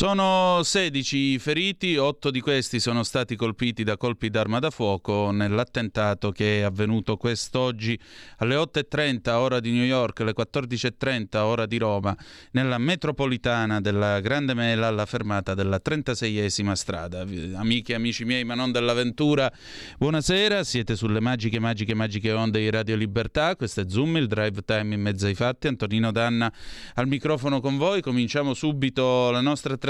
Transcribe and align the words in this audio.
Sono 0.00 0.62
16 0.62 1.18
i 1.18 1.38
feriti, 1.38 1.98
8 1.98 2.30
di 2.30 2.40
questi 2.40 2.80
sono 2.80 3.02
stati 3.02 3.36
colpiti 3.36 3.84
da 3.84 3.98
colpi 3.98 4.30
d'arma 4.30 4.58
da 4.58 4.70
fuoco 4.70 5.30
nell'attentato 5.30 6.32
che 6.32 6.60
è 6.60 6.62
avvenuto 6.62 7.18
quest'oggi 7.18 8.00
alle 8.38 8.54
8.30 8.54 9.28
ora 9.32 9.60
di 9.60 9.72
New 9.72 9.84
York, 9.84 10.20
alle 10.20 10.32
14.30 10.34 11.36
ora 11.36 11.66
di 11.66 11.76
Roma, 11.76 12.16
nella 12.52 12.78
metropolitana 12.78 13.82
della 13.82 14.20
Grande 14.20 14.54
Mela 14.54 14.86
alla 14.86 15.04
fermata 15.04 15.52
della 15.52 15.78
36esima 15.84 16.72
strada. 16.72 17.20
Amiche 17.20 17.92
e 17.92 17.96
amici 17.96 18.24
miei, 18.24 18.44
ma 18.44 18.54
non 18.54 18.72
dell'avventura, 18.72 19.52
buonasera, 19.98 20.64
siete 20.64 20.96
sulle 20.96 21.20
magiche, 21.20 21.58
magiche, 21.58 21.92
magiche 21.92 22.32
onde 22.32 22.58
di 22.58 22.70
Radio 22.70 22.96
Libertà, 22.96 23.54
questo 23.54 23.82
è 23.82 23.84
Zoom, 23.86 24.16
il 24.16 24.28
drive 24.28 24.62
time 24.64 24.94
in 24.94 25.02
mezzo 25.02 25.26
ai 25.26 25.34
fatti, 25.34 25.66
Antonino 25.66 26.10
Danna 26.10 26.50
al 26.94 27.06
microfono 27.06 27.60
con 27.60 27.76
voi, 27.76 28.00
cominciamo 28.00 28.54
subito 28.54 29.30
la 29.30 29.42
nostra 29.42 29.72
trasmissione 29.72 29.88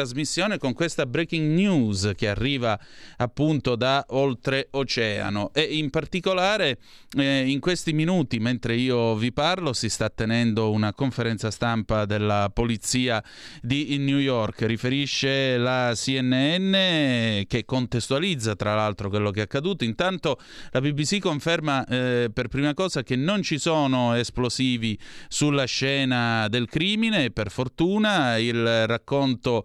con 0.59 0.73
questa 0.73 1.07
breaking 1.07 1.53
news 1.55 2.13
che 2.17 2.29
arriva 2.29 2.79
appunto 3.17 3.77
da 3.77 4.05
oltreoceano. 4.09 5.51
E 5.53 5.63
in 5.63 5.91
particolare 5.91 6.79
eh, 7.17 7.49
in 7.49 7.61
questi 7.61 7.93
minuti 7.93 8.39
mentre 8.39 8.75
io 8.75 9.17
vi 9.17 9.33
parlo 9.33 9.73
si 9.73 9.89
sta 9.89 10.09
tenendo 10.09 10.71
una 10.71 10.93
conferenza 10.93 11.51
stampa 11.51 12.05
della 12.05 12.51
polizia 12.53 13.23
di 13.61 13.97
New 13.99 14.19
York. 14.19 14.63
Riferisce 14.63 15.57
la 15.57 15.93
CNN 15.95 16.73
che 17.47 17.65
contestualizza 17.65 18.55
tra 18.57 18.75
l'altro 18.75 19.09
quello 19.09 19.31
che 19.31 19.41
è 19.41 19.43
accaduto. 19.45 19.85
Intanto 19.85 20.39
la 20.71 20.81
BBC 20.81 21.19
conferma 21.19 21.85
eh, 21.87 22.31
per 22.33 22.49
prima 22.49 22.75
cosa 22.75 23.03
che 23.03 23.17
non 23.17 23.43
ci 23.43 23.59
sono 23.59 24.15
esplosivi 24.15 24.99
sulla 25.29 25.65
scena 25.65 26.49
del 26.49 26.69
crimine. 26.69 27.31
Per 27.31 27.51
fortuna 27.51 28.37
il 28.39 28.87
racconto 28.87 29.65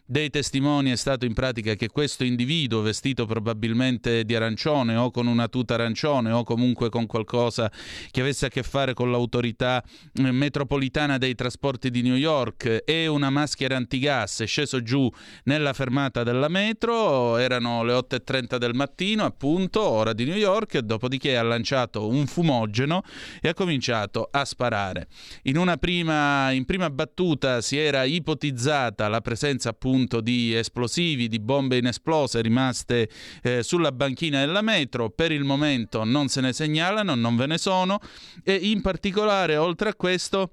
dei 0.11 0.29
testimoni 0.29 0.91
è 0.91 0.97
stato 0.97 1.23
in 1.23 1.33
pratica 1.33 1.75
che 1.75 1.87
questo 1.87 2.25
individuo 2.25 2.81
vestito 2.81 3.25
probabilmente 3.25 4.25
di 4.25 4.35
arancione 4.35 4.97
o 4.97 5.09
con 5.09 5.25
una 5.25 5.47
tuta 5.47 5.75
arancione 5.75 6.31
o 6.31 6.43
comunque 6.43 6.89
con 6.89 7.05
qualcosa 7.05 7.71
che 8.11 8.19
avesse 8.19 8.47
a 8.47 8.49
che 8.49 8.61
fare 8.61 8.93
con 8.93 9.09
l'autorità 9.09 9.81
eh, 10.15 10.31
metropolitana 10.31 11.17
dei 11.17 11.33
trasporti 11.33 11.89
di 11.89 12.01
New 12.01 12.15
York 12.15 12.83
e 12.83 13.07
una 13.07 13.29
maschera 13.29 13.77
antigas 13.77 14.41
è 14.41 14.45
sceso 14.45 14.83
giù 14.83 15.09
nella 15.45 15.71
fermata 15.71 16.23
della 16.23 16.49
metro, 16.49 17.37
erano 17.37 17.81
le 17.83 17.93
8.30 17.93 18.57
del 18.57 18.73
mattino 18.73 19.23
appunto, 19.23 19.81
ora 19.81 20.11
di 20.11 20.25
New 20.25 20.35
York, 20.35 20.77
dopodiché 20.79 21.37
ha 21.37 21.41
lanciato 21.41 22.09
un 22.09 22.27
fumogeno 22.27 23.01
e 23.39 23.47
ha 23.47 23.53
cominciato 23.53 24.27
a 24.29 24.43
sparare. 24.43 25.07
In 25.43 25.73
prima, 25.79 26.51
in 26.51 26.65
prima 26.65 26.89
battuta 26.89 27.61
si 27.61 27.77
era 27.77 28.03
ipotizzata 28.03 29.07
la 29.07 29.21
presenza 29.21 29.69
appunto 29.69 29.99
appunto 30.01 30.21
di 30.21 30.55
esplosivi, 30.55 31.27
di 31.27 31.39
bombe 31.39 31.77
inesplose 31.77 32.41
rimaste 32.41 33.09
eh, 33.43 33.63
sulla 33.63 33.91
banchina 33.91 34.39
della 34.39 34.61
metro. 34.61 35.09
Per 35.09 35.31
il 35.31 35.43
momento 35.43 36.03
non 36.03 36.27
se 36.27 36.41
ne 36.41 36.53
segnalano, 36.53 37.13
non 37.15 37.35
ve 37.35 37.45
ne 37.45 37.57
sono 37.57 37.99
e 38.43 38.55
in 38.55 38.81
particolare 38.81 39.57
oltre 39.57 39.89
a 39.89 39.95
questo 39.95 40.51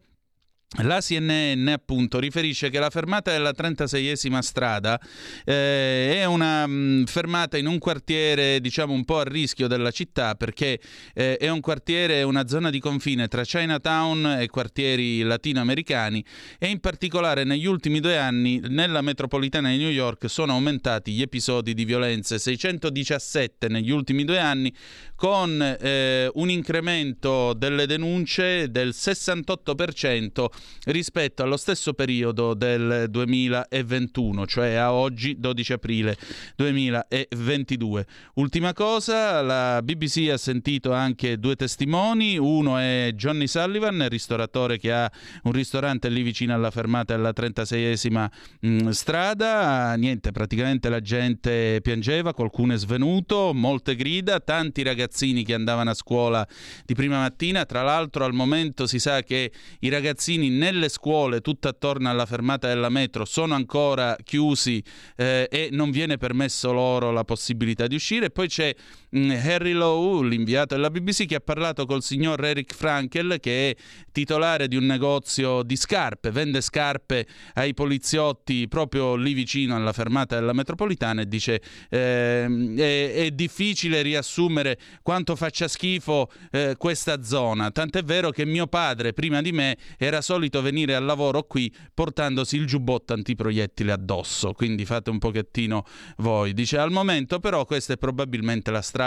la 0.82 1.00
CNN 1.00 1.66
appunto 1.68 2.18
riferisce 2.18 2.68
che 2.68 2.78
la 2.78 2.90
fermata 2.90 3.32
della 3.32 3.52
36esima 3.56 4.40
strada 4.40 5.00
eh, 5.46 6.16
è 6.16 6.26
una 6.26 6.66
mh, 6.66 6.72
mm, 6.72 7.04
fermata 7.04 7.56
in 7.56 7.66
un 7.66 7.78
quartiere 7.78 8.60
diciamo 8.60 8.92
un 8.92 9.06
po' 9.06 9.18
a 9.18 9.22
rischio 9.22 9.66
della 9.66 9.90
città 9.90 10.34
perché 10.34 10.78
eh, 11.14 11.38
è 11.38 11.48
un 11.48 11.60
quartiere, 11.60 12.22
una 12.22 12.46
zona 12.46 12.68
di 12.68 12.80
confine 12.80 13.28
tra 13.28 13.44
Chinatown 13.44 14.40
e 14.40 14.48
quartieri 14.48 15.22
latinoamericani 15.22 16.22
e 16.58 16.68
in 16.68 16.80
particolare 16.80 17.44
negli 17.44 17.64
ultimi 17.64 18.00
due 18.00 18.18
anni 18.18 18.60
nella 18.68 19.00
metropolitana 19.00 19.70
di 19.70 19.78
New 19.78 19.90
York 19.90 20.28
sono 20.28 20.52
aumentati 20.52 21.12
gli 21.12 21.22
episodi 21.22 21.72
di 21.72 21.86
violenze, 21.86 22.38
617 22.38 23.68
negli 23.68 23.90
ultimi 23.90 24.24
due 24.24 24.38
anni 24.38 24.70
con 25.16 25.62
eh, 25.80 26.30
un 26.34 26.50
incremento 26.50 27.54
delle 27.54 27.86
denunce 27.86 28.70
del 28.70 28.90
68% 28.90 30.56
rispetto 30.84 31.42
allo 31.42 31.56
stesso 31.56 31.92
periodo 31.92 32.54
del 32.54 33.06
2021, 33.08 34.46
cioè 34.46 34.74
a 34.74 34.92
oggi 34.92 35.38
12 35.38 35.72
aprile 35.72 36.16
2022. 36.56 38.06
Ultima 38.34 38.72
cosa, 38.72 39.42
la 39.42 39.80
BBC 39.82 40.28
ha 40.30 40.36
sentito 40.36 40.92
anche 40.92 41.38
due 41.38 41.56
testimoni, 41.56 42.38
uno 42.38 42.78
è 42.78 43.12
Johnny 43.14 43.46
Sullivan, 43.46 44.08
ristoratore 44.08 44.78
che 44.78 44.92
ha 44.92 45.10
un 45.44 45.52
ristorante 45.52 46.08
lì 46.08 46.22
vicino 46.22 46.54
alla 46.54 46.70
fermata 46.70 47.14
della 47.14 47.32
36esima 47.34 48.28
mh, 48.60 48.88
strada, 48.90 49.94
niente, 49.94 50.32
praticamente 50.32 50.88
la 50.88 51.00
gente 51.00 51.80
piangeva, 51.82 52.34
qualcuno 52.34 52.74
è 52.74 52.78
svenuto, 52.78 53.52
molte 53.54 53.96
grida, 53.96 54.40
tanti 54.40 54.82
ragazzini 54.82 55.44
che 55.44 55.54
andavano 55.54 55.90
a 55.90 55.94
scuola 55.94 56.46
di 56.84 56.94
prima 56.94 57.18
mattina, 57.18 57.64
tra 57.64 57.82
l'altro 57.82 58.24
al 58.24 58.32
momento 58.32 58.86
si 58.86 58.98
sa 58.98 59.22
che 59.22 59.52
i 59.80 59.88
ragazzini 59.88 60.47
nelle 60.50 60.88
scuole 60.88 61.40
tutte 61.40 61.68
attorno 61.68 62.08
alla 62.08 62.26
fermata 62.26 62.68
della 62.68 62.88
metro 62.88 63.24
sono 63.24 63.54
ancora 63.54 64.16
chiusi 64.22 64.82
eh, 65.16 65.48
e 65.50 65.68
non 65.72 65.90
viene 65.90 66.16
permesso 66.16 66.72
loro 66.72 67.10
la 67.10 67.24
possibilità 67.24 67.86
di 67.86 67.94
uscire. 67.94 68.30
Poi 68.30 68.48
c'è 68.48 68.74
Harry 69.10 69.72
Lowe, 69.72 70.28
l'inviato 70.28 70.74
della 70.74 70.90
BBC, 70.90 71.24
che 71.24 71.36
ha 71.36 71.40
parlato 71.40 71.86
col 71.86 72.02
signor 72.02 72.44
Eric 72.44 72.74
Frankel, 72.74 73.38
che 73.40 73.70
è 73.70 73.76
titolare 74.12 74.68
di 74.68 74.76
un 74.76 74.84
negozio 74.84 75.62
di 75.62 75.76
scarpe, 75.76 76.30
vende 76.30 76.60
scarpe 76.60 77.26
ai 77.54 77.72
poliziotti 77.72 78.68
proprio 78.68 79.14
lì 79.14 79.32
vicino 79.32 79.76
alla 79.76 79.92
fermata 79.92 80.38
della 80.38 80.52
metropolitana 80.52 81.22
e 81.22 81.28
dice 81.28 81.62
eh, 81.88 82.74
è, 82.76 83.12
è, 83.14 83.30
difficile 83.30 84.02
riassumere 84.02 84.78
quanto 85.02 85.36
faccia 85.36 85.68
schifo 85.68 86.30
eh, 86.50 86.74
questa 86.76 87.22
zona. 87.22 87.70
Tant'è 87.70 88.02
vero 88.02 88.30
che 88.30 88.44
mio 88.44 88.66
padre 88.66 89.12
prima 89.14 89.40
di 89.40 89.52
me 89.52 89.76
era 89.96 90.20
solito 90.20 90.60
venire 90.60 90.94
al 90.94 91.04
lavoro 91.04 91.44
qui 91.44 91.72
portandosi 91.94 92.56
il 92.56 92.66
giubbotto 92.66 93.14
antiproiettile 93.14 93.92
addosso, 93.92 94.52
quindi 94.52 94.84
fate 94.84 95.08
un 95.08 95.18
pochettino 95.18 95.84
voi. 96.18 96.52
Dice 96.52 96.76
al 96.76 96.90
momento 96.90 97.38
però 97.38 97.64
questa 97.64 97.94
è 97.94 97.96
probabilmente 97.96 98.70
la 98.70 98.82
strada 98.82 98.97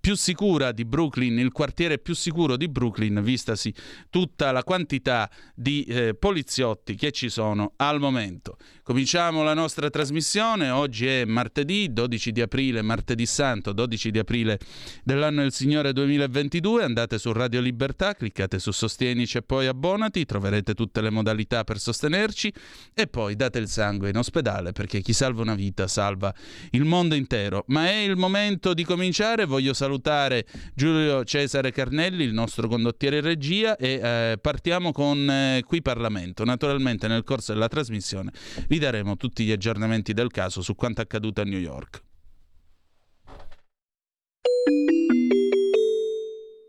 più 0.00 0.16
sicura 0.16 0.72
di 0.72 0.84
Brooklyn, 0.84 1.38
il 1.38 1.52
quartiere 1.52 1.98
più 1.98 2.14
sicuro 2.14 2.56
di 2.56 2.68
Brooklyn, 2.68 3.22
vistasi 3.22 3.72
tutta 4.10 4.50
la 4.50 4.64
quantità 4.64 5.30
di 5.54 5.84
eh, 5.84 6.14
poliziotti 6.14 6.94
che 6.94 7.12
ci 7.12 7.28
sono 7.28 7.72
al 7.76 8.00
momento. 8.00 8.56
Cominciamo 8.82 9.44
la 9.44 9.54
nostra 9.54 9.90
trasmissione, 9.90 10.70
oggi 10.70 11.06
è 11.06 11.24
martedì 11.24 11.92
12 11.92 12.32
di 12.32 12.40
aprile, 12.40 12.82
martedì 12.82 13.26
santo 13.26 13.72
12 13.72 14.10
di 14.10 14.18
aprile 14.18 14.58
dell'anno 15.04 15.42
del 15.42 15.52
Signore 15.52 15.92
2022, 15.92 16.82
andate 16.82 17.18
su 17.18 17.30
Radio 17.32 17.60
Libertà, 17.60 18.14
cliccate 18.14 18.58
su 18.58 18.72
Sostienici 18.72 19.38
e 19.38 19.42
poi 19.42 19.66
abbonati, 19.68 20.24
troverete 20.24 20.74
tutte 20.74 21.00
le 21.00 21.10
modalità 21.10 21.62
per 21.62 21.78
sostenerci 21.78 22.52
e 22.92 23.06
poi 23.06 23.36
date 23.36 23.60
il 23.60 23.68
sangue 23.68 24.10
in 24.10 24.16
ospedale 24.16 24.72
perché 24.72 25.00
chi 25.00 25.12
salva 25.12 25.42
una 25.42 25.54
vita 25.54 25.86
salva 25.86 26.34
il 26.70 26.84
mondo 26.84 27.14
intero. 27.14 27.64
Ma 27.68 27.86
è 27.86 27.98
il 27.98 28.16
momento 28.16 28.74
di 28.74 28.84
cominciare, 28.84 29.11
voglio 29.46 29.74
salutare 29.74 30.46
Giulio 30.74 31.24
Cesare 31.24 31.70
Carnelli, 31.72 32.24
il 32.24 32.32
nostro 32.32 32.68
condottiere 32.68 33.18
in 33.18 33.22
regia 33.22 33.76
e 33.76 34.00
eh, 34.02 34.38
partiamo 34.40 34.92
con 34.92 35.28
eh, 35.28 35.62
Qui 35.66 35.82
Parlamento. 35.82 36.44
Naturalmente 36.44 37.08
nel 37.08 37.24
corso 37.24 37.52
della 37.52 37.68
trasmissione 37.68 38.32
vi 38.68 38.78
daremo 38.78 39.16
tutti 39.16 39.44
gli 39.44 39.52
aggiornamenti 39.52 40.12
del 40.12 40.30
caso 40.30 40.62
su 40.62 40.74
quanto 40.74 41.00
accaduto 41.00 41.40
a 41.40 41.44
New 41.44 41.58
York. 41.58 42.02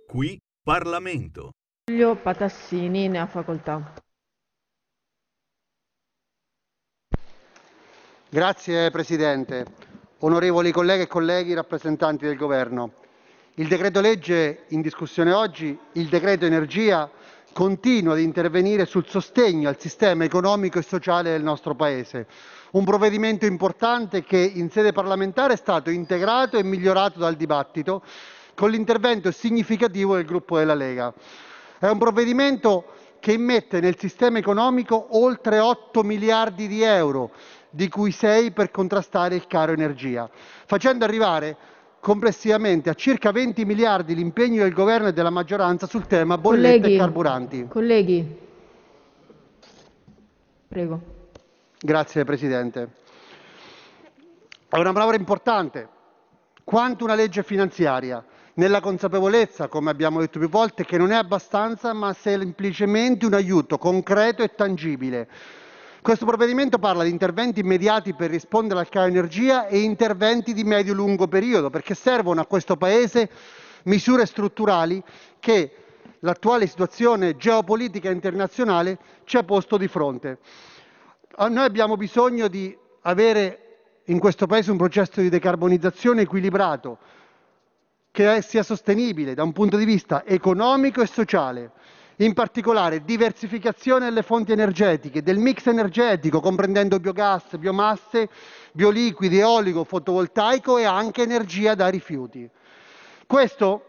Qui 0.08 0.38
Parlamento. 0.62 1.52
Giulio 1.86 2.16
Patassini 2.16 3.08
ne 3.08 3.20
ha 3.20 3.28
facoltà. 3.28 3.94
Grazie 8.30 8.90
Presidente. 8.90 9.93
Onorevoli 10.26 10.72
colleghe 10.72 11.04
e 11.04 11.08
colleghi, 11.08 11.54
rappresentanti 11.54 12.26
del 12.26 12.38
Governo, 12.38 12.94
il 13.56 13.68
decreto 13.68 14.00
legge 14.00 14.64
in 14.70 14.80
discussione 14.80 15.34
oggi, 15.34 15.78
il 15.94 16.08
decreto 16.08 16.46
energia, 16.46 17.10
continua 17.52 18.14
ad 18.14 18.22
intervenire 18.22 18.86
sul 18.86 19.06
sostegno 19.06 19.68
al 19.68 19.78
sistema 19.78 20.24
economico 20.24 20.80
e 20.80 20.82
sociale 20.82 21.32
del 21.32 21.44
nostro 21.44 21.76
Paese. 21.76 22.26
Un 22.72 22.86
provvedimento 22.86 23.46
importante 23.46 24.24
che 24.24 24.38
in 24.38 24.70
sede 24.70 24.94
parlamentare 24.94 25.56
è 25.56 25.58
stato 25.58 25.90
integrato 25.90 26.56
e 26.58 26.64
migliorato 26.64 27.20
dal 27.20 27.36
dibattito 27.36 28.02
con 28.56 28.70
l'intervento 28.70 29.30
significativo 29.30 30.16
del 30.16 30.24
gruppo 30.24 30.58
della 30.58 30.74
Lega. 30.74 31.14
È 31.78 31.90
un 31.90 31.98
provvedimento 31.98 32.86
che 33.20 33.34
immette 33.34 33.82
nel 33.82 33.98
sistema 34.00 34.38
economico 34.38 35.18
oltre 35.18 35.60
8 35.60 36.02
miliardi 36.04 36.68
di 36.70 36.82
euro, 36.82 37.32
di 37.76 37.90
cui 37.90 38.12
6 38.12 38.52
per 38.52 38.70
contrastare 38.70 39.34
il 39.34 39.48
caro 39.48 39.72
energia, 39.72 40.30
facendo 40.66 41.06
arrivare 41.06 41.58
complessivamente 42.00 42.92
a 42.92 42.94
circa 42.94 43.32
20 43.32 43.66
miliardi 43.66 44.14
l'impegno 44.14 44.62
del 44.62 44.74
governo 44.74 45.08
e 45.08 45.14
della 45.14 45.32
maggioranza 45.32 45.88
sul 45.88 46.06
tema 46.06 46.38
bollette 46.38 46.80
Colleghi, 46.82 46.94
e 46.94 46.98
carburanti. 47.00 47.68
Colleghi, 47.68 48.38
prego. 50.68 51.02
Grazie 51.80 52.24
Presidente. 52.26 52.90
È 54.70 54.78
una 54.78 54.92
manovra 54.92 55.16
importante 55.16 55.90
quanto 56.64 57.06
una 57.06 57.16
legge 57.16 57.42
finanziaria, 57.42 58.24
nella 58.56 58.82
consapevolezza, 58.82 59.68
come 59.68 59.90
abbiamo 59.90 60.20
detto 60.20 60.38
più 60.38 60.48
volte, 60.48 60.86
che 60.86 61.00
non 61.00 61.12
è 61.12 61.16
abbastanza, 61.16 61.92
ma 61.94 62.14
semplicemente 62.14 63.26
un 63.26 63.34
aiuto 63.34 63.80
concreto 63.80 64.44
e 64.44 64.54
tangibile. 64.54 65.28
Questo 66.04 66.26
provvedimento 66.26 66.80
parla 66.80 67.04
di 67.06 67.10
interventi 67.10 67.62
immediati 67.62 68.14
per 68.14 68.30
rispondere 68.30 68.82
al 68.82 68.90
caro 68.90 69.08
energia 69.08 69.68
e 69.68 69.80
interventi 69.80 70.54
di 70.54 70.66
medio-lungo 70.66 71.30
periodo, 71.30 71.70
perché 71.70 71.96
servono 71.96 72.42
a 72.42 72.46
questo 72.46 72.76
Paese 72.76 73.30
misure 73.84 74.26
strutturali 74.26 75.02
che 75.40 75.72
l'attuale 76.20 76.68
situazione 76.68 77.38
geopolitica 77.38 78.10
internazionale 78.10 78.98
ci 79.24 79.38
ha 79.38 79.44
posto 79.44 79.78
di 79.78 79.88
fronte. 79.88 80.40
Noi 81.38 81.64
abbiamo 81.64 81.96
bisogno 81.96 82.50
di 82.50 82.78
avere 83.04 83.78
in 84.08 84.20
questo 84.20 84.46
Paese 84.46 84.72
un 84.72 84.78
processo 84.78 85.22
di 85.22 85.30
decarbonizzazione 85.30 86.24
equilibrato, 86.24 86.98
che 88.12 88.42
sia 88.42 88.62
sostenibile 88.64 89.36
da 89.36 89.44
un 89.44 89.54
punto 89.54 89.78
di 89.78 89.86
vista 89.86 90.26
economico 90.26 91.02
e 91.02 91.08
sociale. 91.08 91.72
In 92.18 92.34
particolare 92.34 93.04
diversificazione 93.04 94.06
delle 94.06 94.22
fonti 94.22 94.52
energetiche, 94.52 95.24
del 95.24 95.40
mix 95.40 95.66
energetico 95.66 96.42
comprendendo 96.42 97.00
biogas, 97.00 97.58
biomasse, 97.58 98.30
bioliquidi, 98.72 99.40
eolico, 99.40 99.84
fotovoltaico 99.84 100.78
e 100.78 100.84
anche 100.84 101.24
energia 101.24 101.74
da 101.74 101.88
rifiuti. 101.88 102.48
Questo 103.26 103.86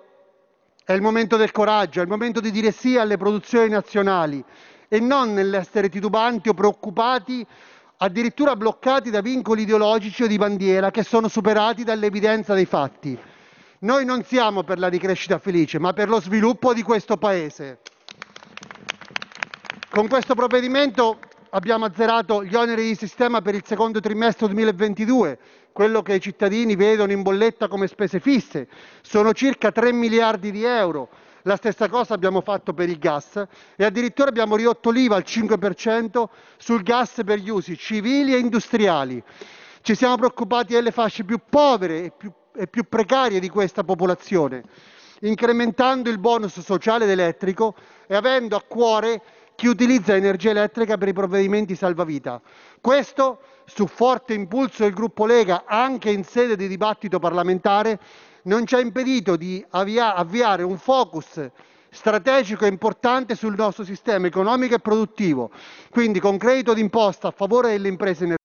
è 0.86 0.94
il 0.94 1.02
momento 1.02 1.36
del 1.36 1.50
coraggio, 1.50 2.00
è 2.00 2.02
il 2.02 2.08
momento 2.08 2.40
di 2.40 2.50
dire 2.50 2.72
sì 2.72 2.96
alle 2.96 3.18
produzioni 3.18 3.68
nazionali 3.68 4.42
e 4.88 5.00
non 5.00 5.34
nell'essere 5.34 5.90
titubanti 5.90 6.48
o 6.48 6.54
preoccupati 6.54 7.46
addirittura 7.98 8.56
bloccati 8.56 9.10
da 9.10 9.20
vincoli 9.20 9.62
ideologici 9.62 10.22
o 10.22 10.26
di 10.26 10.38
bandiera 10.38 10.90
che 10.90 11.02
sono 11.02 11.28
superati 11.28 11.84
dall'evidenza 11.84 12.54
dei 12.54 12.66
fatti. 12.66 13.18
Noi 13.80 14.06
non 14.06 14.24
siamo 14.24 14.62
per 14.62 14.78
la 14.78 14.88
ricrescita 14.88 15.38
felice, 15.38 15.78
ma 15.78 15.92
per 15.92 16.08
lo 16.08 16.22
sviluppo 16.22 16.72
di 16.72 16.80
questo 16.80 17.18
Paese. 17.18 17.80
Con 19.94 20.08
questo 20.08 20.34
provvedimento 20.34 21.20
abbiamo 21.50 21.84
azzerato 21.84 22.42
gli 22.42 22.56
oneri 22.56 22.82
di 22.84 22.96
sistema 22.96 23.40
per 23.42 23.54
il 23.54 23.62
secondo 23.64 24.00
trimestre 24.00 24.48
2022, 24.48 25.38
quello 25.70 26.02
che 26.02 26.14
i 26.14 26.20
cittadini 26.20 26.74
vedono 26.74 27.12
in 27.12 27.22
bolletta 27.22 27.68
come 27.68 27.86
spese 27.86 28.18
fisse. 28.18 28.66
Sono 29.02 29.32
circa 29.32 29.70
3 29.70 29.92
miliardi 29.92 30.50
di 30.50 30.64
euro. 30.64 31.10
La 31.42 31.54
stessa 31.54 31.88
cosa 31.88 32.12
abbiamo 32.12 32.40
fatto 32.40 32.74
per 32.74 32.88
il 32.88 32.98
gas 32.98 33.40
e 33.76 33.84
addirittura 33.84 34.30
abbiamo 34.30 34.56
ridotto 34.56 34.90
l'IVA 34.90 35.14
al 35.14 35.24
5% 35.24 36.24
sul 36.56 36.82
gas 36.82 37.20
per 37.24 37.38
gli 37.38 37.50
usi 37.50 37.78
civili 37.78 38.34
e 38.34 38.38
industriali. 38.38 39.22
Ci 39.80 39.94
siamo 39.94 40.16
preoccupati 40.16 40.72
delle 40.72 40.90
fasce 40.90 41.22
più 41.22 41.38
povere 41.48 42.06
e 42.06 42.10
più, 42.10 42.32
e 42.56 42.66
più 42.66 42.82
precarie 42.88 43.38
di 43.38 43.48
questa 43.48 43.84
popolazione, 43.84 44.64
incrementando 45.20 46.10
il 46.10 46.18
bonus 46.18 46.58
sociale 46.58 47.04
ed 47.04 47.10
elettrico 47.10 47.76
e 48.08 48.16
avendo 48.16 48.56
a 48.56 48.62
cuore 48.66 49.22
chi 49.54 49.66
utilizza 49.66 50.14
energia 50.14 50.50
elettrica 50.50 50.96
per 50.98 51.08
i 51.08 51.12
provvedimenti 51.12 51.74
salvavita. 51.76 52.40
Questo 52.80 53.40
su 53.64 53.86
forte 53.86 54.34
impulso 54.34 54.82
del 54.82 54.92
gruppo 54.92 55.26
Lega, 55.26 55.64
anche 55.66 56.10
in 56.10 56.24
sede 56.24 56.56
di 56.56 56.68
dibattito 56.68 57.18
parlamentare, 57.18 57.98
non 58.44 58.66
ci 58.66 58.74
ha 58.74 58.80
impedito 58.80 59.36
di 59.36 59.64
avvia- 59.70 60.14
avviare 60.14 60.62
un 60.62 60.76
focus 60.76 61.50
strategico 61.90 62.64
e 62.64 62.68
importante 62.68 63.36
sul 63.36 63.54
nostro 63.54 63.84
sistema 63.84 64.26
economico 64.26 64.74
e 64.74 64.80
produttivo, 64.80 65.50
quindi 65.90 66.18
con 66.18 66.36
credito 66.36 66.74
d'imposta 66.74 67.28
a 67.28 67.30
favore 67.30 67.70
delle 67.70 67.88
imprese 67.88 68.24
energetiche. 68.24 68.42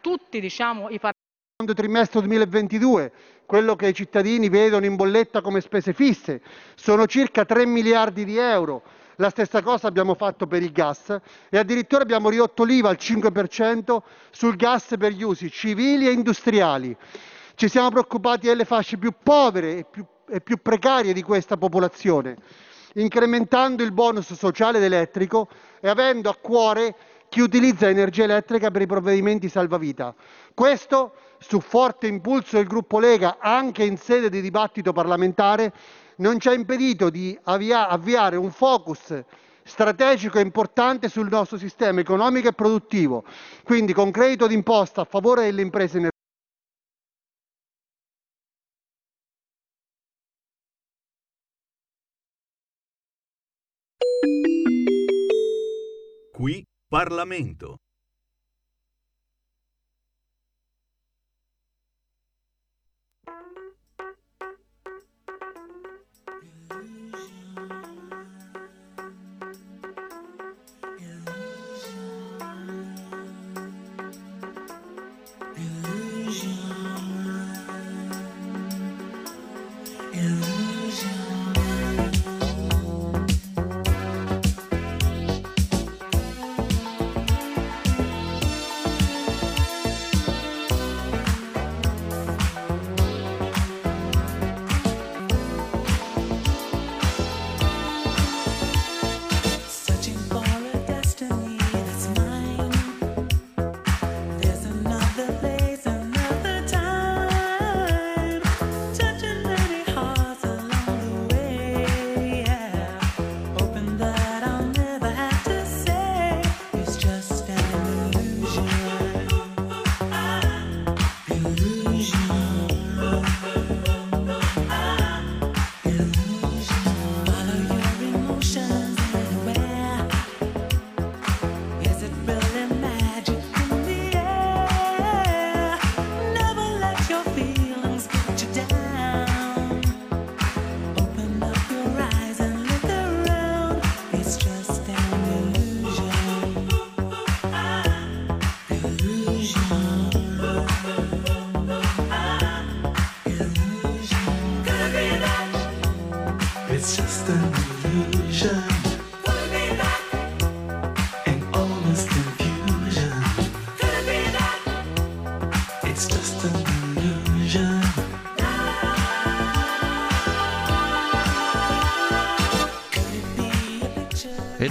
tutti 0.00 0.38
diciamo, 0.38 0.90
i 0.90 0.98
secondo 1.58 1.80
trimestre 1.80 2.20
2022, 2.20 3.12
quello 3.46 3.76
che 3.76 3.88
i 3.88 3.94
cittadini 3.94 4.50
vedono 4.50 4.84
in 4.84 4.94
bolletta 4.94 5.40
come 5.40 5.62
spese 5.62 5.94
fisse. 5.94 6.42
Sono 6.74 7.06
circa 7.06 7.46
3 7.46 7.64
miliardi 7.64 8.26
di 8.26 8.36
euro. 8.36 8.82
La 9.16 9.30
stessa 9.30 9.62
cosa 9.62 9.86
abbiamo 9.88 10.12
fatto 10.12 10.46
per 10.46 10.62
il 10.62 10.70
gas 10.70 11.16
e 11.48 11.56
addirittura 11.56 12.02
abbiamo 12.02 12.28
ridotto 12.28 12.62
l'IVA 12.62 12.90
al 12.90 12.98
5% 13.00 14.02
sul 14.30 14.54
gas 14.54 14.96
per 14.98 15.12
gli 15.12 15.22
usi 15.22 15.50
civili 15.50 16.06
e 16.06 16.12
industriali. 16.12 16.94
Ci 17.54 17.68
siamo 17.70 17.88
preoccupati 17.88 18.48
delle 18.48 18.66
fasce 18.66 18.98
più 18.98 19.14
povere 19.22 19.78
e 19.78 19.86
più, 19.90 20.04
e 20.28 20.42
più 20.42 20.58
precarie 20.60 21.14
di 21.14 21.22
questa 21.22 21.56
popolazione, 21.56 22.36
incrementando 22.96 23.82
il 23.82 23.92
bonus 23.92 24.34
sociale 24.34 24.76
ed 24.76 24.84
elettrico 24.84 25.48
e 25.80 25.88
avendo 25.88 26.28
a 26.28 26.36
cuore 26.38 26.94
chi 27.30 27.40
utilizza 27.40 27.88
energia 27.88 28.24
elettrica 28.24 28.70
per 28.70 28.82
i 28.82 28.86
provvedimenti 28.86 29.48
salvavita. 29.48 30.14
Questo 30.54 31.14
su 31.38 31.60
forte 31.60 32.06
impulso 32.06 32.56
del 32.56 32.66
gruppo 32.66 32.98
Lega, 32.98 33.38
anche 33.40 33.84
in 33.84 33.96
sede 33.96 34.28
di 34.28 34.40
dibattito 34.40 34.92
parlamentare, 34.92 35.72
non 36.16 36.38
ci 36.40 36.48
ha 36.48 36.52
impedito 36.52 37.10
di 37.10 37.38
avvia- 37.44 37.88
avviare 37.88 38.36
un 38.36 38.50
focus 38.50 39.22
strategico 39.62 40.38
e 40.38 40.42
importante 40.42 41.08
sul 41.08 41.28
nostro 41.28 41.58
sistema 41.58 42.00
economico 42.00 42.48
e 42.48 42.52
produttivo, 42.52 43.24
quindi 43.64 43.92
con 43.92 44.10
credito 44.10 44.46
d'imposta 44.46 45.02
a 45.02 45.04
favore 45.04 45.44
delle 45.44 45.62
imprese 45.62 45.98
energetiche. 45.98 46.14
Qui 56.32 56.62
Parlamento. 56.88 57.85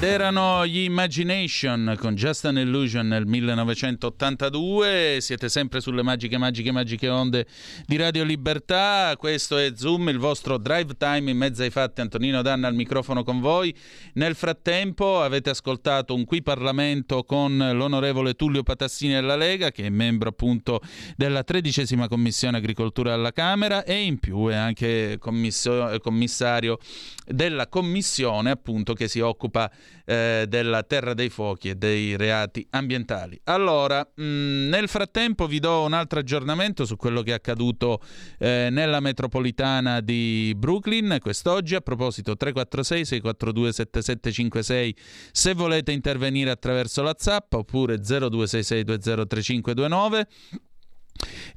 Erano 0.06 0.68
gli 0.68 0.80
Imagination 0.80 1.96
con 1.98 2.16
Just 2.16 2.46
an 2.46 2.58
Illusion 2.58 3.08
nel 3.08 3.26
1982. 3.26 5.18
Siete 5.20 5.50
sempre 5.50 5.82
sulle 5.82 6.04
magiche, 6.04 6.38
magiche, 6.38 6.72
magiche 6.72 7.10
onde 7.10 7.48
di 7.86 7.96
Radio 7.96 8.24
Libertà. 8.24 9.16
Questo 9.18 9.58
è 9.58 9.72
Zoom, 9.76 10.10
il 10.10 10.20
vostro 10.20 10.58
drive 10.58 10.96
time 10.96 11.32
in 11.32 11.38
mezzo 11.38 11.64
ai 11.64 11.72
fatti. 11.72 12.02
Antonino 12.02 12.42
Danna 12.44 12.68
al 12.68 12.76
microfono 12.76 13.24
con 13.24 13.40
voi. 13.40 13.76
Nel 14.14 14.36
frattempo 14.36 15.22
avete 15.22 15.50
ascoltato 15.50 16.14
un 16.14 16.26
qui 16.26 16.44
Parlamento 16.44 17.24
con 17.24 17.58
l'onorevole 17.58 18.36
Tullio 18.36 18.62
Patassini 18.64 19.14
della 19.14 19.36
Lega, 19.36 19.72
che 19.72 19.86
è 19.86 19.90
membro 19.90 20.30
appunto 20.30 20.82
della 21.16 21.44
tredicesima 21.44 22.08
commissione 22.08 22.58
agricoltura 22.58 23.14
alla 23.14 23.32
Camera 23.32 23.84
e 23.84 24.04
in 24.04 24.20
più 24.20 24.48
è 24.48 24.56
anche 24.56 25.18
commissario 25.20 26.78
della 27.26 27.68
commissione 27.68 28.52
appunto 28.52 28.94
che 28.94 29.08
si 29.08 29.20
occupa 29.20 29.72
eh, 30.04 30.46
della 30.48 30.84
terra 30.84 31.14
dei 31.14 31.30
fuochi 31.30 31.70
e 31.70 31.76
dei 31.76 32.18
reati 32.18 32.66
ambientali. 32.72 33.40
Allora, 33.46 34.00
mh, 34.02 34.24
nel 34.24 34.88
frattempo 34.88 35.48
vi 35.48 35.60
do 35.60 35.84
un 35.84 35.94
altro 35.94 36.20
aggiornamento 36.20 36.86
su 36.86 36.96
quello 36.96 37.22
che 37.22 37.32
è 37.32 37.36
accaduto 37.36 38.02
eh, 38.38 38.70
nella 38.72 39.00
metropolitana 39.00 40.02
di 40.02 40.54
Brooklyn 40.58 41.18
quest'oggi. 41.20 41.76
A 41.76 41.82
proposito, 41.82 42.36
346 42.36 43.06
642 43.06 43.72
7756 43.74 44.96
se 45.32 45.54
volete 45.54 45.92
intervenire 45.92 46.52
attraverso 46.52 47.02
la 47.02 47.16
zappa 47.18 47.58
oppure 47.58 47.98
0266 47.98 48.84
203529. 48.84 50.28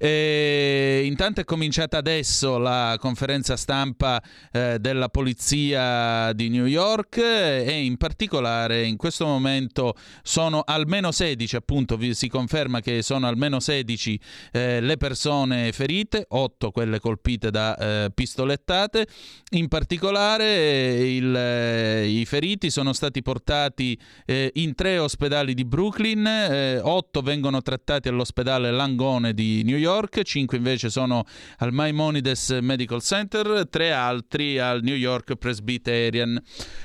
E 0.01 1.03
intanto 1.05 1.41
è 1.41 1.45
cominciata 1.45 1.99
adesso 1.99 2.57
la 2.59 2.97
conferenza 3.01 3.57
stampa 3.57 4.23
eh, 4.53 4.79
della 4.79 5.09
polizia 5.09 6.33
di 6.35 6.49
New 6.49 6.67
York 6.67 7.17
e 7.19 7.83
in 7.83 7.97
particolare 7.97 8.85
in 8.85 8.97
questo 8.97 9.27
momento 9.27 9.95
sono 10.23 10.63
almeno 10.65 11.11
16, 11.11 11.57
appunto 11.57 11.99
si 12.13 12.29
conferma 12.29 12.81
che 12.81 13.03
sono 13.03 13.27
almeno 13.27 13.59
16 13.59 14.21
eh, 14.53 14.81
le 14.81 14.97
persone 14.97 15.73
ferite, 15.73 16.27
8 16.29 16.71
quelle 16.71 17.01
colpite 17.01 17.51
da 17.51 17.77
eh, 17.77 18.11
pistolettate. 18.15 19.07
In 19.53 19.67
particolare 19.67 20.45
eh, 20.45 21.17
il, 21.17 21.35
eh, 21.35 22.07
i 22.07 22.25
feriti 22.25 22.71
sono 22.71 22.93
stati 22.93 23.21
portati 23.23 23.99
eh, 24.27 24.51
in 24.55 24.75
tre 24.75 24.99
ospedali 24.99 25.55
di 25.55 25.65
Brooklyn, 25.65 26.81
8 26.83 27.21
vengono 27.21 27.63
trattati 27.63 28.09
all'ospedale 28.09 28.71
Langone 28.71 29.35
di 29.35 29.48
New 29.65 29.77
York, 29.77 30.23
5 30.23 30.57
invece 30.57 30.91
sono 30.91 31.25
al 31.59 31.73
Maimonides 31.73 32.59
Medical 32.61 33.01
Center, 33.03 33.67
3 33.69 33.93
altri 33.93 34.59
al 34.59 34.83
New 34.83 34.95
York 34.95 35.37
Presbyterian. 35.37 36.41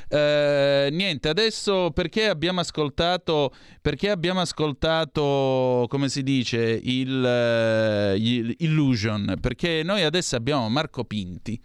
Eh, 0.08 0.90
niente, 0.92 1.30
adesso 1.30 1.92
perché 1.92 2.28
abbiamo 2.28 2.60
ascoltato, 2.60 3.54
perché 3.82 4.10
abbiamo 4.10 4.42
ascoltato 4.42 5.86
come 5.90 6.10
si 6.10 6.24
dice, 6.24 6.80
il, 6.82 7.26
eh, 7.26 8.16
il 8.18 8.56
Illusion? 8.60 9.38
Perché 9.40 9.82
noi 9.84 10.04
adesso 10.04 10.36
abbiamo 10.36 10.70
Marco 10.70 11.04
Pinti 11.04 11.62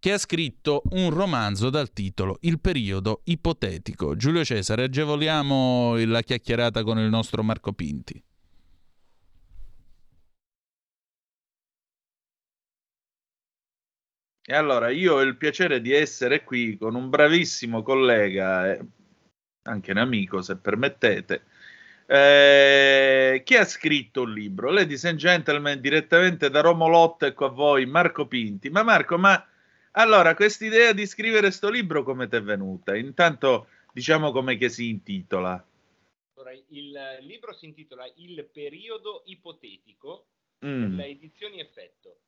che 0.00 0.12
ha 0.12 0.18
scritto 0.18 0.82
un 0.92 1.10
romanzo 1.10 1.68
dal 1.68 1.92
titolo 1.92 2.38
Il 2.40 2.58
periodo 2.58 3.20
ipotetico. 3.24 4.16
Giulio 4.16 4.42
Cesare, 4.44 4.84
agevoliamo 4.84 6.02
la 6.06 6.22
chiacchierata 6.22 6.82
con 6.82 6.98
il 6.98 7.10
nostro 7.10 7.42
Marco 7.42 7.72
Pinti. 7.74 8.20
E 14.50 14.54
allora 14.56 14.90
io 14.90 15.14
ho 15.14 15.20
il 15.20 15.36
piacere 15.36 15.80
di 15.80 15.92
essere 15.92 16.42
qui 16.42 16.76
con 16.76 16.96
un 16.96 17.08
bravissimo 17.08 17.84
collega, 17.84 18.72
e 18.72 18.80
anche 19.62 19.92
un 19.92 19.98
amico 19.98 20.42
se 20.42 20.56
permettete, 20.56 21.44
eh, 22.06 23.42
che 23.44 23.56
ha 23.56 23.64
scritto 23.64 24.22
un 24.22 24.32
libro. 24.32 24.72
Ladies 24.72 25.04
and 25.04 25.18
gentlemen, 25.18 25.80
direttamente 25.80 26.50
da 26.50 26.62
Romolotto, 26.62 27.26
ecco 27.26 27.44
a 27.44 27.50
voi 27.50 27.86
Marco 27.86 28.26
Pinti. 28.26 28.70
Ma 28.70 28.82
Marco, 28.82 29.16
ma 29.18 29.40
allora 29.92 30.34
quest'idea 30.34 30.92
di 30.92 31.06
scrivere 31.06 31.52
sto 31.52 31.70
libro 31.70 32.02
come 32.02 32.26
ti 32.26 32.34
è 32.34 32.42
venuta? 32.42 32.96
Intanto 32.96 33.68
diciamo 33.92 34.32
come 34.32 34.56
che 34.56 34.68
si 34.68 34.88
intitola. 34.88 35.64
Allora, 36.34 36.50
il 36.70 37.18
libro 37.20 37.52
si 37.52 37.66
intitola 37.66 38.04
Il 38.16 38.48
periodo 38.52 39.22
ipotetico 39.26 40.24
Mm. 40.66 40.90
della 40.90 41.06
edizioni 41.06 41.58
Effetto. 41.60 42.18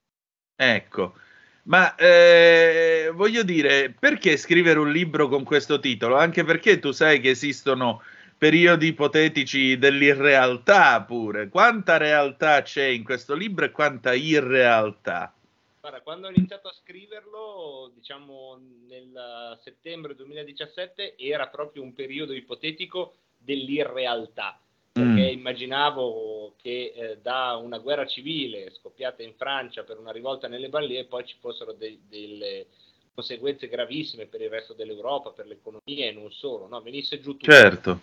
Ecco, 0.57 1.17
ma 1.65 1.95
eh, 1.95 3.11
voglio 3.15 3.43
dire, 3.43 3.95
perché 3.99 4.37
scrivere 4.37 4.79
un 4.79 4.91
libro 4.91 5.29
con 5.29 5.45
questo 5.45 5.79
titolo? 5.79 6.17
Anche 6.17 6.45
perché 6.45 6.79
tu 6.79 6.91
sai 6.91 7.21
che 7.21 7.31
esistono 7.31 8.03
periodi 8.37 8.89
ipotetici 8.89 9.79
dell'irrealtà 9.79 11.01
pure. 11.03 11.49
Quanta 11.49 11.97
realtà 11.97 12.63
c'è 12.63 12.87
in 12.87 13.05
questo 13.05 13.35
libro 13.35 13.65
e 13.65 13.71
quanta 13.71 14.15
irrealtà? 14.15 15.33
Guarda, 15.81 16.01
quando 16.01 16.27
ho 16.27 16.31
iniziato 16.31 16.67
a 16.67 16.73
scriverlo, 16.73 17.93
diciamo 17.95 18.61
nel 18.89 19.59
settembre 19.63 20.17
2017, 20.17 21.17
era 21.17 21.47
proprio 21.47 21.83
un 21.83 21.93
periodo 21.93 22.33
ipotetico 22.33 23.15
dell'irrealtà, 23.37 24.61
perché 24.93 25.31
Mm. 25.33 25.39
immaginavo 25.39 26.55
che 26.61 26.93
eh, 26.95 27.19
da 27.19 27.57
una 27.57 27.79
guerra 27.79 28.07
civile 28.07 28.71
scoppiata 28.75 29.23
in 29.23 29.33
Francia 29.35 29.85
per 29.85 29.99
una 29.99 30.13
rivolta 30.13 30.49
nelle 30.49 30.69
banlieue 30.69 31.07
poi 31.07 31.25
ci 31.25 31.37
fossero 31.41 31.73
de- 31.73 32.01
delle 32.09 32.67
conseguenze 33.15 33.69
gravissime 33.69 34.27
per 34.27 34.43
il 34.43 34.51
resto 34.51 34.75
dell'Europa, 34.75 35.31
per 35.31 35.47
l'economia 35.47 36.07
e 36.07 36.13
non 36.13 36.31
solo, 36.31 36.67
no? 36.67 36.81
venisse 36.83 37.21
giù 37.21 37.33
tutto. 37.37 37.51
Certo. 37.51 38.01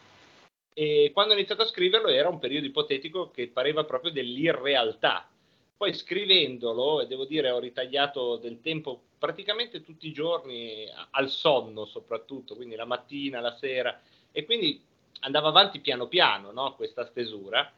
E 0.74 1.12
quando 1.14 1.34
ho 1.34 1.38
iniziato 1.38 1.62
a 1.62 1.68
scriverlo 1.68 2.08
era 2.08 2.30
un 2.30 2.40
periodo 2.40 2.66
ipotetico 2.66 3.30
che 3.30 3.48
pareva 3.50 3.84
proprio 3.84 4.12
dell'irrealtà. 4.12 5.30
Poi 5.78 5.94
scrivendolo, 5.94 7.02
e 7.02 7.08
devo 7.08 7.26
dire, 7.26 7.52
ho 7.52 7.60
ritagliato 7.60 8.36
del 8.38 8.62
tempo 8.62 9.02
praticamente 9.18 9.84
tutti 9.84 10.08
i 10.08 10.14
giorni 10.14 10.86
al 11.12 11.30
sonno 11.30 11.86
soprattutto, 11.86 12.56
quindi 12.56 12.76
la 12.76 12.86
mattina, 12.86 13.40
la 13.40 13.56
sera, 13.58 14.00
e 14.32 14.46
quindi 14.46 14.82
andava 15.22 15.50
avanti 15.50 15.80
piano 15.80 16.08
piano 16.08 16.52
no, 16.52 16.74
questa 16.76 17.06
stesura. 17.06 17.72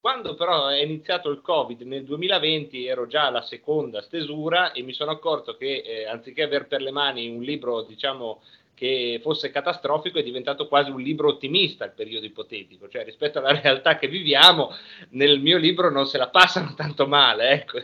Quando 0.00 0.34
però 0.34 0.66
è 0.66 0.82
iniziato 0.82 1.30
il 1.30 1.40
Covid 1.40 1.80
nel 1.80 2.04
2020 2.04 2.86
ero 2.86 3.06
già 3.06 3.26
alla 3.26 3.40
seconda 3.40 4.02
stesura 4.02 4.72
e 4.72 4.82
mi 4.82 4.92
sono 4.92 5.12
accorto 5.12 5.56
che 5.56 5.82
eh, 5.84 6.06
anziché 6.06 6.42
aver 6.42 6.66
per 6.66 6.82
le 6.82 6.90
mani 6.90 7.26
un 7.28 7.42
libro, 7.42 7.82
diciamo, 7.82 8.42
che 8.74 9.18
fosse 9.22 9.50
catastrofico, 9.50 10.18
è 10.18 10.22
diventato 10.22 10.68
quasi 10.68 10.90
un 10.90 11.00
libro 11.00 11.28
ottimista 11.28 11.84
il 11.84 11.92
periodo 11.92 12.26
ipotetico, 12.26 12.88
cioè 12.88 13.04
rispetto 13.04 13.38
alla 13.38 13.58
realtà 13.58 13.96
che 13.96 14.08
viviamo, 14.08 14.74
nel 15.10 15.40
mio 15.40 15.56
libro 15.56 15.90
non 15.90 16.06
se 16.06 16.18
la 16.18 16.28
passano 16.28 16.74
tanto 16.74 17.06
male, 17.06 17.50
ecco. 17.50 17.78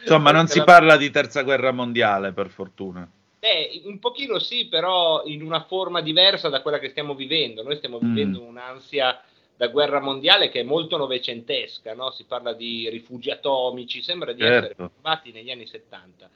Insomma, 0.00 0.32
non 0.32 0.48
si 0.48 0.58
La- 0.58 0.64
parla 0.64 0.96
di 0.96 1.10
terza 1.10 1.42
guerra 1.42 1.70
mondiale, 1.70 2.32
per 2.32 2.48
fortuna. 2.48 3.08
Eh, 3.44 3.82
un 3.84 3.98
pochino 3.98 4.38
sì, 4.38 4.68
però 4.68 5.22
in 5.26 5.42
una 5.42 5.64
forma 5.64 6.00
diversa 6.00 6.48
da 6.48 6.62
quella 6.62 6.78
che 6.78 6.88
stiamo 6.88 7.14
vivendo. 7.14 7.62
Noi 7.62 7.76
stiamo 7.76 8.00
Mm. 8.02 8.14
vivendo 8.14 8.40
un'ansia 8.40 9.20
da 9.54 9.68
guerra 9.68 10.00
mondiale 10.00 10.48
che 10.48 10.60
è 10.60 10.62
molto 10.62 10.96
novecentesca, 10.96 11.92
no? 11.92 12.10
Si 12.10 12.24
parla 12.24 12.54
di 12.54 12.88
rifugi 12.88 13.30
atomici, 13.30 14.02
sembra 14.02 14.32
di 14.32 14.42
essere 14.42 14.68
Certo. 14.68 14.90
fermati 14.94 15.30
negli 15.30 15.50
anni 15.50 15.66
70. 15.66 16.30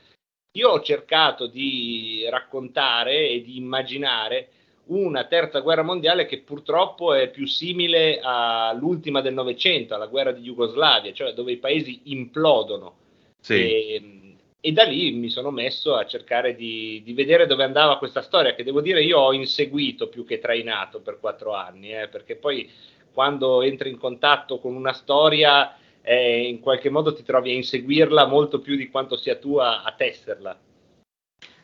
Io 0.58 0.68
ho 0.68 0.82
cercato 0.82 1.46
di 1.46 2.26
raccontare 2.28 3.26
e 3.30 3.40
di 3.42 3.56
immaginare 3.56 4.48
una 4.88 5.24
terza 5.24 5.60
guerra 5.60 5.82
mondiale 5.82 6.26
che 6.26 6.40
purtroppo 6.40 7.14
è 7.14 7.30
più 7.30 7.46
simile 7.46 8.20
all'ultima 8.22 9.22
del 9.22 9.32
Novecento, 9.32 9.94
alla 9.94 10.06
guerra 10.06 10.32
di 10.32 10.42
Jugoslavia, 10.42 11.12
cioè 11.14 11.32
dove 11.32 11.52
i 11.52 11.56
paesi 11.58 12.00
implodono. 12.04 12.96
Sì. 13.40 13.54
E, 13.54 14.02
e 14.60 14.72
da 14.72 14.82
lì 14.82 15.12
mi 15.12 15.28
sono 15.28 15.50
messo 15.50 15.94
a 15.94 16.06
cercare 16.06 16.56
di, 16.56 17.00
di 17.04 17.12
vedere 17.12 17.46
dove 17.46 17.62
andava 17.62 17.98
questa 17.98 18.22
storia, 18.22 18.54
che 18.54 18.64
devo 18.64 18.80
dire 18.80 19.02
io 19.02 19.18
ho 19.18 19.32
inseguito 19.32 20.08
più 20.08 20.24
che 20.24 20.40
trainato 20.40 21.00
per 21.00 21.18
quattro 21.20 21.54
anni, 21.54 21.92
eh, 21.92 22.08
perché 22.08 22.34
poi 22.34 22.68
quando 23.12 23.62
entri 23.62 23.90
in 23.90 23.98
contatto 23.98 24.58
con 24.58 24.74
una 24.74 24.92
storia 24.92 25.76
eh, 26.02 26.48
in 26.48 26.60
qualche 26.60 26.90
modo 26.90 27.14
ti 27.14 27.22
trovi 27.22 27.50
a 27.50 27.54
inseguirla 27.54 28.26
molto 28.26 28.60
più 28.60 28.76
di 28.76 28.88
quanto 28.88 29.16
sia 29.16 29.36
tu 29.36 29.56
a, 29.56 29.92
tesserla. 29.96 30.58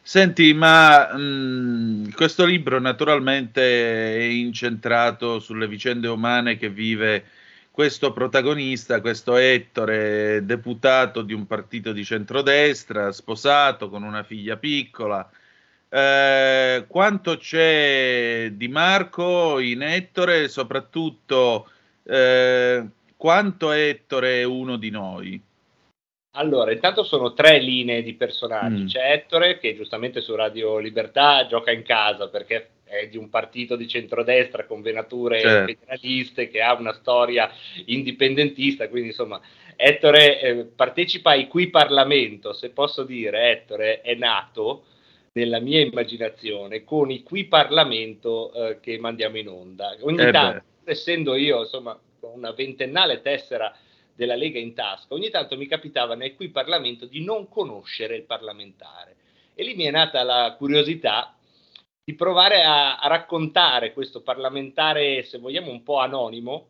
Senti, 0.00 0.52
ma 0.52 1.16
mh, 1.16 2.12
questo 2.12 2.44
libro 2.44 2.78
naturalmente 2.78 4.16
è 4.16 4.22
incentrato 4.22 5.40
sulle 5.40 5.66
vicende 5.66 6.08
umane 6.08 6.56
che 6.56 6.68
vive 6.68 7.24
questo 7.74 8.12
protagonista, 8.12 9.00
questo 9.00 9.34
Ettore, 9.34 10.44
deputato 10.44 11.22
di 11.22 11.32
un 11.32 11.44
partito 11.44 11.90
di 11.90 12.04
centrodestra, 12.04 13.10
sposato 13.10 13.88
con 13.88 14.04
una 14.04 14.22
figlia 14.22 14.56
piccola. 14.56 15.28
Eh, 15.88 16.84
quanto 16.86 17.36
c'è 17.36 18.50
di 18.52 18.68
Marco 18.68 19.58
in 19.58 19.82
Ettore 19.82 20.46
soprattutto 20.46 21.68
eh, 22.04 22.86
quanto 23.16 23.72
Ettore 23.72 24.42
è 24.42 24.44
uno 24.44 24.76
di 24.76 24.90
noi? 24.90 25.42
Allora, 26.36 26.70
intanto 26.70 27.02
sono 27.02 27.32
tre 27.32 27.58
linee 27.58 28.04
di 28.04 28.14
personaggi. 28.14 28.82
Mm. 28.82 28.86
C'è 28.86 29.12
Ettore 29.14 29.58
che 29.58 29.74
giustamente 29.74 30.20
su 30.20 30.36
Radio 30.36 30.78
Libertà 30.78 31.44
gioca 31.48 31.72
in 31.72 31.82
casa 31.82 32.28
perché 32.28 32.68
è 32.84 33.08
di 33.08 33.16
un 33.16 33.28
partito 33.28 33.76
di 33.76 33.88
centrodestra 33.88 34.66
con 34.66 34.82
venature 34.82 35.40
Certo. 35.40 35.72
federaliste 35.72 36.48
che 36.48 36.60
ha 36.60 36.74
una 36.74 36.92
storia 36.92 37.50
indipendentista, 37.86 38.88
quindi 38.88 39.08
insomma 39.08 39.40
Ettore 39.76 40.40
eh, 40.40 40.64
partecipa 40.64 41.30
ai 41.30 41.48
cui 41.48 41.68
Parlamento, 41.68 42.52
se 42.52 42.70
posso 42.70 43.02
dire, 43.02 43.50
Ettore 43.50 44.02
è 44.02 44.14
nato 44.14 44.84
nella 45.32 45.58
mia 45.58 45.80
immaginazione 45.80 46.84
con 46.84 47.10
i 47.10 47.22
qui 47.22 47.44
Parlamento 47.46 48.52
eh, 48.52 48.80
che 48.80 48.98
mandiamo 48.98 49.36
in 49.38 49.48
onda. 49.48 49.96
Ogni 50.02 50.20
Eh 50.20 50.26
beh. 50.26 50.30
tanto, 50.30 50.64
essendo 50.84 51.34
io 51.34 51.62
insomma 51.62 51.98
con 52.20 52.32
una 52.34 52.52
ventennale 52.52 53.20
tessera 53.20 53.76
della 54.14 54.36
Lega 54.36 54.60
in 54.60 54.74
tasca, 54.74 55.12
ogni 55.14 55.28
tanto 55.30 55.56
mi 55.56 55.66
capitava 55.66 56.14
nel 56.14 56.36
qui 56.36 56.50
Parlamento 56.50 57.06
di 57.06 57.24
non 57.24 57.48
conoscere 57.48 58.14
il 58.14 58.22
parlamentare. 58.22 59.16
E 59.56 59.64
lì 59.64 59.74
mi 59.74 59.84
è 59.84 59.90
nata 59.90 60.22
la 60.22 60.54
curiosità 60.56 61.33
di 62.04 62.14
provare 62.14 62.62
a, 62.62 62.98
a 62.98 63.08
raccontare 63.08 63.94
questo 63.94 64.20
parlamentare, 64.20 65.24
se 65.24 65.38
vogliamo, 65.38 65.70
un 65.70 65.82
po' 65.82 65.98
anonimo, 65.98 66.68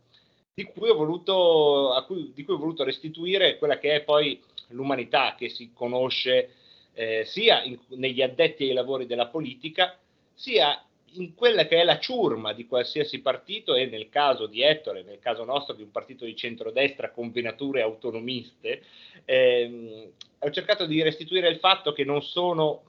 di 0.55 0.63
cui 0.65 0.89
ho 0.89 0.95
voluto, 0.95 2.05
cui, 2.07 2.33
di 2.33 2.45
cui 2.45 2.55
ho 2.55 2.59
voluto 2.59 2.85
restituire 2.85 3.59
quella 3.59 3.79
che 3.79 3.97
è 3.97 4.03
poi 4.03 4.41
l'umanità 4.69 5.35
che 5.37 5.49
si 5.49 5.73
conosce 5.75 6.55
eh, 6.95 7.25
sia 7.27 7.63
in- 7.65 7.79
negli 7.89 8.23
addetti 8.23 8.63
ai 8.65 8.73
lavori 8.73 9.07
della 9.07 9.27
politica, 9.27 9.99
sia 10.33 10.81
in 11.17 11.35
quella 11.35 11.67
che 11.67 11.81
è 11.81 11.85
la 11.85 11.99
ciurma 11.99 12.53
di 12.53 12.67
qualsiasi 12.67 13.21
partito 13.21 13.75
e 13.75 13.87
nel 13.87 14.09
caso 14.09 14.47
di 14.47 14.63
Ettore, 14.63 15.03
nel 15.03 15.19
caso 15.19 15.45
nostro 15.45 15.75
di 15.75 15.83
un 15.83 15.91
partito 15.91 16.25
di 16.25 16.37
centrodestra 16.37 17.11
con 17.11 17.33
venature 17.33 17.83
autonomiste, 17.83 18.83
ehm, 19.25 20.11
ho 20.39 20.51
cercato 20.51 20.87
di 20.87 21.03
restituire 21.03 21.49
il 21.49 21.59
fatto 21.59 21.93
che 21.93 22.05
non 22.05 22.23
sono 22.23 22.83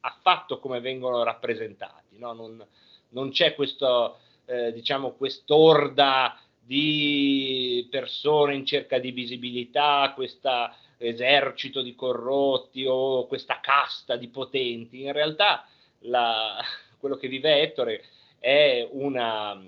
affatto 0.00 0.58
come 0.58 0.80
vengono 0.80 1.22
rappresentati, 1.22 2.18
no? 2.18 2.32
non, 2.32 2.66
non 3.10 3.30
c'è 3.30 3.54
questo, 3.54 4.18
eh, 4.46 4.72
diciamo, 4.72 5.12
quest'orda 5.12 6.38
di 6.60 7.86
persone 7.90 8.54
in 8.54 8.66
cerca 8.66 8.98
di 8.98 9.10
visibilità, 9.10 10.12
questo 10.14 10.70
esercito 10.98 11.80
di 11.80 11.94
corrotti 11.94 12.84
o 12.86 13.26
questa 13.26 13.60
casta 13.60 14.16
di 14.16 14.28
potenti. 14.28 15.02
In 15.02 15.12
realtà 15.12 15.66
la- 16.00 16.60
quello 16.98 17.16
che 17.16 17.28
vive 17.28 17.62
Ettore 17.62 18.04
è 18.38 18.86
una, 18.92 19.58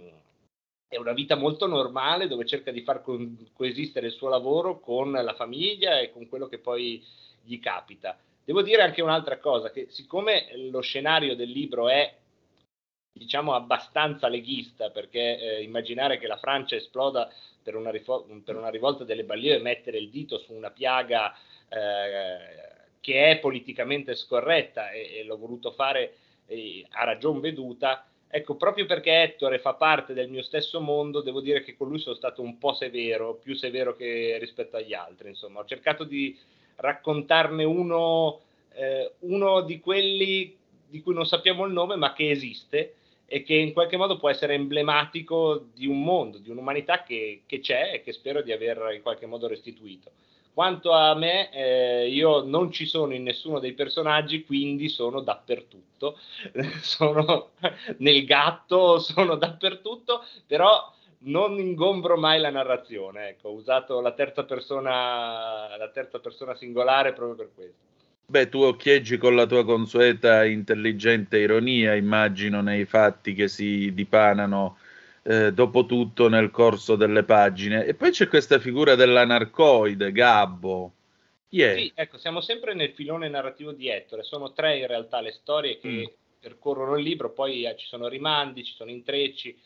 è 0.89 0.97
una 0.97 1.13
vita 1.13 1.37
molto 1.37 1.67
normale 1.67 2.29
dove 2.29 2.45
cerca 2.45 2.71
di 2.71 2.83
far 2.83 3.03
co- 3.03 3.19
coesistere 3.53 4.09
il 4.09 4.13
suo 4.13 4.29
lavoro 4.29 4.81
con 4.81 5.13
la 5.13 5.35
famiglia 5.35 6.01
e 6.01 6.13
con 6.13 6.29
quello 6.29 6.49
che 6.49 6.59
poi 6.59 7.03
gli 7.43 7.59
capita. 7.61 8.19
Devo 8.51 8.63
dire 8.63 8.83
anche 8.83 9.01
un'altra 9.01 9.39
cosa, 9.39 9.71
che 9.71 9.87
siccome 9.91 10.49
lo 10.71 10.81
scenario 10.81 11.37
del 11.37 11.51
libro 11.51 11.89
è 11.89 12.13
diciamo 13.13 13.55
abbastanza 13.55 14.27
leghista, 14.27 14.91
perché 14.91 15.39
eh, 15.39 15.63
immaginare 15.63 16.19
che 16.19 16.27
la 16.27 16.37
Francia 16.37 16.75
esploda 16.75 17.33
per 17.63 17.77
una, 17.77 17.93
rifo- 17.93 18.27
per 18.45 18.57
una 18.57 18.69
rivolta 18.69 19.05
delle 19.05 19.23
Ballieu 19.23 19.55
e 19.55 19.63
mettere 19.63 19.99
il 19.99 20.11
dito 20.11 20.37
su 20.39 20.53
una 20.53 20.73
piaga 20.73 21.33
eh, 21.69 22.99
che 22.99 23.31
è 23.31 23.39
politicamente 23.39 24.17
scorretta 24.17 24.91
e, 24.91 25.19
e 25.19 25.23
l'ho 25.23 25.39
voluto 25.39 25.71
fare 25.71 26.17
eh, 26.49 26.85
a 26.91 27.05
ragion 27.05 27.39
veduta, 27.39 28.05
ecco, 28.27 28.57
proprio 28.57 28.85
perché 28.85 29.23
Ettore 29.23 29.61
fa 29.61 29.75
parte 29.75 30.13
del 30.13 30.29
mio 30.29 30.43
stesso 30.43 30.81
mondo, 30.81 31.21
devo 31.21 31.41
dire 31.41 31.63
che 31.63 31.77
con 31.77 31.87
lui 31.87 32.01
sono 32.01 32.17
stato 32.17 32.43
un 32.43 32.59
po' 32.59 32.73
severo, 32.73 33.35
più 33.37 33.55
severo 33.55 33.95
che 33.95 34.39
rispetto 34.41 34.77
agli 34.77 34.93
altri, 34.93 35.29
insomma, 35.29 35.61
ho 35.61 35.65
cercato 35.65 36.03
di 36.03 36.37
raccontarne 36.81 37.65
uno, 37.65 38.41
eh, 38.73 39.13
uno 39.21 39.61
di 39.63 39.81
quelli 39.81 40.57
di 40.89 41.01
cui 41.03 41.15
non 41.15 41.27
sappiamo 41.27 41.65
il 41.65 41.73
nome, 41.73 41.97
ma 41.97 42.13
che 42.13 42.31
esiste 42.31 42.95
e 43.27 43.45
che 43.45 43.55
in 43.55 43.73
qualche 43.73 43.97
modo 43.97 44.17
può 44.17 44.29
essere 44.29 44.55
emblematico 44.55 45.67
di 45.73 45.87
un 45.87 46.03
mondo, 46.03 46.39
di 46.39 46.51
un'umanità 46.51 47.05
che, 47.05 47.43
che 47.47 47.61
c'è 47.61 47.93
e 47.95 48.03
che 48.03 48.13
spero 48.13 48.43
di 48.43 48.51
aver 48.51 48.93
in 48.93 49.03
qualche 49.03 49.27
modo 49.27 49.47
restituito. 49.47 50.11
Quanto 50.53 50.91
a 50.91 51.15
me, 51.15 51.49
eh, 51.53 52.09
io 52.09 52.43
non 52.43 52.73
ci 52.73 52.87
sono 52.87 53.15
in 53.15 53.23
nessuno 53.23 53.61
dei 53.61 53.73
personaggi, 53.73 54.45
quindi 54.45 54.89
sono 54.89 55.21
dappertutto, 55.21 56.19
sono 56.83 57.51
nel 57.99 58.25
gatto, 58.25 58.99
sono 58.99 59.37
dappertutto, 59.37 60.25
però 60.49 60.93
non 61.25 61.59
ingombro 61.59 62.17
mai 62.19 62.41
la 62.41 62.51
narrazione, 62.51 63.29
ecco, 63.31 63.49
ho 63.49 63.53
usato 63.55 64.01
la 64.01 64.13
terza 64.13 64.45
persona, 64.45 65.77
la 65.77 65.91
terza 65.91 66.19
persona 66.21 66.55
singolare 66.55 67.13
proprio 67.13 67.37
per 67.37 67.55
questo. 67.55 67.89
Beh, 68.27 68.49
tu 68.49 68.61
occhieggi 68.61 69.19
con 69.19 69.35
la 69.35 69.45
tua 69.47 69.65
consueta 69.65 70.45
intelligente 70.45 71.39
ironia, 71.39 71.95
immagino, 71.97 72.61
nei 72.63 72.85
fatti 72.85 73.35
che 73.35 73.49
si 73.49 73.93
dipanano 73.93 74.79
eh, 75.23 75.53
dopo 75.53 75.85
tutto 75.85 76.29
nel 76.29 76.51
corso 76.51 76.95
delle 76.95 77.25
pagine. 77.25 77.85
E 77.85 77.95
poi 77.95 78.11
c'è 78.13 78.29
questa 78.29 78.61
figura 78.61 78.95
dell'anarcoide, 78.95 80.13
Gabbo. 80.13 80.93
È? 81.49 81.75
Sì, 81.75 81.93
ecco, 81.95 82.19
siamo 82.19 82.41
sempre 82.41 82.75
nel 82.75 82.93
filone 82.93 83.29
narrativo 83.29 83.73
di 83.73 83.89
Ettore, 83.89 84.23
sono 84.23 84.53
tre 84.53 84.79
in 84.79 84.87
realtà 84.87 85.21
le 85.21 85.33
storie 85.33 85.79
che 85.79 85.89
Mm. 85.89 86.05
percorrono 86.39 86.97
il 86.97 87.03
libro, 87.03 87.33
poi 87.33 87.65
eh, 87.67 87.77
ci 87.77 87.87
sono 87.87 88.07
rimandi, 88.07 88.65
ci 88.65 88.75
sono 88.75 88.91
intrecci. 88.91 89.61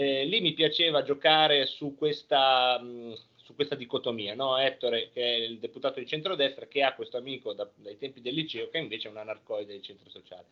Eh, 0.00 0.24
lì 0.24 0.40
mi 0.40 0.54
piaceva 0.54 1.02
giocare 1.02 1.66
su 1.66 1.94
questa, 1.94 2.78
mh, 2.80 3.18
su 3.36 3.54
questa 3.54 3.74
dicotomia, 3.74 4.34
no? 4.34 4.56
Ettore, 4.56 5.10
che 5.12 5.20
è 5.20 5.36
il 5.40 5.58
deputato 5.58 6.00
di 6.00 6.06
centrodestra, 6.06 6.66
che 6.66 6.82
ha 6.82 6.94
questo 6.94 7.18
amico 7.18 7.52
da- 7.52 7.68
dai 7.74 7.98
tempi 7.98 8.22
del 8.22 8.32
liceo, 8.32 8.70
che 8.70 8.78
invece 8.78 9.08
è 9.08 9.10
un 9.10 9.18
anarcoide 9.18 9.72
del 9.72 9.82
centro 9.82 10.08
sociale. 10.08 10.46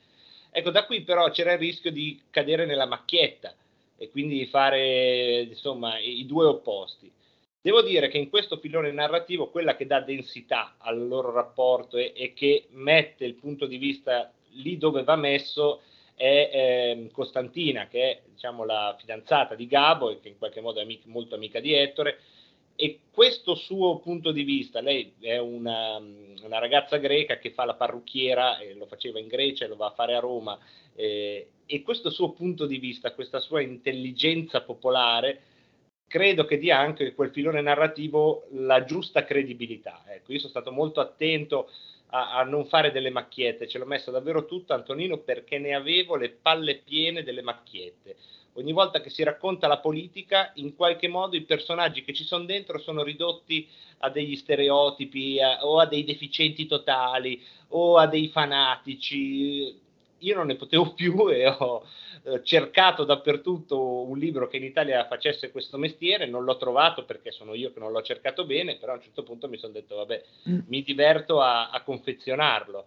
Ecco, 0.50 0.68
da 0.68 0.84
qui 0.84 1.00
però 1.00 1.30
c'era 1.30 1.52
il 1.52 1.58
rischio 1.60 1.90
di 1.90 2.20
cadere 2.28 2.66
nella 2.66 2.84
macchietta 2.84 3.54
e 3.96 4.10
quindi 4.10 4.44
fare 4.44 5.40
insomma 5.48 5.98
i 5.98 6.26
due 6.26 6.44
opposti. 6.44 7.10
Devo 7.58 7.80
dire 7.80 8.08
che 8.08 8.18
in 8.18 8.28
questo 8.28 8.58
filone 8.58 8.92
narrativo 8.92 9.48
quella 9.48 9.76
che 9.76 9.86
dà 9.86 10.00
densità 10.00 10.74
al 10.76 11.08
loro 11.08 11.32
rapporto 11.32 11.96
e, 11.96 12.12
e 12.14 12.34
che 12.34 12.66
mette 12.72 13.24
il 13.24 13.34
punto 13.34 13.64
di 13.64 13.78
vista 13.78 14.30
lì 14.56 14.76
dove 14.76 15.04
va 15.04 15.16
messo 15.16 15.80
è 16.18 16.50
ehm, 16.52 17.10
Costantina, 17.12 17.86
che 17.86 18.02
è 18.02 18.20
diciamo, 18.28 18.64
la 18.64 18.94
fidanzata 18.98 19.54
di 19.54 19.68
Gabo 19.68 20.10
e 20.10 20.20
che 20.20 20.28
in 20.28 20.36
qualche 20.36 20.60
modo 20.60 20.80
è 20.80 20.82
amic- 20.82 21.06
molto 21.06 21.36
amica 21.36 21.60
di 21.60 21.72
Ettore. 21.72 22.18
E 22.74 23.00
questo 23.10 23.54
suo 23.54 23.98
punto 23.98 24.32
di 24.32 24.42
vista, 24.42 24.80
lei 24.80 25.14
è 25.20 25.38
una, 25.38 25.96
una 25.96 26.58
ragazza 26.58 26.96
greca 26.96 27.38
che 27.38 27.50
fa 27.50 27.64
la 27.64 27.74
parrucchiera, 27.74 28.58
e 28.58 28.74
lo 28.74 28.86
faceva 28.86 29.18
in 29.18 29.28
Grecia 29.28 29.64
e 29.64 29.68
lo 29.68 29.76
va 29.76 29.86
a 29.86 29.94
fare 29.94 30.14
a 30.14 30.20
Roma, 30.20 30.58
eh, 30.94 31.48
e 31.66 31.82
questo 31.82 32.10
suo 32.10 32.30
punto 32.30 32.66
di 32.66 32.78
vista, 32.78 33.14
questa 33.14 33.40
sua 33.40 33.60
intelligenza 33.60 34.62
popolare, 34.62 35.42
credo 36.08 36.44
che 36.44 36.58
dia 36.58 36.78
anche 36.78 37.14
quel 37.14 37.30
filone 37.30 37.60
narrativo 37.60 38.46
la 38.52 38.84
giusta 38.84 39.24
credibilità. 39.24 40.04
Ecco, 40.06 40.32
io 40.32 40.38
sono 40.38 40.50
stato 40.50 40.72
molto 40.72 41.00
attento 41.00 41.70
a, 42.10 42.38
a 42.38 42.42
non 42.44 42.66
fare 42.66 42.90
delle 42.90 43.10
macchiette, 43.10 43.66
ce 43.68 43.78
l'ho 43.78 43.86
messo 43.86 44.10
davvero 44.10 44.46
tutto 44.46 44.72
Antonino 44.74 45.18
perché 45.18 45.58
ne 45.58 45.74
avevo 45.74 46.16
le 46.16 46.30
palle 46.30 46.76
piene 46.76 47.22
delle 47.22 47.42
macchiette. 47.42 48.16
Ogni 48.54 48.72
volta 48.72 49.00
che 49.00 49.10
si 49.10 49.22
racconta 49.22 49.68
la 49.68 49.78
politica, 49.78 50.50
in 50.56 50.74
qualche 50.74 51.06
modo 51.06 51.36
i 51.36 51.42
personaggi 51.42 52.02
che 52.02 52.12
ci 52.12 52.24
sono 52.24 52.44
dentro 52.44 52.78
sono 52.78 53.02
ridotti 53.02 53.68
a 53.98 54.10
degli 54.10 54.36
stereotipi 54.36 55.40
a- 55.40 55.64
o 55.64 55.78
a 55.78 55.86
dei 55.86 56.04
deficienti 56.04 56.66
totali 56.66 57.40
o 57.68 57.96
a 57.98 58.06
dei 58.06 58.28
fanatici. 58.28 59.86
Io 60.18 60.34
non 60.34 60.46
ne 60.46 60.56
potevo 60.56 60.92
più 60.94 61.28
e 61.28 61.46
ho 61.46 61.84
eh, 62.24 62.42
cercato 62.42 63.04
dappertutto 63.04 64.08
un 64.08 64.18
libro 64.18 64.48
che 64.48 64.56
in 64.56 64.64
Italia 64.64 65.06
facesse 65.06 65.50
questo 65.50 65.78
mestiere, 65.78 66.26
non 66.26 66.44
l'ho 66.44 66.56
trovato 66.56 67.04
perché 67.04 67.30
sono 67.30 67.54
io 67.54 67.72
che 67.72 67.78
non 67.78 67.92
l'ho 67.92 68.02
cercato 68.02 68.44
bene, 68.44 68.76
però 68.76 68.92
a 68.92 68.96
un 68.96 69.02
certo 69.02 69.22
punto 69.22 69.48
mi 69.48 69.56
sono 69.56 69.72
detto, 69.72 69.96
vabbè, 69.96 70.22
mi 70.66 70.82
diverto 70.82 71.40
a, 71.40 71.70
a 71.70 71.82
confezionarlo. 71.82 72.86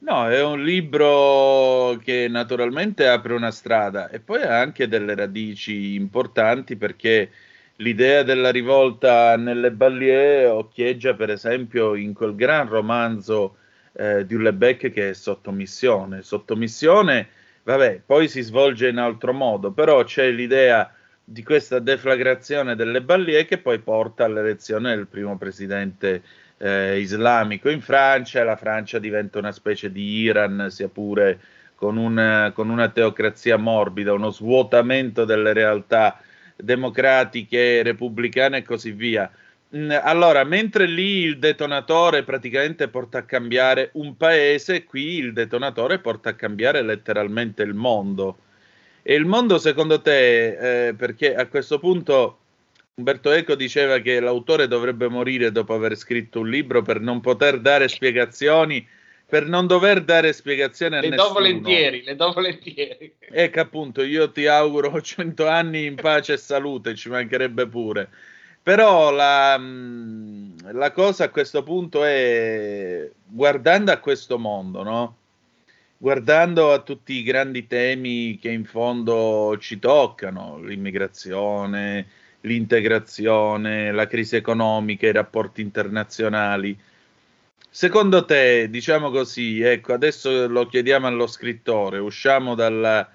No, 0.00 0.28
è 0.28 0.42
un 0.42 0.62
libro 0.62 1.98
che 2.02 2.28
naturalmente 2.28 3.08
apre 3.08 3.32
una 3.32 3.50
strada 3.50 4.10
e 4.10 4.20
poi 4.20 4.42
ha 4.42 4.60
anche 4.60 4.86
delle 4.86 5.14
radici 5.14 5.94
importanti 5.94 6.76
perché 6.76 7.30
l'idea 7.76 8.22
della 8.22 8.50
rivolta 8.50 9.36
nelle 9.36 9.72
Ballier 9.72 10.50
occhieggia 10.50 11.14
per 11.14 11.30
esempio 11.30 11.94
in 11.94 12.12
quel 12.12 12.34
gran 12.34 12.68
romanzo 12.68 13.56
eh, 13.94 14.26
di 14.26 14.34
Ullebec 14.34 14.90
che 14.90 15.10
è 15.10 15.12
Sottomissione. 15.14 16.22
Sottomissione, 16.22 17.28
vabbè, 17.62 18.02
poi 18.04 18.28
si 18.28 18.42
svolge 18.42 18.88
in 18.88 18.98
altro 18.98 19.32
modo, 19.32 19.72
però 19.72 20.04
c'è 20.04 20.30
l'idea 20.30 20.92
di 21.24 21.42
questa 21.42 21.78
deflagrazione 21.78 22.76
delle 22.76 23.00
Ballier 23.00 23.46
che 23.46 23.58
poi 23.58 23.78
porta 23.78 24.24
all'elezione 24.24 24.94
del 24.94 25.06
primo 25.06 25.38
presidente 25.38 26.22
eh, 26.58 26.98
islamico 26.98 27.70
in 27.70 27.80
Francia, 27.80 28.44
la 28.44 28.56
Francia 28.56 28.98
diventa 28.98 29.38
una 29.38 29.52
specie 29.52 29.90
di 29.90 30.20
Iran, 30.20 30.66
sia 30.70 30.88
pure 30.88 31.40
con, 31.74 31.96
un, 31.96 32.52
con 32.54 32.68
una 32.68 32.88
teocrazia 32.88 33.56
morbida, 33.56 34.12
uno 34.12 34.30
svuotamento 34.30 35.24
delle 35.24 35.52
realtà 35.52 36.20
democratiche, 36.56 37.82
repubblicane 37.82 38.58
e 38.58 38.62
così 38.62 38.92
via. 38.92 39.30
Mm, 39.76 39.90
Allora, 40.02 40.44
mentre 40.44 40.86
lì 40.86 41.20
il 41.22 41.38
detonatore 41.38 42.22
praticamente 42.22 42.88
porta 42.88 43.18
a 43.18 43.24
cambiare 43.24 43.90
un 43.94 44.16
paese, 44.16 44.84
qui 44.84 45.16
il 45.18 45.32
detonatore 45.32 45.98
porta 45.98 46.30
a 46.30 46.34
cambiare 46.34 46.82
letteralmente 46.82 47.62
il 47.62 47.74
mondo. 47.74 48.38
E 49.02 49.14
il 49.14 49.24
mondo 49.26 49.58
secondo 49.58 50.00
te, 50.00 50.88
eh, 50.88 50.94
perché 50.94 51.34
a 51.34 51.46
questo 51.48 51.78
punto 51.78 52.38
Umberto 52.94 53.30
Eco 53.32 53.54
diceva 53.56 53.98
che 53.98 54.20
l'autore 54.20 54.68
dovrebbe 54.68 55.08
morire 55.08 55.50
dopo 55.50 55.74
aver 55.74 55.96
scritto 55.96 56.40
un 56.40 56.48
libro 56.48 56.82
per 56.82 57.00
non 57.00 57.20
poter 57.20 57.58
dare 57.60 57.88
spiegazioni, 57.88 58.86
per 59.26 59.46
non 59.48 59.66
dover 59.66 60.02
dare 60.04 60.32
spiegazioni 60.32 60.96
a 60.96 61.00
Le 61.00 61.08
do 61.08 61.16
nessuno. 61.16 61.32
volentieri, 61.34 62.02
le 62.04 62.14
do 62.14 62.32
volentieri. 62.32 63.14
Ecco 63.18 63.60
appunto, 63.60 64.02
io 64.02 64.30
ti 64.30 64.46
auguro 64.46 65.00
100 65.02 65.46
anni 65.48 65.84
in 65.86 65.96
pace 65.96 66.34
e 66.34 66.36
salute, 66.36 66.94
ci 66.94 67.08
mancherebbe 67.08 67.66
pure. 67.66 68.08
Però 68.64 69.10
la, 69.10 69.58
mh, 69.58 70.72
la 70.72 70.90
cosa 70.90 71.24
a 71.24 71.28
questo 71.28 71.62
punto 71.62 72.02
è, 72.02 73.10
guardando 73.26 73.92
a 73.92 73.98
questo 73.98 74.38
mondo, 74.38 74.82
no? 74.82 75.16
Guardando 75.98 76.72
a 76.72 76.80
tutti 76.80 77.12
i 77.12 77.22
grandi 77.22 77.66
temi 77.66 78.38
che 78.38 78.50
in 78.50 78.64
fondo 78.64 79.56
ci 79.60 79.78
toccano, 79.78 80.58
l'immigrazione, 80.62 82.06
l'integrazione, 82.40 83.92
la 83.92 84.06
crisi 84.06 84.36
economica, 84.36 85.06
i 85.08 85.12
rapporti 85.12 85.60
internazionali, 85.60 86.78
secondo 87.68 88.24
te, 88.24 88.70
diciamo 88.70 89.10
così, 89.10 89.60
ecco, 89.60 89.92
adesso 89.92 90.48
lo 90.48 90.66
chiediamo 90.66 91.06
allo 91.06 91.26
scrittore, 91.26 91.98
usciamo 91.98 92.54
dalla, 92.54 93.06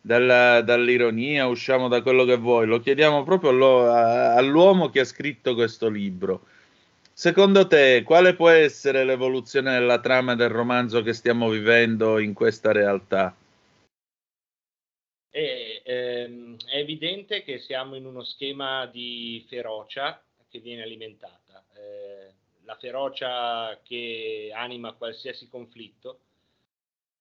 dalla- 0.00 0.60
dall'ironia, 0.62 1.46
usciamo 1.46 1.88
da 1.88 2.02
quello 2.02 2.24
che 2.24 2.36
vuoi, 2.36 2.66
lo 2.66 2.80
chiediamo 2.80 3.24
proprio 3.24 3.50
allo- 3.50 3.90
a- 3.90 4.34
all'uomo 4.34 4.90
che 4.90 5.00
ha 5.00 5.04
scritto 5.04 5.54
questo 5.54 5.88
libro. 5.88 6.46
Secondo 7.12 7.66
te, 7.66 8.02
quale 8.04 8.34
può 8.34 8.48
essere 8.48 9.04
l'evoluzione 9.04 9.72
della 9.72 10.00
trama 10.00 10.36
del 10.36 10.50
romanzo 10.50 11.02
che 11.02 11.12
stiamo 11.12 11.48
vivendo 11.48 12.18
in 12.18 12.32
questa 12.32 12.70
realtà? 12.70 13.34
E, 15.30 15.82
ehm, 15.84 16.56
è 16.66 16.76
evidente 16.76 17.42
che 17.42 17.58
siamo 17.58 17.96
in 17.96 18.06
uno 18.06 18.22
schema 18.24 18.86
di 18.86 19.44
ferocia 19.48 20.22
che 20.48 20.60
viene 20.60 20.82
alimentata. 20.82 21.64
Eh, 21.74 22.32
la 22.64 22.76
ferocia 22.76 23.80
che 23.82 24.50
anima 24.54 24.92
qualsiasi 24.92 25.48
conflitto, 25.48 26.20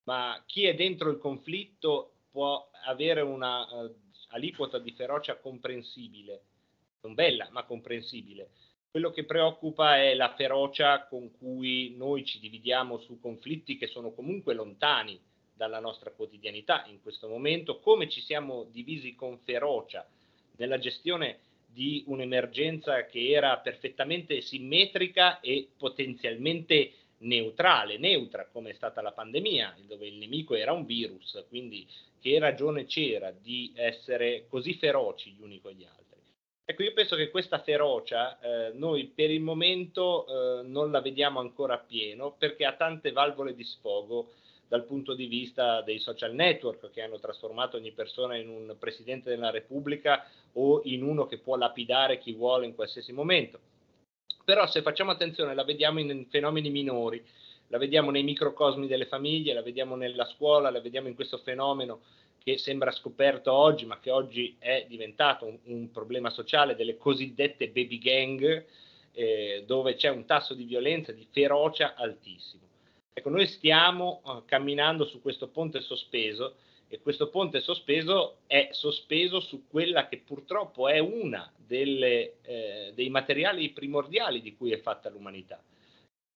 ma 0.04 0.42
chi 0.46 0.66
è 0.66 0.76
dentro 0.76 1.10
il 1.10 1.18
conflitto 1.18 2.17
può 2.38 2.70
avere 2.86 3.22
una 3.22 3.68
eh, 3.68 3.96
aliquota 4.28 4.78
di 4.78 4.92
ferocia 4.92 5.38
comprensibile, 5.38 6.42
non 7.02 7.16
bella, 7.16 7.48
ma 7.50 7.64
comprensibile. 7.64 8.52
Quello 8.92 9.10
che 9.10 9.24
preoccupa 9.24 9.98
è 9.98 10.14
la 10.14 10.36
ferocia 10.36 11.08
con 11.08 11.32
cui 11.32 11.96
noi 11.98 12.24
ci 12.26 12.38
dividiamo 12.40 13.00
su 13.00 13.20
conflitti 13.20 13.76
che 13.76 13.88
sono 13.88 14.12
comunque 14.12 14.54
lontani 14.54 15.20
dalla 15.52 15.80
nostra 15.80 16.12
quotidianità 16.12 16.86
in 16.86 17.02
questo 17.02 17.28
momento, 17.28 17.80
come 17.80 18.08
ci 18.08 18.22
siamo 18.22 18.66
divisi 18.66 19.16
con 19.16 19.40
ferocia 19.40 20.08
nella 20.58 20.78
gestione 20.78 21.40
di 21.66 22.04
un'emergenza 22.06 23.08
che 23.08 23.32
era 23.32 23.58
perfettamente 23.58 24.42
simmetrica 24.42 25.40
e 25.40 25.70
potenzialmente 25.76 26.92
neutrale, 27.20 27.98
neutra 27.98 28.48
come 28.52 28.72
è 28.72 28.74
stata 28.74 29.02
la 29.02 29.12
pandemia, 29.12 29.78
dove 29.88 30.08
il 30.08 30.18
nemico 30.18 30.56
era 30.56 30.72
un 30.72 30.86
virus, 30.86 31.44
quindi 31.50 31.88
che 32.20 32.40
ragione 32.40 32.86
c'era 32.86 33.32
di 33.32 33.72
essere 33.76 34.46
così 34.48 34.74
feroci 34.74 35.32
gli 35.32 35.42
uni 35.42 35.60
con 35.62 35.72
gli 35.72 35.84
altri? 35.84 35.98
Ecco, 36.70 36.84
io 36.84 36.92
penso 36.92 37.16
che 37.16 37.30
questa 37.30 37.60
ferocia 37.60 38.40
eh, 38.40 38.72
noi 38.74 39.06
per 39.06 39.32
il 39.32 39.40
momento 39.40 40.26
eh, 40.28 40.64
non 40.64 40.92
la 40.92 41.00
vediamo 41.00 41.40
ancora 41.40 41.76
appieno 41.76 42.36
perché 42.38 42.66
ha 42.66 42.74
tante 42.74 43.14
valvole 43.14 43.56
di 43.56 43.64
sfogo 43.64 44.34
dal 44.68 44.84
punto 44.84 45.14
di 45.14 45.28
vista 45.28 45.82
dei 45.82 45.98
social 46.00 46.34
network 46.34 46.90
che 46.92 47.02
hanno 47.02 47.20
trasformato 47.20 47.78
ogni 47.78 47.94
persona 47.94 48.36
in 48.36 48.50
un 48.50 48.76
presidente 48.78 49.30
della 49.30 49.50
Repubblica 49.50 50.26
o 50.54 50.82
in 50.84 51.04
uno 51.04 51.26
che 51.26 51.38
può 51.38 51.56
lapidare 51.56 52.18
chi 52.18 52.34
vuole 52.34 52.66
in 52.66 52.76
qualsiasi 52.76 53.14
momento. 53.14 53.60
Però 54.48 54.66
se 54.66 54.82
facciamo 54.82 55.12
attenzione 55.12 55.54
la 55.54 55.66
vediamo 55.66 56.00
in 56.00 56.26
fenomeni 56.30 56.70
minori, 56.70 57.22
la 57.68 57.78
vediamo 57.78 58.12
nei 58.12 58.24
microcosmi 58.24 58.88
delle 58.88 59.06
famiglie, 59.06 59.52
la 59.52 59.62
vediamo 59.62 59.98
nella 59.98 60.24
scuola, 60.24 60.70
la 60.70 60.80
vediamo 60.80 61.10
in 61.10 61.16
questo 61.16 61.40
fenomeno 61.40 62.00
che 62.42 62.58
sembra 62.58 62.92
scoperto 62.92 63.52
oggi, 63.52 63.86
ma 63.86 64.00
che 64.00 64.10
oggi 64.10 64.56
è 64.58 64.86
diventato 64.88 65.48
un, 65.48 65.58
un 65.64 65.92
problema 65.92 66.30
sociale 66.30 66.78
delle 66.78 66.96
cosiddette 66.96 67.68
baby 67.68 67.98
gang, 67.98 68.66
eh, 69.12 69.66
dove 69.68 69.96
c'è 69.96 70.08
un 70.08 70.24
tasso 70.24 70.54
di 70.54 70.64
violenza, 70.64 71.12
di 71.12 71.28
ferocia 71.30 71.96
altissimo. 71.96 72.64
Ecco, 73.12 73.30
noi 73.30 73.48
stiamo 73.48 74.22
eh, 74.26 74.44
camminando 74.46 75.04
su 75.04 75.22
questo 75.22 75.50
ponte 75.50 75.82
sospeso 75.82 76.56
e 76.90 77.02
questo 77.02 77.30
ponte 77.30 77.60
sospeso 77.60 78.38
è 78.48 78.70
sospeso 78.72 79.40
su 79.40 79.68
quella 79.68 80.08
che 80.08 80.22
purtroppo 80.26 80.88
è 80.88 81.00
una 81.00 81.52
delle, 81.56 82.36
eh, 82.42 82.92
dei 82.96 83.10
materiali 83.10 83.70
primordiali 83.72 84.42
di 84.42 84.56
cui 84.56 84.72
è 84.72 84.80
fatta 84.80 85.10
l'umanità. 85.10 85.62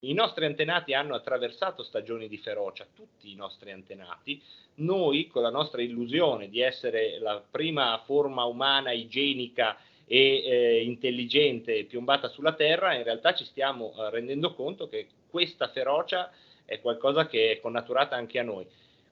I 0.03 0.13
nostri 0.13 0.45
antenati 0.45 0.95
hanno 0.95 1.13
attraversato 1.13 1.83
stagioni 1.83 2.27
di 2.27 2.39
ferocia, 2.39 2.87
tutti 2.91 3.31
i 3.31 3.35
nostri 3.35 3.71
antenati. 3.71 4.41
Noi, 4.75 5.27
con 5.27 5.43
la 5.43 5.51
nostra 5.51 5.83
illusione 5.83 6.49
di 6.49 6.59
essere 6.59 7.19
la 7.19 7.39
prima 7.39 8.01
forma 8.03 8.45
umana 8.45 8.91
igienica 8.91 9.77
e 10.05 10.43
eh, 10.43 10.83
intelligente 10.83 11.85
piombata 11.85 12.29
sulla 12.29 12.53
Terra, 12.53 12.95
in 12.95 13.03
realtà 13.03 13.35
ci 13.35 13.45
stiamo 13.45 13.93
eh, 13.95 14.09
rendendo 14.09 14.55
conto 14.55 14.89
che 14.89 15.07
questa 15.29 15.69
ferocia 15.69 16.31
è 16.65 16.81
qualcosa 16.81 17.27
che 17.27 17.51
è 17.51 17.59
connaturata 17.59 18.15
anche 18.15 18.39
a 18.39 18.43
noi. 18.43 18.65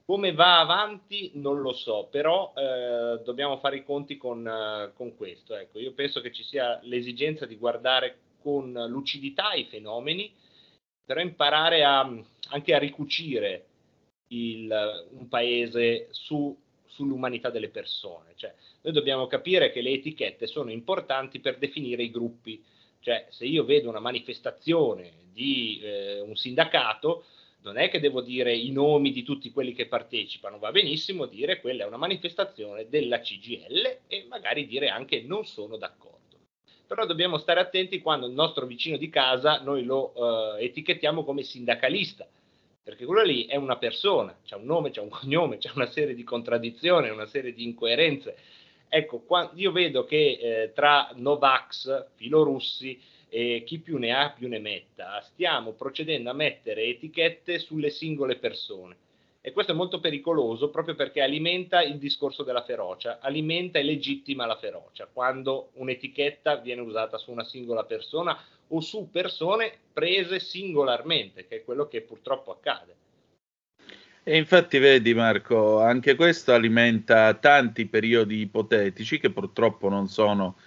Come 0.09 0.33
va 0.33 0.59
avanti 0.59 1.33
non 1.35 1.61
lo 1.61 1.71
so, 1.71 2.07
però 2.09 2.51
eh, 2.57 3.21
dobbiamo 3.23 3.59
fare 3.59 3.75
i 3.75 3.83
conti 3.83 4.17
con, 4.17 4.43
eh, 4.43 4.91
con 4.95 5.15
questo. 5.15 5.55
Ecco, 5.55 5.77
io 5.77 5.93
penso 5.93 6.19
che 6.19 6.31
ci 6.31 6.41
sia 6.41 6.79
l'esigenza 6.81 7.45
di 7.45 7.55
guardare 7.57 8.17
con 8.41 8.71
lucidità 8.87 9.53
i 9.53 9.65
fenomeni, 9.65 10.33
però 11.05 11.21
imparare 11.21 11.83
a, 11.83 12.11
anche 12.49 12.73
a 12.73 12.79
ricucire 12.79 13.67
il, 14.29 15.07
un 15.11 15.27
paese 15.27 16.07
su, 16.09 16.57
sull'umanità 16.87 17.51
delle 17.51 17.69
persone. 17.69 18.33
Cioè, 18.35 18.51
noi 18.81 18.93
dobbiamo 18.93 19.27
capire 19.27 19.71
che 19.71 19.81
le 19.81 19.91
etichette 19.91 20.47
sono 20.47 20.71
importanti 20.71 21.39
per 21.39 21.59
definire 21.59 22.01
i 22.01 22.09
gruppi. 22.09 22.63
Cioè, 22.99 23.27
se 23.29 23.45
io 23.45 23.63
vedo 23.63 23.89
una 23.89 23.99
manifestazione 23.99 25.11
di 25.31 25.79
eh, 25.83 26.19
un 26.21 26.35
sindacato, 26.35 27.25
non 27.61 27.77
è 27.77 27.89
che 27.89 27.99
devo 27.99 28.21
dire 28.21 28.55
i 28.55 28.71
nomi 28.71 29.11
di 29.11 29.23
tutti 29.23 29.51
quelli 29.51 29.73
che 29.73 29.87
partecipano, 29.87 30.59
va 30.59 30.71
benissimo 30.71 31.25
dire 31.25 31.59
quella 31.59 31.83
è 31.83 31.87
una 31.87 31.97
manifestazione 31.97 32.87
della 32.87 33.19
CGL 33.19 33.97
e 34.07 34.25
magari 34.29 34.65
dire 34.65 34.89
anche 34.89 35.21
non 35.21 35.45
sono 35.45 35.75
d'accordo. 35.77 36.17
Però 36.87 37.05
dobbiamo 37.05 37.37
stare 37.37 37.59
attenti 37.59 37.99
quando 37.99 38.27
il 38.27 38.33
nostro 38.33 38.65
vicino 38.65 38.97
di 38.97 39.09
casa 39.09 39.61
noi 39.61 39.83
lo 39.83 40.57
eh, 40.57 40.65
etichettiamo 40.65 41.23
come 41.23 41.43
sindacalista, 41.43 42.27
perché 42.81 43.05
quello 43.05 43.23
lì 43.23 43.45
è 43.45 43.57
una 43.57 43.77
persona, 43.77 44.35
c'è 44.43 44.55
un 44.55 44.65
nome, 44.65 44.89
c'è 44.89 45.01
un 45.01 45.09
cognome, 45.13 45.57
c'è 45.57 45.71
una 45.75 45.85
serie 45.87 46.15
di 46.15 46.23
contraddizioni, 46.23 47.09
una 47.09 47.27
serie 47.27 47.53
di 47.53 47.63
incoerenze. 47.63 48.37
Ecco, 48.87 49.19
qua, 49.19 49.51
io 49.53 49.71
vedo 49.71 50.03
che 50.05 50.39
eh, 50.41 50.71
tra 50.73 51.11
Novax, 51.13 52.07
filorussi, 52.15 52.99
e 53.29 53.63
chi 53.65 53.79
più 53.79 53.97
ne 53.97 54.11
ha 54.11 54.31
più 54.31 54.47
ne 54.47 54.59
metta, 54.59 55.21
stiamo 55.21 55.71
procedendo 55.71 56.29
a 56.31 56.33
mettere 56.33 56.83
etichette 56.83 57.59
sulle 57.59 57.91
singole 57.91 58.37
persone. 58.37 58.97
E 59.41 59.53
questo 59.53 59.71
è 59.71 59.75
molto 59.75 60.01
pericoloso 60.01 60.69
proprio 60.69 60.95
perché 60.95 61.21
alimenta 61.21 61.81
il 61.81 61.97
discorso 61.97 62.43
della 62.43 62.63
ferocia, 62.63 63.19
alimenta 63.21 63.79
e 63.79 63.83
legittima 63.83 64.45
la 64.45 64.57
ferocia, 64.57 65.07
quando 65.11 65.69
un'etichetta 65.75 66.57
viene 66.57 66.81
usata 66.81 67.17
su 67.17 67.31
una 67.31 67.45
singola 67.45 67.85
persona 67.85 68.37
o 68.67 68.81
su 68.81 69.09
persone 69.09 69.71
prese 69.93 70.39
singolarmente, 70.39 71.47
che 71.47 71.57
è 71.57 71.63
quello 71.63 71.87
che 71.87 72.01
purtroppo 72.01 72.51
accade. 72.51 72.95
E 74.23 74.37
infatti 74.37 74.77
vedi 74.77 75.13
Marco, 75.13 75.79
anche 75.79 76.15
questo 76.15 76.53
alimenta 76.53 77.33
tanti 77.35 77.85
periodi 77.85 78.41
ipotetici 78.41 79.19
che 79.19 79.31
purtroppo 79.31 79.87
non 79.89 80.07
sono 80.07 80.57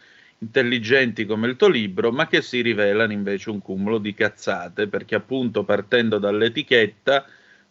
intelligenti 0.43 1.25
come 1.25 1.47
il 1.47 1.57
tuo 1.57 1.69
libro, 1.69 2.11
ma 2.11 2.27
che 2.27 2.43
si 2.43 2.61
rivelano 2.61 3.13
invece 3.13 3.51
un 3.51 3.61
cumulo 3.61 3.99
di 3.99 4.13
cazzate, 4.13 4.89
perché 4.89 5.15
appunto 5.15 5.65
partendo 5.65 6.19
dall'etichetta 6.19 7.25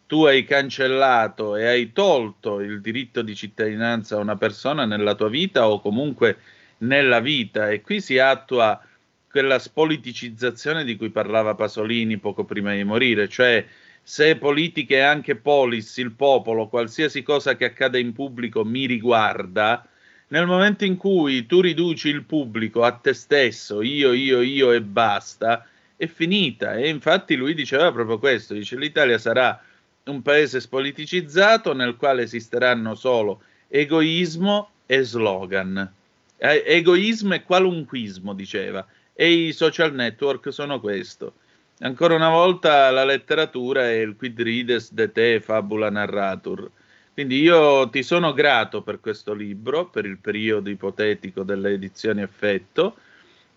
tu 0.08 0.24
hai 0.24 0.44
cancellato 0.46 1.56
e 1.56 1.68
hai 1.68 1.92
tolto 1.92 2.60
il 2.60 2.82
diritto 2.82 3.22
di 3.22 3.36
cittadinanza 3.36 4.16
a 4.16 4.20
una 4.20 4.36
persona 4.36 4.86
nella 4.86 5.16
tua 5.16 5.30
vita 5.30 5.68
o 5.68 5.80
comunque 5.80 6.38
nella 6.80 7.20
vita. 7.20 7.70
E 7.70 7.82
qui 7.82 8.02
si 8.02 8.18
attua 8.20 8.82
quella 9.30 9.60
spoliticizzazione 9.60 10.84
di 10.84 10.96
cui 10.96 11.10
parlava 11.10 11.56
Pasolini 11.56 12.18
poco 12.18 12.44
prima 12.44 12.74
di 12.74 12.84
morire, 12.84 13.28
cioè 13.28 13.66
se 14.04 14.36
politica 14.36 14.96
è 14.96 15.00
anche 15.00 15.36
polis, 15.36 15.96
il 15.98 16.12
popolo, 16.14 16.68
qualsiasi 16.68 17.22
cosa 17.22 17.56
che 17.56 17.66
accade 17.66 18.00
in 18.00 18.14
pubblico 18.14 18.66
mi 18.66 18.86
riguarda, 18.86 19.86
nel 20.32 20.46
momento 20.46 20.86
in 20.86 20.96
cui 20.96 21.46
tu 21.46 21.60
riduci 21.60 22.08
il 22.08 22.24
pubblico 22.24 22.84
a 22.84 22.92
te 22.94 23.14
stesso, 23.14 23.82
io, 23.82 24.14
io, 24.14 24.42
io 24.42 24.72
e 24.72 24.82
basta, 24.82 25.68
è 25.98 26.08
finita. 26.08 26.76
E 26.76 26.88
infatti 26.88 27.36
lui 27.36 27.54
diceva 27.54 27.92
proprio 27.92 28.18
questo, 28.18 28.54
dice 28.54 28.78
l'Italia 28.78 29.18
sarà 29.18 29.62
un 30.06 30.22
paese 30.22 30.62
spoliticizzato 30.62 31.74
nel 31.74 31.98
quale 31.98 32.24
esisteranno 32.24 32.96
solo 32.96 33.42
egoismo 33.68 34.70
e 34.86 35.04
slogan. 35.04 35.94
Eh, 36.38 36.64
egoismo 36.66 37.34
e 37.34 37.44
qualunquismo, 37.44 38.34
diceva. 38.34 38.86
E 39.14 39.30
i 39.32 39.52
social 39.52 39.94
network 39.94 40.52
sono 40.54 40.80
questo. 40.80 41.34
Ancora 41.80 42.16
una 42.16 42.30
volta 42.30 42.90
la 42.90 43.04
letteratura 43.04 43.84
è 43.84 44.00
il 44.00 44.16
quid 44.16 44.40
rides 44.40 44.94
de 44.94 45.12
te 45.12 45.42
fabula 45.42 45.90
narratur. 45.90 46.72
Quindi 47.14 47.42
io 47.42 47.90
ti 47.90 48.04
sono 48.04 48.34
grato 48.34 48.82
per 48.82 49.00
questo 49.00 49.34
libro, 49.34 49.90
per 49.90 50.06
il 50.06 50.18
periodo 50.18 50.70
ipotetico 50.70 51.44
delle 51.44 51.72
edizioni 51.72 52.22
effetto 52.22 52.96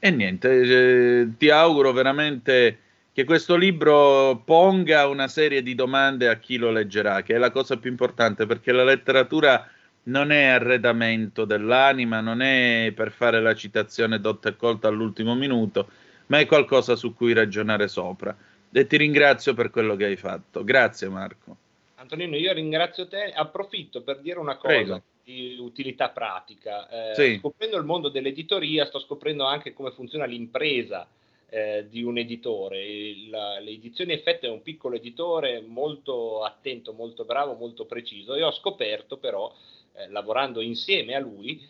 e 0.05 0.11
niente, 0.11 0.61
eh, 0.61 1.29
ti 1.39 1.49
auguro 1.49 1.93
veramente 1.93 2.79
che 3.11 3.25
questo 3.25 3.57
libro 3.57 4.43
ponga 4.45 5.07
una 5.07 5.29
serie 5.29 5.63
di 5.63 5.75
domande 5.75 6.29
a 6.29 6.37
chi 6.37 6.59
lo 6.59 6.71
leggerà, 6.71 7.23
che 7.23 7.37
è 7.37 7.39
la 7.39 7.51
cosa 7.51 7.79
più 7.79 7.89
importante, 7.89 8.45
perché 8.45 8.73
la 8.73 8.85
letteratura 8.85 9.67
non 10.05 10.31
è 10.31 10.45
arredamento 10.45 11.47
dell'anima, 11.47 12.21
non 12.21 12.43
è 12.43 12.93
per 12.95 13.13
fare 13.13 13.41
la 13.41 13.55
citazione 13.55 14.21
dotta 14.21 14.51
e 14.51 14.57
colta 14.57 14.89
all'ultimo 14.89 15.35
minuto, 15.35 15.89
ma 16.27 16.39
è 16.39 16.45
qualcosa 16.45 16.97
su 16.97 17.15
cui 17.15 17.33
ragionare 17.33 17.89
sopra. 17.89 18.37
E 18.71 18.87
ti 18.87 18.99
ringrazio 18.99 19.55
per 19.55 19.71
quello 19.71 19.97
che 19.97 20.05
hai 20.05 20.17
fatto. 20.17 20.65
Grazie 20.65 21.09
Marco. 21.09 21.64
Antonino, 22.05 22.37
io 22.37 22.53
ringrazio 22.53 23.09
te, 23.09 23.33
approfitto 23.33 24.03
per 24.03 24.21
dire 24.21 24.39
una 24.39 24.57
cosa 24.57 24.75
Prego. 24.75 25.03
di 25.25 25.57
utilità 25.59 26.11
pratica. 26.11 27.11
Eh, 27.11 27.15
Sì. 27.15 27.39
Scoprendo 27.39 27.77
il 27.79 27.85
mondo 27.85 28.09
dell'editoria, 28.11 28.85
sto 28.85 28.99
scoprendo 29.01 29.45
anche 29.45 29.73
come 29.73 29.91
funziona 29.91 30.27
l'impresa 30.27 31.07
eh, 31.49 31.87
di 31.89 32.03
un 32.03 32.19
editore. 32.19 32.85
Il- 32.85 33.31
la- 33.31 33.61
le 33.61 33.71
edizioni 33.71 34.13
Effetto 34.13 34.45
è 34.47 34.51
un 34.51 34.61
piccolo 34.63 34.97
editore 34.97 35.61
molto 35.65 36.43
attento, 36.43 36.93
molto 36.93 37.25
bravo, 37.25 37.55
molto 37.55 37.85
preciso 37.85 38.35
e 38.35 38.43
ho 38.43 38.51
scoperto 38.51 39.19
però, 39.19 39.55
eh, 39.95 40.09
lavorando 40.09 40.61
insieme 40.61 41.15
a 41.15 41.21
lui, 41.21 41.65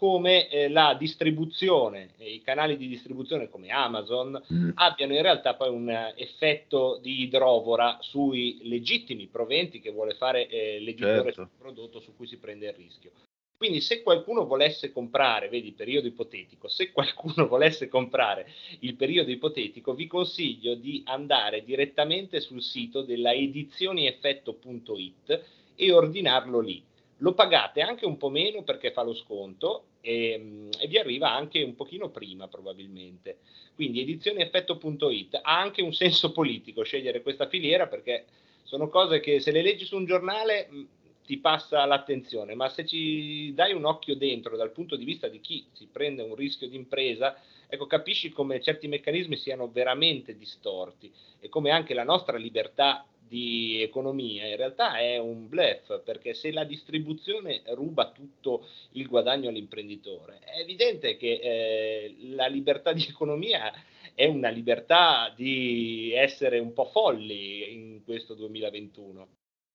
come 0.00 0.48
eh, 0.48 0.70
la 0.70 0.96
distribuzione 0.98 2.14
e 2.16 2.32
i 2.32 2.40
canali 2.40 2.78
di 2.78 2.88
distribuzione 2.88 3.50
come 3.50 3.68
Amazon 3.68 4.42
abbiano 4.76 5.14
in 5.14 5.20
realtà 5.20 5.56
poi 5.56 5.68
un 5.68 5.90
eh, 5.90 6.14
effetto 6.16 6.98
di 7.02 7.20
idrovora 7.20 7.98
sui 8.00 8.60
legittimi 8.62 9.26
proventi 9.26 9.78
che 9.78 9.90
vuole 9.90 10.14
fare 10.14 10.48
eh, 10.48 10.80
l'editore 10.80 11.34
Certo. 11.34 11.42
sul 11.42 11.50
prodotto 11.58 12.00
su 12.00 12.16
cui 12.16 12.26
si 12.26 12.38
prende 12.38 12.68
il 12.68 12.72
rischio. 12.72 13.10
Quindi 13.58 13.82
se 13.82 14.02
qualcuno 14.02 14.46
volesse 14.46 14.90
comprare, 14.90 15.50
vedi 15.50 15.72
periodo 15.72 16.06
ipotetico, 16.06 16.66
se 16.66 16.92
qualcuno 16.92 17.44
volesse 17.46 17.88
comprare 17.88 18.50
il 18.78 18.94
periodo 18.94 19.30
ipotetico, 19.30 19.92
vi 19.92 20.06
consiglio 20.06 20.76
di 20.76 21.02
andare 21.04 21.62
direttamente 21.62 22.40
sul 22.40 22.62
sito 22.62 23.02
della 23.02 23.34
edizionieffetto.it 23.34 25.44
e 25.74 25.92
ordinarlo 25.92 26.60
lì. 26.60 26.82
Lo 27.20 27.34
pagate 27.34 27.80
anche 27.80 28.06
un 28.06 28.16
po' 28.16 28.28
meno 28.28 28.62
perché 28.62 28.92
fa 28.92 29.02
lo 29.02 29.14
sconto 29.14 29.84
e, 30.00 30.38
mm, 30.38 30.70
e 30.78 30.86
vi 30.86 30.98
arriva 30.98 31.30
anche 31.30 31.62
un 31.62 31.74
pochino 31.74 32.10
prima 32.10 32.48
probabilmente. 32.48 33.38
Quindi 33.74 34.00
edizionieffetto.it 34.00 35.40
ha 35.42 35.58
anche 35.58 35.82
un 35.82 35.92
senso 35.92 36.32
politico 36.32 36.82
scegliere 36.82 37.22
questa 37.22 37.48
filiera 37.48 37.86
perché 37.86 38.26
sono 38.62 38.88
cose 38.88 39.20
che 39.20 39.40
se 39.40 39.50
le 39.50 39.62
leggi 39.62 39.84
su 39.84 39.96
un 39.96 40.06
giornale 40.06 40.68
mh, 40.68 40.86
ti 41.26 41.38
passa 41.38 41.84
l'attenzione, 41.84 42.54
ma 42.54 42.68
se 42.68 42.86
ci 42.86 43.52
dai 43.54 43.72
un 43.72 43.84
occhio 43.84 44.16
dentro 44.16 44.56
dal 44.56 44.72
punto 44.72 44.96
di 44.96 45.04
vista 45.04 45.28
di 45.28 45.40
chi 45.40 45.64
si 45.72 45.86
prende 45.86 46.22
un 46.22 46.34
rischio 46.34 46.68
di 46.68 46.76
impresa, 46.76 47.36
ecco, 47.70 47.86
capisci 47.86 48.30
come 48.30 48.60
certi 48.60 48.88
meccanismi 48.88 49.36
siano 49.36 49.70
veramente 49.70 50.36
distorti 50.36 51.10
e 51.38 51.48
come 51.48 51.70
anche 51.70 51.94
la 51.94 52.04
nostra 52.04 52.36
libertà 52.36 53.06
di 53.30 53.80
economia 53.80 54.44
in 54.44 54.56
realtà 54.56 54.98
è 54.98 55.16
un 55.16 55.48
bluff, 55.48 56.02
perché 56.02 56.34
se 56.34 56.50
la 56.50 56.64
distribuzione 56.64 57.62
ruba 57.66 58.10
tutto 58.10 58.66
il 58.92 59.06
guadagno 59.06 59.48
all'imprenditore, 59.48 60.40
è 60.40 60.58
evidente 60.58 61.16
che 61.16 61.38
eh, 61.40 62.16
la 62.34 62.48
libertà 62.48 62.92
di 62.92 63.06
economia 63.08 63.72
è 64.14 64.26
una 64.26 64.48
libertà 64.48 65.32
di 65.34 66.12
essere 66.12 66.58
un 66.58 66.72
po' 66.72 66.86
folli 66.86 67.72
in 67.72 68.02
questo 68.04 68.34
2021. 68.34 69.28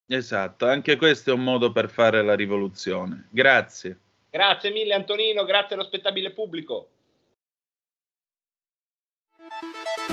Esatto, 0.08 0.67
anche 0.67 0.97
questo 0.97 1.31
è 1.31 1.34
un 1.34 1.43
modo 1.43 1.71
per 1.71 1.89
fare 1.89 2.21
la 2.21 2.36
rivoluzione. 2.36 3.29
Grazie. 3.31 3.99
Grazie 4.29 4.69
mille 4.71 4.93
Antonino, 4.93 5.45
grazie 5.45 5.75
allo 5.75 5.86
spettabile 5.86 6.31
pubblico. 6.31 6.89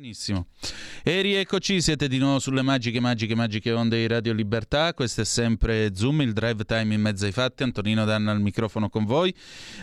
Benissimo. 0.00 0.46
E 1.02 1.20
rieccoci, 1.20 1.82
siete 1.82 2.08
di 2.08 2.16
nuovo 2.16 2.38
sulle 2.38 2.62
magiche, 2.62 3.00
magiche, 3.00 3.34
magiche 3.34 3.70
onde 3.72 3.98
di 3.98 4.06
Radio 4.06 4.32
Libertà. 4.32 4.94
Questo 4.94 5.20
è 5.20 5.24
sempre 5.26 5.94
Zoom, 5.94 6.22
il 6.22 6.32
drive 6.32 6.64
time 6.64 6.94
in 6.94 7.02
mezzo 7.02 7.26
ai 7.26 7.32
fatti. 7.32 7.64
Antonino 7.64 8.06
Danna 8.06 8.30
al 8.30 8.40
microfono 8.40 8.88
con 8.88 9.04
voi. 9.04 9.34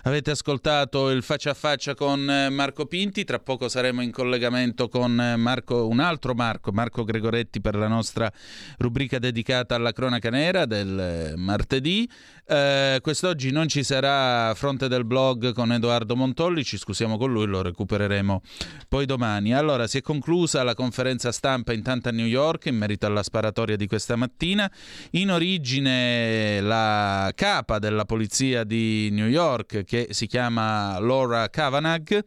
Avete 0.03 0.31
ascoltato 0.31 1.11
il 1.11 1.21
faccia 1.21 1.51
a 1.51 1.53
faccia 1.53 1.93
con 1.93 2.27
eh, 2.27 2.49
Marco 2.49 2.87
Pinti. 2.87 3.25
Tra 3.25 3.37
poco 3.37 3.69
saremo 3.69 4.01
in 4.01 4.09
collegamento 4.09 4.89
con 4.89 5.21
eh, 5.21 5.35
Marco, 5.35 5.87
un 5.87 5.99
altro 5.99 6.33
Marco, 6.33 6.71
Marco 6.71 7.03
Gregoretti, 7.03 7.61
per 7.61 7.75
la 7.75 7.87
nostra 7.87 8.31
rubrica 8.79 9.19
dedicata 9.19 9.75
alla 9.75 9.91
cronaca 9.91 10.31
nera 10.31 10.65
del 10.65 10.99
eh, 10.99 11.33
martedì. 11.35 12.09
Eh, 12.49 12.99
quest'oggi 13.01 13.51
non 13.51 13.67
ci 13.67 13.83
sarà 13.83 14.53
fronte 14.55 14.87
del 14.87 15.03
blog 15.03 15.51
con 15.51 15.73
Edoardo 15.73 16.15
Montolli, 16.15 16.63
ci 16.63 16.77
scusiamo 16.77 17.17
con 17.17 17.29
lui, 17.29 17.45
lo 17.45 17.61
recupereremo 17.61 18.41
poi 18.87 19.05
domani. 19.05 19.53
Allora, 19.53 19.85
si 19.85 19.97
è 19.97 20.01
conclusa 20.01 20.63
la 20.63 20.73
conferenza 20.73 21.33
stampa 21.33 21.73
intanto 21.73 22.07
a 22.07 22.13
New 22.13 22.25
York 22.25 22.67
in 22.67 22.77
merito 22.77 23.05
alla 23.05 23.21
sparatoria 23.21 23.75
di 23.75 23.85
questa 23.85 24.15
mattina. 24.15 24.71
In 25.11 25.31
origine 25.31 26.61
la 26.61 27.29
capa 27.35 27.79
della 27.79 28.05
polizia 28.05 28.63
di 28.63 29.09
New 29.11 29.27
York, 29.27 29.83
che 29.83 30.07
si 30.11 30.25
chiama 30.25 30.99
Laura 30.99 31.49
Kavanagh, 31.49 32.17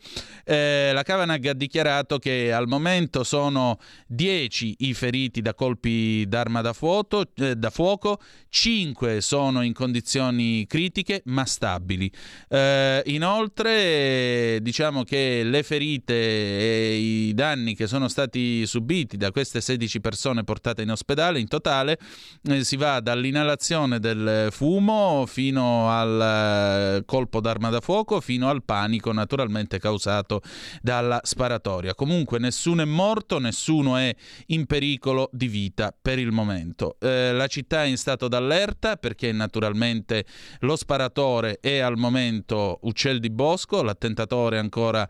eh, 0.44 0.90
la 0.92 1.02
Kavanagh 1.02 1.46
ha 1.46 1.54
dichiarato 1.54 2.18
che 2.18 2.52
al 2.52 2.68
momento 2.68 3.24
sono 3.24 3.78
10 4.06 4.76
i 4.80 4.92
feriti 4.92 5.40
da 5.40 5.54
colpi 5.54 6.26
d'arma 6.28 6.60
da 6.60 6.74
fuoco, 6.74 7.24
eh, 7.36 7.56
da 7.56 7.70
fuoco 7.70 8.20
5 8.50 9.22
sono 9.22 9.62
in 9.62 9.72
condizioni 9.72 10.08
critiche 10.66 11.22
ma 11.26 11.44
stabili. 11.44 12.10
Eh, 12.48 13.02
inoltre 13.06 14.58
diciamo 14.62 15.04
che 15.04 15.42
le 15.44 15.62
ferite 15.62 16.14
e 16.14 16.96
i 16.96 17.34
danni 17.34 17.74
che 17.74 17.86
sono 17.86 18.08
stati 18.08 18.66
subiti 18.66 19.16
da 19.16 19.30
queste 19.30 19.60
16 19.60 20.00
persone 20.00 20.44
portate 20.44 20.82
in 20.82 20.90
ospedale 20.90 21.38
in 21.38 21.48
totale 21.48 21.98
eh, 22.44 22.64
si 22.64 22.76
va 22.76 23.00
dall'inalazione 23.00 23.98
del 23.98 24.48
fumo 24.50 25.24
fino 25.26 25.90
al 25.90 26.98
eh, 26.98 27.04
colpo 27.04 27.40
d'arma 27.40 27.70
da 27.70 27.80
fuoco 27.80 28.20
fino 28.20 28.48
al 28.48 28.62
panico 28.64 29.12
naturalmente 29.12 29.78
causato 29.78 30.40
dalla 30.80 31.20
sparatoria. 31.22 31.94
Comunque 31.94 32.38
nessuno 32.38 32.82
è 32.82 32.84
morto, 32.84 33.38
nessuno 33.38 33.96
è 33.96 34.14
in 34.46 34.66
pericolo 34.66 35.28
di 35.32 35.48
vita 35.48 35.94
per 36.00 36.18
il 36.18 36.32
momento. 36.32 36.96
Eh, 37.00 37.32
la 37.32 37.46
città 37.46 37.84
è 37.84 37.86
in 37.86 37.96
stato 37.96 38.28
d'allerta 38.28 38.96
perché 38.96 39.32
naturalmente 39.32 39.99
lo 40.60 40.76
sparatore 40.76 41.58
è 41.60 41.78
al 41.78 41.96
momento 41.96 42.78
uccel 42.82 43.20
di 43.20 43.30
bosco, 43.30 43.82
l'attentatore 43.82 44.58
ancora 44.58 45.08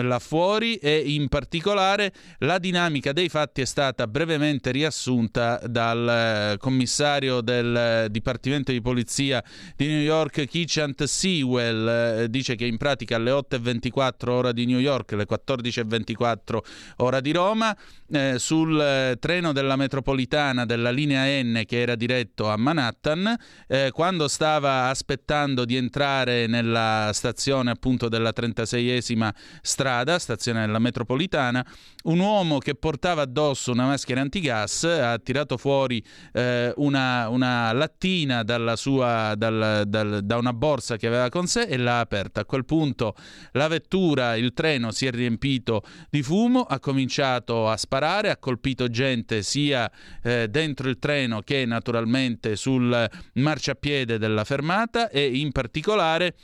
là 0.00 0.18
fuori 0.18 0.76
e 0.76 0.98
in 0.98 1.28
particolare 1.28 2.12
la 2.38 2.58
dinamica 2.58 3.12
dei 3.12 3.28
fatti 3.28 3.60
è 3.60 3.64
stata 3.64 4.06
brevemente 4.06 4.70
riassunta 4.70 5.60
dal 5.66 6.08
eh, 6.08 6.56
commissario 6.58 7.40
del 7.40 7.76
eh, 7.76 8.08
Dipartimento 8.10 8.72
di 8.72 8.80
Polizia 8.80 9.42
di 9.76 9.86
New 9.86 10.00
York, 10.00 10.46
Keechant 10.46 11.04
Sewell, 11.04 11.88
eh, 11.88 12.30
dice 12.30 12.54
che 12.54 12.66
in 12.66 12.76
pratica 12.76 13.16
alle 13.16 13.30
8.24 13.30 14.30
ora 14.30 14.52
di 14.52 14.66
New 14.66 14.78
York, 14.78 15.12
alle 15.12 15.26
14.24 15.28 16.58
ora 16.96 17.20
di 17.20 17.32
Roma, 17.32 17.76
eh, 18.10 18.38
sul 18.38 19.16
treno 19.18 19.52
della 19.52 19.76
metropolitana 19.76 20.64
della 20.64 20.90
linea 20.90 21.24
N 21.42 21.62
che 21.66 21.80
era 21.80 21.94
diretto 21.94 22.48
a 22.48 22.56
Manhattan, 22.56 23.36
eh, 23.66 23.90
quando 23.92 24.28
stava 24.32 24.88
aspettando 24.88 25.66
di 25.66 25.76
entrare 25.76 26.46
nella 26.46 27.10
stazione 27.12 27.70
appunto 27.70 28.08
della 28.08 28.32
36esima 28.34 29.30
strada, 29.60 30.18
stazione 30.18 30.64
della 30.64 30.78
metropolitana, 30.78 31.62
un 32.04 32.18
uomo 32.18 32.56
che 32.56 32.74
portava 32.74 33.20
addosso 33.22 33.72
una 33.72 33.84
maschera 33.84 34.22
antigas 34.22 34.84
ha 34.84 35.18
tirato 35.18 35.58
fuori 35.58 36.02
eh, 36.32 36.72
una, 36.76 37.28
una 37.28 37.72
lattina 37.72 38.42
dalla 38.42 38.74
sua, 38.74 39.34
dal- 39.36 39.84
dal- 39.86 40.20
da 40.24 40.38
una 40.38 40.54
borsa 40.54 40.96
che 40.96 41.08
aveva 41.08 41.28
con 41.28 41.46
sé 41.46 41.64
e 41.64 41.76
l'ha 41.76 42.00
aperta. 42.00 42.40
A 42.40 42.44
quel 42.46 42.64
punto 42.64 43.14
la 43.52 43.68
vettura, 43.68 44.34
il 44.36 44.54
treno 44.54 44.92
si 44.92 45.04
è 45.04 45.10
riempito 45.10 45.82
di 46.08 46.22
fumo, 46.22 46.62
ha 46.62 46.80
cominciato 46.80 47.68
a 47.68 47.76
sparare, 47.76 48.30
ha 48.30 48.38
colpito 48.38 48.88
gente 48.88 49.42
sia 49.42 49.90
eh, 50.22 50.48
dentro 50.48 50.88
il 50.88 50.98
treno 50.98 51.42
che 51.42 51.66
naturalmente 51.66 52.56
sul 52.56 53.10
marciapiede 53.34 54.20
della 54.22 54.44
fermata 54.44 55.10
e 55.10 55.26
in 55.26 55.50
particolare 55.50 56.34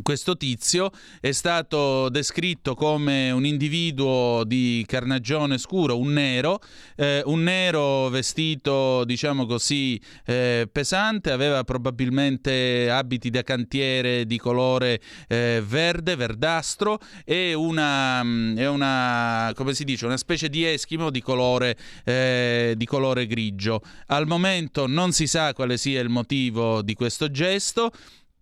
questo 0.00 0.38
tizio 0.38 0.90
è 1.20 1.32
stato 1.32 2.08
descritto 2.08 2.74
come 2.74 3.30
un 3.30 3.44
individuo 3.44 4.42
di 4.46 4.82
carnagione 4.88 5.58
scuro, 5.58 5.98
un 5.98 6.14
nero, 6.14 6.60
eh, 6.96 7.22
un 7.26 7.42
nero 7.42 8.08
vestito, 8.08 9.04
diciamo 9.04 9.44
così, 9.44 10.00
eh, 10.24 10.66
pesante, 10.72 11.30
aveva 11.30 11.62
probabilmente 11.64 12.88
abiti 12.90 13.28
da 13.28 13.42
cantiere 13.42 14.24
di 14.24 14.38
colore 14.38 14.98
eh, 15.28 15.62
verde, 15.66 16.16
verdastro 16.16 16.98
e 17.26 17.52
una, 17.52 18.22
mm, 18.22 18.56
una, 18.58 19.52
come 19.54 19.74
si 19.74 19.84
dice, 19.84 20.06
una 20.06 20.16
specie 20.16 20.48
di 20.48 20.64
eschimo 20.64 21.10
di 21.10 21.20
colore, 21.20 21.76
eh, 22.04 22.72
di 22.78 22.86
colore 22.86 23.26
grigio. 23.26 23.82
Al 24.06 24.26
momento 24.26 24.86
non 24.86 25.12
si 25.12 25.26
sa 25.26 25.52
quale 25.52 25.76
sia 25.76 26.00
il 26.00 26.08
motivo 26.08 26.80
di 26.80 26.94
questo 26.94 27.30
gesto. 27.30 27.92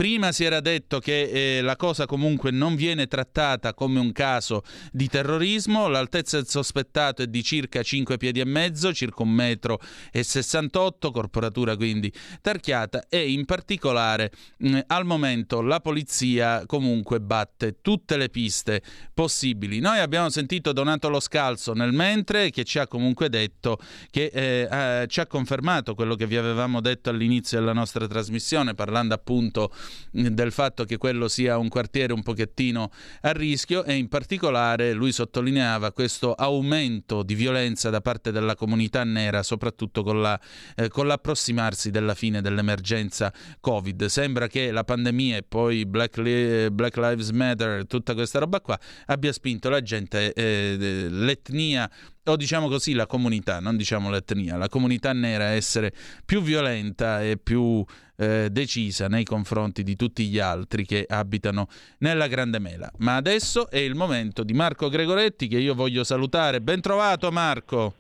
Prima 0.01 0.33
si 0.33 0.45
era 0.45 0.61
detto 0.61 0.99
che 0.99 1.59
eh, 1.59 1.61
la 1.61 1.77
cosa 1.77 2.07
comunque 2.07 2.51
non 2.51 2.75
viene 2.75 3.07
trattata 3.07 3.75
come 3.75 3.99
un 3.99 4.13
caso 4.13 4.63
di 4.93 5.09
terrorismo, 5.09 5.89
l'altezza 5.89 6.39
del 6.39 6.49
sospettato 6.49 7.21
è 7.21 7.27
di 7.27 7.43
circa 7.43 7.83
5 7.83 8.17
piedi 8.17 8.41
e 8.41 8.47
mezzo, 8.47 8.95
circa 8.95 9.25
un 9.25 9.29
metro 9.29 9.79
e 10.11 10.23
68, 10.23 11.11
corporatura 11.11 11.77
quindi 11.77 12.11
tarchiata 12.41 13.09
e 13.11 13.31
in 13.31 13.45
particolare 13.45 14.33
mh, 14.57 14.79
al 14.87 15.05
momento 15.05 15.61
la 15.61 15.81
polizia 15.81 16.65
comunque 16.65 17.21
batte 17.21 17.83
tutte 17.83 18.17
le 18.17 18.31
piste 18.31 18.81
possibili. 19.13 19.81
Noi 19.81 19.99
abbiamo 19.99 20.31
sentito 20.31 20.73
Donato 20.73 21.11
Lo 21.11 21.21
Scalzo 21.21 21.75
nel 21.75 21.93
mentre 21.93 22.49
che 22.49 22.65
ci 22.65 22.79
ha 22.79 22.87
comunque 22.87 23.29
detto 23.29 23.79
che 24.11 24.31
eh, 24.33 24.67
eh, 24.71 25.07
ci 25.09 25.21
ha 25.21 25.27
confermato 25.27 25.95
quello 25.95 26.15
che 26.15 26.27
vi 26.27 26.39
avevamo 26.39 26.81
detto 26.81 27.11
all'inizio 27.11 27.59
della 27.59 27.75
nostra 27.75 28.07
trasmissione 28.09 28.73
parlando 28.73 29.13
appunto 29.13 29.71
del 30.11 30.53
fatto 30.53 30.85
che 30.85 30.97
quello 30.97 31.29
sia 31.29 31.59
un 31.59 31.69
quartiere 31.69 32.13
un 32.13 32.23
pochettino 32.23 32.91
a 33.23 33.33
rischio 33.33 33.85
e 33.85 33.95
in 33.95 34.09
particolare 34.09 34.93
lui 34.93 35.13
sottolineava 35.13 35.93
questo 35.93 36.35
aumento 36.35 37.23
di 37.23 37.35
violenza 37.35 37.91
da 37.91 38.01
parte 38.01 38.33
della 38.33 38.55
comunità 38.55 39.05
nera, 39.05 39.43
soprattutto 39.43 40.03
con, 40.03 40.21
la, 40.21 40.39
eh, 40.77 40.89
con 40.89 41.07
l'approssimarsi 41.07 41.91
della 41.91 42.15
fine 42.15 42.41
dell'emergenza 42.41 43.33
Covid. 43.61 44.07
Sembra 44.07 44.47
che 44.47 44.71
la 44.71 44.85
pandemia 44.85 45.39
e 45.39 45.43
poi 45.43 45.87
Black, 45.87 46.19
Li- 46.19 46.71
Black 46.71 46.97
Lives 46.97 47.31
Matter, 47.31 47.87
tutta 47.87 48.15
questa 48.15 48.39
roba 48.39 48.61
qua, 48.61 48.79
abbia 49.07 49.33
spinto 49.33 49.69
la 49.69 49.83
gente, 49.83 50.33
eh, 50.33 51.07
l'etnia 51.11 51.91
o 52.25 52.37
diciamo 52.37 52.69
così 52.69 52.93
la 52.93 53.07
comunità, 53.07 53.61
non 53.61 53.77
diciamo 53.77 54.11
l'etnia, 54.11 54.57
la 54.57 54.69
comunità 54.69 55.13
nera 55.13 55.45
a 55.45 55.51
essere 55.51 55.93
più 56.25 56.43
violenta 56.43 57.23
e 57.23 57.39
più 57.39 57.85
eh, 58.21 58.49
decisa 58.51 59.09
nei 59.09 59.25
confronti 59.25 59.83
di 59.83 59.97
tutti 59.97 60.27
gli 60.27 60.39
altri 60.39 60.85
che 60.85 61.07
abitano 61.09 61.69
nella 61.99 62.27
Grande 62.27 62.59
Mela. 62.59 62.91
Ma 62.99 63.17
adesso 63.17 63.71
è 63.71 63.79
il 63.79 63.95
momento 63.95 64.45
di 64.45 64.53
Marco 64.53 64.91
Gregoretti 64.91 65.49
che 65.49 65.59
io 65.59 65.75
voglio 65.75 66.05
salutare. 66.05 66.61
Ben 66.61 66.83
trovato 66.83 67.31
Marco. 67.31 67.95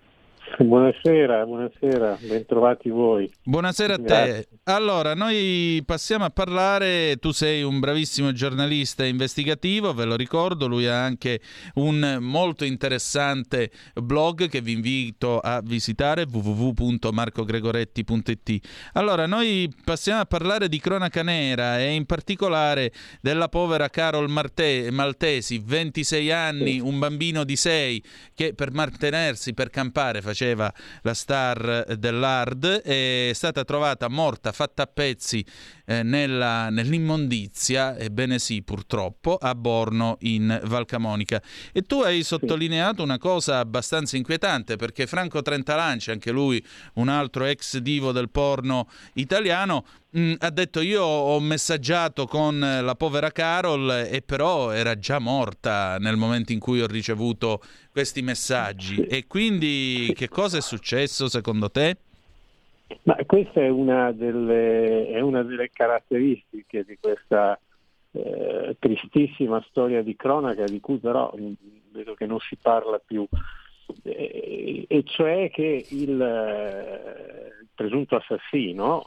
Buonasera, 0.58 1.46
buonasera, 1.46 2.18
bentrovati 2.20 2.90
voi. 2.90 3.32
Buonasera 3.42 3.94
a 3.94 3.98
te. 3.98 4.48
Allora, 4.64 5.14
noi 5.14 5.82
passiamo 5.86 6.24
a 6.24 6.30
parlare, 6.30 7.16
tu 7.16 7.30
sei 7.30 7.62
un 7.62 7.78
bravissimo 7.78 8.32
giornalista 8.32 9.04
investigativo, 9.04 9.94
ve 9.94 10.04
lo 10.04 10.16
ricordo, 10.16 10.66
lui 10.66 10.86
ha 10.86 11.02
anche 11.02 11.40
un 11.74 12.18
molto 12.20 12.64
interessante 12.64 13.70
blog 13.94 14.48
che 14.48 14.60
vi 14.60 14.72
invito 14.72 15.38
a 15.38 15.60
visitare 15.62 16.26
www.marcogregoretti.it. 16.30 18.68
Allora, 18.94 19.26
noi 19.26 19.72
passiamo 19.84 20.20
a 20.20 20.26
parlare 20.26 20.68
di 20.68 20.80
cronaca 20.80 21.22
nera 21.22 21.78
e 21.78 21.92
in 21.92 22.06
particolare 22.06 22.90
della 23.20 23.48
povera 23.48 23.88
Carol 23.88 24.28
Marte- 24.28 24.90
Maltesi, 24.90 25.62
26 25.64 26.32
anni, 26.32 26.80
un 26.80 26.98
bambino 26.98 27.44
di 27.44 27.54
6 27.56 28.02
che 28.34 28.54
per 28.54 28.72
mantenersi, 28.72 29.54
per 29.54 29.70
campare 29.70 30.20
faceva 30.20 30.39
la 31.02 31.14
star 31.14 31.84
dell'hard, 31.96 32.66
è 32.82 33.30
stata 33.34 33.64
trovata 33.64 34.08
morta, 34.08 34.52
fatta 34.52 34.82
a 34.82 34.86
pezzi 34.86 35.44
eh, 35.90 36.04
nella- 36.04 36.70
nell'immondizia, 36.70 37.98
ebbene 37.98 38.38
sì 38.38 38.62
purtroppo, 38.62 39.34
a 39.34 39.56
Borno 39.56 40.18
in 40.20 40.60
Val 40.66 40.84
Camonica. 40.86 41.42
E 41.72 41.82
tu 41.82 42.02
hai 42.02 42.22
sottolineato 42.22 43.02
una 43.02 43.18
cosa 43.18 43.58
abbastanza 43.58 44.16
inquietante 44.16 44.76
perché 44.76 45.08
Franco 45.08 45.42
Trentalanci, 45.42 46.12
anche 46.12 46.30
lui 46.30 46.64
un 46.94 47.08
altro 47.08 47.44
ex 47.44 47.78
divo 47.78 48.12
del 48.12 48.30
porno 48.30 48.88
italiano, 49.14 49.84
mh, 50.10 50.34
ha 50.38 50.50
detto 50.50 50.80
io 50.80 51.02
ho 51.02 51.40
messaggiato 51.40 52.26
con 52.26 52.60
la 52.60 52.94
povera 52.94 53.32
Carol 53.32 54.06
e 54.08 54.22
però 54.24 54.70
era 54.70 54.96
già 54.96 55.18
morta 55.18 55.96
nel 55.98 56.16
momento 56.16 56.52
in 56.52 56.60
cui 56.60 56.80
ho 56.80 56.86
ricevuto 56.86 57.60
questi 57.90 58.22
messaggi. 58.22 59.02
E 59.06 59.26
quindi 59.26 60.12
che 60.14 60.28
cosa 60.28 60.58
è 60.58 60.60
successo 60.62 61.28
secondo 61.28 61.68
te? 61.68 61.96
Ma 63.02 63.16
questa 63.26 63.60
è 63.60 63.68
una 63.68 64.12
delle, 64.12 65.08
è 65.08 65.20
una 65.20 65.42
delle 65.42 65.70
caratteristiche 65.70 66.84
di 66.84 66.98
questa 67.00 67.58
eh, 68.12 68.76
tristissima 68.78 69.64
storia 69.68 70.02
di 70.02 70.16
cronaca 70.16 70.64
di 70.64 70.80
cui 70.80 70.98
però 70.98 71.32
mh, 71.34 71.52
vedo 71.92 72.14
che 72.14 72.26
non 72.26 72.38
si 72.40 72.56
parla 72.56 72.98
più, 72.98 73.26
Eh, 74.02 74.84
e 74.88 75.02
cioè 75.04 75.50
che 75.50 75.86
il, 75.90 76.20
eh, 76.20 77.66
presunto 77.74 78.16
assassino, 78.16 79.04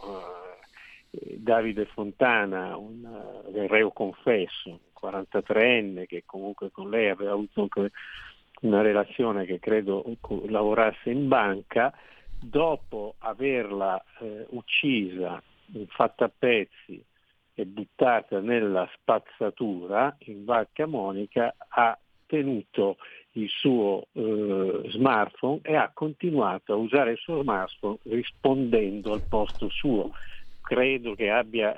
eh, 1.12 1.38
Davide 1.38 1.86
Fontana, 1.86 2.76
un 2.78 3.06
eh, 3.54 3.67
reo 3.67 3.91
confesso, 3.91 4.69
un 4.69 4.80
43enne 5.00 6.06
che 6.06 6.24
comunque 6.26 6.72
con 6.72 6.89
lei 6.89 7.10
aveva 7.10 7.34
avuto 7.34 7.62
anche 7.62 7.91
una 8.62 8.82
relazione 8.82 9.46
che 9.46 9.60
credo 9.60 10.04
lavorasse 10.48 11.10
in 11.10 11.28
banca, 11.28 11.93
dopo 12.43 13.15
averla 13.19 14.03
eh, 14.19 14.45
uccisa, 14.49 15.41
fatta 15.88 16.25
a 16.25 16.32
pezzi 16.36 17.03
e 17.56 17.65
buttata 17.65 18.39
nella 18.39 18.89
spazzatura 18.95 20.15
in 20.25 20.43
Val 20.43 20.67
Camonica, 20.73 21.56
ha 21.69 21.97
tenuto 22.25 22.97
il 23.34 23.47
suo 23.49 24.08
eh, 24.13 24.82
smartphone 24.89 25.60
e 25.63 25.75
ha 25.75 25.91
continuato 25.93 26.73
a 26.73 26.77
usare 26.77 27.12
il 27.12 27.17
suo 27.17 27.41
smartphone 27.41 27.97
rispondendo 28.03 29.13
al 29.13 29.23
posto 29.27 29.69
suo. 29.69 30.12
Credo 30.62 31.13
che 31.13 31.29
abbia, 31.29 31.77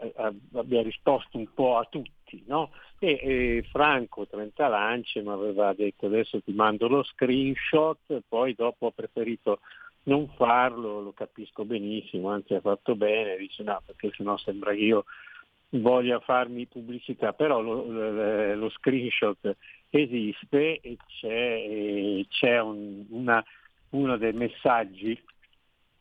abbia 0.54 0.82
risposto 0.84 1.38
un 1.38 1.47
po' 1.54 1.78
a 1.78 1.88
tutti, 1.89 2.43
no? 2.45 2.71
E, 2.99 3.19
e 3.21 3.65
Franco 3.71 4.28
Trentalance 4.28 5.21
mi 5.21 5.30
aveva 5.30 5.73
detto 5.73 6.06
adesso 6.06 6.39
ti 6.41 6.54
mando 6.54 6.88
lo 6.88 7.04
screenshot, 7.04 8.21
poi 8.28 8.54
dopo 8.54 8.88
ho 8.88 8.91
preferito 8.91 9.60
non 10.06 10.28
farlo, 10.36 11.01
lo 11.01 11.14
capisco 11.14 11.66
benissimo, 11.66 12.30
anzi 12.30 12.53
ha 12.56 12.62
fatto 12.62 12.95
bene, 12.95 13.38
dice 13.38 13.64
no 13.64 13.82
perché 13.86 14.12
sennò 14.16 14.38
sembra 14.38 14.72
che 14.72 14.80
io 14.82 15.06
voglia 15.70 16.20
farmi 16.20 16.66
pubblicità, 16.68 17.34
però 17.34 17.62
lo, 17.62 17.86
lo- 17.86 18.56
lo 18.56 18.70
screenshot 18.70 19.56
esiste 19.89 20.80
e 20.80 20.97
c'è, 21.06 21.28
e 21.68 22.26
c'è 22.30 22.60
un- 22.62 23.06
una, 23.10 23.43
uno 23.89 24.18
dei 24.18 24.34
messaggi, 24.34 25.20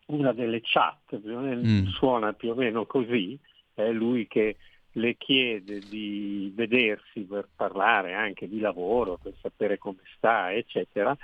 una 0.07 0.33
delle 0.33 0.61
chat, 0.63 1.19
Mm. 1.23 1.87
suona 1.87 2.33
più 2.35 2.51
o 2.51 2.55
meno 2.55 2.85
così, 2.87 3.39
è 3.73 3.91
lui 3.91 4.27
che 4.27 4.57
le 4.97 5.17
chiede 5.17 5.89
di 5.89 6.53
vedersi 6.55 7.23
per 7.23 7.49
parlare 7.57 8.13
anche 8.15 8.49
di 8.49 8.61
lavoro, 8.61 9.19
per 9.21 9.33
sapere 9.41 9.79
come 9.79 10.03
sta, 10.17 10.53
eccetera. 10.53 11.17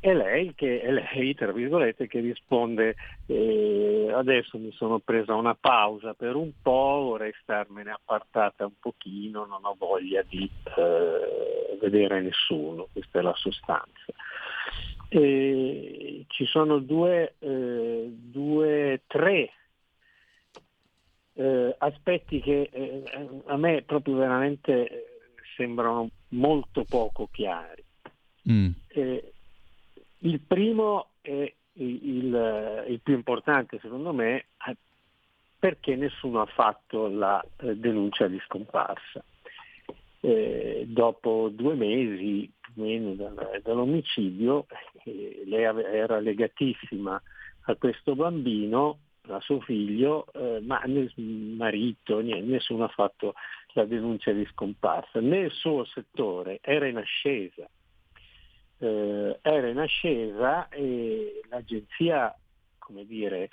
E 0.00 0.14
lei, 0.14 0.54
che, 0.54 0.80
è 0.80 0.92
lei, 0.92 1.34
tra 1.34 1.50
virgolette, 1.50 2.06
che 2.06 2.20
risponde 2.20 2.94
eh, 3.26 4.12
adesso 4.14 4.56
mi 4.56 4.70
sono 4.72 5.00
presa 5.00 5.34
una 5.34 5.56
pausa 5.56 6.14
per 6.14 6.36
un 6.36 6.52
po', 6.62 7.02
vorrei 7.08 7.32
starmene 7.42 7.90
appartata 7.90 8.64
un 8.64 8.78
pochino, 8.78 9.44
non 9.44 9.64
ho 9.64 9.74
voglia 9.76 10.22
di 10.22 10.48
eh, 10.76 11.78
vedere 11.80 12.20
nessuno, 12.20 12.86
questa 12.92 13.18
è 13.18 13.22
la 13.22 13.34
sostanza. 13.34 14.12
E 15.08 16.24
ci 16.28 16.44
sono 16.44 16.78
due, 16.78 17.34
eh, 17.40 18.06
due 18.08 19.02
tre 19.08 19.50
eh, 21.34 21.74
aspetti 21.78 22.40
che 22.40 22.68
eh, 22.70 23.02
a 23.46 23.56
me 23.56 23.82
proprio 23.82 24.14
veramente 24.14 25.06
sembrano 25.56 26.10
molto 26.28 26.84
poco 26.88 27.28
chiari. 27.32 27.82
Mm. 28.48 28.70
Eh, 28.88 29.32
il 30.20 30.40
primo 30.40 31.10
è 31.20 31.52
il, 31.74 32.84
il- 32.88 33.00
più 33.02 33.14
importante 33.14 33.78
secondo 33.80 34.12
me 34.12 34.46
è 34.56 34.74
perché 35.58 35.96
nessuno 35.96 36.40
ha 36.40 36.46
fatto 36.46 37.08
la 37.08 37.44
eh, 37.58 37.76
denuncia 37.76 38.28
di 38.28 38.38
scomparsa. 38.44 39.24
Eh, 40.20 40.84
dopo 40.88 41.48
due 41.52 41.74
mesi 41.74 42.50
più 42.60 42.82
meno 42.82 43.14
dal- 43.14 43.60
dall'omicidio, 43.62 44.66
eh, 45.04 45.42
lei 45.46 45.62
era 45.62 46.20
legatissima 46.20 47.20
a 47.62 47.74
questo 47.76 48.14
bambino, 48.14 48.98
a 49.28 49.40
suo 49.40 49.60
figlio, 49.60 50.26
eh, 50.32 50.60
ma 50.60 50.80
nel 50.86 51.12
marito, 51.16 52.20
niente, 52.20 52.50
nessuno 52.50 52.84
ha 52.84 52.88
fatto 52.88 53.34
la 53.72 53.84
denuncia 53.84 54.32
di 54.32 54.46
scomparsa. 54.46 55.20
Nel 55.20 55.50
suo 55.50 55.84
settore 55.84 56.58
era 56.62 56.86
in 56.86 56.96
ascesa, 56.96 57.68
eh, 58.78 59.38
era 59.42 59.68
in 59.68 59.78
ascesa 59.78 60.68
e 60.68 61.42
l'agenzia, 61.48 62.34
come 62.78 63.04
dire, 63.04 63.50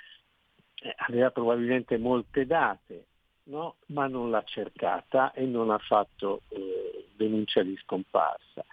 eh, 0.82 0.94
aveva 1.08 1.30
probabilmente 1.30 1.98
molte 1.98 2.46
date, 2.46 3.06
no? 3.44 3.76
ma 3.86 4.06
non 4.06 4.30
l'ha 4.30 4.42
cercata 4.44 5.32
e 5.32 5.44
non 5.44 5.70
ha 5.70 5.78
fatto 5.78 6.42
eh, 6.48 7.08
denuncia 7.14 7.62
di 7.62 7.76
scomparsa. 7.76 8.64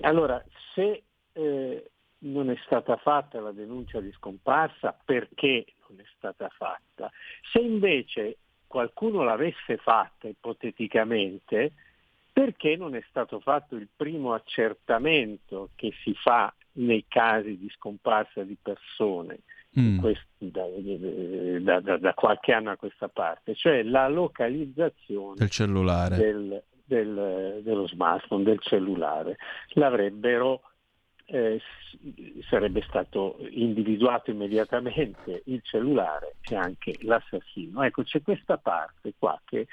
Allora, 0.00 0.42
se 0.74 1.02
eh, 1.32 1.90
non 2.18 2.50
è 2.50 2.56
stata 2.64 2.96
fatta 2.96 3.40
la 3.40 3.52
denuncia 3.52 4.00
di 4.00 4.12
scomparsa, 4.12 4.96
perché 5.04 5.66
non 5.88 6.00
è 6.00 6.04
stata 6.16 6.48
fatta? 6.48 7.10
Se 7.50 7.58
invece 7.58 8.36
qualcuno 8.66 9.22
l'avesse 9.22 9.76
fatta 9.78 10.28
ipoteticamente, 10.28 11.72
perché 12.32 12.76
non 12.76 12.94
è 12.94 13.04
stato 13.08 13.40
fatto 13.40 13.76
il 13.76 13.88
primo 13.94 14.32
accertamento 14.32 15.70
che 15.76 15.92
si 16.02 16.14
fa 16.14 16.52
nei 16.74 17.04
casi 17.06 17.58
di 17.58 17.68
scomparsa 17.76 18.42
di 18.42 18.56
persone 18.60 19.40
Mm. 19.78 20.00
quest- 20.00 20.26
da, 20.36 20.64
da- 21.60 21.80
da- 21.80 21.96
da 21.96 22.12
qualche 22.12 22.52
anno 22.52 22.70
a 22.72 22.76
questa 22.76 23.08
parte, 23.08 23.54
cioè 23.54 23.82
la 23.82 24.06
localizzazione 24.06 25.36
Del 25.38 25.48
cellulare. 25.48 26.16
del- 26.16 26.62
del- 26.84 27.60
dello 27.62 27.86
smartphone, 27.88 28.42
del 28.44 28.60
cellulare. 28.60 29.38
L'avrebbero, 29.70 30.60
eh, 31.24 31.58
sarebbe 32.50 32.82
stato 32.86 33.38
individuato 33.48 34.30
immediatamente 34.30 35.42
il 35.46 35.62
cellulare 35.62 36.34
e 36.50 36.54
anche 36.54 36.98
l'assassino. 37.00 37.82
Ecco, 37.82 38.02
c'è 38.02 38.20
questa 38.20 38.58
parte 38.58 39.14
qua 39.18 39.40
che 39.46 39.68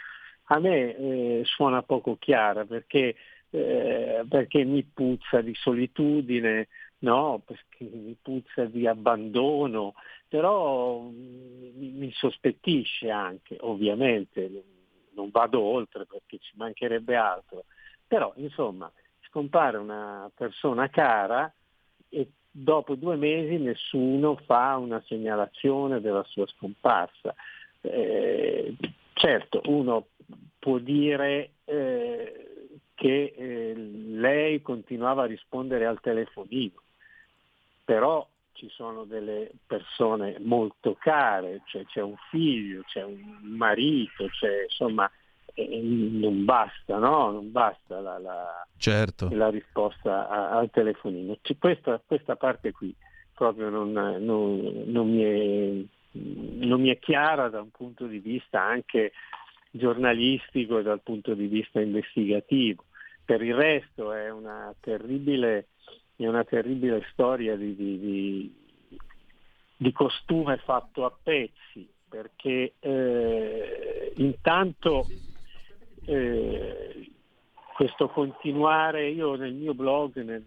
a 0.51 0.59
me 0.59 0.95
eh, 0.95 1.41
suona 1.45 1.83
poco 1.83 2.17
chiara 2.17 2.65
perché, 2.65 3.15
eh, 3.49 4.23
perché 4.27 4.63
mi 4.63 4.83
puzza 4.83 5.41
di 5.41 5.53
solitudine, 5.53 6.67
no? 6.99 7.41
perché 7.45 7.83
mi 7.95 8.15
puzza 8.19 8.65
di 8.65 8.87
abbandono, 8.87 9.93
però 10.27 11.01
mm, 11.01 11.77
mi, 11.77 11.89
mi 11.91 12.11
sospettisce 12.11 13.11
anche, 13.11 13.57
ovviamente, 13.59 14.63
non 15.13 15.29
vado 15.29 15.61
oltre 15.61 16.05
perché 16.05 16.39
ci 16.39 16.53
mancherebbe 16.55 17.15
altro, 17.15 17.65
però 18.07 18.33
insomma 18.37 18.91
scompare 19.27 19.77
una 19.77 20.31
persona 20.33 20.89
cara 20.89 21.51
e 22.09 22.31
dopo 22.49 22.95
due 22.95 23.15
mesi 23.17 23.57
nessuno 23.57 24.35
fa 24.45 24.77
una 24.77 25.01
segnalazione 25.05 26.01
della 26.01 26.23
sua 26.23 26.47
scomparsa. 26.47 27.35
Eh, 27.81 28.75
certo, 29.13 29.61
uno 29.65 30.07
può 30.59 30.77
dire 30.77 31.51
eh, 31.65 32.79
che 32.93 33.33
eh, 33.35 33.73
lei 33.75 34.61
continuava 34.61 35.23
a 35.23 35.27
rispondere 35.27 35.85
al 35.85 35.99
telefonino, 36.01 36.81
però 37.85 38.27
ci 38.53 38.67
sono 38.69 39.05
delle 39.05 39.51
persone 39.65 40.35
molto 40.39 40.95
care, 40.99 41.61
cioè 41.67 41.85
c'è 41.85 42.01
un 42.01 42.15
figlio, 42.29 42.83
c'è 42.83 43.03
un 43.03 43.39
marito, 43.41 44.27
c'è, 44.27 44.63
insomma 44.63 45.09
eh, 45.53 45.79
non 45.81 46.43
basta, 46.43 46.97
no? 46.97 47.31
Non 47.31 47.51
basta 47.51 47.99
la, 48.01 48.17
la- 48.19 48.67
Certo. 48.77 49.29
la 49.31 49.49
risposta 49.49 50.27
a- 50.27 50.49
al 50.57 50.69
telefonino. 50.71 51.37
Questa, 51.57 52.01
questa 52.05 52.35
parte 52.35 52.71
qui 52.71 52.93
proprio 53.33 53.69
non, 53.69 53.91
non- 53.91 54.83
non 54.87 55.09
mi 55.09 55.21
è, 55.23 55.85
non 56.65 56.81
mi 56.81 56.89
è 56.89 56.99
chiara 56.99 57.47
da 57.47 57.61
un 57.61 57.71
punto 57.71 58.05
di 58.07 58.19
vista 58.19 58.61
anche 58.61 59.13
giornalistico 59.71 60.79
e 60.79 60.83
dal 60.83 61.01
punto 61.01 61.33
di 61.33 61.47
vista 61.47 61.79
investigativo. 61.79 62.85
Per 63.23 63.41
il 63.41 63.53
resto 63.53 64.11
è 64.11 64.31
una 64.31 64.73
terribile, 64.79 65.67
è 66.15 66.25
una 66.27 66.43
terribile 66.43 67.05
storia 67.11 67.55
di, 67.55 67.75
di- 67.75 67.99
di- 67.99 68.53
di 69.77 69.91
costume 69.91 70.57
fatto 70.57 71.05
a 71.05 71.17
pezzi, 71.23 71.87
perché 72.09 72.73
eh, 72.79 74.13
intanto 74.15 75.07
eh, 76.05 77.11
questo 77.75 78.09
continuare, 78.09 79.09
io 79.09 79.35
nel 79.35 79.53
mio 79.53 79.73
blog, 79.73 80.15
nel 80.21 80.43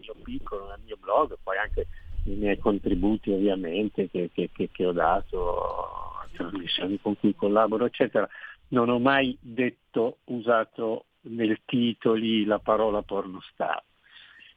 mio 0.00 0.14
piccolo, 0.22 0.68
nel 0.68 0.80
mio 0.84 0.96
blog, 0.98 1.36
poi 1.42 1.58
anche 1.58 1.88
nei 2.22 2.36
miei 2.36 2.58
contributi 2.58 3.30
ovviamente 3.30 4.08
che, 4.08 4.30
che- 4.32 4.50
che- 4.52 4.70
che 4.72 4.86
ho 4.86 4.92
dato 4.92 6.14
trasmissioni 6.36 7.00
con 7.00 7.18
cui 7.18 7.34
collaboro, 7.34 7.86
eccetera, 7.86 8.28
non 8.68 8.88
ho 8.88 8.98
mai 8.98 9.36
detto, 9.40 10.18
usato 10.24 11.06
nel 11.22 11.60
titoli 11.64 12.44
la 12.44 12.58
parola 12.58 13.02
pornostar. 13.02 13.82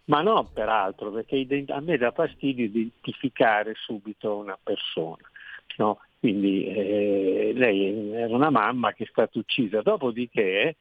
Ma 0.05 0.21
no, 0.21 0.49
peraltro, 0.51 1.11
perché 1.11 1.45
a 1.67 1.79
me 1.81 1.97
dà 1.97 2.11
fastidio 2.11 2.65
identificare 2.65 3.73
subito 3.75 4.37
una 4.37 4.57
persona. 4.61 5.29
no? 5.77 5.99
Quindi 6.19 6.65
eh, 6.65 7.51
lei 7.55 8.11
era 8.11 8.35
una 8.35 8.49
mamma 8.49 8.91
che 8.93 9.03
è 9.03 9.07
stata 9.09 9.37
uccisa, 9.37 9.81
dopodiché 9.81 10.75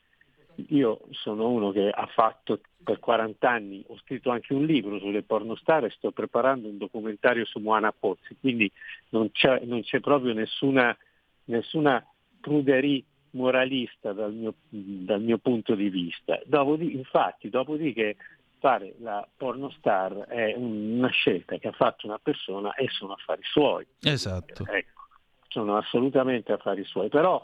io 0.69 1.01
sono 1.11 1.49
uno 1.49 1.71
che 1.71 1.89
ha 1.89 2.07
fatto 2.07 2.61
per 2.83 2.99
40 3.01 3.51
anni, 3.51 3.85
ho 3.89 3.97
scritto 3.99 4.31
anche 4.31 4.55
un 4.55 4.65
libro 4.65 4.99
sulle 4.99 5.23
pornostar 5.23 5.85
e 5.85 5.91
sto 5.91 6.11
preparando 6.13 6.69
un 6.69 6.79
documentario 6.79 7.45
su 7.45 7.59
Moana 7.59 7.93
Pozzi, 7.93 8.37
quindi 8.41 8.71
non 9.11 9.31
c'è, 9.33 9.61
non 9.65 9.83
c'è 9.83 10.01
proprio 10.01 10.33
nessuna, 10.33 10.97
nessuna 11.45 12.05
pruderie 12.41 13.03
moralista 13.31 14.13
dal 14.13 14.33
mio, 14.33 14.55
dal 14.69 15.21
mio 15.21 15.39
punto 15.39 15.75
di 15.75 15.91
vista. 15.91 16.41
Dopodi- 16.47 16.95
infatti, 16.95 17.49
dopodiché 17.51 18.17
fare 18.59 18.95
la 19.01 19.27
pornostar 19.37 20.27
è 20.27 20.55
un- 20.57 20.97
una 20.99 21.11
scelta 21.11 21.59
che 21.59 21.69
ha 21.69 21.73
fatto 21.73 22.07
una 22.07 22.19
persona 22.19 22.75
e 22.75 22.89
sono 22.89 23.13
affari 23.13 23.43
suoi. 23.45 23.87
Esatto. 24.03 24.65
Ecco, 24.67 25.03
sono 25.49 25.77
assolutamente 25.77 26.53
affari 26.53 26.85
suoi, 26.85 27.09
però 27.09 27.43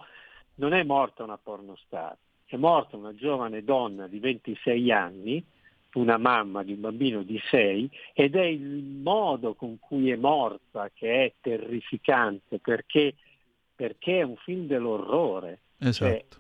non 0.57 0.72
è 0.72 0.82
morta 0.85 1.22
una 1.22 1.39
pornostar, 1.39 2.16
è 2.47 2.57
morta 2.57 2.97
una 2.97 3.14
giovane 3.14 3.64
donna 3.64 4.07
di 4.07 4.18
26 4.18 4.92
anni, 4.92 5.45
una 5.95 6.18
mamma 6.18 6.62
di 6.62 6.72
un 6.72 6.80
bambino 6.80 7.22
di 7.22 7.40
6 7.51 7.90
ed 8.14 8.34
è 8.34 8.45
il 8.45 8.82
modo 8.82 9.55
con 9.55 9.78
cui 9.78 10.11
è 10.11 10.16
morta 10.16 10.90
che 10.92 11.24
è 11.24 11.32
terrificante 11.40 12.59
perché, 12.59 13.14
perché 13.74 14.20
è 14.20 14.22
un 14.22 14.36
film 14.36 14.66
dell'orrore. 14.66 15.61
Cioè, 15.78 15.88
Esatto. 15.88 16.38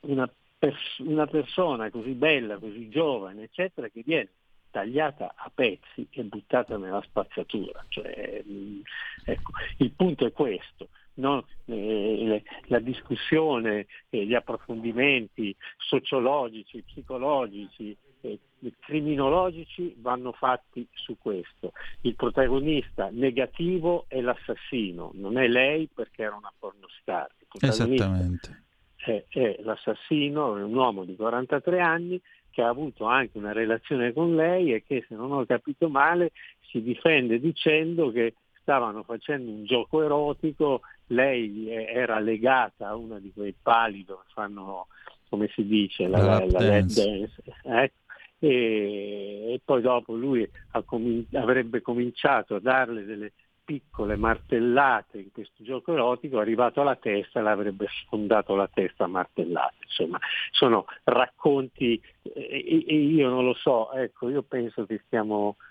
una, 0.00 0.30
pers- 0.58 0.98
una 0.98 1.26
persona 1.26 1.90
così 1.90 2.12
bella, 2.12 2.58
così 2.58 2.88
giovane, 2.88 3.44
eccetera, 3.44 3.88
che 3.88 4.02
viene 4.04 4.28
tagliata 4.70 5.34
a 5.36 5.50
pezzi 5.54 6.06
e 6.10 6.22
buttata 6.24 6.76
nella 6.76 7.02
spazzatura. 7.02 7.84
Cioè, 7.88 8.42
mh, 8.44 8.80
ecco, 9.24 9.52
il 9.78 9.90
punto 9.92 10.26
è 10.26 10.32
questo. 10.32 10.88
No? 11.14 11.46
Eh, 11.66 12.16
le- 12.24 12.42
la 12.66 12.78
discussione, 12.78 13.86
eh, 14.10 14.24
gli 14.24 14.34
approfondimenti 14.34 15.54
sociologici, 15.76 16.82
psicologici, 16.82 17.96
eh, 18.22 18.38
criminologici 18.80 19.94
vanno 19.98 20.32
fatti 20.32 20.86
su 20.92 21.16
questo. 21.18 21.72
Il 22.02 22.14
protagonista 22.14 23.08
negativo 23.10 24.04
è 24.08 24.20
l'assassino, 24.20 25.10
non 25.14 25.38
è 25.38 25.48
lei 25.48 25.88
perché 25.92 26.22
era 26.22 26.36
una 26.36 26.52
pornostar. 26.56 27.28
Esattamente. 27.60 28.62
è, 28.96 29.24
è 29.28 29.56
l'assassino, 29.60 30.56
è 30.56 30.62
un 30.62 30.74
uomo 30.74 31.04
di 31.04 31.14
43 31.16 31.80
anni 31.80 32.20
che 32.50 32.62
ha 32.62 32.68
avuto 32.68 33.04
anche 33.06 33.38
una 33.38 33.52
relazione 33.52 34.12
con 34.12 34.36
lei 34.36 34.72
e 34.72 34.84
che 34.84 35.04
se 35.08 35.14
non 35.14 35.32
ho 35.32 35.44
capito 35.44 35.88
male 35.88 36.32
si 36.70 36.82
difende 36.82 37.40
dicendo 37.40 38.10
che 38.10 38.34
stavano 38.60 39.02
facendo 39.02 39.50
un 39.50 39.64
gioco 39.64 40.02
erotico, 40.02 40.82
lei 41.12 41.68
eh, 41.70 41.84
era 41.92 42.18
legata 42.18 42.88
a 42.88 42.96
uno 42.96 43.18
di 43.18 43.32
quei 43.32 43.54
pali 43.60 44.04
dove 44.04 44.22
fanno, 44.32 44.88
come 45.28 45.48
si 45.54 45.64
dice, 45.64 46.08
la, 46.08 46.18
La 46.18 46.44
la- 46.44 46.58
dance. 46.60 47.04
dance, 47.04 47.42
ecco. 47.62 47.96
e, 48.38 49.52
e 49.54 49.60
poi 49.64 49.80
dopo 49.80 50.14
lui 50.14 50.48
comin- 50.84 51.26
avrebbe 51.32 51.80
cominciato 51.80 52.56
a 52.56 52.60
darle 52.60 53.04
delle 53.04 53.32
piccole 53.64 54.16
martellate 54.16 55.18
in 55.18 55.30
questo 55.30 55.62
gioco 55.62 55.92
erotico, 55.92 56.38
arrivato 56.38 56.80
alla 56.80 56.96
testa 56.96 57.40
l'avrebbe 57.40 57.86
sfondato 57.88 58.56
la 58.56 58.68
testa 58.68 59.04
a 59.04 59.06
martellate. 59.06 59.76
Insomma, 59.84 60.18
sono 60.50 60.86
racconti 61.04 62.00
eh, 62.22 62.30
e, 62.34 62.84
e 62.86 62.94
io 62.96 63.28
non 63.28 63.44
lo 63.44 63.54
so, 63.54 63.92
ecco, 63.92 64.28
io 64.28 64.42
penso 64.42 64.84
che 64.84 65.00
stiamo, 65.06 65.56
eh, 65.56 65.62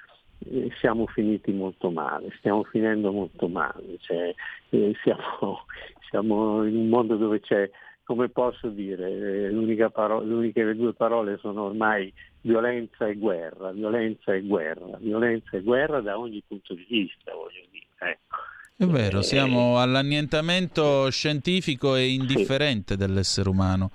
siamo 0.80 1.08
finiti 1.08 1.52
molto 1.52 1.90
male, 1.92 2.34
stiamo 2.38 2.64
finendo 2.64 3.12
molto 3.12 3.48
male, 3.48 3.98
cioè, 4.00 4.34
eh, 4.70 4.96
siamo, 5.04 5.66
siamo 6.10 6.66
in 6.66 6.76
un 6.76 6.90
mondo 6.90 7.16
dove 7.16 7.40
c'è, 7.40 7.70
come 8.04 8.30
posso 8.30 8.68
dire, 8.70 9.10
eh, 9.10 9.52
l'unica 9.52 9.90
paro- 9.90 10.22
le 10.22 10.34
uniche 10.34 10.76
due 10.76 10.94
parole 10.94 11.38
sono 11.38 11.64
ormai 11.64 12.12
violenza 12.42 13.08
e 13.08 13.16
guerra, 13.16 13.72
violenza 13.72 14.34
e 14.34 14.42
guerra, 14.42 14.98
violenza 15.00 15.58
e 15.58 15.62
guerra 15.62 16.02
da 16.02 16.18
ogni 16.18 16.42
punto 16.48 16.74
di 16.74 16.86
vista, 16.90 17.34
voglio 17.34 17.66
dire. 17.72 17.86
Ecco. 18.00 18.38
È 18.82 18.86
vero, 18.88 19.22
siamo 19.22 19.80
all'annientamento 19.80 21.08
scientifico 21.12 21.96
e 21.96 22.08
indifferente 22.08 22.98
dell'essere 22.98 23.48
umano. 23.48 23.92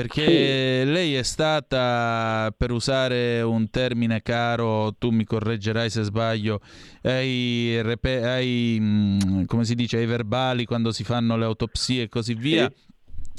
Perché 0.00 0.82
lei 0.86 1.14
è 1.14 1.22
stata, 1.22 2.52
per 2.56 2.70
usare 2.70 3.42
un 3.42 3.68
termine 3.68 4.22
caro, 4.22 4.94
tu 4.98 5.10
mi 5.10 5.24
correggerai 5.24 5.90
se 5.90 6.02
sbaglio, 6.02 6.60
ai, 7.02 7.82
repe- 7.82 8.24
ai, 8.24 8.78
mm, 8.80 9.44
come 9.44 9.64
si 9.64 9.74
dice, 9.74 9.98
ai 9.98 10.06
verbali 10.06 10.64
quando 10.64 10.90
si 10.90 11.04
fanno 11.04 11.36
le 11.36 11.44
autopsie 11.44 12.04
e 12.04 12.08
così 12.08 12.32
via, 12.32 12.70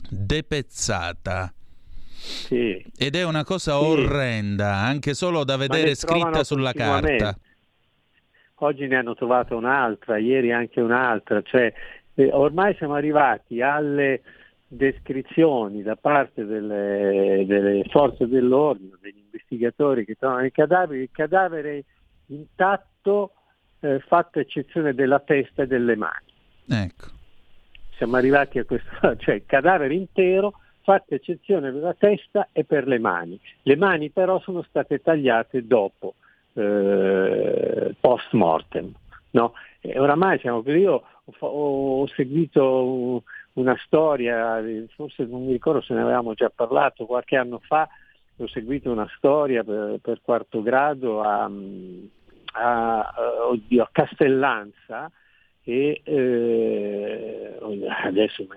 depezzata. 0.08 1.52
Sì. 2.06 2.86
Ed 2.96 3.16
è 3.16 3.24
una 3.24 3.44
cosa 3.44 3.80
Sì. 3.80 3.86
orrenda, 3.86 4.76
anche 4.76 5.16
solo 5.16 5.44
da 5.44 5.58
vedere 5.58 5.96
scritta 5.96 6.44
sulla 6.44 6.74
carta. 6.74 7.36
Oggi 8.64 8.86
ne 8.86 8.98
hanno 8.98 9.16
trovata 9.16 9.56
un'altra, 9.56 10.20
ieri 10.20 10.52
anche 10.52 10.80
un'altra, 10.80 11.42
cioè 11.42 11.74
eh, 12.14 12.30
ormai 12.32 12.76
siamo 12.78 12.94
arrivati 12.94 13.60
alle 13.62 14.22
descrizioni 14.74 15.82
da 15.84 15.98
parte 15.98 16.46
delle, 16.46 17.44
delle 17.46 17.84
forze 17.90 18.26
dell'ordine, 18.26 18.94
degli 19.02 19.20
investigatori 19.22 20.06
che 20.06 20.16
trovano 20.16 20.46
i 20.46 20.52
cadaveri, 20.52 21.02
il 21.02 21.10
cadavere 21.12 21.84
intatto 22.28 23.34
eh, 23.82 24.00
fatto 24.00 24.40
eccezione 24.40 24.94
della 24.94 25.20
testa 25.20 25.64
e 25.64 25.68
delle 25.68 25.98
mani. 25.98 26.32
Ecco. 26.70 27.08
Siamo 27.98 28.16
arrivati 28.16 28.60
a 28.60 28.64
questo, 28.64 28.90
cioè 29.20 29.36
il 29.36 29.44
cadavere 29.46 29.94
intero 29.94 30.54
fatta 30.84 31.16
eccezione 31.16 31.70
per 31.72 31.82
la 31.82 31.94
testa 31.94 32.48
e 32.54 32.64
per 32.64 32.88
le 32.88 32.98
mani. 32.98 33.38
Le 33.64 33.76
mani 33.76 34.10
però 34.10 34.40
sono 34.40 34.64
state 34.64 35.02
tagliate 35.02 35.68
dopo, 35.68 36.16
eh, 36.54 37.94
post 38.00 38.32
mortem. 38.32 38.94
No? 39.32 39.54
Oramai 39.96 40.40
siamo, 40.40 40.64
io 40.66 41.04
ho, 41.26 41.46
ho 41.46 42.08
seguito 42.08 43.24
una 43.54 43.76
storia, 43.86 44.62
forse 44.96 45.26
non 45.26 45.46
mi 45.46 45.52
ricordo 45.52 45.82
se 45.82 45.94
ne 45.94 46.02
avevamo 46.02 46.34
già 46.34 46.50
parlato 46.54 47.06
qualche 47.06 47.36
anno 47.36 47.60
fa, 47.60 47.88
ho 48.38 48.48
seguito 48.48 48.92
una 48.92 49.10
storia 49.18 49.64
per, 49.64 50.00
per 50.02 50.22
quarto 50.22 50.62
grado 50.62 51.22
a, 51.22 51.50
a, 52.54 53.14
oddio, 53.50 53.84
a 53.84 53.90
Castellanza 53.92 55.12
e 55.64 56.02
eh, 56.04 57.58
adesso 58.04 58.48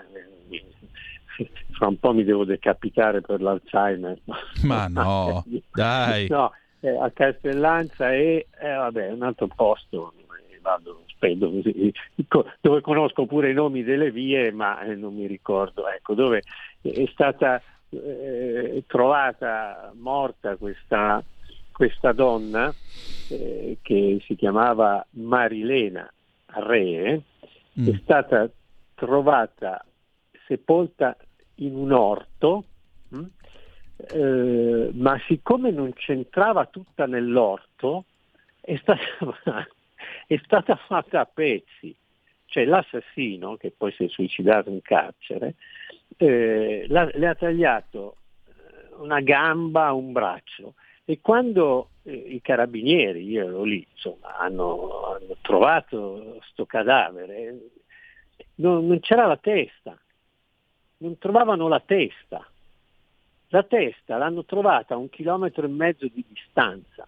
fra 1.72 1.88
un 1.88 1.98
po' 1.98 2.12
mi 2.12 2.24
devo 2.24 2.44
decapitare 2.44 3.20
per 3.20 3.42
l'Alzheimer. 3.42 4.18
Ma 4.62 4.86
no, 4.86 5.44
dai. 5.72 6.28
No, 6.28 6.52
eh, 6.80 6.96
a 6.96 7.10
Castellanza 7.10 8.12
e 8.12 8.46
eh, 8.58 8.72
vabbè, 8.74 9.10
un 9.10 9.22
altro 9.22 9.48
posto, 9.48 10.14
vado, 10.62 11.02
spendo 11.14 11.50
così, 11.50 11.92
co- 12.28 12.50
dove 12.60 12.80
conosco 12.80 13.26
pure 13.26 13.50
i 13.50 13.54
nomi 13.54 13.82
delle 13.82 14.10
vie, 14.10 14.52
ma 14.52 14.80
eh, 14.82 14.94
non 14.94 15.14
mi 15.14 15.26
ricordo, 15.26 15.88
ecco, 15.88 16.14
dove 16.14 16.44
è 16.80 17.06
stata 17.12 17.62
eh, 17.90 18.84
trovata 18.86 19.92
morta 19.96 20.56
questa, 20.56 21.24
questa 21.72 22.12
donna 22.12 22.74
eh, 23.28 23.78
che 23.80 24.22
si 24.26 24.34
chiamava 24.34 25.04
Marilena 25.10 26.10
Re, 26.46 27.22
Mm. 27.80 27.88
è 27.88 27.98
stata 28.02 28.48
trovata 28.94 29.84
sepolta 30.46 31.16
in 31.56 31.74
un 31.74 31.90
orto, 31.90 32.66
mh? 33.08 33.24
Eh, 33.96 34.90
ma 34.92 35.20
siccome 35.26 35.70
non 35.70 35.92
c'entrava 35.92 36.66
tutta 36.66 37.06
nell'orto, 37.06 38.04
è 38.60 38.76
stata, 38.76 39.00
è 40.26 40.38
stata 40.44 40.76
fatta 40.76 41.20
a 41.20 41.26
pezzi. 41.26 41.94
Cioè 42.46 42.64
l'assassino, 42.64 43.56
che 43.56 43.72
poi 43.76 43.92
si 43.92 44.04
è 44.04 44.08
suicidato 44.08 44.70
in 44.70 44.80
carcere, 44.80 45.54
eh, 46.16 46.86
le 46.88 47.26
ha 47.26 47.34
tagliato 47.34 48.16
eh, 48.46 48.94
una 48.98 49.20
gamba, 49.20 49.92
un 49.92 50.12
braccio. 50.12 50.74
E 51.04 51.20
quando 51.20 51.90
eh, 52.04 52.12
i 52.12 52.40
carabinieri, 52.40 53.24
io 53.24 53.46
ero 53.46 53.64
lì, 53.64 53.84
insomma, 53.90 54.36
hanno, 54.36 55.14
hanno 55.14 55.36
trovato 55.40 56.40
sto 56.50 56.64
cadavere, 56.64 57.58
non, 58.56 58.86
non 58.86 59.00
c'era 59.00 59.26
la 59.26 59.36
testa, 59.36 59.98
non 60.98 61.18
trovavano 61.18 61.66
la 61.68 61.80
testa. 61.80 62.46
La 63.48 63.62
testa 63.62 64.16
l'hanno 64.16 64.44
trovata 64.44 64.94
a 64.94 64.96
un 64.96 65.08
chilometro 65.08 65.66
e 65.66 65.68
mezzo 65.68 66.06
di 66.08 66.24
distanza 66.28 67.06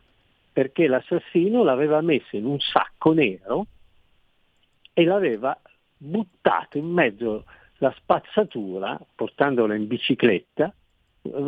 perché 0.57 0.86
l'assassino 0.86 1.62
l'aveva 1.62 2.00
messa 2.00 2.34
in 2.34 2.46
un 2.46 2.59
sacco 2.59 3.12
nero 3.12 3.66
e 4.94 5.04
l'aveva 5.04 5.54
buttato 5.98 6.78
in 6.78 6.86
mezzo 6.86 7.44
alla 7.78 7.94
spazzatura, 7.98 8.98
portandola 9.14 9.74
in 9.74 9.86
bicicletta, 9.86 10.72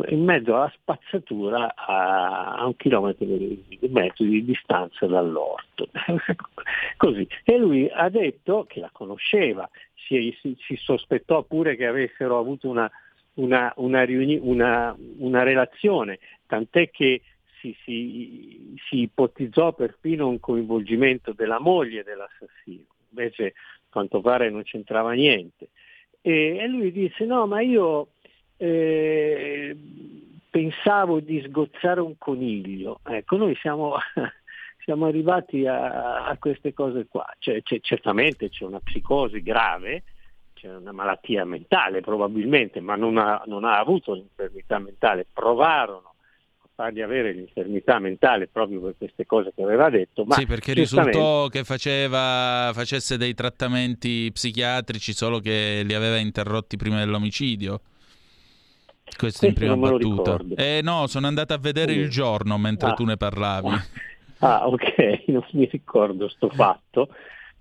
in 0.09 0.23
mezzo 0.23 0.55
alla 0.55 0.71
spazzatura 0.75 1.75
a, 1.75 2.63
un 2.67 2.77
chilometro 2.77 3.25
e 3.25 3.89
mezzo 3.89 4.25
di 4.25 4.45
distanza 4.45 5.07
dall'orto. 5.07 5.89
Così. 6.99 7.27
E 7.45 7.57
lui 7.57 7.89
ha 7.91 8.11
detto 8.11 8.67
che 8.69 8.79
la 8.79 8.91
conosceva, 8.93 9.67
si, 9.95 10.37
si- 10.43 10.55
si 10.61 10.77
sospettò 10.77 11.45
pure 11.45 11.77
che 11.77 11.87
avessero 11.87 12.39
avuto 12.39 12.69
una, 12.69 12.91
una, 13.37 13.73
una 13.77 14.05
riuni- 14.05 14.39
una 14.39 15.43
relazione, 15.45 16.19
tant'è 16.47 16.91
che 16.91 17.23
si, 17.61 17.77
si- 17.85 18.75
si 18.89 19.01
ipotizzò 19.03 19.73
perfino 19.73 20.29
un 20.29 20.41
coinvolgimento 20.41 21.33
della 21.33 21.61
moglie 21.61 22.03
dell'assassino, 22.05 22.85
invece 23.11 23.47
a 23.47 23.53
quanto 23.91 24.21
pare 24.21 24.51
non 24.51 24.63
c'entrava 24.63 25.13
niente. 25.13 25.69
E, 26.21 26.57
e 26.59 26.67
lui 26.67 26.93
disse 26.93 27.25
no, 27.25 27.47
ma 27.47 27.61
io 27.61 28.09
eh, 28.57 29.77
pensavo 30.51 31.21
di 31.21 31.43
sgozzare 31.47 32.01
un 32.01 32.17
coniglio. 32.19 33.01
Ecco, 33.05 33.37
noi 33.37 33.55
siamo, 33.57 33.97
siamo 34.85 35.07
arrivati 35.07 35.67
a, 35.67 36.27
a 36.27 36.37
queste 36.39 36.73
cose 36.75 37.07
qua. 37.09 37.27
Cioè, 37.39 37.63
c'è- 37.63 37.81
certamente 37.81 38.49
c'è 38.49 38.65
una 38.65 38.81
psicosi 38.81 39.43
grave, 39.43 40.03
c'è 40.55 40.75
una 40.75 40.93
malattia 40.93 41.45
mentale 41.45 42.01
probabilmente, 42.01 42.81
ma 42.81 42.97
non 42.97 43.17
ha, 43.17 43.43
non 43.47 43.65
ha 43.65 43.79
avuto 43.79 44.15
l'infermità 44.15 44.79
mentale. 44.79 45.27
Provarono 45.33 46.15
fargli 46.79 47.01
avere 47.01 47.33
l'infermità 47.33 47.99
mentale 47.99 48.47
proprio 48.47 48.81
per 48.81 48.95
queste 48.97 49.27
cose 49.27 49.51
che 49.53 49.65
aveva 49.65 49.91
detto. 49.91 50.25
Ma 50.25 50.37
sì, 50.37 50.47
perché 50.47 50.75
risultò 50.75 51.49
che 51.49 51.65
faceva, 51.65 52.71
facesse 52.73 53.17
dei 53.17 53.35
trattamenti 53.35 54.31
psichiatrici 54.33 55.13
solo 55.13 55.41
che 55.41 55.83
li 55.85 55.93
aveva 55.93 56.19
interrotti 56.19 56.77
prima 56.77 56.99
dell'omicidio. 57.01 57.81
Questo 59.17 59.47
in 59.47 59.55
Questo 59.55 59.75
prima 59.75 59.75
me 59.75 59.99
lo 59.99 60.15
battuta. 60.15 60.63
Eh 60.63 60.81
no, 60.81 61.09
sono 61.09 61.27
andato 61.27 61.53
a 61.53 61.59
vedere 61.59 61.95
Sì. 61.95 61.99
il 61.99 62.11
giorno 62.11 62.57
mentre 62.59 62.91
Ah. 62.91 62.95
tu 62.95 63.05
ne 63.05 63.17
parlavi. 63.17 63.69
Ah, 64.41 64.69
ok, 64.69 65.25
non 65.35 65.45
mi 65.55 65.67
ricordo 65.69 66.29
sto 66.29 66.49
fatto, 66.49 67.09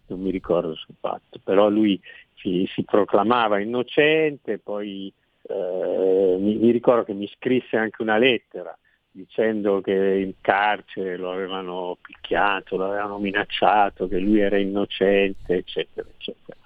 non 0.09 0.19
mi 0.21 0.29
ricordo 0.29 0.75
sto 0.75 0.93
fatto, 0.99 1.39
però 1.43 1.69
lui 1.69 1.99
si, 2.35 2.69
si 2.71 2.83
proclamava 2.83 3.59
innocente, 3.59 4.59
poi 4.59 5.11
eh, 5.41 6.35
mi, 6.39 6.53
mi 6.57 6.69
ricordo 6.69 7.03
che 7.03 7.13
mi 7.13 7.27
scrisse 7.35 7.77
anche 7.77 8.03
una 8.03 8.19
lettera 8.19 8.77
dicendo 9.17 9.81
che 9.81 9.93
in 9.93 10.33
carcere 10.41 11.17
lo 11.17 11.31
avevano 11.31 11.97
picchiato, 11.99 12.77
lo 12.77 12.85
avevano 12.85 13.17
minacciato, 13.17 14.07
che 14.07 14.19
lui 14.19 14.39
era 14.39 14.57
innocente, 14.57 15.55
eccetera, 15.55 16.07
eccetera. 16.07 16.57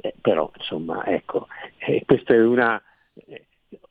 Eh, 0.00 0.14
però, 0.20 0.50
insomma, 0.56 1.04
ecco, 1.06 1.46
eh, 1.78 2.02
questa 2.04 2.34
è 2.34 2.42
una... 2.42 2.82
eh, 3.28 3.46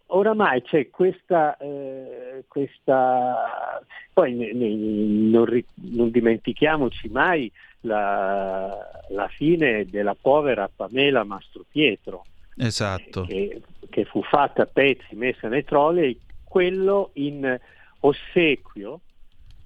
oramai 0.07 0.61
c'è 0.63 0.89
questa, 0.89 1.55
eh, 1.57 2.43
questa 2.49 3.81
poi 4.11 4.33
ne- 4.33 4.51
ne- 4.51 4.75
non, 4.75 5.45
ri- 5.45 5.65
non 5.75 6.11
dimentichiamoci 6.11 7.07
mai 7.07 7.49
la, 7.81 8.77
la 9.07 9.27
fine 9.29 9.85
della 9.89 10.17
povera 10.19 10.69
Pamela 10.73 11.23
Mastropietro 11.23 12.25
Esatto. 12.57 13.23
che, 13.23 13.61
che 13.89 14.03
fu 14.03 14.21
fatta 14.21 14.63
a 14.63 14.65
pezzi, 14.65 15.15
messa 15.15 15.47
nei 15.47 15.63
trolley, 15.63 16.19
quello 16.43 17.11
in 17.13 17.57
ossequio, 18.01 18.99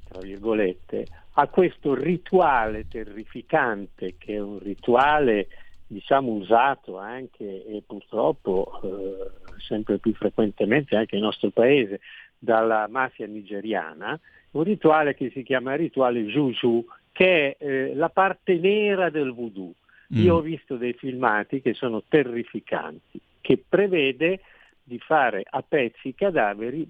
tra 0.07 0.21
virgolette, 0.21 1.07
a 1.37 1.47
questo 1.47 1.93
rituale 1.93 2.87
terrificante 2.87 4.15
che 4.17 4.35
è 4.35 4.39
un 4.39 4.59
rituale 4.59 5.47
diciamo 5.87 6.31
usato 6.31 6.97
anche 6.97 7.65
e 7.65 7.83
purtroppo 7.85 8.79
eh, 8.83 9.59
sempre 9.59 9.99
più 9.99 10.13
frequentemente 10.13 10.95
anche 10.95 11.15
nel 11.15 11.25
nostro 11.25 11.49
paese 11.49 11.99
dalla 12.37 12.87
mafia 12.87 13.27
nigeriana, 13.27 14.19
un 14.51 14.63
rituale 14.63 15.13
che 15.15 15.29
si 15.31 15.43
chiama 15.43 15.75
rituale 15.75 16.23
Juju, 16.23 16.85
che 17.11 17.55
è 17.57 17.63
eh, 17.63 17.95
la 17.95 18.09
parte 18.09 18.55
nera 18.57 19.09
del 19.09 19.33
voodoo. 19.33 19.73
Io 20.09 20.35
ho 20.35 20.41
visto 20.41 20.77
dei 20.77 20.93
filmati 20.93 21.61
che 21.61 21.73
sono 21.73 22.03
terrificanti, 22.07 23.19
che 23.41 23.61
prevede 23.67 24.41
di 24.83 24.99
fare 24.99 25.43
a 25.49 25.63
pezzi 25.67 26.09
i 26.09 26.15
cadaveri. 26.15 26.87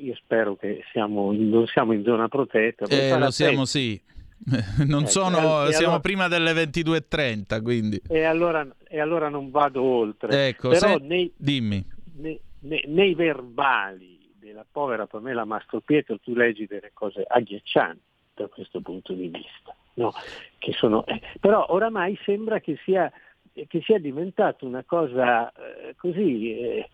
Io 0.00 0.14
spero 0.16 0.56
che 0.56 0.82
siamo 0.92 1.32
in- 1.32 1.48
non 1.48 1.66
siamo 1.66 1.92
in 1.92 2.02
zona 2.04 2.28
protetta. 2.28 2.84
Eh, 2.86 3.18
lo 3.18 3.30
siamo, 3.30 3.64
sì. 3.64 4.00
Non 4.86 5.02
Ecco, 5.02 5.10
sono, 5.10 5.38
allora- 5.38 5.72
siamo 5.72 5.98
prima 6.00 6.28
delle 6.28 6.52
22.30, 6.52 7.60
quindi. 7.62 8.00
E 8.08 8.22
allora, 8.22 8.66
e 8.88 9.00
allora 9.00 9.28
non 9.28 9.50
vado 9.50 9.82
oltre. 9.82 10.48
Ecco, 10.48 10.68
Però 10.68 10.96
se- 10.98 11.04
nei, 11.04 11.32
dimmi. 11.36 11.84
nei- 12.18 12.38
nei- 12.60 12.84
nei 12.86 13.14
verbali 13.14 14.16
della 14.38 14.64
povera 14.70 15.06
Pamela 15.06 15.44
Mastro 15.44 15.80
Pietro 15.80 16.18
tu 16.20 16.34
leggi 16.34 16.66
delle 16.66 16.90
cose 16.94 17.24
agghiaccianti 17.26 18.00
da 18.34 18.46
questo 18.46 18.80
punto 18.80 19.12
di 19.12 19.26
vista. 19.28 19.74
no? 19.94 20.12
Che 20.58 20.72
sono, 20.74 21.04
eh, 21.06 21.20
però 21.40 21.66
oramai 21.70 22.16
sembra 22.24 22.60
che 22.60 22.78
sia, 22.84 23.10
che 23.52 23.82
sia 23.84 23.98
diventato 23.98 24.64
una 24.64 24.84
cosa 24.86 25.50
eh, 25.52 25.96
così 25.96 26.52
eh, 26.56 26.88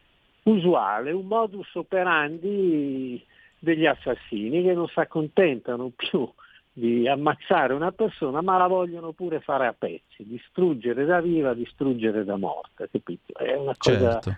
usuale, 0.45 1.13
un 1.13 1.27
modus 1.27 1.75
operandi 1.75 3.25
degli 3.59 3.87
assassini 3.87 4.63
che 4.63 4.75
non 4.75 4.89
si 4.89 4.99
accontentano 4.99 5.91
più 5.95 6.31
di 6.73 7.09
ammazzare 7.09 7.73
una 7.73 7.93
persona, 7.93 8.43
ma 8.43 8.57
la 8.57 8.67
vogliono 8.67 9.13
pure 9.13 9.41
fare 9.41 9.67
a 9.67 9.73
pezzi, 9.73 10.25
distruggere 10.27 11.05
da 11.05 11.21
viva, 11.21 11.55
distruggere 11.55 12.25
da 12.25 12.37
morta, 12.37 12.87
capito? 12.91 13.33
È 13.33 13.55
una 13.55 13.75
cosa 13.79 14.21
Certo. 14.21 14.37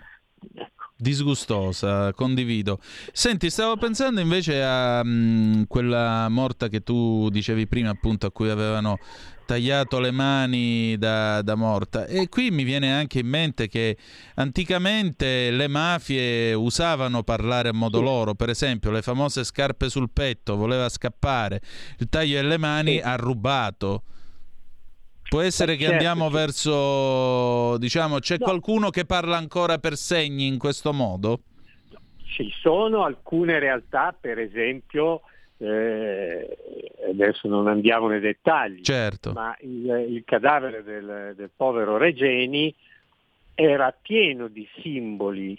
Disgustosa, 0.99 2.11
condivido. 2.13 2.79
Senti, 2.81 3.51
stavo 3.51 3.77
pensando 3.77 4.19
invece 4.19 4.63
a 4.63 5.03
mm, 5.03 5.63
quella 5.67 6.27
morta 6.29 6.69
che 6.69 6.81
tu 6.81 7.29
dicevi 7.29 7.67
prima, 7.67 7.91
appunto, 7.91 8.25
a 8.25 8.31
cui 8.31 8.49
avevano 8.49 8.97
tagliato 9.47 9.99
le 9.99 10.11
mani 10.11 10.97
da, 10.97 11.41
da 11.41 11.55
morta. 11.55 12.05
E 12.05 12.27
qui 12.27 12.51
mi 12.51 12.63
viene 12.63 12.93
anche 12.93 13.19
in 13.19 13.27
mente 13.27 13.67
che 13.67 13.97
anticamente 14.35 15.49
le 15.49 15.67
mafie 15.67 16.53
usavano 16.53 17.23
parlare 17.23 17.69
a 17.69 17.73
modo 17.73 18.01
loro, 18.01 18.35
per 18.35 18.49
esempio 18.49 18.91
le 18.91 19.01
famose 19.01 19.43
scarpe 19.43 19.89
sul 19.89 20.09
petto, 20.11 20.57
voleva 20.57 20.89
scappare, 20.89 21.61
il 21.99 22.09
taglio 22.09 22.41
delle 22.41 22.57
mani 22.57 22.99
ha 22.99 23.15
rubato. 23.15 24.03
Può 25.29 25.41
essere 25.41 25.73
Eh, 25.73 25.75
che 25.75 25.85
certo, 25.85 25.95
andiamo 25.95 26.29
verso, 26.29 27.77
diciamo, 27.77 28.19
c'è 28.19 28.37
qualcuno 28.37 28.89
che 28.89 29.05
parla 29.05 29.37
ancora 29.37 29.77
per 29.77 29.95
segni 29.95 30.47
in 30.47 30.57
questo 30.57 30.93
modo? 30.93 31.41
Ci 32.23 32.51
sono 32.61 33.03
alcune 33.03 33.59
realtà, 33.59 34.15
per 34.19 34.39
esempio, 34.39 35.21
eh, 35.57 36.57
adesso 37.09 37.47
non 37.47 37.67
andiamo 37.67 38.07
nei 38.07 38.19
dettagli, 38.19 38.81
Certo. 38.81 39.31
ma 39.33 39.55
il, 39.61 40.05
il 40.09 40.23
cadavere 40.25 40.83
del, 40.83 41.33
del 41.35 41.49
povero 41.55 41.97
Regeni 41.97 42.73
era 43.55 43.95
pieno 43.99 44.47
di 44.47 44.67
simboli 44.81 45.57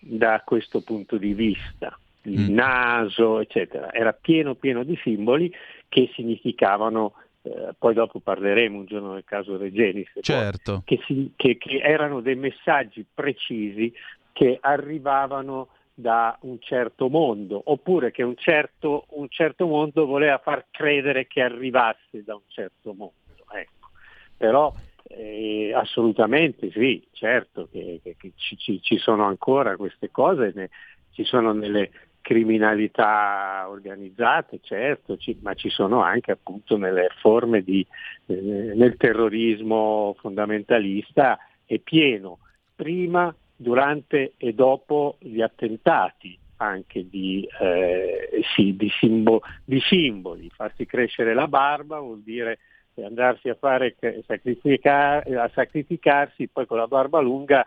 da 0.00 0.42
questo 0.44 0.80
punto 0.82 1.16
di 1.16 1.34
vista, 1.34 1.96
il 2.22 2.50
naso, 2.50 3.40
eccetera, 3.40 3.92
era 3.92 4.12
pieno 4.12 4.54
pieno 4.54 4.82
di 4.84 4.98
simboli 5.02 5.52
che 5.88 6.10
significavano, 6.14 7.14
eh, 7.42 7.70
poi 7.78 7.94
dopo 7.94 8.18
parleremo 8.20 8.78
un 8.78 8.84
giorno 8.86 9.14
del 9.14 9.24
caso 9.24 9.56
Regeni, 9.56 10.06
Certo. 10.20 10.82
che, 10.84 11.00
si- 11.06 11.32
che- 11.36 11.56
che 11.58 11.78
erano 11.78 12.20
dei 12.20 12.36
messaggi 12.36 13.04
precisi 13.12 13.92
che 14.32 14.58
arrivavano 14.60 15.68
da 16.00 16.38
un 16.42 16.60
certo 16.60 17.08
mondo, 17.08 17.60
oppure 17.64 18.12
che 18.12 18.22
un 18.22 18.36
certo, 18.36 19.06
un 19.10 19.26
certo 19.28 19.66
mondo 19.66 20.06
voleva 20.06 20.38
far 20.38 20.66
credere 20.70 21.26
che 21.26 21.40
arrivasse 21.40 22.22
da 22.22 22.36
un 22.36 22.42
certo 22.46 22.92
mondo. 22.92 23.14
Ecco. 23.52 23.88
Però 24.36 24.72
eh, 25.08 25.72
assolutamente 25.74 26.70
sì, 26.70 27.04
certo 27.10 27.68
che, 27.72 27.98
che- 28.00 28.14
che 28.16 28.32
ci, 28.36 28.80
ci- 28.80 28.98
sono 28.98 29.24
ancora 29.24 29.76
queste 29.76 30.12
cose, 30.12 30.52
ne- 30.54 30.70
ci 31.10 31.24
sono 31.24 31.52
nelle 31.52 31.90
criminalità 32.20 33.66
organizzate, 33.68 34.60
certo, 34.62 35.16
ci- 35.16 35.36
ma 35.42 35.54
ci 35.54 35.68
sono 35.68 36.00
anche 36.00 36.30
appunto 36.30 36.76
nelle 36.76 37.08
forme 37.20 37.62
di, 37.62 37.84
eh, 38.26 38.34
nel 38.76 38.96
terrorismo 38.96 40.14
fondamentalista 40.20 41.36
è 41.64 41.78
pieno, 41.80 42.38
prima, 42.76 43.34
durante 43.60 44.34
e 44.36 44.54
dopo 44.54 45.16
gli 45.18 45.40
attentati 45.40 46.38
anche 46.60 47.08
di, 47.08 47.46
eh, 47.60 48.40
sì, 48.54 48.76
di, 48.76 48.88
simbo- 49.00 49.42
di 49.64 49.80
simboli, 49.80 50.48
farsi 50.50 50.86
crescere 50.86 51.34
la 51.34 51.48
barba 51.48 51.98
vuol 51.98 52.20
dire 52.20 52.60
andarsi 52.94 53.48
a, 53.48 53.54
fare, 53.54 53.96
sacrifica- 54.26 55.22
a 55.22 55.50
sacrificarsi, 55.54 56.48
poi 56.48 56.66
con 56.66 56.78
la 56.78 56.86
barba 56.88 57.20
lunga 57.20 57.64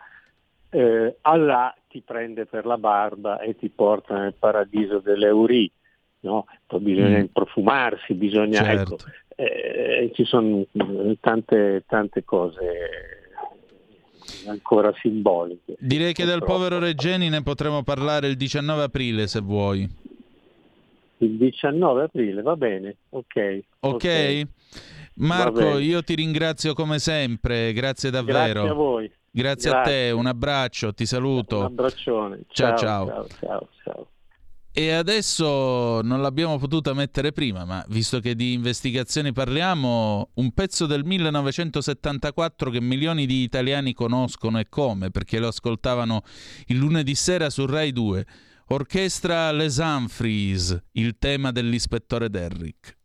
eh, 0.70 1.16
Allah 1.22 1.74
ti 1.88 2.02
prende 2.02 2.46
per 2.46 2.66
la 2.66 2.78
barba 2.78 3.40
e 3.40 3.56
ti 3.56 3.68
porta 3.68 4.18
nel 4.18 4.34
paradiso 4.34 4.98
delle 4.98 5.30
Uri, 5.30 5.70
no? 6.20 6.46
Poi 6.66 6.80
bisogna 6.80 7.18
Mm. 7.18 7.24
profumarsi, 7.32 8.14
bisogna... 8.14 8.62
Certo. 8.62 8.94
ecco, 8.94 8.98
eh, 9.36 10.10
ci 10.14 10.24
sono 10.24 10.66
tante, 11.20 11.84
tante 11.86 12.24
cose 12.24 13.21
ancora 14.46 14.92
simboliche. 15.00 15.76
Direi 15.78 16.12
che 16.12 16.24
del 16.24 16.42
povero 16.42 16.78
Regeni 16.78 17.28
ne 17.28 17.42
potremo 17.42 17.82
parlare 17.82 18.28
il 18.28 18.36
19 18.36 18.82
aprile 18.82 19.26
se 19.26 19.40
vuoi. 19.40 19.88
Il 21.18 21.36
19 21.36 22.02
aprile, 22.02 22.42
va 22.42 22.56
bene, 22.56 22.96
ok. 23.10 23.60
Ok? 23.80 24.46
Marco, 25.14 25.52
bene. 25.52 25.82
io 25.82 26.02
ti 26.02 26.14
ringrazio 26.14 26.74
come 26.74 26.98
sempre, 26.98 27.72
grazie 27.72 28.10
davvero. 28.10 28.62
Grazie 28.62 28.68
a 28.70 28.74
voi. 28.74 29.12
Grazie 29.34 29.70
a 29.70 29.72
Grazie. 29.74 29.92
te, 29.92 30.10
un 30.10 30.26
abbraccio, 30.26 30.92
ti 30.92 31.06
saluto. 31.06 31.58
Un 31.58 31.64
abbraccione. 31.64 32.40
Ciao. 32.48 32.76
ciao. 32.76 33.06
ciao, 33.06 33.26
ciao, 33.38 33.68
ciao. 33.82 34.06
E 34.74 34.90
adesso 34.90 36.00
non 36.00 36.22
l'abbiamo 36.22 36.56
potuta 36.56 36.94
mettere 36.94 37.32
prima, 37.32 37.66
ma 37.66 37.84
visto 37.88 38.20
che 38.20 38.34
di 38.34 38.54
investigazioni 38.54 39.30
parliamo, 39.30 40.30
un 40.36 40.52
pezzo 40.52 40.86
del 40.86 41.04
1974 41.04 42.70
che 42.70 42.80
milioni 42.80 43.26
di 43.26 43.42
italiani 43.42 43.92
conoscono 43.92 44.58
e 44.58 44.70
come, 44.70 45.10
perché 45.10 45.38
lo 45.38 45.48
ascoltavano 45.48 46.22
il 46.68 46.78
lunedì 46.78 47.14
sera 47.14 47.50
su 47.50 47.66
Rai 47.66 47.92
2. 47.92 48.26
Orchestra 48.68 49.52
Les 49.52 49.76
Humphreys, 49.76 50.82
il 50.92 51.18
tema 51.18 51.52
dell'ispettore 51.52 52.30
Derrick. 52.30 53.00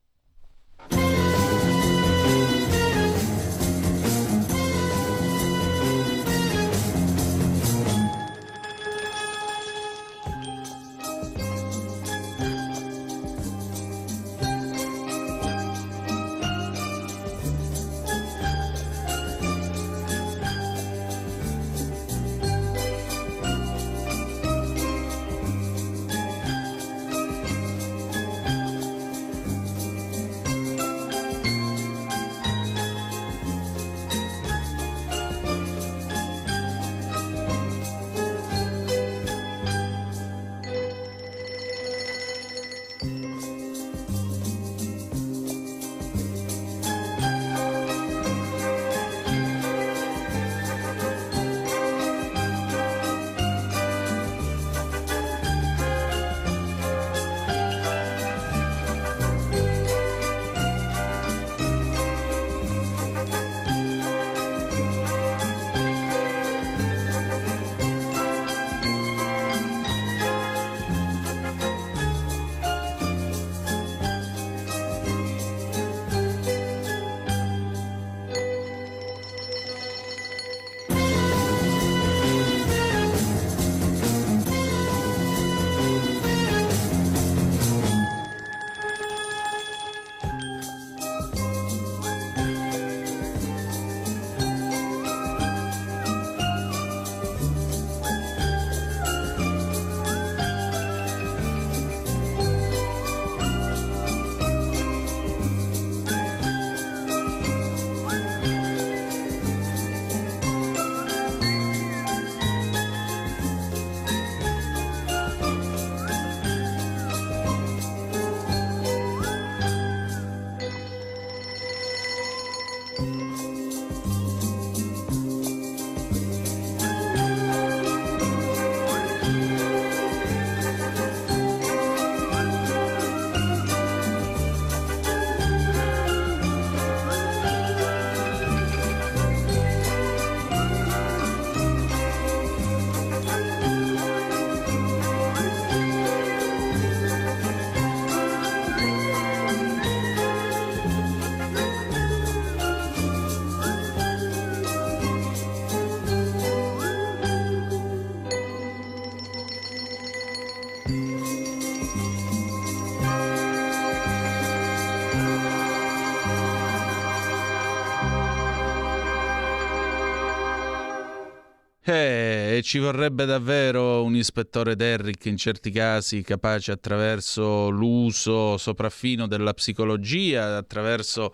Ci 172.68 172.80
vorrebbe 172.80 173.24
davvero 173.24 174.03
un 174.03 174.13
ispettore 174.13 174.76
Derrick 174.76 175.24
in 175.28 175.38
certi 175.38 175.72
casi 175.72 176.22
capace 176.22 176.74
attraverso 176.74 177.70
l'uso 177.70 178.57
sopraffino 178.57 179.26
della 179.26 179.53
psicologia, 179.53 180.57
attraverso 180.57 181.34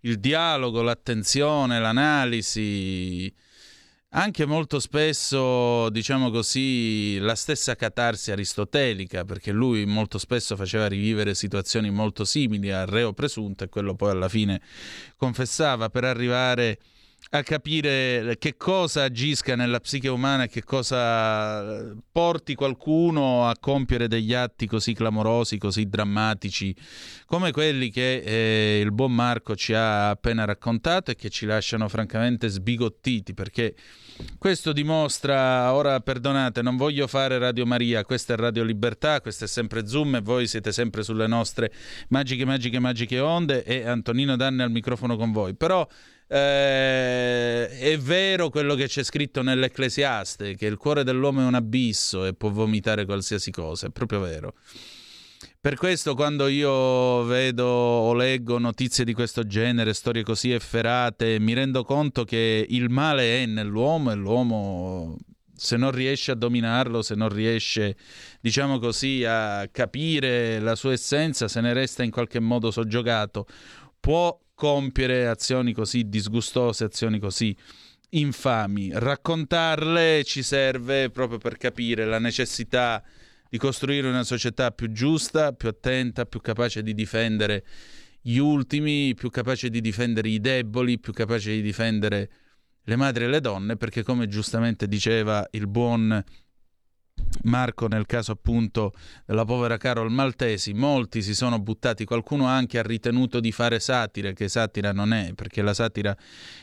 il 0.00 0.20
dialogo, 0.20 0.82
l'attenzione, 0.82 1.80
l'analisi, 1.80 3.34
anche 4.10 4.44
molto 4.44 4.78
spesso, 4.78 5.88
diciamo 5.88 6.30
così, 6.30 7.16
la 7.18 7.34
stessa 7.34 7.76
catarsi 7.76 8.30
aristotelica, 8.30 9.24
perché 9.24 9.52
lui 9.52 9.86
molto 9.86 10.18
spesso 10.18 10.54
faceva 10.54 10.86
rivivere 10.86 11.34
situazioni 11.34 11.90
molto 11.90 12.26
simili 12.26 12.70
al 12.70 12.86
reo 12.86 13.14
presunto 13.14 13.64
e 13.64 13.70
quello 13.70 13.94
poi 13.94 14.10
alla 14.10 14.28
fine 14.28 14.60
confessava 15.16 15.88
per 15.88 16.04
arrivare 16.04 16.78
a 16.78 16.93
capire 17.42 18.36
che 18.38 18.56
cosa 18.56 19.02
agisca 19.02 19.56
nella 19.56 19.80
psiche 19.80 20.08
umana 20.08 20.44
e 20.44 20.48
che 20.48 20.62
cosa 20.62 21.92
porti 22.12 22.54
qualcuno 22.54 23.48
a 23.48 23.56
compiere 23.58 24.06
degli 24.06 24.32
atti 24.32 24.66
così 24.66 24.94
clamorosi, 24.94 25.58
così 25.58 25.88
drammatici, 25.88 26.74
come 27.26 27.50
quelli 27.50 27.90
che 27.90 28.18
eh, 28.18 28.80
il 28.80 28.92
buon 28.92 29.12
Marco 29.12 29.56
ci 29.56 29.74
ha 29.74 30.10
appena 30.10 30.44
raccontato 30.44 31.10
e 31.10 31.16
che 31.16 31.28
ci 31.28 31.44
lasciano 31.46 31.88
francamente 31.88 32.48
sbigottiti, 32.48 33.34
perché 33.34 33.74
questo 34.38 34.72
dimostra, 34.72 35.72
ora 35.72 35.98
perdonate, 36.00 36.62
non 36.62 36.76
voglio 36.76 37.08
fare 37.08 37.38
Radio 37.38 37.66
Maria, 37.66 38.04
questa 38.04 38.34
è 38.34 38.36
Radio 38.36 38.62
Libertà, 38.62 39.20
questo 39.20 39.44
è 39.44 39.48
sempre 39.48 39.88
Zoom 39.88 40.16
e 40.16 40.20
voi 40.20 40.46
siete 40.46 40.70
sempre 40.70 41.02
sulle 41.02 41.26
nostre 41.26 41.72
magiche, 42.10 42.44
magiche, 42.44 42.78
magiche 42.78 43.18
onde 43.18 43.64
e 43.64 43.86
Antonino 43.86 44.36
Danne 44.36 44.62
al 44.62 44.70
microfono 44.70 45.16
con 45.16 45.32
voi, 45.32 45.54
però 45.56 45.86
eh, 46.26 47.68
è 47.68 47.98
vero 47.98 48.48
quello 48.48 48.74
che 48.74 48.86
c'è 48.86 49.02
scritto 49.02 49.42
nell'Ecclesiaste, 49.42 50.54
che 50.56 50.66
il 50.66 50.76
cuore 50.76 51.04
dell'uomo 51.04 51.40
è 51.40 51.44
un 51.44 51.54
abisso 51.54 52.24
e 52.24 52.34
può 52.34 52.50
vomitare 52.50 53.04
qualsiasi 53.04 53.50
cosa, 53.50 53.86
è 53.86 53.90
proprio 53.90 54.20
vero. 54.20 54.54
Per 55.60 55.76
questo 55.76 56.14
quando 56.14 56.46
io 56.46 57.24
vedo 57.24 57.64
o 57.64 58.12
leggo 58.12 58.58
notizie 58.58 59.04
di 59.04 59.14
questo 59.14 59.46
genere, 59.46 59.94
storie 59.94 60.22
così 60.22 60.50
efferate, 60.50 61.38
mi 61.38 61.54
rendo 61.54 61.84
conto 61.84 62.24
che 62.24 62.66
il 62.68 62.90
male 62.90 63.42
è 63.42 63.46
nell'uomo 63.46 64.10
e 64.10 64.14
l'uomo 64.14 65.16
se 65.56 65.76
non 65.76 65.90
riesce 65.90 66.32
a 66.32 66.34
dominarlo, 66.34 67.00
se 67.00 67.14
non 67.14 67.30
riesce, 67.30 67.96
diciamo 68.40 68.78
così, 68.78 69.24
a 69.24 69.66
capire 69.70 70.58
la 70.58 70.74
sua 70.74 70.92
essenza, 70.92 71.48
se 71.48 71.60
ne 71.62 71.72
resta 71.72 72.02
in 72.02 72.10
qualche 72.10 72.40
modo 72.40 72.70
soggiogato, 72.70 73.46
può 74.00 74.38
compiere 74.54 75.26
azioni 75.26 75.72
così 75.72 76.08
disgustose, 76.08 76.84
azioni 76.84 77.18
così 77.18 77.56
infami. 78.10 78.90
Raccontarle 78.92 80.22
ci 80.24 80.42
serve 80.42 81.10
proprio 81.10 81.38
per 81.38 81.56
capire 81.56 82.04
la 82.04 82.18
necessità 82.18 83.02
di 83.48 83.58
costruire 83.58 84.08
una 84.08 84.24
società 84.24 84.70
più 84.70 84.90
giusta, 84.90 85.52
più 85.52 85.68
attenta, 85.68 86.24
più 86.26 86.40
capace 86.40 86.82
di 86.82 86.94
difendere 86.94 87.64
gli 88.20 88.38
ultimi, 88.38 89.14
più 89.14 89.30
capace 89.30 89.68
di 89.68 89.80
difendere 89.80 90.28
i 90.28 90.40
deboli, 90.40 90.98
più 90.98 91.12
capace 91.12 91.50
di 91.50 91.62
difendere 91.62 92.30
le 92.84 92.96
madri 92.96 93.24
e 93.24 93.28
le 93.28 93.40
donne, 93.40 93.76
perché 93.76 94.02
come 94.02 94.28
giustamente 94.28 94.88
diceva 94.88 95.46
il 95.52 95.66
buon 95.66 96.22
Marco 97.44 97.88
nel 97.88 98.06
caso 98.06 98.32
appunto 98.32 98.92
della 99.26 99.44
povera 99.44 99.76
Carol 99.76 100.10
Maltesi, 100.10 100.72
molti 100.72 101.22
si 101.22 101.34
sono 101.34 101.58
buttati, 101.58 102.04
qualcuno 102.04 102.46
anche 102.46 102.78
ha 102.78 102.82
ritenuto 102.82 103.40
di 103.40 103.52
fare 103.52 103.80
satira, 103.80 104.32
che 104.32 104.48
satira 104.48 104.92
non 104.92 105.12
è, 105.12 105.32
perché 105.34 105.60
la 105.62 105.74
satira 105.74 106.16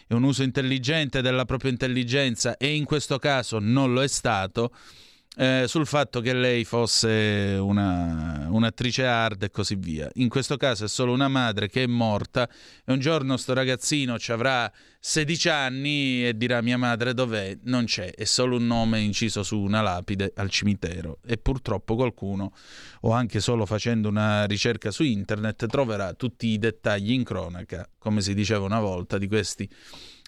è 0.08 0.14
un 0.14 0.24
uso 0.24 0.44
intelligente 0.44 1.22
della 1.22 1.46
propria 1.46 1.72
intelligenza 1.72 2.58
e 2.58 2.76
in 2.76 2.86
questo 2.86 3.20
caso 3.20 3.60
non 3.60 3.94
lo 3.94 4.02
è 4.02 4.08
stato. 4.08 4.72
Eh, 5.38 5.64
sul 5.66 5.88
fatto 5.88 6.20
che 6.20 6.34
lei 6.34 6.66
fosse 6.66 7.58
una, 7.58 8.48
un'attrice 8.50 9.06
hard 9.06 9.44
e 9.44 9.50
così 9.50 9.76
via. 9.76 10.10
In 10.16 10.28
questo 10.28 10.58
caso 10.58 10.84
è 10.84 10.88
solo 10.90 11.14
una 11.14 11.30
madre 11.30 11.70
che 11.70 11.84
è 11.84 11.88
morta 11.88 12.50
e 12.84 12.92
un 12.92 13.00
giorno 13.00 13.38
sto 13.38 13.54
ragazzino 13.54 14.20
ci 14.20 14.34
avrà 14.34 14.70
16 15.00 15.48
anni 15.48 16.28
e 16.28 16.36
dirà 16.36 16.62
mia 16.62 16.78
madre 16.78 17.14
dov'è? 17.14 17.58
Non 17.64 17.86
c'è, 17.86 18.14
è 18.14 18.26
solo 18.26 18.58
un 18.58 18.68
nome 18.68 19.00
inciso 19.00 19.42
su 19.42 19.58
una 19.58 19.82
lapide 19.82 20.34
al 20.36 20.50
cimitero 20.50 21.20
e 21.26 21.38
purtroppo 21.38 21.96
qualcuno 21.96 22.52
o 23.02 23.12
anche 23.12 23.40
solo 23.40 23.66
facendo 23.66 24.10
una 24.10 24.44
ricerca 24.44 24.92
su 24.92 25.04
internet 25.04 25.66
troverà 25.68 26.14
tutti 26.14 26.48
i 26.48 26.60
dettagli 26.60 27.14
in 27.14 27.24
cronaca, 27.24 27.90
come 27.98 28.20
si 28.20 28.34
diceva 28.34 28.66
una 28.66 28.82
volta, 28.82 29.18
di 29.18 29.28
questi 29.30 29.70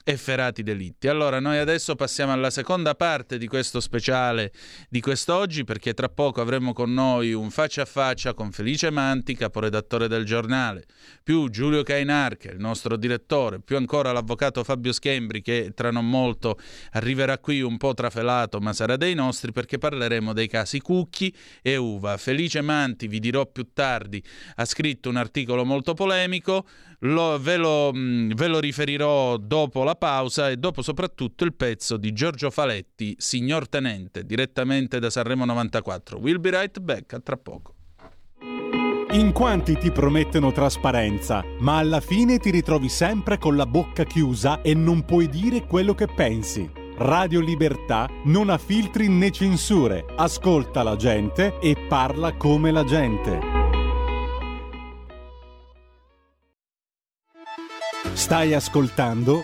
efferati 0.03 0.63
delitti. 0.63 1.07
Allora, 1.07 1.39
noi 1.39 1.57
adesso 1.57 1.95
passiamo 1.95 2.33
alla 2.33 2.49
seconda 2.49 2.93
parte 2.95 3.37
di 3.37 3.47
questo 3.47 3.79
speciale 3.79 4.51
di 4.89 4.99
quest'oggi, 4.99 5.63
perché 5.63 5.93
tra 5.93 6.09
poco 6.09 6.41
avremo 6.41 6.73
con 6.73 6.93
noi 6.93 7.33
un 7.33 7.49
faccia 7.49 7.83
a 7.83 7.85
faccia 7.85 8.33
con 8.33 8.51
Felice 8.51 8.89
Manti, 8.89 9.35
caporedattore 9.35 10.07
del 10.07 10.25
giornale, 10.25 10.85
più 11.23 11.49
Giulio 11.49 11.83
Cainar, 11.83 12.37
che 12.37 12.49
è 12.49 12.53
il 12.53 12.59
nostro 12.59 12.97
direttore, 12.97 13.61
più 13.61 13.77
ancora 13.77 14.11
l'avvocato 14.11 14.63
Fabio 14.63 14.91
Schembri, 14.91 15.41
che 15.41 15.71
tra 15.73 15.91
non 15.91 16.09
molto 16.09 16.59
arriverà 16.91 17.37
qui 17.37 17.61
un 17.61 17.77
po' 17.77 17.93
trafelato, 17.93 18.59
ma 18.59 18.73
sarà 18.73 18.97
dei 18.97 19.13
nostri, 19.13 19.51
perché 19.51 19.77
parleremo 19.77 20.33
dei 20.33 20.47
casi 20.47 20.79
Cucchi 20.79 21.33
e 21.61 21.77
Uva. 21.77 22.17
Felice 22.17 22.61
Manti, 22.61 23.07
vi 23.07 23.19
dirò 23.19 23.45
più 23.45 23.69
tardi, 23.73 24.21
ha 24.55 24.65
scritto 24.65 25.09
un 25.09 25.15
articolo 25.15 25.63
molto 25.63 25.93
polemico, 25.93 26.65
lo, 27.03 27.39
ve, 27.39 27.57
lo, 27.57 27.91
ve 27.93 28.47
lo 28.47 28.59
riferirò 28.59 29.37
dopo 29.37 29.83
la 29.83 29.92
pausa 29.95 30.49
e 30.49 30.57
dopo 30.57 30.81
soprattutto 30.81 31.43
il 31.43 31.53
pezzo 31.53 31.97
di 31.97 32.13
Giorgio 32.13 32.49
Faletti, 32.49 33.15
Signor 33.17 33.67
Tenente, 33.67 34.25
direttamente 34.25 34.99
da 34.99 35.09
Sanremo 35.09 35.45
94. 35.45 36.19
We'll 36.19 36.39
be 36.39 36.51
right 36.51 36.79
back, 36.79 37.13
a 37.13 37.19
tra 37.19 37.37
poco. 37.37 37.75
In 39.11 39.31
quanti 39.31 39.77
ti 39.77 39.91
promettono 39.91 40.51
trasparenza, 40.51 41.43
ma 41.59 41.77
alla 41.77 42.01
fine 42.01 42.39
ti 42.39 42.49
ritrovi 42.49 42.89
sempre 42.89 43.37
con 43.37 43.55
la 43.55 43.67
bocca 43.67 44.05
chiusa 44.05 44.61
e 44.61 44.73
non 44.73 45.05
puoi 45.05 45.29
dire 45.29 45.67
quello 45.67 45.93
che 45.93 46.07
pensi. 46.07 46.67
Radio 46.97 47.39
Libertà 47.39 48.09
non 48.25 48.49
ha 48.49 48.57
filtri 48.57 49.07
né 49.09 49.29
censure, 49.31 50.05
ascolta 50.15 50.81
la 50.83 50.95
gente 50.95 51.59
e 51.59 51.75
parla 51.87 52.33
come 52.33 52.71
la 52.71 52.83
gente. 52.83 53.39
Stai 58.13 58.53
ascoltando 58.53 59.43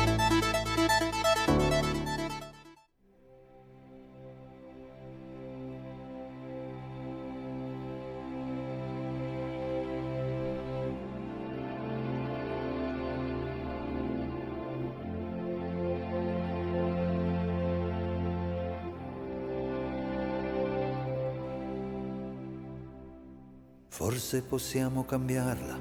Forse 24.11 24.41
possiamo 24.41 25.05
cambiarla, 25.05 25.79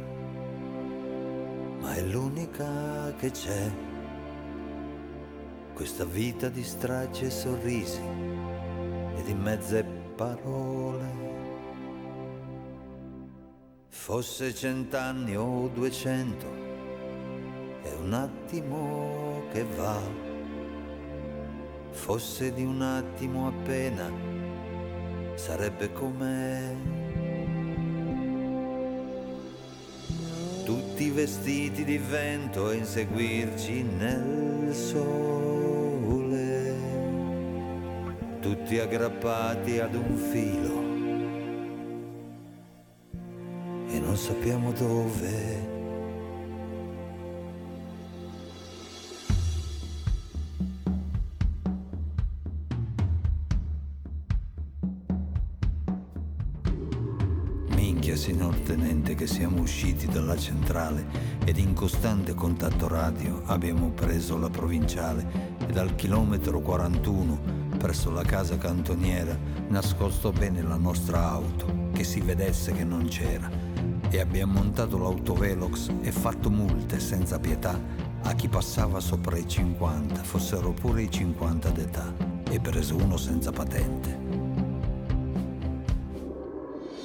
ma 1.80 1.94
è 1.94 2.00
l'unica 2.00 3.12
che 3.16 3.32
c'è. 3.32 3.68
Questa 5.74 6.04
vita 6.04 6.48
di 6.48 6.62
stracci 6.62 7.24
e 7.24 7.30
sorrisi 7.30 8.00
e 9.16 9.22
di 9.24 9.34
mezze 9.34 9.82
parole. 10.14 11.08
Fosse 13.88 14.54
cent'anni 14.54 15.36
o 15.36 15.66
duecento, 15.66 16.46
è 17.82 17.92
un 18.00 18.12
attimo 18.12 19.42
che 19.50 19.64
va. 19.74 20.00
Fosse 21.90 22.54
di 22.54 22.62
un 22.62 22.80
attimo 22.80 23.48
appena, 23.48 24.08
sarebbe 25.34 25.92
come 25.92 26.99
tutti 30.70 31.10
vestiti 31.10 31.82
di 31.82 31.98
vento 31.98 32.70
e 32.70 32.76
inseguirci 32.76 33.82
nel 33.82 34.72
sole, 34.72 35.98
tutti 38.40 38.78
aggrappati 38.78 39.80
ad 39.80 39.96
un 39.96 40.16
filo 40.16 40.78
e 43.92 43.98
non 43.98 44.16
sappiamo 44.16 44.70
dove. 44.70 45.79
Siamo 59.50 59.62
usciti 59.62 60.06
dalla 60.06 60.36
centrale 60.36 61.04
ed 61.44 61.58
in 61.58 61.74
costante 61.74 62.34
contatto 62.34 62.86
radio 62.86 63.42
abbiamo 63.46 63.90
preso 63.90 64.38
la 64.38 64.48
provinciale 64.48 65.56
e 65.66 65.72
dal 65.72 65.96
chilometro 65.96 66.60
41 66.60 67.68
presso 67.76 68.12
la 68.12 68.22
casa 68.22 68.56
cantoniera 68.58 69.36
nascosto 69.66 70.30
bene 70.30 70.62
la 70.62 70.76
nostra 70.76 71.28
auto, 71.30 71.88
che 71.92 72.04
si 72.04 72.20
vedesse 72.20 72.70
che 72.72 72.84
non 72.84 73.08
c'era. 73.08 73.50
E 74.08 74.20
abbiamo 74.20 74.52
montato 74.52 74.98
l'autovelox 74.98 75.90
e 76.02 76.12
fatto 76.12 76.50
multe 76.50 77.00
senza 77.00 77.40
pietà 77.40 77.78
a 78.22 78.32
chi 78.34 78.48
passava 78.48 79.00
sopra 79.00 79.36
i 79.36 79.48
50, 79.48 80.22
fossero 80.22 80.72
pure 80.72 81.02
i 81.02 81.10
50 81.10 81.70
d'età, 81.70 82.14
e 82.50 82.60
preso 82.60 82.96
uno 82.96 83.16
senza 83.16 83.50
patente. 83.50 84.19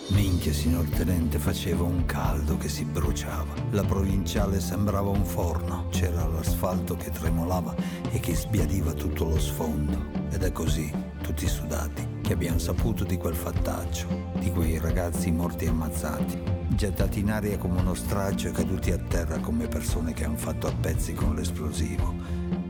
Minchia, 0.09 0.53
signor 0.53 0.87
tenente, 0.89 1.39
faceva 1.39 1.83
un 1.83 2.05
caldo 2.05 2.57
che 2.57 2.69
si 2.69 2.85
bruciava. 2.85 3.53
La 3.71 3.83
provinciale 3.83 4.59
sembrava 4.59 5.09
un 5.09 5.25
forno. 5.25 5.87
C'era 5.89 6.27
l'asfalto 6.27 6.95
che 6.95 7.09
tremolava 7.09 7.75
e 8.11 8.19
che 8.19 8.35
sbiadiva 8.35 8.93
tutto 8.93 9.25
lo 9.25 9.39
sfondo. 9.39 10.05
Ed 10.29 10.43
è 10.43 10.51
così, 10.51 10.93
tutti 11.23 11.47
sudati, 11.47 12.07
che 12.21 12.33
abbiamo 12.33 12.59
saputo 12.59 13.03
di 13.03 13.17
quel 13.17 13.33
fattaccio, 13.33 14.07
di 14.37 14.51
quei 14.51 14.77
ragazzi 14.77 15.31
morti 15.31 15.65
e 15.65 15.69
ammazzati, 15.69 16.39
gettati 16.67 17.21
in 17.21 17.31
aria 17.31 17.57
come 17.57 17.79
uno 17.79 17.95
straccio 17.95 18.49
e 18.49 18.51
caduti 18.51 18.91
a 18.91 18.99
terra 18.99 19.39
come 19.39 19.67
persone 19.67 20.13
che 20.13 20.23
hanno 20.23 20.37
fatto 20.37 20.67
a 20.67 20.73
pezzi 20.73 21.13
con 21.13 21.33
l'esplosivo, 21.33 22.13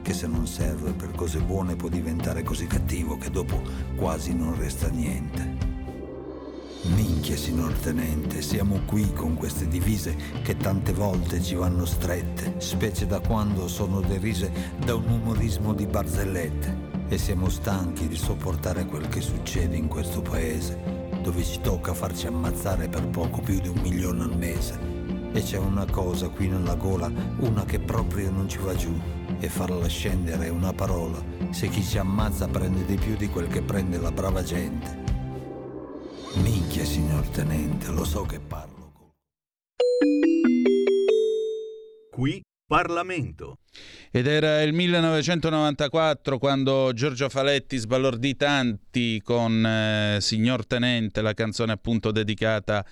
che 0.01 0.13
se 0.13 0.25
non 0.27 0.47
serve 0.47 0.93
per 0.93 1.11
cose 1.11 1.41
buone 1.41 1.75
può 1.75 1.89
diventare 1.89 2.43
così 2.43 2.65
cattivo 2.65 3.17
che 3.17 3.29
dopo 3.29 3.61
quasi 3.97 4.33
non 4.33 4.57
resta 4.57 4.87
niente. 4.87 5.74
Minchia, 6.93 7.35
signor 7.35 7.73
tenente, 7.73 8.43
siamo 8.43 8.81
qui 8.85 9.11
con 9.11 9.33
queste 9.33 9.67
divise 9.67 10.15
che 10.43 10.55
tante 10.55 10.93
volte 10.93 11.41
ci 11.41 11.55
vanno 11.55 11.83
strette, 11.83 12.55
specie 12.57 13.07
da 13.07 13.19
quando 13.19 13.67
sono 13.67 14.01
derise 14.01 14.51
da 14.85 14.93
un 14.93 15.09
umorismo 15.09 15.73
di 15.73 15.87
barzellette. 15.87 16.93
E 17.07 17.17
siamo 17.17 17.49
stanchi 17.49 18.07
di 18.07 18.15
sopportare 18.15 18.85
quel 18.85 19.07
che 19.07 19.21
succede 19.21 19.75
in 19.75 19.87
questo 19.87 20.21
paese, 20.21 21.09
dove 21.23 21.43
ci 21.43 21.59
tocca 21.59 21.93
farci 21.93 22.27
ammazzare 22.27 22.87
per 22.87 23.07
poco 23.07 23.41
più 23.41 23.59
di 23.59 23.67
un 23.67 23.79
milione 23.81 24.23
al 24.23 24.37
mese. 24.37 24.79
E 25.33 25.41
c'è 25.41 25.57
una 25.57 25.85
cosa 25.85 26.29
qui 26.29 26.47
nella 26.47 26.75
gola, 26.75 27.11
una 27.39 27.65
che 27.65 27.79
proprio 27.79 28.29
non 28.29 28.47
ci 28.47 28.59
va 28.59 28.75
giù, 28.75 28.93
e 29.39 29.49
farla 29.49 29.87
scendere 29.87 30.45
è 30.45 30.49
una 30.49 30.71
parola, 30.71 31.21
se 31.49 31.67
chi 31.67 31.83
ci 31.83 31.97
ammazza 31.97 32.47
prende 32.47 32.85
di 32.85 32.95
più 32.95 33.15
di 33.15 33.27
quel 33.27 33.47
che 33.47 33.61
prende 33.61 33.97
la 33.97 34.11
brava 34.11 34.43
gente. 34.43 35.04
Minchia, 36.43 36.85
signor 36.85 37.27
tenente, 37.29 37.91
lo 37.91 38.03
so 38.03 38.23
che 38.23 38.39
parlo. 38.39 38.91
Qui 42.11 42.41
Parlamento. 42.67 43.57
Ed 44.15 44.27
era 44.27 44.61
il 44.61 44.71
1994 44.71 46.37
quando 46.37 46.93
Giorgio 46.93 47.27
Faletti 47.27 47.75
sbalordì 47.75 48.37
tanti 48.37 49.21
con 49.21 49.65
eh, 49.65 50.21
Signor 50.21 50.65
Tenente, 50.65 51.21
la 51.21 51.33
canzone 51.33 51.73
appunto 51.73 52.11
dedicata 52.11 52.85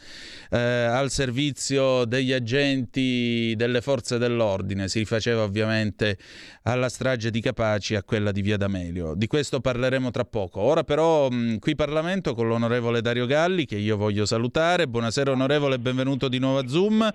eh, 0.50 0.58
al 0.60 1.10
servizio 1.10 2.04
degli 2.04 2.34
agenti 2.34 3.54
delle 3.56 3.80
forze 3.80 4.18
dell'ordine. 4.18 4.90
Si 4.90 5.00
rifaceva 5.00 5.44
ovviamente 5.44 6.18
alla 6.64 6.90
strage 6.90 7.32
di 7.32 7.40
Capaci 7.40 7.94
e 7.94 7.98
a 7.98 8.04
quella 8.04 8.34
di 8.34 8.42
Via 8.42 8.58
D'Amelio. 8.58 9.16
Di 9.16 9.28
questo 9.28 9.62
parleremo 9.62 10.12
tra 10.12 10.26
poco. 10.26 10.60
Ora 10.60 10.84
però 10.84 11.30
mh, 11.30 11.60
qui 11.60 11.76
Parlamento 11.76 12.34
con 12.34 12.50
l'onorevole 12.50 13.00
Dario 13.00 13.26
Galli 13.26 13.66
che 13.66 13.78
io 13.78 13.96
voglio 13.96 14.26
salutare. 14.26 14.88
Buonasera 14.88 15.32
onorevole, 15.32 15.80
benvenuto 15.80 16.28
di 16.28 16.40
nuovo 16.40 16.58
a 16.58 16.68
Zoom. 16.68 17.14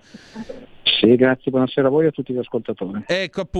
Sì, 1.00 1.14
grazie, 1.14 1.50
buonasera 1.50 1.86
a 1.86 1.90
voi 1.90 2.06
e 2.06 2.08
a 2.08 2.10
tutti 2.10 2.32
gli 2.32 2.38
ascoltatori. 2.38 3.04
Ecco 3.06 3.42
appunto, 3.42 3.57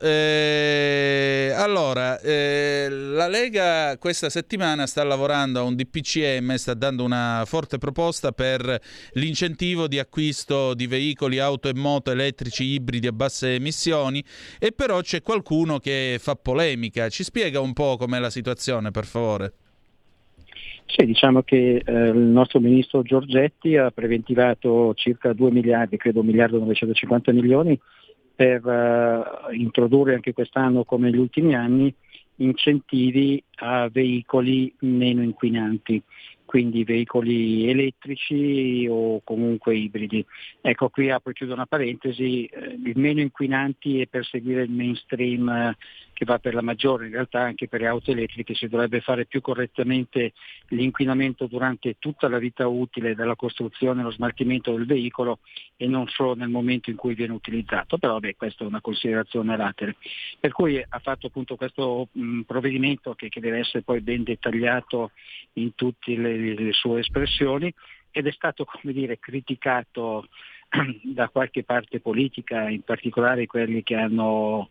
eh, 0.00 1.52
allora, 1.56 2.20
eh, 2.20 2.88
la 2.90 3.28
Lega 3.28 3.96
questa 3.98 4.28
settimana 4.28 4.86
sta 4.86 5.02
lavorando 5.04 5.60
a 5.60 5.62
un 5.62 5.74
DPCM, 5.74 6.54
sta 6.54 6.74
dando 6.74 7.04
una 7.04 7.44
forte 7.46 7.78
proposta 7.78 8.32
per 8.32 8.80
l'incentivo 9.12 9.88
di 9.88 9.98
acquisto 9.98 10.74
di 10.74 10.86
veicoli, 10.86 11.38
auto 11.38 11.68
e 11.68 11.74
moto 11.74 12.10
elettrici 12.10 12.64
ibridi 12.64 13.06
a 13.06 13.12
basse 13.12 13.54
emissioni 13.54 14.22
e 14.58 14.72
però 14.72 15.00
c'è 15.00 15.22
qualcuno 15.22 15.78
che 15.78 16.18
fa 16.20 16.34
polemica. 16.34 17.08
Ci 17.08 17.24
spiega 17.24 17.60
un 17.60 17.72
po' 17.72 17.96
com'è 17.96 18.18
la 18.18 18.30
situazione, 18.30 18.90
per 18.90 19.06
favore? 19.06 19.52
Sì, 20.84 21.04
diciamo 21.04 21.42
che 21.42 21.82
eh, 21.84 21.92
il 21.92 22.18
nostro 22.18 22.60
ministro 22.60 23.02
Giorgetti 23.02 23.76
ha 23.76 23.90
preventivato 23.90 24.94
circa 24.94 25.32
2 25.32 25.50
miliardi, 25.50 25.96
credo 25.96 26.20
1 26.20 26.28
miliardo 26.28 26.56
e 26.56 26.60
950 26.60 27.32
milioni, 27.32 27.78
per 28.38 28.64
eh, 28.68 29.56
introdurre 29.56 30.14
anche 30.14 30.32
quest'anno 30.32 30.84
come 30.84 31.10
negli 31.10 31.18
ultimi 31.18 31.56
anni 31.56 31.92
incentivi 32.36 33.42
a 33.56 33.88
veicoli 33.90 34.72
meno 34.82 35.24
inquinanti, 35.24 36.00
quindi 36.44 36.84
veicoli 36.84 37.68
elettrici 37.68 38.86
o 38.88 39.22
comunque 39.24 39.76
ibridi. 39.76 40.24
Ecco, 40.60 40.88
qui 40.88 41.10
apro 41.10 41.32
e 41.32 41.34
chiudo 41.34 41.54
una 41.54 41.66
parentesi, 41.66 42.44
eh, 42.44 42.78
il 42.80 42.96
meno 42.96 43.20
inquinanti 43.22 44.02
è 44.02 44.06
per 44.06 44.24
seguire 44.24 44.62
il 44.62 44.70
mainstream 44.70 45.48
eh, 45.48 45.76
che 46.18 46.24
va 46.24 46.40
per 46.40 46.52
la 46.52 46.62
maggiore, 46.62 47.06
in 47.06 47.12
realtà 47.12 47.42
anche 47.42 47.68
per 47.68 47.80
le 47.80 47.86
auto 47.86 48.10
elettriche 48.10 48.52
si 48.52 48.66
dovrebbe 48.66 49.00
fare 49.00 49.24
più 49.24 49.40
correttamente 49.40 50.32
l'inquinamento 50.70 51.46
durante 51.46 51.94
tutta 52.00 52.28
la 52.28 52.38
vita 52.38 52.66
utile 52.66 53.14
della 53.14 53.36
costruzione 53.36 54.02
lo 54.02 54.10
smaltimento 54.10 54.72
del 54.72 54.84
veicolo 54.84 55.38
e 55.76 55.86
non 55.86 56.08
solo 56.08 56.34
nel 56.34 56.48
momento 56.48 56.90
in 56.90 56.96
cui 56.96 57.14
viene 57.14 57.34
utilizzato, 57.34 57.98
però 57.98 58.18
beh, 58.18 58.34
questa 58.34 58.64
è 58.64 58.66
una 58.66 58.80
considerazione 58.80 59.56
latere. 59.56 59.94
Per 60.40 60.50
cui 60.50 60.84
ha 60.86 60.98
fatto 60.98 61.28
appunto 61.28 61.54
questo 61.54 62.08
mh, 62.10 62.40
provvedimento 62.40 63.14
che, 63.14 63.28
che 63.28 63.38
deve 63.38 63.58
essere 63.58 63.82
poi 63.82 64.00
ben 64.00 64.24
dettagliato 64.24 65.12
in 65.52 65.76
tutte 65.76 66.16
le, 66.16 66.36
le 66.36 66.72
sue 66.72 66.98
espressioni 66.98 67.72
ed 68.10 68.26
è 68.26 68.32
stato 68.32 68.64
come 68.64 68.92
dire, 68.92 69.20
criticato 69.20 70.26
da 71.02 71.28
qualche 71.28 71.64
parte 71.64 72.00
politica, 72.00 72.68
in 72.68 72.82
particolare 72.82 73.46
quelli 73.46 73.82
che 73.82 73.94
hanno 73.94 74.68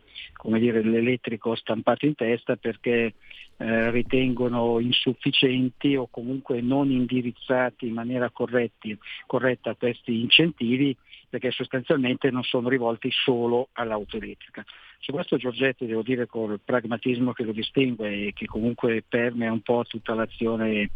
dire, 0.58 0.82
l'elettrico 0.82 1.54
stampato 1.54 2.06
in 2.06 2.14
testa 2.14 2.56
perché 2.56 3.14
eh, 3.56 3.90
ritengono 3.90 4.78
insufficienti 4.78 5.96
o 5.96 6.06
comunque 6.08 6.60
non 6.60 6.90
indirizzati 6.90 7.86
in 7.88 7.94
maniera 7.94 8.30
corretti, 8.30 8.96
corretta 9.26 9.74
questi 9.74 10.20
incentivi 10.20 10.96
perché 11.28 11.50
sostanzialmente 11.50 12.30
non 12.30 12.42
sono 12.42 12.68
rivolti 12.68 13.10
solo 13.10 13.68
all'auto 13.72 14.16
elettrica. 14.16 14.64
Su 15.00 15.12
questo 15.12 15.36
Giorgetti 15.36 15.86
devo 15.86 16.02
dire 16.02 16.26
col 16.26 16.58
pragmatismo 16.64 17.32
che 17.32 17.44
lo 17.44 17.52
distingue 17.52 18.28
e 18.28 18.32
che 18.32 18.46
comunque 18.46 19.04
permea 19.06 19.52
un 19.52 19.60
po' 19.60 19.84
tutta 19.86 20.14
l'azione 20.14 20.80
eh, 20.80 20.90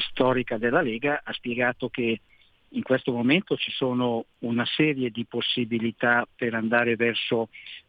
storica 0.00 0.58
della 0.58 0.82
Lega, 0.82 1.20
ha 1.22 1.32
spiegato 1.32 1.88
che 1.88 2.20
in 2.74 2.82
questo 2.82 3.12
momento 3.12 3.56
ci 3.56 3.70
sono 3.70 4.26
una 4.40 4.66
serie 4.66 5.10
di 5.10 5.24
possibilità 5.24 6.26
per 6.34 6.54
andare 6.54 6.96
verso 6.96 7.48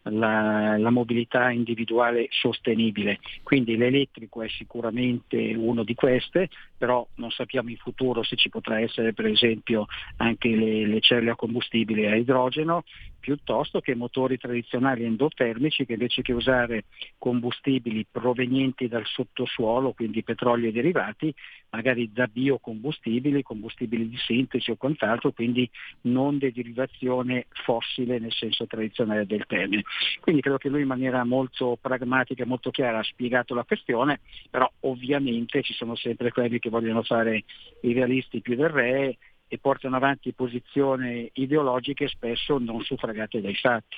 la, 0.10 0.78
la, 0.78 0.90
mobilità 0.90 1.50
individuale 1.50 2.28
sostenibile, 2.30 3.20
quindi 3.44 3.76
l'elettrico 3.76 4.42
è 4.42 4.50
sicuramente 4.50 5.54
uno 5.56 5.84
di 5.84 5.96
queste, 5.96 6.50
però 6.78 7.06
non 7.16 7.32
sappiamo 7.32 7.70
in 7.70 7.78
futuro 7.78 8.24
se 8.24 8.36
ci 8.36 8.50
potrà 8.50 8.80
essere 8.80 9.14
per 9.14 9.26
esempio 9.26 9.88
anche 10.18 10.50
le, 10.50 10.86
le 10.86 11.00
celle 11.00 11.32
a 11.32 11.36
combustibile 11.36 12.12
a 12.12 12.16
idrogeno, 12.16 12.84
piuttosto 13.20 13.80
che 13.80 13.96
motori 13.96 14.38
tradizionali 14.38 15.04
endotermici 15.04 15.86
che 15.86 15.94
invece 15.94 16.22
che 16.22 16.32
usare 16.32 16.84
combustibili 17.18 18.06
provenienti 18.10 18.88
dal 18.88 19.06
sottosuolo, 19.06 19.94
quindi 19.94 20.22
petrolio 20.22 20.70
e 20.70 20.72
derivati, 20.72 21.34
magari 21.72 22.12
da 22.14 22.28
biocombustibili, 22.28 23.42
combustibili 23.42 24.08
di 24.08 24.18
sintesi 24.18 24.70
o 24.70 24.76
quant'altro, 24.76 25.32
quindi 25.32 25.68
non 26.02 26.38
di 26.38 26.52
derivazione 26.52 27.48
fossile 27.50 28.20
nel 28.20 28.32
senso 28.32 28.68
tradizionale 28.68 29.26
del 29.26 29.46
termine. 29.48 29.84
Quindi 30.20 30.42
credo 30.42 30.58
che 30.58 30.70
lui 30.70 30.82
in 30.82 30.88
maniera 30.88 31.24
molto 31.24 31.78
pragmatica 31.80 32.44
e 32.44 32.48
molto 32.48 32.72
chiara 32.72 33.00
ha 33.00 33.04
spiegato 33.04 33.54
la 33.54 33.64
questione, 33.64 34.20
però 34.50 34.70
ovviamente 34.82 35.62
ci 35.62 35.74
sono 35.74 35.96
sempre 35.96 36.32
quelli 36.32 36.60
che 36.60 36.70
vogliono 36.70 37.04
fare 37.04 37.44
i 37.82 37.94
realisti 37.94 38.42
più 38.42 38.56
del 38.56 38.70
re 38.70 39.18
e 39.48 39.58
portano 39.60 39.96
avanti 39.96 40.34
posizioni 40.34 41.30
ideologiche 41.34 42.08
spesso 42.08 42.58
non 42.58 42.82
suffragate 42.82 43.42
dai 43.42 43.56
fatti. 43.56 43.98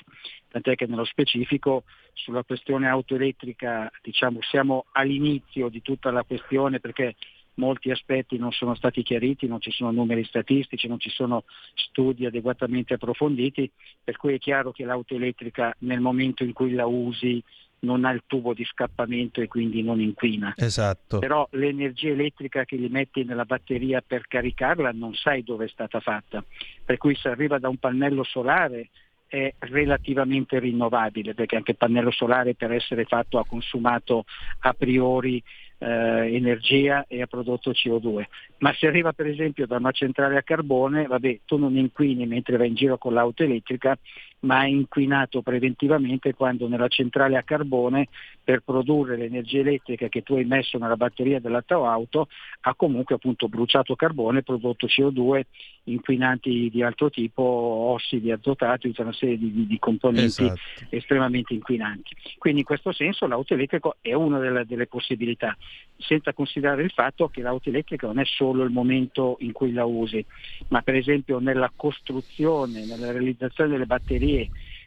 Tant'è 0.49 0.75
che 0.75 0.87
nello 0.87 1.05
specifico 1.05 1.83
sulla 2.13 2.43
questione 2.43 2.87
auto 2.87 3.15
elettrica 3.15 3.89
diciamo, 4.01 4.41
siamo 4.41 4.85
all'inizio 4.91 5.69
di 5.69 5.81
tutta 5.81 6.11
la 6.11 6.23
questione 6.23 6.79
perché 6.79 7.15
molti 7.57 7.91
aspetti 7.91 8.37
non 8.37 8.51
sono 8.51 8.75
stati 8.75 9.03
chiariti, 9.03 9.47
non 9.47 9.59
ci 9.59 9.71
sono 9.71 9.91
numeri 9.91 10.23
statistici, 10.23 10.87
non 10.87 10.99
ci 10.99 11.09
sono 11.09 11.43
studi 11.73 12.25
adeguatamente 12.25 12.95
approfonditi, 12.95 13.69
per 14.03 14.17
cui 14.17 14.33
è 14.33 14.39
chiaro 14.39 14.71
che 14.71 14.85
l'auto 14.85 15.15
elettrica 15.15 15.75
nel 15.79 15.99
momento 15.99 16.43
in 16.43 16.53
cui 16.53 16.73
la 16.73 16.85
usi 16.85 17.43
non 17.79 18.05
ha 18.05 18.11
il 18.11 18.23
tubo 18.25 18.53
di 18.53 18.65
scappamento 18.65 19.41
e 19.41 19.47
quindi 19.47 19.83
non 19.83 19.99
inquina. 19.99 20.53
Esatto. 20.55 21.19
Però 21.19 21.47
l'energia 21.51 22.09
elettrica 22.09 22.65
che 22.65 22.77
gli 22.77 22.89
metti 22.89 23.23
nella 23.23 23.45
batteria 23.45 24.01
per 24.05 24.27
caricarla 24.27 24.91
non 24.93 25.13
sai 25.13 25.43
dove 25.43 25.65
è 25.65 25.69
stata 25.69 25.99
fatta, 25.99 26.43
per 26.83 26.97
cui 26.97 27.15
se 27.15 27.29
arriva 27.29 27.59
da 27.59 27.69
un 27.69 27.77
pannello 27.77 28.23
solare 28.23 28.89
è 29.27 29.53
relativamente 29.59 30.57
rinnovabile, 30.57 31.33
perché 31.33 31.57
anche 31.57 31.71
il 31.71 31.77
pannello 31.77 32.11
solare 32.11 32.55
per 32.55 32.71
essere 32.71 33.03
fatto 33.03 33.37
ha 33.37 33.45
consumato 33.45 34.23
a 34.59 34.73
priori 34.73 35.43
eh, 35.79 36.35
energia 36.35 37.05
e 37.07 37.21
ha 37.21 37.27
prodotto 37.27 37.71
CO2. 37.71 38.23
Ma 38.59 38.73
se 38.73 38.87
arriva 38.87 39.13
per 39.13 39.27
esempio 39.27 39.67
da 39.67 39.77
una 39.77 39.91
centrale 39.91 40.37
a 40.37 40.43
carbone, 40.43 41.07
vabbè, 41.07 41.39
tu 41.45 41.57
non 41.57 41.77
inquini 41.77 42.25
mentre 42.25 42.57
vai 42.57 42.67
in 42.67 42.75
giro 42.75 42.97
con 42.97 43.13
l'auto 43.13 43.43
elettrica, 43.43 43.97
ma 44.39 44.59
hai 44.59 44.71
inquinato 44.71 45.41
preventivamente 45.41 46.33
quando 46.33 46.67
nella 46.67 46.87
centrale 46.87 47.37
a 47.37 47.43
carbone 47.43 48.07
per 48.43 48.61
produrre 48.63 49.17
l'energia 49.17 49.59
elettrica 49.59 50.07
che 50.09 50.21
tu 50.21 50.35
hai 50.35 50.45
messo 50.45 50.77
nella 50.77 50.95
batteria 50.95 51.39
della 51.39 51.61
tua 51.61 51.91
auto 51.91 52.27
ha 52.61 52.75
comunque 52.75 53.15
appunto 53.15 53.47
bruciato 53.49 53.95
carbone, 53.95 54.43
prodotto 54.43 54.87
CO2, 54.87 55.41
inquinanti 55.85 56.69
di 56.69 56.83
altro 56.83 57.09
tipo, 57.09 57.41
ossidi 57.41 58.31
azotati, 58.31 58.89
tutta 58.89 59.01
una 59.03 59.13
serie 59.13 59.37
di, 59.37 59.51
di- 59.51 59.67
di 59.67 59.79
componenti 59.79 60.43
Esatto. 60.43 60.59
estremamente 60.89 61.53
inquinanti. 61.53 62.15
Quindi 62.37 62.59
in 62.59 62.65
questo 62.65 62.91
senso 62.91 63.25
l'auto 63.27 63.53
elettrica 63.53 63.95
è 64.01 64.13
una 64.13 64.39
delle, 64.39 64.65
delle 64.65 64.87
possibilità, 64.87 65.57
senza 65.97 66.33
considerare 66.33 66.83
il 66.83 66.91
fatto 66.91 67.27
che 67.29 67.41
l'auto 67.41 67.69
elettrica 67.69 68.07
non 68.07 68.19
è 68.19 68.25
solo 68.25 68.63
il 68.63 68.71
momento 68.71 69.37
in 69.39 69.51
cui 69.51 69.71
la 69.71 69.85
usi, 69.85 70.23
ma 70.69 70.81
per 70.81 70.95
esempio 70.95 71.39
nella 71.39 71.71
costruzione, 71.75 72.85
nella 72.85 73.11
realizzazione 73.11 73.71
delle 73.71 73.85
batterie 73.85 74.26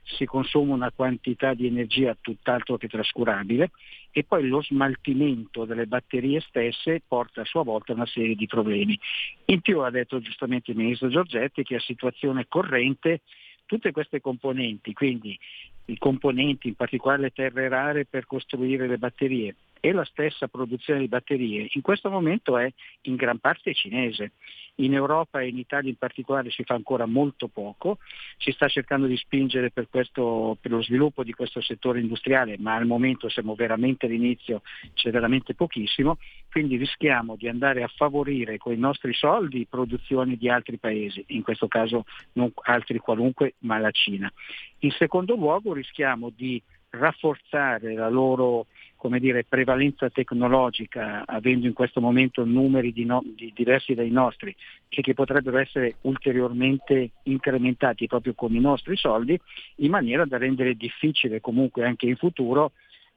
si 0.03 0.25
consuma 0.25 0.75
una 0.75 0.91
quantità 0.91 1.55
di 1.55 1.67
energia 1.67 2.17
tutt'altro 2.21 2.77
che 2.77 2.89
trascurabile 2.89 3.71
e 4.11 4.25
poi 4.25 4.49
lo 4.49 4.63
smaltimento 4.63 5.65
delle 5.65 5.87
batterie 5.87 6.41
stesse 6.41 7.03
porta 7.07 7.43
a 7.43 7.45
sua 7.45 7.63
volta 7.63 7.93
una 7.93 8.07
serie 8.07 8.35
di 8.35 8.47
problemi. 8.47 8.99
In 9.47 9.61
più 9.61 9.81
ha 9.81 9.91
detto 9.91 10.21
giustamente 10.21 10.73
il 10.73 10.77
ministro 10.77 11.09
Giorgetti 11.09 11.63
che 11.63 11.77
a 11.77 11.81
situazione 11.81 12.47
corrente 12.49 13.21
tutte 13.67 13.93
queste 13.93 14.21
componenti, 14.21 14.93
quindi 14.93 15.39
i 15.87 15.99
componenti, 15.99 16.69
in 16.69 16.75
particolare 16.75 17.23
le 17.23 17.31
terre 17.31 17.69
rare 17.69 18.05
per 18.05 18.27
costruire 18.27 18.89
le 18.89 18.99
batterie 18.99 19.55
e 19.81 19.93
la 19.93 20.05
stessa 20.05 20.47
produzione 20.47 21.01
di 21.01 21.09
batterie, 21.09 21.69
in 21.73 21.81
questo 21.81 22.11
momento 22.11 22.59
è 22.59 22.71
in 23.03 23.17
gran 23.17 23.39
parte 23.39 23.75
cinese. 23.75 24.33
In 24.77 24.95
Europa 24.95 25.41
e 25.41 25.49
in 25.49 25.59
Italia 25.59 25.91
in 25.91 25.97
particolare 25.97 26.51
si 26.51 26.65
fa 26.65 26.75
ancora 26.75 27.05
molto 27.05 27.49
poco, 27.49 27.99
si 28.39 28.51
sta 28.53 28.67
cercando 28.67 29.07
di 29.07 29.17
spingere 29.17 29.71
per, 29.71 29.89
questo, 29.91 30.57
per 30.59 30.71
lo 30.71 30.83
sviluppo 30.83 31.23
di 31.23 31.33
questo 31.33 31.61
settore 31.61 32.01
industriale, 32.01 32.57
ma 32.59 32.77
al 32.77 32.87
momento 32.87 33.29
siamo 33.29 33.55
veramente 33.55 34.07
all'inizio, 34.07 34.63
c'è 34.95 35.11
veramente 35.11 35.55
pochissimo, 35.55 36.17
quindi 36.51 36.77
rischiamo 36.77 37.37
di 37.37 37.49
andare 37.49 37.83
a 37.83 37.93
favorire 37.95 38.57
con 38.57 38.73
i 38.73 38.79
nostri 38.79 39.13
soldi 39.13 39.67
produzioni 39.69 40.39
di 40.39 40.49
altri 40.49 40.79
paesi, 40.79 41.25
in 41.29 41.43
questo 41.43 41.69
caso 41.69 42.05
non 42.33 42.51
altri 42.63 42.99
qualunque, 42.99 43.55
ma 43.61 43.79
la 43.79 43.91
Cina. 43.91 44.33
In 44.79 44.93
secondo 44.93 45.35
luogo 45.35 45.75
rischiamo 45.75 46.31
di 46.35 46.63
rafforzare 46.91 47.95
la 47.95 48.09
loro 48.09 48.67
come 49.01 49.19
dire, 49.19 49.45
prevalenza 49.49 50.11
tecnologica, 50.11 51.25
avendo 51.27 51.67
in 51.67 51.73
questo 51.73 52.03
momento 52.03 52.45
numeri 52.45 52.93
di 52.93 53.07
no- 53.07 53.25
di- 53.25 53.51
diversi 53.55 53.95
dai 53.95 54.11
nostri 54.11 54.55
e 54.91 55.01
che 55.01 55.15
potrebbero 55.15 55.57
essere 55.57 55.97
ulteriormente 56.03 57.13
incrementati 57.23 58.07
proprio 58.07 58.35
con 58.35 58.55
i 58.55 58.61
nostri 58.61 58.99
soldi, 58.99 59.41
in 59.77 59.91
maniera 59.91 60.27
da 60.27 60.37
rendere 60.37 60.75
difficile 60.75 61.41
comunque 61.41 61.87
anche 61.87 62.05
in 62.05 62.17
futuro 62.17 62.73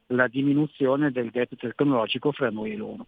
la 0.08 0.30
diminuzione 0.30 1.12
del 1.12 1.30
gap 1.32 1.54
tecnologico 1.58 2.32
fra 2.32 2.50
noi 2.50 2.72
e 2.72 2.78
loro. 2.78 3.08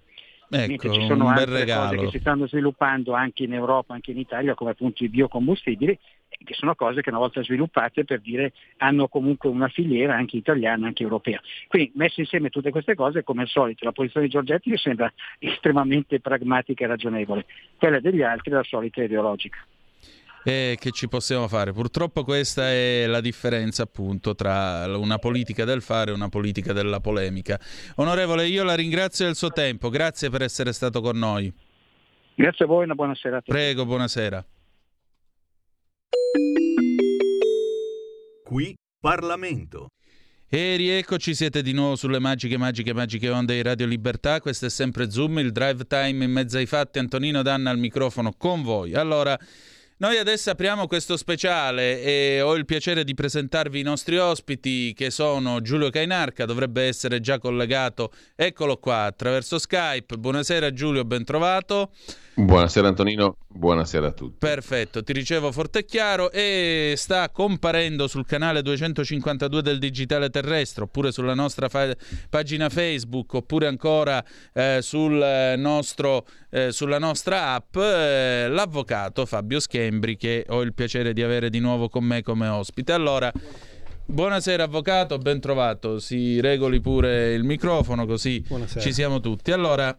Ecco, 0.50 0.94
ci 0.94 1.06
sono 1.06 1.30
altre 1.30 1.46
cose 1.46 1.60
regalo. 1.60 2.02
che 2.02 2.10
si 2.10 2.20
stanno 2.20 2.48
sviluppando 2.48 3.14
anche 3.14 3.44
in 3.44 3.54
Europa, 3.54 3.94
anche 3.94 4.12
in 4.12 4.20
Italia, 4.20 4.54
come 4.54 4.72
appunto 4.72 5.04
i 5.04 5.10
biocombustibili, 5.10 5.98
che 6.44 6.54
sono 6.54 6.76
cose 6.76 7.02
che 7.02 7.10
una 7.10 7.20
volta 7.20 7.44
sviluppate 7.44 8.04
per 8.04 8.22
dire 8.22 8.54
hanno 8.78 9.08
comunque 9.08 9.50
una 9.50 9.68
filiera 9.68 10.16
anche 10.16 10.38
italiana, 10.38 10.88
anche 10.88 11.04
europea. 11.04 11.42
Quindi 11.68 11.92
messe 11.96 12.22
insieme 12.22 12.50
tutte 12.50 12.72
queste 12.72 12.96
cose, 12.96 13.24
come 13.24 13.44
al 13.44 13.48
solito, 13.48 13.86
la 13.86 13.92
posizione 13.92 14.28
di 14.28 14.32
Giorgetti 14.32 14.70
mi 14.70 14.78
sembra 14.78 15.12
estremamente 15.40 16.20
pragmatica 16.20 16.84
e 16.84 16.88
ragionevole, 16.88 17.46
quella 17.78 18.00
degli 18.00 18.22
altri 18.22 18.52
è 18.52 18.54
la 18.56 18.64
solita 18.64 19.02
ideologica. 19.04 19.58
E 20.48 20.78
che 20.80 20.92
ci 20.92 21.08
possiamo 21.08 21.48
fare? 21.48 21.74
Purtroppo 21.74 22.24
questa 22.24 22.70
è 22.70 23.08
la 23.08 23.20
differenza 23.20 23.82
appunto 23.82 24.36
tra 24.36 24.86
una 24.96 25.18
politica 25.18 25.66
del 25.66 25.82
fare 25.82 26.12
e 26.12 26.14
una 26.14 26.30
politica 26.30 26.72
della 26.72 27.00
polemica. 27.00 27.60
Onorevole, 27.96 28.46
io 28.46 28.64
la 28.64 28.76
ringrazio 28.76 29.26
del 29.26 29.34
suo 29.34 29.50
tempo, 29.50 29.90
grazie 29.90 30.30
per 30.30 30.44
essere 30.44 30.72
stato 30.72 31.02
con 31.02 31.18
noi. 31.18 31.52
Grazie 32.36 32.66
a 32.66 32.68
voi, 32.68 32.84
una 32.84 32.94
buona 32.94 33.16
serata. 33.16 33.52
Prego, 33.52 33.86
buonasera. 33.86 34.46
Qui 38.44 38.76
Parlamento. 39.00 39.88
E 40.48 40.76
rieccoci, 40.76 41.34
siete 41.34 41.64
di 41.64 41.72
nuovo 41.74 41.96
sulle 41.96 42.20
magiche, 42.20 42.58
magiche, 42.58 42.94
magiche 42.94 43.30
onde 43.32 43.56
di 43.56 43.64
Radio 43.64 43.88
Libertà. 43.88 44.40
Questo 44.40 44.68
è 44.68 44.70
sempre 44.70 45.10
Zoom, 45.10 45.40
il 45.40 45.52
drive 45.52 45.88
time 45.88 46.24
in 46.24 46.32
mezzo 46.32 46.58
ai 46.58 46.68
fatti. 46.68 47.00
Antonino 47.00 47.42
Danna 47.42 47.72
al 47.72 47.80
microfono 47.80 48.32
con 48.38 48.62
voi. 48.62 48.94
Allora, 48.94 49.36
noi 49.98 50.18
adesso 50.18 50.50
apriamo 50.50 50.88
questo 50.88 51.16
speciale 51.16 52.02
e 52.02 52.42
ho 52.42 52.56
il 52.56 52.66
piacere 52.66 53.06
di 53.06 53.14
presentarvi 53.14 53.80
i 53.80 53.84
nostri 53.84 54.18
ospiti 54.18 54.94
che 54.94 55.10
sono 55.10 55.62
Giulio 55.62 55.90
Cainarca, 55.90 56.46
dovrebbe 56.46 56.84
essere 56.84 57.22
già 57.22 57.40
collegato, 57.40 58.12
eccolo 58.36 58.78
qua, 58.78 59.06
attraverso 59.06 59.58
Skype. 59.58 60.18
Buonasera 60.18 60.74
Giulio, 60.74 61.06
ben 61.06 61.24
trovato. 61.24 61.92
Buonasera 62.38 62.90
Antonino, 62.90 63.38
buonasera 63.48 64.08
a 64.08 64.12
tutti. 64.12 64.36
Perfetto, 64.40 65.02
ti 65.04 65.14
ricevo 65.14 65.54
forte 65.54 65.80
e 65.80 65.86
chiaro 65.86 66.30
e 66.32 66.94
sta 66.98 67.30
comparendo 67.30 68.10
sul 68.10 68.26
canale 68.26 68.62
252 68.62 69.62
del 69.62 69.80
Digitale 69.80 70.30
Terrestre 70.30 70.84
oppure 70.84 71.14
sulla 71.14 71.34
nostra 71.34 71.70
fa- 71.70 71.96
pagina 72.30 72.68
Facebook 72.68 73.36
oppure 73.36 73.68
ancora 73.68 74.22
eh, 74.52 74.80
sul 74.82 75.22
eh, 75.22 75.56
nostro, 75.56 76.26
eh, 76.50 76.74
sulla 76.74 77.00
nostra 77.00 77.54
app 77.54 77.78
eh, 77.78 78.48
l'avvocato 78.50 79.26
Fabio 79.26 79.62
Schembri 79.62 80.18
che 80.18 80.46
ho 80.50 80.62
il 80.62 80.74
piacere 80.74 81.14
di 81.14 81.24
avere 81.24 81.50
di 81.50 81.60
nuovo 81.60 81.88
con 81.88 82.04
me 82.04 82.22
come 82.22 82.50
ospite. 82.50 82.92
Allora, 82.92 83.32
buonasera 84.08 84.64
avvocato, 84.64 85.18
ben 85.20 85.40
trovato, 85.40 86.00
si 86.00 86.42
regoli 86.42 86.82
pure 86.82 87.34
il 87.34 87.46
microfono 87.46 88.06
così 88.06 88.44
Buonasera. 88.46 88.82
ci 88.82 88.92
siamo 88.92 89.22
tutti. 89.22 89.54
Allora, 89.54 89.96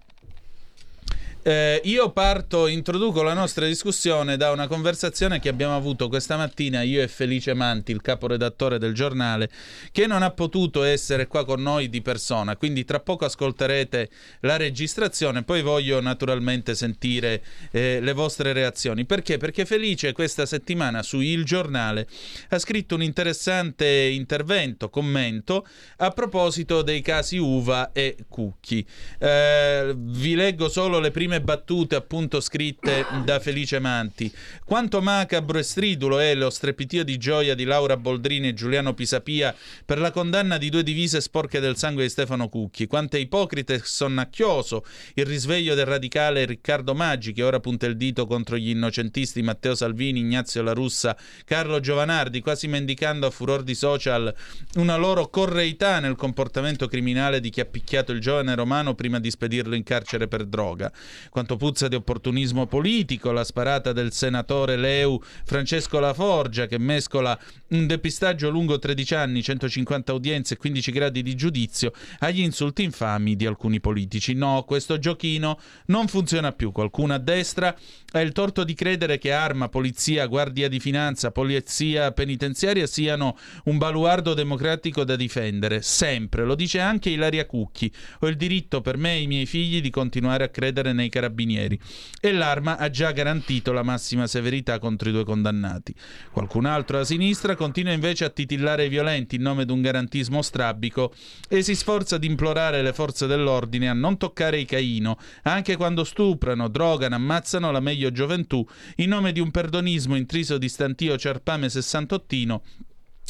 eh, 1.47 1.81
io 1.85 2.11
parto, 2.11 2.67
introduco 2.67 3.23
la 3.23 3.33
nostra 3.33 3.67
discussione 3.67 4.37
da 4.37 4.51
una 4.51 4.67
conversazione 4.67 5.39
che 5.39 5.49
abbiamo 5.49 5.77
avuto 5.77 6.09
questa 6.09 6.37
mattina 6.37 6.83
io 6.83 7.01
e 7.01 7.07
Felice 7.07 7.55
Manti, 7.55 7.93
il 7.93 8.03
caporedattore 8.03 8.79
del 8.79 8.95
giornale, 8.95 9.49
che 9.93 10.09
non 10.09 10.25
ha 10.25 10.33
potuto 10.33 10.83
essere 10.83 11.29
qua 11.29 11.45
con 11.45 11.63
noi 11.63 11.89
di 11.89 12.03
persona, 12.03 12.57
quindi 12.57 12.85
tra 12.85 12.99
poco 12.99 13.27
ascolterete 13.27 14.11
la 14.41 14.57
registrazione, 14.57 15.45
poi 15.45 15.63
voglio 15.63 16.01
naturalmente 16.01 16.75
sentire 16.75 17.41
eh, 17.71 18.01
le 18.01 18.13
vostre 18.13 18.53
reazioni. 18.53 19.05
Perché? 19.05 19.37
Perché 19.37 19.65
Felice 19.65 20.11
questa 20.11 20.47
settimana 20.47 21.05
su 21.05 21.21
Il 21.21 21.45
Giornale 21.45 22.09
ha 22.49 22.59
scritto 22.59 22.97
un 22.97 23.05
interessante 23.05 23.87
intervento, 23.87 24.91
commento, 24.91 25.65
a 25.99 26.11
proposito 26.11 26.83
dei 26.83 27.03
casi 27.03 27.37
Uva 27.37 27.93
e 27.93 28.17
Cucchi. 28.29 28.85
Eh, 29.21 29.95
vi 29.97 30.35
leggo 30.35 30.69
solo 30.69 30.99
le 30.99 31.13
prime 31.13 31.35
battute 31.41 31.95
appunto 31.95 32.41
scritte 32.41 33.05
da 33.25 33.41
Felice 33.41 33.79
Manti. 33.79 34.33
Quanto 34.65 35.01
macabro 35.01 35.59
e 35.59 35.63
stridulo 35.63 36.19
è 36.19 36.35
lo 36.35 36.51
strepitio 36.51 37.05
di 37.05 37.17
gioia 37.19 37.55
di 37.55 37.65
Laura 37.65 37.97
Boldrini 37.97 38.49
e 38.49 38.55
Giuliano 38.55 38.95
Pisapia 38.95 39.55
per 39.85 39.99
la 39.99 40.11
condanna 40.11 40.59
di 40.59 40.69
due 40.69 40.83
divise 40.83 41.21
sporche 41.21 41.61
del 41.61 41.77
sangue 41.77 42.03
di 42.05 42.09
Stefano 42.09 42.49
Cucchi. 42.49 42.87
Quanto 42.87 43.17
è 43.17 43.21
ipocrita 43.21 43.75
e 43.75 43.81
sonnacchioso 43.83 44.85
il 45.15 45.27
risveglio 45.27 45.75
del 45.75 45.87
radicale 45.87 46.45
Riccardo 46.45 46.95
Maggi 46.95 47.33
che 47.33 47.43
ora 47.43 47.61
punta 47.61 47.87
il 47.87 47.97
dito 47.97 48.27
contro 48.27 48.57
gli 48.57 48.71
innocentisti 48.71 49.43
Matteo 49.43 49.75
Salvini, 49.75 50.21
Ignazio 50.21 50.63
La 50.63 50.73
Russa, 50.73 51.17
Carlo 51.45 51.81
Giovanardi, 51.81 52.41
quasi 52.41 52.69
mendicando 52.69 53.27
a 53.27 53.31
furor 53.31 53.63
di 53.63 53.75
social 53.75 54.35
una 54.75 54.97
loro 54.97 55.29
correità 55.29 56.01
nel 56.01 56.17
comportamento 56.17 56.87
criminale 56.89 57.41
di 57.41 57.51
chi 57.51 57.61
ha 57.61 57.65
picchiato 57.65 58.13
il 58.13 58.21
giovane 58.21 58.55
romano 58.55 58.95
prima 58.95 59.21
di 59.21 59.31
spedirlo 59.31 59.75
in 59.75 59.83
carcere 59.83 60.29
per 60.29 60.45
droga. 60.45 60.93
Quanto 61.31 61.57
puzza 61.57 61.89
di 61.89 61.95
opportunismo 61.95 62.67
politico 62.67 63.33
la 63.33 63.45
sparata 63.45 63.93
del 63.93 64.13
senatore 64.13 64.77
Leu 64.77 65.21
Francesco 65.45 65.99
Laforgia 65.99 66.67
che 66.67 66.79
mescola 66.79 67.39
un 67.69 67.87
depistaggio 67.87 68.49
lungo 68.51 68.79
13 68.79 69.15
anni, 69.15 69.43
150 69.43 70.13
udienze 70.13 70.55
e 70.55 70.57
15 70.57 70.91
gradi 70.93 71.23
di 71.23 71.35
giudizio 71.35 71.93
agli 72.21 72.41
insulti 72.41 72.83
infami 72.83 73.35
di 73.35 73.47
alcuni 73.47 73.81
politici. 73.81 74.35
No, 74.35 74.65
questo 74.67 74.99
giochino 74.99 75.59
non 75.87 76.07
funziona 76.07 76.53
più. 76.53 76.71
Qualcuno 76.71 77.15
a 77.15 77.19
destra 77.19 77.75
ha 78.13 78.21
il 78.21 78.33
torto 78.33 78.63
di 78.65 78.75
credere 78.75 79.19
che 79.19 79.33
arma, 79.33 79.69
polizia, 79.69 80.27
guardia 80.27 80.69
di 80.69 80.79
finanza, 80.79 81.33
polizia 81.33 82.13
penitenziaria 82.13 82.87
siano 82.87 83.37
un 83.65 83.79
baluardo 83.79 84.35
democratico 84.35 85.05
da 85.05 85.17
difendere, 85.17 85.83
sempre. 85.83 86.45
Lo 86.45 86.55
dice 86.55 86.79
anche 86.81 87.11
Ilaria 87.11 87.47
Cucchi. 87.47 87.93
Ho 88.21 88.29
il 88.29 88.37
diritto 88.37 88.81
per 88.81 88.97
me 88.97 89.15
e 89.15 89.23
i 89.23 89.27
miei 89.27 89.47
figli 89.47 89.81
di 89.81 89.91
continuare 89.91 90.45
a 90.45 90.49
credere 90.49 90.93
nei 90.93 91.09
carabinieri. 91.09 91.79
E 92.21 92.33
l'arma 92.33 92.77
ha 92.77 92.91
già 92.91 93.11
garantito 93.11 93.73
la 93.73 93.83
massima 93.83 94.27
severità 94.27 94.79
contro 94.79 95.09
i 95.09 95.13
due 95.13 95.25
condannati. 95.25 95.95
Qualcun 96.31 96.67
altro 96.67 96.99
a 96.99 97.05
sinistra 97.05 97.56
continua 97.57 97.93
invece 97.93 98.25
a 98.25 98.31
titillare 98.31 98.85
i 98.85 98.89
violenti 98.89 99.37
in 99.37 99.43
nome 99.43 99.65
di 99.65 99.73
un 99.73 99.83
garantismo 99.83 100.43
strabico 100.43 101.13
e 101.49 101.63
si 101.63 101.75
sforza 101.75 102.19
di 102.19 102.27
implorare 102.27 102.83
le 102.83 102.93
forze 102.93 103.27
dell'ordine 103.27 103.89
a 103.89 103.93
non 103.93 104.17
toccare 104.17 104.59
i 104.59 104.65
Caino, 104.65 105.19
anche 105.43 105.77
quando 105.77 106.05
stuprano, 106.05 106.69
drogano, 106.69 107.17
ammazzano 107.17 107.71
la 107.71 107.81
meglio 107.81 108.13
gioventù, 108.13 108.65
in 108.97 109.09
nome 109.09 109.33
di 109.33 109.41
un 109.41 109.51
perdonismo 109.51 110.15
intriso 110.15 110.59
di 110.59 110.69
stantio 110.69 111.17
ciarpame 111.17 111.69
sessantottino 111.69 112.63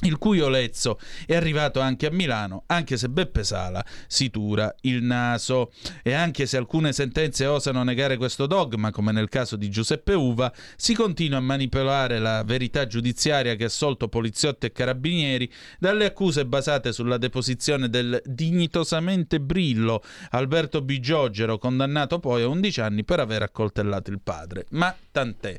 il 0.04 0.18
cui 0.18 0.40
olezzo 0.40 0.98
è 1.24 1.34
arrivato 1.34 1.80
anche 1.80 2.06
a 2.06 2.10
Milano, 2.10 2.64
anche 2.66 2.98
se 2.98 3.08
Beppe 3.08 3.42
Sala 3.44 3.82
si 4.06 4.28
tura 4.28 4.74
il 4.82 5.02
naso. 5.02 5.72
E 6.02 6.12
anche 6.12 6.44
se 6.44 6.58
alcune 6.58 6.92
sentenze 6.92 7.46
osano 7.46 7.82
negare 7.82 8.18
questo 8.18 8.46
dogma, 8.46 8.90
come 8.90 9.12
nel 9.12 9.30
caso 9.30 9.56
di 9.56 9.70
Giuseppe 9.70 10.12
Uva, 10.12 10.52
si 10.76 10.92
continua 10.94 11.38
a 11.38 11.42
manipolare 11.42 12.18
la 12.18 12.44
verità 12.44 12.86
giudiziaria 12.86 13.54
che 13.54 13.64
ha 13.64 13.68
assolto 13.68 14.08
poliziotti 14.08 14.66
e 14.66 14.72
carabinieri 14.72 15.50
dalle 15.78 16.04
accuse 16.04 16.44
basate 16.44 16.92
sulla 16.92 17.16
deposizione 17.16 17.88
del 17.88 18.20
dignitosamente 18.26 19.40
brillo 19.40 20.02
Alberto 20.30 20.82
Bigiogero, 20.82 21.56
condannato 21.56 22.18
poi 22.18 22.42
a 22.42 22.48
11 22.48 22.80
anni 22.82 23.04
per 23.04 23.20
aver 23.20 23.42
accoltellato 23.42 24.10
il 24.10 24.20
padre. 24.22 24.66
Ma 24.70 24.94
tant'è. 25.10 25.58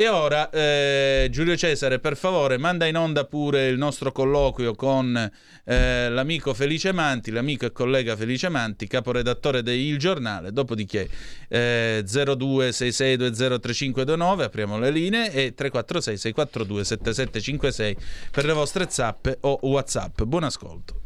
E 0.00 0.08
ora, 0.08 0.48
eh, 0.48 1.28
Giulio 1.30 1.54
Cesare, 1.58 1.98
per 1.98 2.16
favore, 2.16 2.56
manda 2.56 2.86
in 2.86 2.96
onda 2.96 3.26
pure 3.26 3.66
il 3.66 3.76
nostro 3.76 4.12
colloquio 4.12 4.74
con 4.74 5.30
eh, 5.64 6.08
l'amico 6.08 6.54
Felice 6.54 6.92
Manti, 6.92 7.30
l'amico 7.30 7.66
e 7.66 7.70
collega 7.70 8.16
Felice 8.16 8.48
Manti, 8.48 8.86
caporedattore 8.86 9.62
di 9.62 9.72
Il 9.72 9.98
Giornale. 9.98 10.52
Dopodiché 10.52 11.06
eh, 11.48 12.02
0266203529, 12.06 14.40
apriamo 14.40 14.78
le 14.78 14.90
linee, 14.90 15.30
e 15.32 15.52
346 15.52 16.16
642 16.16 16.84
7756 16.84 17.96
per 18.30 18.46
le 18.46 18.54
vostre 18.54 18.86
zappe 18.88 19.36
o 19.42 19.58
WhatsApp. 19.60 20.22
Buon 20.22 20.44
ascolto. 20.44 21.00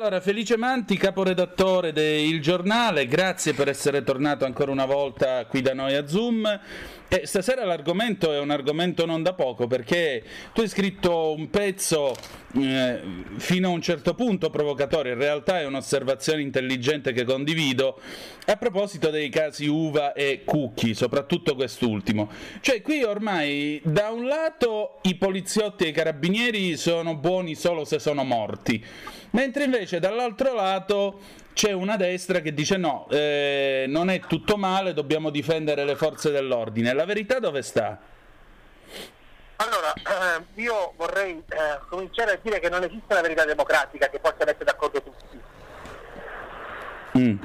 Allora, 0.00 0.20
Felice 0.20 0.56
Manti, 0.56 0.96
caporedattore 0.96 1.92
de 1.92 2.20
Il 2.20 2.40
Giornale, 2.40 3.06
grazie 3.06 3.52
per 3.52 3.66
essere 3.66 4.04
tornato 4.04 4.44
ancora 4.44 4.70
una 4.70 4.84
volta 4.84 5.44
qui 5.46 5.60
da 5.60 5.74
noi 5.74 5.96
a 5.96 6.06
Zoom. 6.06 6.60
E 7.10 7.24
stasera 7.24 7.64
l'argomento 7.64 8.34
è 8.34 8.38
un 8.38 8.50
argomento 8.50 9.06
non 9.06 9.22
da 9.22 9.32
poco 9.32 9.66
perché 9.66 10.22
tu 10.52 10.60
hai 10.60 10.68
scritto 10.68 11.32
un 11.32 11.48
pezzo 11.48 12.14
eh, 12.54 13.00
fino 13.38 13.68
a 13.68 13.70
un 13.70 13.80
certo 13.80 14.12
punto 14.12 14.50
provocatorio, 14.50 15.12
in 15.12 15.18
realtà 15.18 15.58
è 15.58 15.64
un'osservazione 15.64 16.42
intelligente 16.42 17.14
che 17.14 17.24
condivido 17.24 17.98
a 18.44 18.56
proposito 18.56 19.08
dei 19.08 19.30
casi 19.30 19.66
Uva 19.66 20.12
e 20.12 20.42
Cucchi, 20.44 20.92
soprattutto 20.92 21.54
quest'ultimo. 21.54 22.30
Cioè 22.60 22.82
qui 22.82 23.02
ormai 23.02 23.80
da 23.84 24.10
un 24.10 24.26
lato 24.26 24.98
i 25.04 25.14
poliziotti 25.14 25.84
e 25.84 25.88
i 25.88 25.92
carabinieri 25.92 26.76
sono 26.76 27.16
buoni 27.16 27.54
solo 27.54 27.86
se 27.86 27.98
sono 27.98 28.22
morti, 28.22 28.84
mentre 29.30 29.64
invece 29.64 29.98
dall'altro 29.98 30.52
lato 30.52 31.20
c'è 31.58 31.72
una 31.72 31.96
destra 31.96 32.38
che 32.38 32.54
dice 32.54 32.76
no, 32.76 33.08
eh, 33.10 33.86
non 33.88 34.10
è 34.10 34.20
tutto 34.20 34.56
male, 34.56 34.94
dobbiamo 34.94 35.28
difendere 35.28 35.84
le 35.84 35.96
forze 35.96 36.30
dell'ordine. 36.30 36.92
La 36.92 37.04
verità 37.04 37.40
dove 37.40 37.62
sta? 37.62 37.98
Allora, 39.56 39.92
eh, 39.92 40.60
io 40.62 40.92
vorrei 40.96 41.42
eh, 41.48 41.80
cominciare 41.88 42.34
a 42.34 42.38
dire 42.40 42.60
che 42.60 42.68
non 42.68 42.84
esiste 42.84 43.06
una 43.08 43.22
verità 43.22 43.44
democratica 43.44 44.08
che 44.08 44.20
possa 44.20 44.44
mettere 44.44 44.66
d'accordo 44.66 45.02
tutti. 45.02 45.40
Mm. 47.18 47.42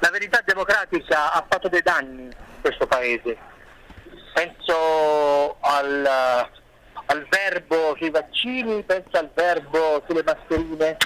La 0.00 0.10
verità 0.10 0.42
democratica 0.44 1.32
ha 1.32 1.46
fatto 1.48 1.68
dei 1.68 1.80
danni 1.80 2.24
in 2.24 2.60
questo 2.60 2.86
paese. 2.86 3.38
Penso 4.34 5.56
al, 5.60 6.06
al 7.06 7.26
verbo 7.30 7.94
sui 7.96 8.10
vaccini, 8.10 8.82
penso 8.82 9.16
al 9.16 9.30
verbo 9.32 10.02
sulle 10.06 10.22
mascherine. 10.22 10.98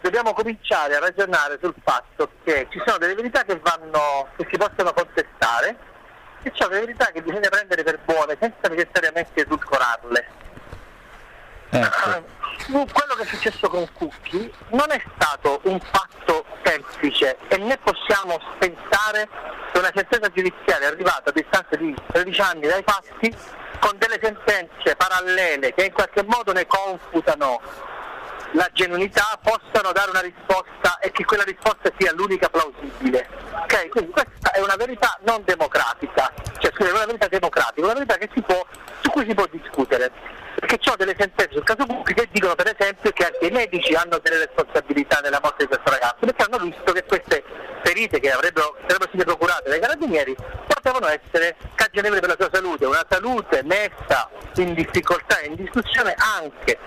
Dobbiamo 0.00 0.32
cominciare 0.32 0.96
a 0.96 1.00
ragionare 1.00 1.58
sul 1.60 1.74
fatto 1.82 2.30
che 2.44 2.66
ci 2.70 2.80
sono 2.84 2.98
delle 2.98 3.14
verità 3.14 3.42
che, 3.44 3.58
vanno, 3.58 4.28
che 4.36 4.46
si 4.50 4.56
possono 4.56 4.92
contestare 4.92 5.76
e 6.42 6.50
ci 6.50 6.56
sono 6.56 6.70
delle 6.70 6.86
verità 6.86 7.06
che 7.06 7.22
bisogna 7.22 7.48
prendere 7.48 7.82
per 7.82 7.98
buone 8.04 8.36
senza 8.38 8.68
necessariamente 8.68 9.40
edulcorarle. 9.40 10.42
Uh, 11.70 12.22
Quello 12.66 13.14
che 13.16 13.22
è 13.22 13.26
successo 13.26 13.68
con 13.68 13.86
Cucchi 13.92 14.52
non 14.68 14.90
è 14.90 15.02
stato 15.16 15.60
un 15.64 15.78
fatto 15.80 16.44
semplice 16.62 17.36
e 17.48 17.56
né 17.58 17.76
possiamo 17.78 18.38
pensare 18.58 19.28
che 19.72 19.78
una 19.78 19.90
sentenza 19.94 20.30
giudiziaria 20.30 20.88
arrivata 20.88 21.30
a 21.30 21.32
distanza 21.32 21.76
di 21.76 21.94
13 22.12 22.40
anni 22.40 22.66
dai 22.66 22.82
fatti 22.86 23.36
con 23.80 23.98
delle 23.98 24.18
sentenze 24.22 24.96
parallele 24.96 25.74
che 25.74 25.86
in 25.86 25.92
qualche 25.92 26.22
modo 26.22 26.52
ne 26.52 26.66
confutano 26.66 27.60
la 28.54 28.68
genuinità 28.72 29.38
possano 29.42 29.92
dare 29.92 30.10
una 30.10 30.20
risposta 30.20 30.98
e 31.00 31.10
che 31.10 31.24
quella 31.24 31.42
risposta 31.42 31.90
sia 31.98 32.12
l'unica 32.12 32.48
plausibile. 32.48 33.28
Ok, 33.62 33.88
quindi 33.88 34.10
questa 34.10 34.52
è 34.52 34.60
una 34.60 34.76
verità 34.76 35.18
non 35.24 35.42
democratica, 35.44 36.32
cioè 36.58 36.72
scusa, 36.72 36.90
è 36.90 36.92
una 36.92 37.06
verità 37.06 37.28
democratica, 37.28 37.84
una 37.84 37.94
verità 37.94 38.16
può, 38.46 38.64
su 39.00 39.10
cui 39.10 39.26
si 39.26 39.34
può 39.34 39.46
discutere. 39.50 40.10
Perché 40.54 40.78
sono 40.80 40.96
delle 40.96 41.16
sentenze 41.18 41.52
sul 41.52 41.64
caso 41.64 41.84
Cucchi 41.84 42.14
che 42.14 42.28
dicono 42.30 42.54
per 42.54 42.74
esempio 42.78 43.10
che 43.10 43.24
anche 43.24 43.46
i 43.46 43.50
medici 43.50 43.92
hanno 43.94 44.18
delle 44.18 44.46
responsabilità 44.46 45.18
nella 45.18 45.40
morte 45.42 45.64
di 45.64 45.68
questo 45.68 45.90
ragazzo, 45.90 46.18
perché 46.20 46.42
hanno 46.44 46.58
visto 46.58 46.92
che 46.92 47.04
queste 47.04 47.44
ferite 47.82 48.20
che 48.20 48.30
avrebbero, 48.30 48.76
sarebbero 48.86 49.10
state 49.10 49.24
procurate 49.24 49.68
dai 49.68 49.80
carabinieri 49.80 50.34
potevano 50.66 51.08
essere 51.08 51.56
cagionevoli 51.74 52.20
per 52.20 52.28
la 52.30 52.36
sua 52.38 52.50
salute, 52.52 52.86
una 52.86 53.04
salute 53.08 53.62
messa 53.64 54.30
in 54.56 54.74
difficoltà 54.74 55.40
e 55.40 55.46
in 55.48 55.56
discussione 55.56 56.14
anche 56.16 56.78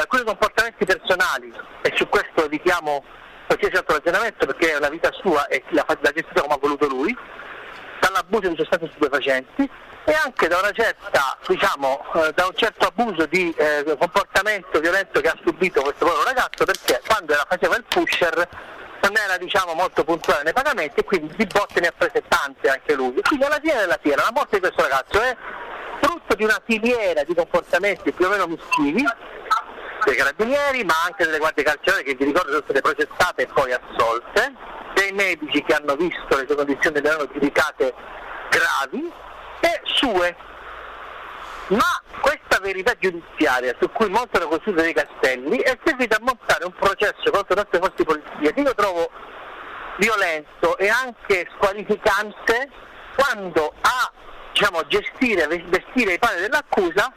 alcuni 0.00 0.24
comportamenti 0.24 0.84
personali 0.84 1.52
e 1.82 1.92
su 1.94 2.08
questo 2.08 2.44
evitiamo 2.44 3.04
qualsiasi 3.46 3.76
altro 3.76 3.94
ragionamento 3.96 4.46
perché 4.46 4.74
una 4.74 4.88
vita 4.88 5.10
sua 5.12 5.46
e 5.46 5.62
l'ha 5.68 5.84
l'ha 5.86 6.10
gestita 6.12 6.42
come 6.42 6.54
ha 6.54 6.58
voluto 6.58 6.86
lui, 6.86 7.16
dall'abuso 8.00 8.48
di 8.48 8.56
sostanze 8.56 8.88
stupefacenti 8.90 9.68
e 10.08 10.12
anche 10.22 10.46
da 10.46 10.60
certa, 10.72 11.36
diciamo, 11.46 12.04
eh, 12.14 12.32
da 12.32 12.46
un 12.46 12.54
certo 12.54 12.86
abuso 12.86 13.26
di 13.26 13.52
eh, 13.56 13.96
comportamento 13.98 14.78
violento 14.78 15.20
che 15.20 15.28
ha 15.28 15.36
subito 15.44 15.82
questo 15.82 16.04
povero 16.04 16.24
ragazzo 16.24 16.64
perché 16.64 17.00
quando 17.06 17.32
era, 17.32 17.44
faceva 17.48 17.76
il 17.76 17.84
pusher 17.88 18.48
non 19.00 19.16
era 19.16 19.36
diciamo, 19.36 19.74
molto 19.74 20.04
puntuale 20.04 20.44
nei 20.44 20.52
pagamenti 20.52 21.00
e 21.00 21.04
quindi 21.04 21.34
di 21.36 21.46
botte 21.46 21.80
ne 21.80 21.88
ha 21.88 21.94
prese 21.96 22.22
tante 22.28 22.68
anche 22.68 22.94
lui. 22.94 23.16
E 23.16 23.22
quindi 23.22 23.44
alla 23.44 23.58
fine 23.60 23.74
della 23.74 23.98
fiera 24.00 24.22
la 24.22 24.32
morte 24.32 24.56
di 24.56 24.60
questo 24.60 24.82
ragazzo 24.82 25.20
è 25.20 25.36
frutto 26.00 26.34
di 26.34 26.44
una 26.44 26.60
filiera 26.64 27.24
di 27.24 27.34
comportamenti 27.34 28.12
più 28.12 28.26
o 28.26 28.28
meno 28.28 28.46
mischievi 28.46 29.04
dei 30.06 30.14
carabinieri 30.14 30.84
ma 30.84 30.94
anche 31.04 31.24
delle 31.24 31.38
guardie 31.38 31.64
carcerarie 31.64 32.04
che 32.04 32.14
vi 32.14 32.26
ricordo 32.26 32.50
sono 32.50 32.62
state 32.62 32.80
processate 32.80 33.42
e 33.42 33.46
poi 33.48 33.72
assolte, 33.72 34.54
dei 34.94 35.10
medici 35.12 35.62
che 35.64 35.74
hanno 35.74 35.96
visto 35.96 36.36
le 36.36 36.44
sue 36.46 36.54
condizioni 36.54 37.00
le 37.00 37.10
hanno 37.10 37.28
giudicate 37.32 37.92
gravi 38.48 39.12
e 39.60 39.80
sue. 39.82 40.36
Ma 41.68 42.00
questa 42.20 42.60
verità 42.62 42.94
giudiziaria 42.96 43.74
su 43.80 43.90
cui 43.90 44.08
montano 44.08 44.46
costruito 44.46 44.80
dei 44.80 44.94
castelli 44.94 45.58
è 45.58 45.76
servita 45.84 46.16
a 46.16 46.20
montare 46.22 46.64
un 46.64 46.72
processo 46.72 47.30
contro 47.32 47.54
le 47.54 47.62
nostre 47.62 47.78
forze 47.80 47.96
di 47.96 48.04
polizia 48.04 48.52
che 48.52 48.60
io 48.60 48.74
trovo 48.74 49.10
violento 49.96 50.78
e 50.78 50.88
anche 50.88 51.48
squalificante 51.56 52.70
quando 53.16 53.72
a 53.80 54.12
diciamo, 54.52 54.86
gestire, 54.86 55.48
vestire 55.48 56.12
i 56.12 56.18
panni 56.18 56.42
dell'accusa 56.42 57.12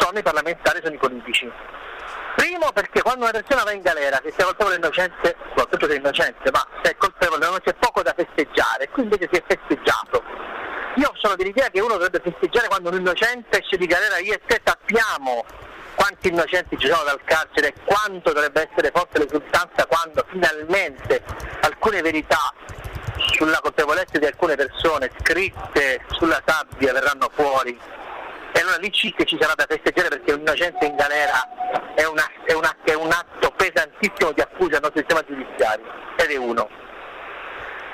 sono 0.00 0.18
i 0.18 0.22
parlamentari, 0.22 0.80
sono 0.82 0.94
i 0.94 0.98
politici. 0.98 1.50
Primo 2.38 2.70
perché 2.70 3.02
quando 3.02 3.24
una 3.24 3.32
persona 3.32 3.64
va 3.64 3.72
in 3.72 3.82
galera, 3.82 4.20
che 4.20 4.30
sia 4.30 4.44
colpevole 4.44 4.76
o 4.76 4.78
innocente, 4.78 5.34
soprattutto 5.48 5.86
se 5.88 5.94
è 5.94 5.96
innocente, 5.96 6.50
ma 6.52 6.64
se 6.84 6.92
è 6.92 6.96
colpevole 6.96 7.44
non 7.44 7.58
c'è 7.64 7.74
poco 7.74 8.00
da 8.00 8.14
festeggiare, 8.16 8.88
qui 8.90 9.02
invece 9.02 9.28
si 9.32 9.40
è 9.40 9.44
festeggiato. 9.44 10.22
Io 10.94 11.10
sono 11.16 11.34
dell'idea 11.34 11.68
che 11.68 11.80
uno 11.80 11.94
dovrebbe 11.94 12.20
festeggiare 12.20 12.68
quando 12.68 12.90
un 12.90 12.98
innocente 12.98 13.58
esce 13.58 13.76
di 13.76 13.86
galera, 13.86 14.18
io 14.18 14.34
e 14.34 14.40
te 14.46 14.60
sappiamo 14.62 15.44
quanti 15.96 16.28
innocenti 16.28 16.78
ci 16.78 16.86
sono 16.86 17.02
dal 17.02 17.18
carcere 17.24 17.68
e 17.70 17.74
quanto 17.84 18.32
dovrebbe 18.32 18.68
essere 18.70 18.92
forte 18.94 19.18
l'esultanza 19.18 19.86
quando 19.86 20.24
finalmente 20.28 21.24
alcune 21.62 22.02
verità 22.02 22.54
sulla 23.32 23.58
colpevolezza 23.60 24.16
di 24.16 24.26
alcune 24.26 24.54
persone 24.54 25.10
scritte 25.18 26.04
sulla 26.10 26.40
sabbia 26.46 26.92
verranno 26.92 27.28
fuori 27.34 27.97
E 28.52 28.60
allora 28.60 28.76
lì 28.76 28.90
sì 28.92 29.12
che 29.16 29.24
ci 29.24 29.36
sarà 29.40 29.54
da 29.54 29.66
festeggiare 29.68 30.08
perché 30.08 30.32
un 30.32 30.40
innocente 30.40 30.86
in 30.86 30.96
galera 30.96 31.38
è, 31.94 32.04
una- 32.04 32.28
è 32.44 32.52
una- 32.52 32.76
è 32.84 32.94
un 32.94 33.10
atto 33.10 33.50
pesantissimo 33.52 34.32
di 34.32 34.40
accusa 34.40 34.76
al 34.76 34.82
nostro 34.82 34.98
sistema 35.00 35.22
giudiziario, 35.26 35.84
ed 36.16 36.30
è 36.30 36.36
uno. 36.36 36.68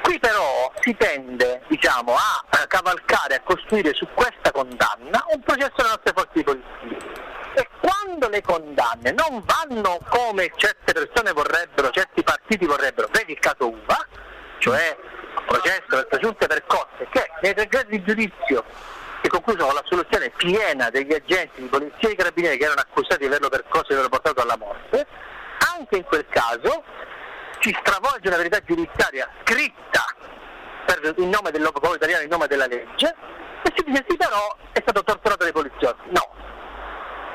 Qui 0.03 0.19
però 0.19 0.71
si 0.81 0.95
tende 0.97 1.63
diciamo, 1.69 2.15
a 2.15 2.67
cavalcare, 2.69 3.37
a 3.37 3.41
costruire 3.43 3.95
su 3.95 4.07
questa 4.15 4.51
condanna 4.53 5.25
un 5.33 5.41
processo 5.41 5.73
delle 5.77 5.89
nostre 5.89 6.13
forze 6.15 6.31
di 6.35 6.45
polizia. 6.45 7.23
E 7.57 7.69
quando 7.81 8.29
le 8.29 8.43
condanne 8.43 9.13
non 9.13 9.43
vanno 9.45 9.99
come 10.09 10.51
certe 10.57 10.93
persone 10.93 11.33
vorrebbero, 11.33 11.91
certi 11.91 12.23
partiti 12.23 12.67
vorrebbero, 12.67 13.09
vedi 13.13 13.33
il 13.33 13.39
caso 13.39 13.69
UVA, 13.69 14.07
cioè 14.59 14.97
processo 15.47 15.85
per 15.89 16.07
presunte 16.09 16.47
percosse, 16.47 17.07
che 17.11 17.31
nei 17.43 17.55
tre 17.55 17.67
gradi 17.67 17.99
di 17.99 18.05
giudizio 18.05 18.65
è 19.25 19.29
concluso 19.29 19.65
con 19.65 19.75
la 19.75 19.83
soluzione 19.87 20.31
piena 20.37 20.91
degli 20.91 21.15
agenti 21.15 21.63
di 21.63 21.69
polizia 21.69 22.09
e 22.09 22.09
di 22.09 22.15
carabinieri 22.15 22.59
che 22.59 22.65
erano 22.65 22.81
accusati 22.81 23.21
di 23.21 23.27
averlo 23.27 23.49
percosso 23.49 23.85
e 23.85 23.87
di 23.89 23.93
averlo 23.95 24.11
portato 24.11 24.43
alla 24.43 24.57
morte, 24.59 25.07
anche 25.77 25.97
in 25.97 26.05
quel 26.05 26.27
caso 26.29 26.85
ci 27.61 27.75
stravolge 27.81 28.29
una 28.29 28.37
verità 28.37 28.61
giudiziaria 28.63 29.27
scritta 29.43 30.05
per, 30.85 31.15
in 31.17 31.31
nome 31.31 31.51
del 31.51 31.63
popolo 31.73 31.95
italiano, 31.95 32.23
in 32.23 32.29
nome 32.29 32.47
della 32.47 32.67
legge, 32.67 33.15
e 33.63 33.73
si 33.75 33.83
dice 33.85 34.05
sì 34.07 34.17
però 34.19 34.57
è 34.73 34.81
stato 34.83 35.03
torturato 35.03 35.45
dai 35.45 35.53
poliziotti. 35.53 36.11
No. 36.11 36.29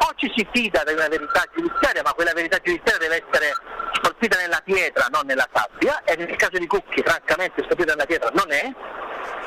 O 0.01 0.13
ci 0.15 0.31
si 0.35 0.47
fida 0.53 0.83
di 0.83 0.93
una 0.93 1.07
verità 1.07 1.43
giudiziaria, 1.55 2.03
ma 2.03 2.13
quella 2.13 2.33
verità 2.33 2.59
giudiziaria 2.61 2.99
deve 2.99 3.25
essere 3.25 3.51
scolpita 3.93 4.37
nella 4.37 4.61
pietra, 4.63 5.07
non 5.09 5.25
nella 5.25 5.47
sabbia, 5.51 6.03
e 6.03 6.15
nel 6.15 6.35
caso 6.35 6.59
di 6.59 6.67
Cucchi 6.67 7.01
francamente 7.01 7.63
scolpita 7.63 7.93
nella 7.93 8.05
pietra 8.05 8.29
non 8.33 8.51
è, 8.51 8.71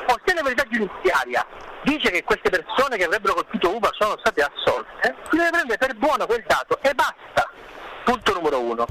o 0.07 0.19
se 0.25 0.33
la 0.33 0.41
verità 0.41 0.63
giudiziaria 0.69 1.45
dice 1.83 2.11
che 2.11 2.23
queste 2.23 2.49
persone 2.49 2.97
che 2.97 3.05
avrebbero 3.05 3.33
colpito 3.35 3.75
Uva 3.75 3.89
sono 3.91 4.17
state 4.19 4.41
assolte, 4.41 5.15
si 5.29 5.37
deve 5.37 5.49
prendere 5.49 5.77
per 5.77 5.95
buono 5.95 6.25
quel 6.25 6.43
dato 6.47 6.79
e 6.81 6.93
basta. 6.93 7.49
Punto 8.03 8.33
numero 8.33 8.59
uno. 8.59 8.85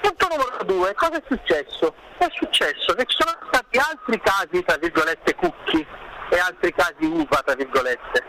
Punto 0.00 0.28
numero 0.28 0.64
due, 0.64 0.94
cosa 0.94 1.16
è 1.16 1.22
successo? 1.26 1.94
È 2.18 2.28
successo 2.32 2.94
che 2.94 3.04
ci 3.06 3.16
sono 3.18 3.36
stati 3.50 3.78
altri 3.78 4.20
casi, 4.20 4.62
tra 4.64 4.76
virgolette, 4.76 5.34
cucchi 5.34 5.86
e 6.30 6.38
altri 6.38 6.72
casi 6.74 7.04
uva, 7.04 7.42
tra 7.44 7.54
virgolette. 7.54 8.24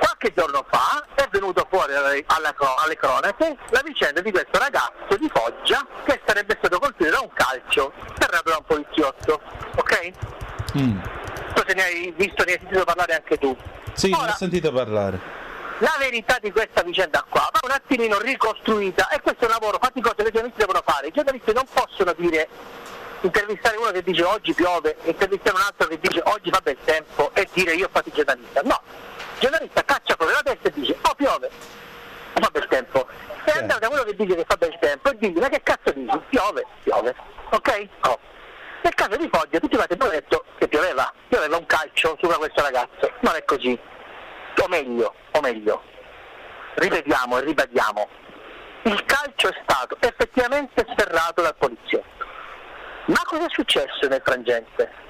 Qualche 0.00 0.32
giorno 0.34 0.64
fa 0.70 1.04
è 1.14 1.28
venuto 1.30 1.66
fuori 1.68 1.94
alle, 1.94 2.24
alle 2.26 2.96
cronache 2.96 3.56
la 3.68 3.82
vicenda 3.84 4.22
di 4.22 4.30
questo 4.30 4.58
ragazzo 4.58 5.16
di 5.18 5.30
Foggia 5.32 5.86
che 6.04 6.20
sarebbe 6.24 6.56
stato 6.58 6.78
colpito 6.78 7.10
da 7.10 7.20
un 7.20 7.30
calcio 7.34 7.92
serrato 8.18 8.48
da 8.48 8.56
un 8.56 8.64
poliziotto. 8.64 9.40
Ok? 9.76 10.10
Mm. 10.78 10.98
Forse 11.54 11.74
ne 11.74 11.82
hai 11.82 12.14
visto, 12.16 12.44
ne 12.44 12.52
hai 12.52 12.58
sentito 12.58 12.84
parlare 12.84 13.14
anche 13.14 13.36
tu. 13.36 13.54
Sì, 13.92 14.08
ne 14.08 14.16
ho 14.16 14.34
sentito 14.36 14.72
parlare. 14.72 15.20
La 15.78 15.94
verità 15.98 16.38
di 16.40 16.50
questa 16.50 16.82
vicenda 16.82 17.24
qua 17.28 17.48
va 17.52 17.60
un 17.62 17.70
attimino 17.70 18.18
ricostruita 18.18 19.08
e 19.08 19.20
questo 19.20 19.44
è 19.44 19.46
un 19.46 19.52
lavoro 19.52 19.78
faticoso 19.80 20.14
che 20.16 20.28
i 20.28 20.32
giornalisti 20.32 20.60
devono 20.60 20.82
fare. 20.84 21.08
I 21.08 21.12
giornalisti 21.12 21.52
non 21.52 21.64
possono 21.70 22.14
dire 22.16 22.48
intervistare 23.22 23.76
uno 23.76 23.90
che 23.90 24.02
dice 24.02 24.22
oggi 24.24 24.54
piove, 24.54 24.96
intervistare 25.04 25.56
un 25.56 25.62
altro 25.62 25.88
che 25.88 25.98
dice 26.00 26.22
oggi 26.24 26.50
fa 26.50 26.60
bel 26.62 26.76
tempo 26.84 27.30
e 27.34 27.48
dire 27.52 27.74
io 27.74 27.86
ho 27.86 27.90
fatto 27.92 28.08
il 28.08 28.14
giornalista. 28.14 28.60
No, 28.64 28.80
giornalista 29.40 29.82
caccia 29.82 30.14
fuori 30.16 30.32
la 30.32 30.42
testa 30.42 30.68
e 30.68 30.72
dice 30.72 30.96
oh 31.00 31.14
piove, 31.14 31.50
fa 32.34 32.48
bel 32.52 32.66
tempo. 32.68 33.08
E 33.44 33.50
andare 33.52 33.80
da 33.80 33.88
quello 33.88 34.04
che 34.04 34.14
dice 34.14 34.36
che 34.36 34.44
fa 34.46 34.56
bel 34.56 34.76
tempo 34.78 35.10
e 35.10 35.16
digli 35.18 35.38
ma 35.38 35.48
che 35.48 35.62
cazzo 35.62 35.90
dici? 35.92 36.20
Piove, 36.28 36.66
piove. 36.82 37.14
Ok? 37.50 37.88
Oh. 38.02 38.18
Nel 38.82 38.94
caso 38.94 39.16
di 39.16 39.28
Foggia 39.32 39.58
tutti 39.58 39.74
quanti 39.74 39.94
abbiamo 39.94 40.12
detto 40.12 40.44
che 40.58 40.68
pioveva, 40.68 41.12
pioveva 41.28 41.56
un 41.56 41.66
calcio 41.66 42.16
su 42.20 42.26
questo 42.28 42.62
ragazzo. 42.62 43.12
Non 43.20 43.34
è 43.34 43.44
così. 43.44 43.78
O 44.62 44.68
meglio, 44.68 45.14
o 45.32 45.40
meglio, 45.40 45.82
ripetiamo 46.74 47.38
e 47.38 47.40
ribadiamo, 47.44 48.08
il 48.82 49.04
calcio 49.04 49.48
è 49.48 49.60
stato 49.62 49.96
effettivamente 50.00 50.86
sferrato 50.90 51.40
dal 51.40 51.54
poliziotto. 51.56 52.26
Ma 53.06 53.20
cosa 53.24 53.46
è 53.46 53.50
successo 53.50 54.06
nel 54.08 54.20
frangente? 54.22 55.08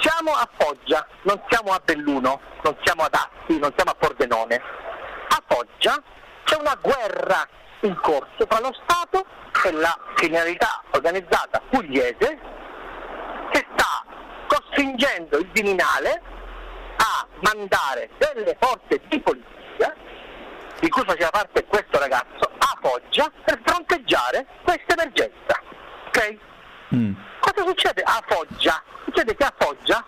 Siamo 0.00 0.32
a 0.32 0.48
Foggia, 0.56 1.06
non 1.22 1.42
siamo 1.48 1.72
a 1.72 1.80
Belluno, 1.84 2.40
non 2.62 2.76
siamo 2.84 3.02
ad 3.02 3.14
Asti, 3.14 3.58
non 3.58 3.72
siamo 3.74 3.90
a 3.90 3.94
Pordenone. 3.94 4.62
A 5.28 5.42
Foggia 5.46 6.00
c'è 6.44 6.56
una 6.56 6.78
guerra 6.80 7.46
in 7.80 7.98
corso 8.00 8.46
tra 8.46 8.60
lo 8.60 8.72
Stato 8.82 9.24
e 9.64 9.72
la 9.72 9.96
criminalità 10.14 10.82
organizzata 10.90 11.60
pugliese 11.68 12.38
che 13.50 13.66
sta 13.72 14.04
costringendo 14.46 15.38
il 15.38 15.48
Viminale 15.52 16.22
a 16.96 17.26
mandare 17.40 18.10
delle 18.18 18.56
forze 18.60 19.00
di 19.08 19.20
polizia, 19.20 19.94
di 20.78 20.88
cui 20.88 21.02
faceva 21.04 21.30
parte 21.30 21.64
questo 21.64 21.98
ragazzo, 21.98 22.50
a 22.58 22.78
Foggia 22.80 23.30
per 23.44 23.60
fronteggiare 23.64 24.46
questa 24.62 24.94
emergenza. 24.94 25.60
Ok? 26.06 26.36
Cosa 27.58 27.70
succede 27.70 28.02
a 28.02 28.22
Foggia? 28.24 28.80
Succede 29.04 29.34
che 29.34 29.44
a 29.44 29.52
Foggia 29.58 30.04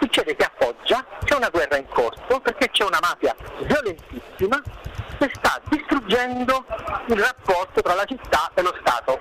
succede 0.00 0.36
che 0.36 0.44
a 0.44 0.52
Foggia 0.54 1.02
c'è 1.24 1.34
una 1.34 1.48
guerra 1.48 1.78
in 1.78 1.88
corso 1.88 2.40
perché 2.40 2.68
c'è 2.68 2.84
una 2.84 2.98
mafia 3.00 3.34
violentissima 3.60 4.60
che 5.16 5.30
sta 5.32 5.58
distruggendo 5.70 6.66
il 7.06 7.18
rapporto 7.18 7.80
tra 7.80 7.94
la 7.94 8.04
città 8.04 8.50
e 8.52 8.60
lo 8.60 8.76
Stato. 8.80 9.18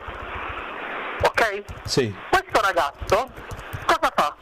Ok? 1.22 1.64
Sì. 1.86 2.14
Questo 2.30 2.60
ragazzo 2.60 3.30
cosa 3.86 4.11
fa? 4.14 4.36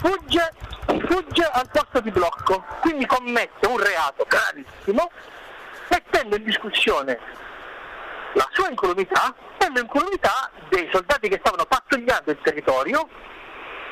Fugge, 0.00 0.52
fugge 1.06 1.44
al 1.44 1.70
posto 1.70 2.00
di 2.00 2.10
blocco, 2.10 2.64
quindi 2.80 3.06
commette 3.06 3.64
un 3.68 3.78
reato 3.78 4.26
gravissimo, 4.26 5.08
mettendo 5.88 6.34
in 6.34 6.42
discussione 6.42 7.46
la 8.34 8.48
sua 8.52 8.68
incolumità 8.68 9.34
e 9.58 9.70
l'incolumità 9.70 10.50
dei 10.68 10.88
soldati 10.92 11.28
che 11.28 11.38
stavano 11.40 11.64
pattugliando 11.64 12.30
il 12.30 12.38
territorio 12.42 13.08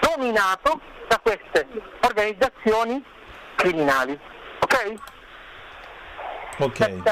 dominato 0.00 0.80
da 1.08 1.18
queste 1.20 1.66
organizzazioni 2.00 3.02
criminali. 3.54 4.18
Ok? 4.60 4.94
Ok. 6.58 7.02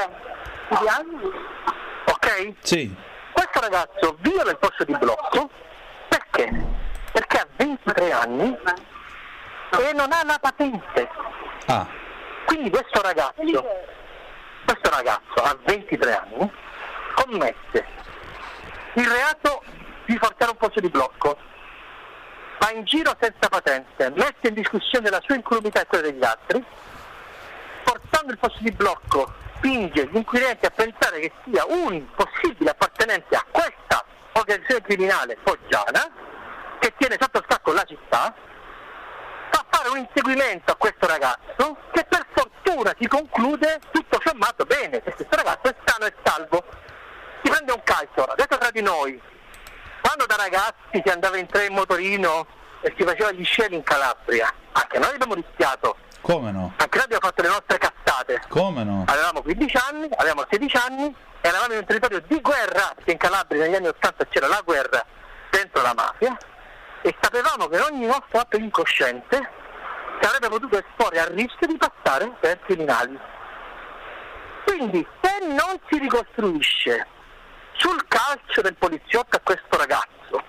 Ok? 2.05 2.53
Sì. 2.59 2.93
Questo 3.31 3.59
ragazzo 3.59 4.17
viola 4.19 4.51
il 4.51 4.57
posto 4.57 4.83
di 4.83 4.95
blocco 4.97 5.49
perché? 6.07 6.49
Perché 7.11 7.37
ha 7.37 7.47
23 7.57 8.11
anni 8.11 8.57
e 9.71 9.93
non 9.93 10.11
ha 10.11 10.23
la 10.23 10.37
patente. 10.39 11.09
Ah. 11.67 11.85
Quindi 12.45 12.69
questo 12.69 13.01
ragazzo, 13.01 13.65
questo 14.65 14.89
ragazzo 14.89 15.43
a 15.43 15.57
23 15.65 16.15
anni 16.15 16.51
commette 17.15 17.85
il 18.93 19.07
reato 19.07 19.63
di 20.05 20.17
forzare 20.17 20.51
un 20.51 20.57
posto 20.57 20.79
di 20.79 20.89
blocco, 20.89 21.37
va 22.59 22.71
in 22.71 22.83
giro 22.85 23.15
senza 23.19 23.49
patente, 23.49 24.11
mette 24.11 24.47
in 24.47 24.53
discussione 24.53 25.09
la 25.09 25.21
sua 25.23 25.35
incolumità 25.35 25.81
e 25.81 25.85
quella 25.87 26.09
degli 26.09 26.23
altri, 26.23 26.63
portando 27.83 28.31
il 28.31 28.37
posto 28.37 28.59
di 28.61 28.71
blocco 28.71 29.33
spinge 29.57 30.07
gli 30.07 30.15
inquirenti 30.15 30.65
a 30.65 30.69
pensare 30.69 31.19
che 31.19 31.31
sia 31.43 31.65
un 31.67 32.05
possibile 32.13 32.69
appartenente 32.69 33.35
a 33.35 33.45
questa 33.49 34.03
organizzazione 34.33 34.81
criminale 34.81 35.37
foggiana 35.43 36.07
che 36.79 36.93
tiene 36.97 37.17
sotto 37.19 37.43
scacco 37.47 37.71
la 37.73 37.83
città, 37.83 38.33
fa 39.49 39.65
fare 39.69 39.89
un 39.89 39.97
inseguimento 39.97 40.71
a 40.71 40.75
questo 40.75 41.07
ragazzo 41.07 41.77
che 41.91 42.05
per 42.07 42.25
fortuna 42.33 42.93
si 42.99 43.07
conclude 43.07 43.79
tutto 43.91 44.19
sommato 44.23 44.65
bene, 44.65 44.99
perché 44.99 45.25
questo 45.25 45.35
ragazzo 45.35 45.69
è 45.69 45.75
sano 45.85 46.05
e 46.05 46.13
salvo. 46.23 46.63
Si 47.45 47.51
prende 47.51 47.73
un 47.73 47.83
calcio, 47.83 48.23
ora, 48.23 48.33
detto 48.33 48.57
tra 48.57 48.71
di 48.71 48.81
noi, 48.81 49.21
quando 50.01 50.25
da 50.25 50.35
ragazzi 50.35 50.99
si 51.03 51.09
andava 51.11 51.37
in 51.37 51.45
tre 51.45 51.67
in 51.67 51.75
motorino 51.75 52.47
e 52.81 52.91
si 52.97 53.03
faceva 53.03 53.31
gli 53.33 53.45
sceli 53.45 53.75
in 53.75 53.83
Calabria, 53.83 54.51
anche 54.71 54.97
noi 54.97 55.13
abbiamo 55.13 55.35
rischiato, 55.35 55.95
Come 56.21 56.49
no? 56.49 56.73
anche 56.75 56.95
noi 56.95 57.03
abbiamo 57.03 57.27
fatto 57.27 57.43
le 57.43 57.49
nostre 57.49 57.77
cazzate. 57.77 58.41
Come 58.49 58.83
no? 58.83 59.03
Avevamo 59.05 59.43
15 59.43 59.77
anni, 59.77 60.09
avevamo 60.17 60.43
16 60.49 60.75
anni, 60.75 61.15
e 61.41 61.47
eravamo 61.47 61.73
in 61.73 61.79
un 61.81 61.85
territorio 61.85 62.23
di 62.25 62.41
guerra, 62.41 62.93
perché 62.95 63.11
in 63.11 63.17
Calabria 63.19 63.61
negli 63.61 63.75
anni 63.75 63.87
80 63.89 64.25
c'era 64.25 64.47
la 64.47 64.61
guerra 64.65 65.05
dentro 65.51 65.83
la 65.83 65.93
mafia, 65.93 66.35
e 67.03 67.15
sapevamo 67.21 67.67
che 67.67 67.79
ogni 67.79 68.07
nostro 68.07 68.39
atto 68.39 68.57
incosciente 68.57 69.37
ci 70.19 70.25
avrebbe 70.25 70.49
potuto 70.49 70.79
esporre 70.79 71.19
al 71.19 71.27
rischio 71.27 71.67
di 71.67 71.77
passare 71.77 72.27
per 72.39 72.59
criminali. 72.61 73.19
Quindi 74.65 75.07
se 75.21 75.45
non 75.45 75.79
si 75.87 75.99
ricostruisce 75.99 77.13
sul 77.77 78.05
calcio 78.07 78.61
del 78.61 78.75
poliziotto 78.75 79.35
a 79.35 79.41
questo 79.43 79.77
ragazzo, 79.77 80.43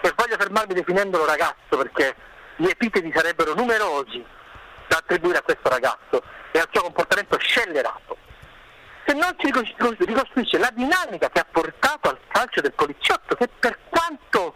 e 0.00 0.12
voglio 0.14 0.36
fermarmi 0.36 0.74
definendolo 0.74 1.24
ragazzo 1.24 1.76
perché 1.76 2.14
gli 2.56 2.66
epiteti 2.66 3.10
sarebbero 3.14 3.54
numerosi 3.54 4.24
da 4.88 4.98
attribuire 4.98 5.38
a 5.38 5.42
questo 5.42 5.68
ragazzo 5.68 6.22
e 6.52 6.58
al 6.58 6.68
suo 6.70 6.82
comportamento 6.82 7.38
scellerato, 7.38 8.16
se 9.04 9.14
non 9.14 9.34
si 9.38 9.46
ricostru- 9.46 10.04
ricostruisce 10.04 10.58
la 10.58 10.70
dinamica 10.72 11.28
che 11.30 11.40
ha 11.40 11.46
portato 11.50 12.08
al 12.08 12.18
calcio 12.28 12.60
del 12.60 12.72
poliziotto, 12.72 13.34
che 13.34 13.48
per 13.48 13.78
quanto 13.88 14.54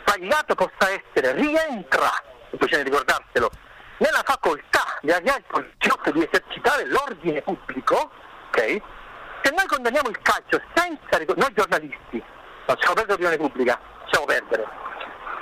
sbagliato 0.00 0.54
possa 0.54 0.90
essere, 0.90 1.32
rientra, 1.32 2.10
bisogna 2.50 2.82
ricordarselo, 2.82 3.50
nella 3.98 4.22
facoltà 4.24 4.98
di 5.00 5.10
avviare 5.10 5.38
il 5.38 5.44
poliziotto 5.46 6.10
di 6.10 6.22
esercitare 6.22 6.86
l'ordine 6.86 7.42
pubblico, 7.42 8.10
ok? 8.48 8.80
Se 9.46 9.52
noi 9.52 9.66
condanniamo 9.66 10.08
il 10.08 10.18
calcio 10.22 10.60
senza 10.74 11.18
ricor- 11.18 11.38
noi 11.38 11.52
giornalisti, 11.54 12.20
non 12.66 12.76
siamo 12.80 12.94
perdere 12.94 13.10
l'opinione 13.10 13.36
pubblica, 13.36 13.78
possiamo 14.02 14.24
perdere. 14.24 14.66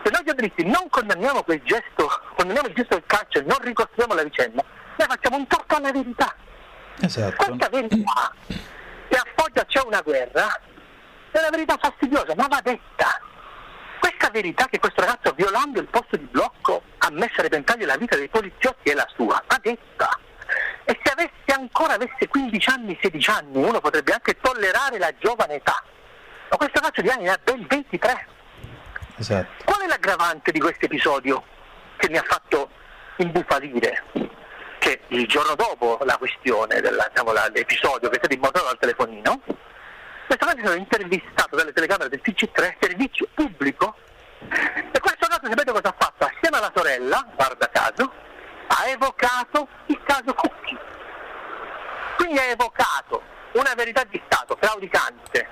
Se 0.05 0.11
noi 0.11 0.25
giornalisti 0.27 0.67
non 0.67 0.91
condanniamo 0.91 1.43
quel 1.43 1.63
gesto, 1.65 2.11
condanniamo 2.37 2.69
il 2.69 2.75
gesto 2.75 2.97
del 2.97 3.05
calcio 3.07 3.39
e 3.39 3.43
non 3.45 3.57
ricostruiamo 3.63 4.13
la 4.13 4.23
vicenda, 4.23 4.63
noi 4.99 5.09
facciamo 5.09 5.37
un 5.39 5.47
torto 5.47 5.77
alla 5.77 5.91
verità. 5.91 6.37
Esatto. 7.01 7.45
Questa 7.47 7.69
verità 7.71 8.33
che 9.09 9.17
appoggia 9.17 9.65
c'è 9.65 9.81
una 9.87 10.03
guerra 10.03 10.49
è 11.31 11.39
una 11.39 11.49
verità 11.49 11.79
fastidiosa, 11.81 12.35
ma 12.37 12.47
va 12.47 12.61
detta. 12.63 13.09
Questa 14.01 14.29
verità 14.29 14.67
che 14.67 14.79
questo 14.81 15.01
ragazzo 15.01 15.33
violando 15.33 15.81
il 15.81 15.87
posto 15.87 16.19
di 16.19 16.29
blocco 16.31 16.83
ha 16.99 17.11
messo 17.11 17.41
a 17.41 17.43
repentaglio 17.43 17.87
la 17.87 17.97
vita 17.97 18.17
dei 18.17 18.29
poliziotti 18.29 18.91
è 18.91 18.93
la 18.93 19.09
sua, 19.15 19.43
va 19.47 19.59
detta. 19.63 20.11
E 20.85 21.01
se 21.03 21.13
avesse 21.13 21.59
ancora 21.59 21.95
avesse 21.95 22.29
15 22.29 22.71
anni, 22.71 22.99
16 23.01 23.31
anni, 23.31 23.57
uno 23.57 23.81
potrebbe 23.81 24.13
anche 24.13 24.37
tollerare 24.41 24.99
la 24.99 25.13
giovane 25.19 25.55
età. 25.55 25.83
Ma 26.51 26.57
questo 26.57 26.81
ragazzo 26.81 27.01
di 27.01 27.09
anni 27.09 27.23
ne 27.25 27.31
ha 27.31 27.41
ben 27.43 27.67
23. 27.67 28.27
Esatto. 29.17 29.65
Qual 29.65 29.81
è 29.81 29.87
l'aggravante 29.87 30.53
di 30.53 30.61
questo 30.61 30.85
episodio 30.85 31.43
che 31.97 32.09
mi 32.11 32.19
ha 32.19 32.25
fatto 32.27 32.69
imbufalire? 33.17 34.05
Che 34.79 35.01
il 35.09 35.27
giorno 35.27 35.55
dopo 35.55 35.99
la 36.05 36.19
questione, 36.19 36.81
della, 36.81 37.07
diciamo, 37.09 37.33
la- 37.33 37.49
l'episodio 37.49 38.09
che 38.11 38.17
è 38.17 38.19
stato 38.19 38.35
dimostrato 38.35 38.67
dal 38.67 38.79
telefonino, 38.79 39.41
questo 40.27 40.45
ragazzo 40.45 40.61
è 40.61 40.65
stato 40.65 40.77
intervistato 40.79 41.57
dalle 41.57 41.73
telecamere 41.73 42.11
del 42.11 42.21
TC3, 42.23 42.77
servizio 42.81 43.29
pubblico, 43.33 43.97
e 44.49 45.01
questo 45.01 45.27
ragazzo 45.27 45.49
sapete 45.49 45.73
cosa 45.73 45.89
ha 45.89 45.95
fatto? 45.99 46.25
Assieme 46.27 46.59
alla 46.59 46.73
sorella, 46.75 47.27
guarda 47.35 47.69
caso, 47.71 48.13
ha 48.67 48.89
evocato 48.89 49.69
il 49.87 50.01
caso 50.05 50.35
Cucchi. 50.35 50.77
Quindi 52.17 52.39
ha 52.39 52.47
evocato 52.47 53.23
una 53.53 53.75
verità 53.75 54.05
di 54.05 54.21
Stato 54.27 54.57
claudicante 54.57 55.49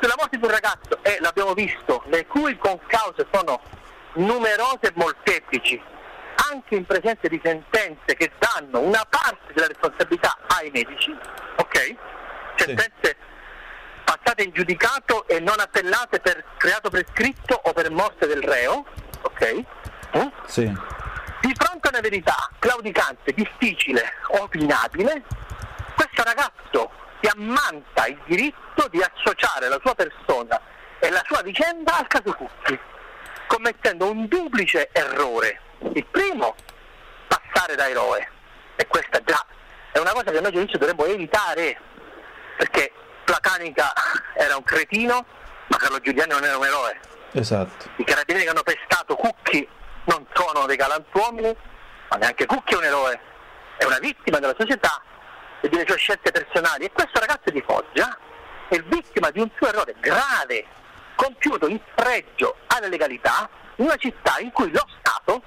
sulla 0.00 0.14
morte 0.18 0.36
di 0.36 0.44
un 0.44 0.50
ragazzo, 0.50 0.98
e 1.02 1.18
l'abbiamo 1.20 1.54
visto, 1.54 2.02
le 2.06 2.26
cui 2.26 2.56
concause 2.58 3.26
sono 3.32 3.60
numerose 4.14 4.88
e 4.88 4.92
molteplici, 4.94 5.80
anche 6.50 6.74
in 6.74 6.84
presenza 6.84 7.26
di 7.28 7.40
sentenze 7.42 8.14
che 8.14 8.32
danno 8.38 8.80
una 8.80 9.06
parte 9.08 9.52
della 9.54 9.68
responsabilità 9.68 10.36
ai 10.48 10.70
medici, 10.70 11.16
ok? 11.56 11.96
Sentenze 12.56 13.16
passate 14.04 14.42
in 14.42 14.52
giudicato 14.52 15.26
e 15.26 15.40
non 15.40 15.58
appellate 15.58 16.20
per 16.20 16.44
creato 16.58 16.90
prescritto 16.90 17.58
o 17.64 17.72
per 17.72 17.90
morte 17.90 18.26
del 18.26 18.42
reo, 18.42 18.84
ok? 19.22 19.64
Mm? 20.18 20.26
Sì. 20.46 20.72
Di 21.44 21.52
fronte 21.54 21.88
a 21.88 21.90
una 21.90 22.00
verità 22.00 22.34
claudicante, 22.58 23.34
difficile, 23.34 24.14
opinabile, 24.28 25.24
questo 25.94 26.22
ragazzo 26.22 26.90
si 27.20 27.30
ammanta 27.30 28.06
il 28.06 28.18
diritto 28.24 28.88
di 28.88 29.02
associare 29.02 29.68
la 29.68 29.78
sua 29.82 29.94
persona 29.94 30.58
e 31.00 31.10
la 31.10 31.22
sua 31.26 31.42
vicenda 31.42 31.98
al 31.98 32.06
caso 32.06 32.32
Cucchi, 32.32 32.78
commettendo 33.46 34.10
un 34.10 34.26
duplice 34.26 34.88
errore. 34.90 35.60
Il 35.92 36.06
primo, 36.06 36.54
passare 37.28 37.74
da 37.74 37.90
eroe, 37.90 38.26
e 38.76 38.86
questa 38.86 39.20
già 39.22 39.44
è 39.92 39.98
una 39.98 40.12
cosa 40.12 40.30
che 40.30 40.40
noi 40.40 40.50
giudici 40.50 40.78
dovremmo 40.78 41.04
evitare, 41.04 41.78
perché 42.56 42.90
Placanica 43.22 43.92
era 44.34 44.56
un 44.56 44.62
cretino, 44.62 45.26
ma 45.66 45.76
Carlo 45.76 46.00
Giuliani 46.00 46.32
non 46.32 46.42
era 46.42 46.56
un 46.56 46.64
eroe. 46.64 47.00
Esatto. 47.32 47.90
I 47.96 48.04
carabinieri 48.04 48.44
che 48.46 48.50
hanno 48.50 48.62
pestato 48.62 49.14
Cucchi 49.14 49.68
non 50.04 50.26
sono 50.32 50.66
dei 50.66 50.76
galantuomini, 50.76 51.56
ma 52.10 52.16
neanche 52.16 52.46
Cucchi 52.46 52.74
è 52.74 52.76
un 52.76 52.84
eroe, 52.84 53.20
è 53.76 53.84
una 53.84 53.98
vittima 53.98 54.38
della 54.38 54.54
società 54.58 55.02
e 55.60 55.68
delle 55.68 55.84
sue 55.86 55.96
scelte 55.96 56.30
personali. 56.30 56.84
E 56.84 56.92
questo 56.92 57.18
ragazzo 57.20 57.50
di 57.50 57.62
Foggia 57.66 58.16
è 58.68 58.78
vittima 58.80 59.30
di 59.30 59.40
un 59.40 59.50
suo 59.56 59.68
errore 59.68 59.94
grave, 60.00 60.66
compiuto 61.14 61.66
in 61.66 61.80
spregio 61.90 62.56
alla 62.66 62.88
legalità, 62.88 63.48
in 63.76 63.86
una 63.86 63.96
città 63.96 64.38
in 64.38 64.50
cui 64.52 64.70
lo 64.70 64.86
Stato 64.98 65.42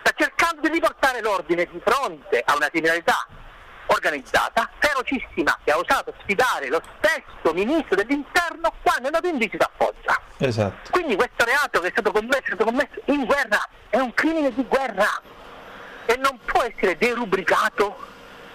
sta 0.00 0.12
cercando 0.16 0.62
di 0.62 0.74
riportare 0.74 1.20
l'ordine 1.20 1.64
di 1.64 1.80
fronte 1.84 2.42
a 2.44 2.54
una 2.54 2.68
criminalità 2.68 3.26
organizzata, 3.86 4.70
ferocissima, 4.78 5.58
che 5.64 5.72
ha 5.72 5.78
osato 5.78 6.14
sfidare 6.20 6.68
lo 6.68 6.80
stesso 6.98 7.54
ministro 7.54 7.96
dell'interno 7.96 8.72
quando 8.82 9.02
è 9.02 9.06
andato 9.06 9.26
in 9.26 9.38
visita 9.38 9.64
a 9.64 9.70
Foggia. 9.76 10.27
Esatto. 10.38 10.90
Quindi 10.90 11.16
questo 11.16 11.44
reato 11.44 11.80
che 11.80 11.88
è 11.88 11.90
stato 11.90 12.12
commesso, 12.12 12.42
è 12.42 12.46
stato 12.46 12.64
commesso 12.64 13.00
in 13.06 13.24
guerra, 13.24 13.68
è 13.90 13.96
un 13.96 14.14
crimine 14.14 14.52
di 14.54 14.64
guerra 14.66 15.20
e 16.06 16.16
non 16.16 16.38
può 16.44 16.62
essere 16.62 16.96
derubricato 16.96 17.96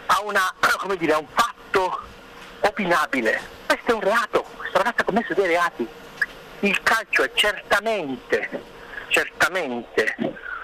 a, 0.07 0.21
una, 0.23 0.53
dire, 0.97 1.13
a 1.13 1.17
un 1.17 1.27
fatto 1.33 2.01
opinabile. 2.61 3.39
Questo 3.65 3.91
è 3.91 3.93
un 3.93 4.01
reato, 4.01 4.43
questo 4.57 4.77
ragazzo 4.77 5.01
ha 5.01 5.05
commesso 5.05 5.33
dei 5.33 5.47
reati. 5.47 5.87
Il 6.61 6.81
calcio 6.81 7.23
è 7.23 7.31
certamente, 7.33 8.49
certamente 9.09 10.15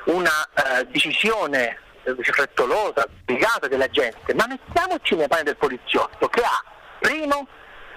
una 0.05 0.47
eh, 0.53 0.87
decisione 0.87 1.77
frettolosa, 2.21 3.03
obbligata 3.05 3.67
della 3.67 3.89
gente, 3.89 4.33
ma 4.33 4.47
mettiamoci 4.47 5.15
nei 5.15 5.27
panni 5.27 5.43
del 5.43 5.57
poliziotto 5.57 6.29
che 6.29 6.41
ha, 6.41 6.63
primo, 6.99 7.47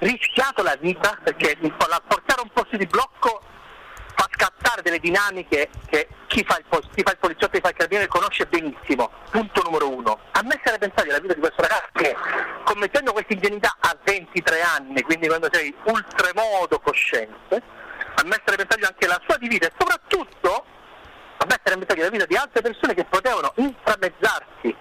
rischiato 0.02 0.62
la 0.62 0.76
vita 0.80 1.16
perché 1.22 1.56
portare 1.58 2.42
un 2.42 2.50
posto 2.52 2.76
di 2.76 2.86
blocco 2.86 3.40
fa 4.14 4.28
scattare 4.30 4.82
delle 4.82 4.98
dinamiche 4.98 5.70
che 5.86 6.08
chi 6.26 6.44
fa 6.44 6.58
il, 6.58 6.64
chi 6.94 7.02
fa 7.02 7.12
il 7.12 7.18
poliziotto 7.18 7.56
e 7.56 7.60
chi 7.60 7.62
fa 7.62 7.68
il 7.70 7.76
carabiniere 7.76 8.08
conosce 8.08 8.46
benissimo. 8.46 9.10
Punto 9.30 9.62
numero 9.62 9.88
uno. 9.88 10.18
A 10.32 10.42
me 10.42 10.60
sarebbe 10.64 10.88
pensare 10.88 11.10
la 11.10 11.20
vita 11.20 11.34
di 11.34 11.40
questo 11.40 11.62
ragazzo 11.62 11.90
che 11.92 12.16
commettendo 12.64 13.12
questa 13.12 13.32
ingenuità 13.32 13.76
a 13.78 13.96
23 14.02 14.60
anni, 14.60 15.02
quindi 15.02 15.28
quando 15.28 15.48
sei 15.50 15.74
oltremodo 15.84 16.80
cosciente, 16.80 17.62
a 18.14 18.22
me 18.24 18.40
sarebbe 18.44 18.66
pensare 18.66 18.92
anche 18.92 19.06
la 19.06 19.20
sua 19.26 19.36
di 19.38 19.48
vita 19.48 19.66
e 19.66 19.72
soprattutto 19.78 20.64
a 21.38 21.46
mettere 21.48 21.74
in 21.74 21.80
mezzo 21.80 21.94
la 21.94 22.10
vita 22.10 22.26
di 22.26 22.36
altre 22.36 22.60
persone 22.60 22.94
che 22.94 23.04
potevano 23.04 23.52
intramezzarsi 23.56 24.74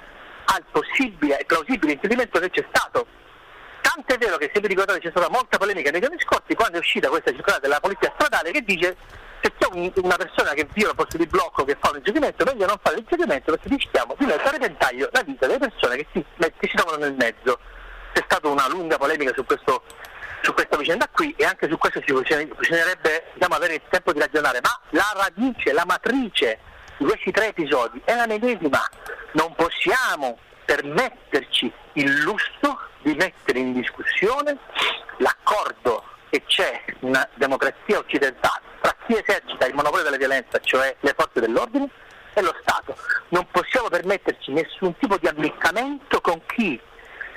al 0.45 0.63
possibile 0.71 1.39
e 1.39 1.45
plausibile 1.45 1.93
impedimento 1.93 2.39
che 2.39 2.49
c'è 2.49 2.65
stato. 2.69 3.07
Tanto 3.93 4.13
è 4.13 4.17
vero 4.17 4.37
che 4.37 4.49
se 4.53 4.61
vi 4.61 4.67
ricordate 4.67 4.99
c'è 4.99 5.09
stata 5.09 5.27
molta 5.29 5.57
polemica 5.57 5.91
nei 5.91 5.99
giorni 5.99 6.17
scorsi 6.19 6.55
quando 6.55 6.77
è 6.77 6.79
uscita 6.79 7.09
questa 7.09 7.31
circolare 7.31 7.59
della 7.61 7.81
polizia 7.81 8.09
stradale 8.15 8.51
che 8.51 8.61
dice 8.61 8.95
se 9.41 9.51
c'è 9.57 9.67
un- 9.73 9.91
una 9.95 10.15
persona 10.15 10.53
che 10.53 10.65
viola 10.71 10.93
posto 10.93 11.17
di 11.17 11.25
blocco 11.25 11.65
che 11.65 11.75
fa 11.77 11.89
un 11.89 11.97
inseguimento, 11.97 12.45
meglio 12.45 12.67
non 12.67 12.79
fare 12.81 12.95
l'inseguimento 12.95 13.51
perché 13.51 13.67
rischiamo 13.67 14.15
di 14.17 14.25
mettere 14.25 14.47
a 14.47 14.51
repentaglio 14.51 15.09
la 15.11 15.23
vita 15.23 15.45
delle 15.45 15.59
persone 15.59 15.97
che 15.97 16.07
si, 16.13 16.25
che 16.37 16.67
si 16.69 16.75
trovano 16.77 17.03
nel 17.03 17.15
mezzo. 17.15 17.59
C'è 18.13 18.23
stata 18.23 18.47
una 18.47 18.69
lunga 18.69 18.97
polemica 18.97 19.33
su 19.35 19.43
questo 19.43 19.83
su 20.41 20.53
questa 20.53 20.77
vicenda 20.77 21.07
qui 21.11 21.35
e 21.37 21.45
anche 21.45 21.67
su 21.69 21.77
questo 21.77 21.99
ci 22.01 22.13
bisognerebbe 22.13 23.25
diciamo, 23.33 23.55
avere 23.55 23.75
il 23.75 23.81
tempo 23.89 24.13
di 24.13 24.19
ragionare, 24.19 24.59
ma 24.61 24.79
la 24.91 25.11
radice, 25.15 25.73
la 25.73 25.83
matrice 25.85 26.59
di 26.97 27.05
questi 27.05 27.31
tre 27.31 27.47
episodi 27.49 28.01
è 28.05 28.15
la 28.15 28.25
medesima. 28.25 28.79
Non 29.33 29.53
possiamo 29.53 30.39
permetterci 30.65 31.71
il 31.93 32.21
lusso 32.21 32.79
di 33.01 33.13
mettere 33.15 33.59
in 33.59 33.73
discussione 33.73 34.57
l'accordo 35.17 36.03
che 36.29 36.43
c'è 36.45 36.83
in 36.99 37.27
democrazia 37.35 37.97
occidentale 37.97 38.61
tra 38.81 38.95
chi 39.05 39.17
esercita 39.17 39.65
il 39.67 39.75
monopolio 39.75 40.03
della 40.03 40.17
violenza, 40.17 40.59
cioè 40.59 40.95
le 40.99 41.13
forze 41.15 41.39
dell'ordine, 41.39 41.89
e 42.33 42.41
lo 42.41 42.55
Stato. 42.61 42.95
Non 43.29 43.47
possiamo 43.51 43.89
permetterci 43.89 44.51
nessun 44.51 44.97
tipo 44.97 45.17
di 45.17 45.27
ammiccamento 45.27 46.21
con 46.21 46.41
chi 46.47 46.79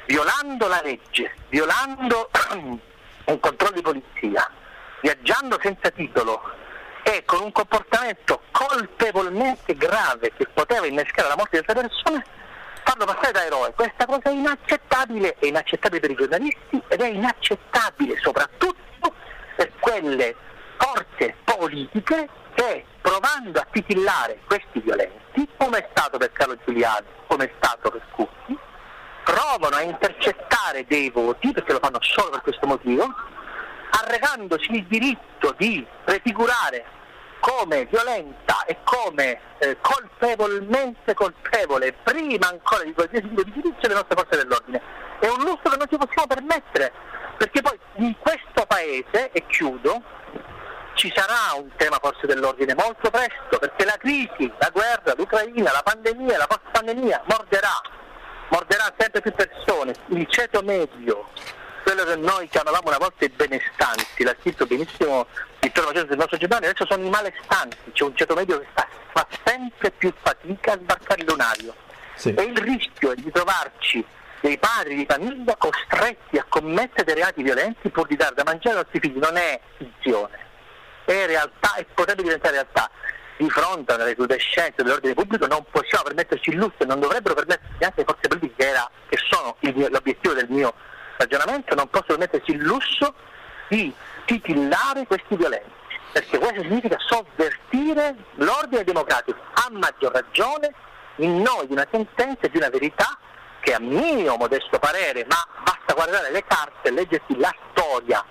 violando 0.06 0.66
la 0.66 0.80
legge, 0.82 1.34
violando 1.48 2.30
un 2.54 3.40
controllo 3.40 3.74
di 3.74 3.82
polizia, 3.82 4.48
viaggiando 5.00 5.58
senza 5.60 5.90
titolo 5.90 6.40
e 7.02 7.22
con 7.24 7.42
un 7.42 7.52
comportamento 7.52 8.42
colpevolmente 8.50 9.76
grave 9.76 10.32
che 10.36 10.46
poteva 10.46 10.86
innescare 10.86 11.28
la 11.28 11.36
morte 11.36 11.60
di 11.60 11.64
altre 11.66 11.88
persone, 11.88 12.24
farlo 12.84 13.04
passare 13.06 13.32
da 13.32 13.44
eroe. 13.44 13.72
Questa 13.74 14.06
cosa 14.06 14.30
è 14.30 14.32
inaccettabile, 14.32 15.36
è 15.38 15.46
inaccettabile 15.46 16.00
per 16.00 16.10
i 16.10 16.14
giornalisti 16.14 16.82
ed 16.88 17.00
è 17.00 17.08
inaccettabile 17.08 18.16
soprattutto 18.20 19.14
per 19.56 19.72
quelle 19.80 20.36
forze 20.76 21.36
politiche 21.44 22.28
che 22.54 22.84
provando 23.00 23.58
a 23.58 23.66
titillare 23.70 24.40
questi 24.46 24.80
violenti, 24.80 25.48
come 25.56 25.78
è 25.78 25.88
stato 25.90 26.18
per 26.18 26.32
Carlo 26.32 26.56
Giuliani, 26.64 27.06
come 27.26 27.44
è 27.46 27.52
stato 27.56 27.90
per 27.90 28.02
Cucchi, 28.12 28.56
provano 29.24 29.76
a 29.76 29.82
intercettare 29.82 30.84
dei 30.86 31.10
voti, 31.10 31.52
perché 31.52 31.72
lo 31.72 31.80
fanno 31.82 31.98
solo 32.00 32.30
per 32.30 32.42
questo 32.42 32.66
motivo, 32.66 33.06
arrecandosi 33.90 34.72
il 34.72 34.86
diritto 34.86 35.54
di 35.56 35.84
prefigurare 36.04 36.84
come 37.44 37.84
violenta 37.84 38.64
e 38.64 38.78
come 38.84 39.38
eh, 39.58 39.76
colpevolmente 39.82 41.12
colpevole, 41.12 41.92
prima 41.92 42.48
ancora 42.48 42.84
di 42.84 42.94
qualsiasi 42.94 43.28
tipo 43.28 43.42
di 43.42 43.52
giudizio, 43.52 43.86
le 43.88 43.94
nostre 43.94 44.16
forze 44.16 44.36
dell'ordine. 44.38 44.80
È 45.20 45.28
un 45.28 45.40
lusso 45.40 45.68
che 45.68 45.76
non 45.76 45.86
ci 45.90 45.98
possiamo 45.98 46.26
permettere, 46.26 46.90
perché 47.36 47.60
poi 47.60 47.78
in 47.96 48.16
questo 48.18 48.64
paese, 48.66 49.30
e 49.32 49.44
chiudo, 49.46 50.02
ci 50.94 51.12
sarà 51.14 51.60
un 51.60 51.68
tema 51.76 51.98
forse 52.00 52.26
dell'ordine 52.26 52.74
molto 52.74 53.10
presto, 53.10 53.58
perché 53.58 53.84
la 53.84 53.96
crisi, 53.98 54.50
la 54.58 54.70
guerra, 54.72 55.12
l'Ucraina, 55.14 55.70
la 55.70 55.82
pandemia, 55.84 56.38
la 56.38 56.46
post-pandemia 56.46 57.24
morderà, 57.26 57.78
morderà 58.48 58.84
sempre 58.96 59.20
più 59.20 59.34
persone, 59.34 59.92
il 60.06 60.26
ceto 60.30 60.62
medio, 60.62 61.28
quello 61.84 62.04
che 62.04 62.16
noi 62.16 62.48
chiamavamo 62.48 62.88
una 62.88 62.96
volta 62.96 63.26
i 63.26 63.28
benestanti, 63.28 64.24
l'ha 64.24 64.34
scritto 64.40 64.64
benissimo 64.64 65.26
Vittorio 65.60 65.90
Macedo 65.90 66.08
del 66.08 66.18
nostro 66.18 66.38
giornale, 66.38 66.66
adesso 66.68 66.86
sono 66.86 67.04
i 67.04 67.10
malestanti, 67.10 67.76
c'è 67.92 68.04
un 68.04 68.16
ceto 68.16 68.34
medio 68.34 68.58
che 68.58 68.66
sta, 68.72 68.88
fa 69.12 69.26
sempre 69.44 69.90
più 69.90 70.12
fatica 70.22 70.72
a 70.72 70.78
sbarcare 70.78 71.20
il 71.20 71.28
lunario. 71.28 71.74
E 72.22 72.42
il 72.42 72.56
rischio 72.56 73.12
è 73.12 73.14
di 73.16 73.30
trovarci 73.30 74.04
dei 74.40 74.56
padri 74.56 74.94
di 74.94 75.06
famiglia 75.06 75.56
costretti 75.56 76.38
a 76.38 76.46
commettere 76.48 77.04
dei 77.04 77.14
reati 77.16 77.42
violenti 77.42 77.90
pur 77.90 78.06
di 78.06 78.16
dare 78.16 78.34
da 78.34 78.44
mangiare 78.44 78.76
ai 78.76 78.82
nostri 78.82 79.00
figli, 79.00 79.18
non 79.18 79.36
è 79.36 79.60
finzione, 79.76 80.38
è 81.04 81.26
realtà 81.26 81.74
e 81.74 81.86
potrebbe 81.92 82.22
diventare 82.22 82.54
realtà. 82.54 82.90
Di 83.36 83.50
fronte 83.50 83.92
alla 83.92 84.04
recrudescenza 84.04 84.82
dell'ordine 84.82 85.12
pubblico 85.12 85.46
non 85.46 85.64
possiamo 85.68 86.04
permetterci 86.04 86.50
il 86.50 86.56
lusso 86.56 86.76
e 86.78 86.84
non 86.86 87.00
dovrebbero 87.00 87.34
permetterci 87.34 87.76
neanche 87.78 88.00
le 88.00 88.04
forze 88.04 88.28
politiche 88.28 88.54
che, 88.56 88.68
era, 88.70 88.90
che 89.08 89.18
sono 89.28 89.56
il 89.60 89.88
l'obiettivo 89.90 90.34
del 90.34 90.46
mio 90.48 90.72
ragionamento, 91.16 91.74
non 91.74 91.88
possono 91.88 92.18
permetterci 92.18 92.52
il 92.52 92.62
lusso 92.62 93.14
di 93.68 93.92
titillare 94.24 95.06
questi 95.06 95.36
violenti, 95.36 95.70
perché 96.12 96.38
questo 96.38 96.62
significa 96.62 96.96
sovvertire 96.98 98.14
l'ordine 98.34 98.84
democratico, 98.84 99.38
a 99.54 99.68
maggior 99.70 100.12
ragione 100.12 100.72
in 101.16 101.42
nome 101.42 101.66
di 101.66 101.72
una 101.72 101.86
sentenza 101.90 102.46
e 102.46 102.50
di 102.50 102.56
una 102.56 102.68
verità 102.68 103.18
che 103.60 103.74
a 103.74 103.80
mio 103.80 104.36
modesto 104.36 104.78
parere, 104.78 105.24
ma 105.26 105.36
basta 105.62 105.94
guardare 105.94 106.30
le 106.30 106.44
carte, 106.44 106.90
leggersi 106.90 107.36
la 107.38 107.54
storia 107.70 108.22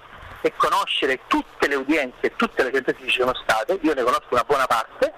e 0.42 0.54
conoscere 0.56 1.22
tutte 1.28 1.68
le 1.68 1.76
udienze 1.76 2.18
e 2.22 2.36
tutte 2.36 2.64
le 2.64 2.72
sentenze 2.74 3.02
che 3.02 3.10
ci 3.10 3.20
sono 3.20 3.34
state, 3.34 3.80
io 3.82 3.94
ne 3.94 4.04
conosco 4.04 4.28
una 4.30 4.44
buona 4.44 4.68
parte, 4.68 5.12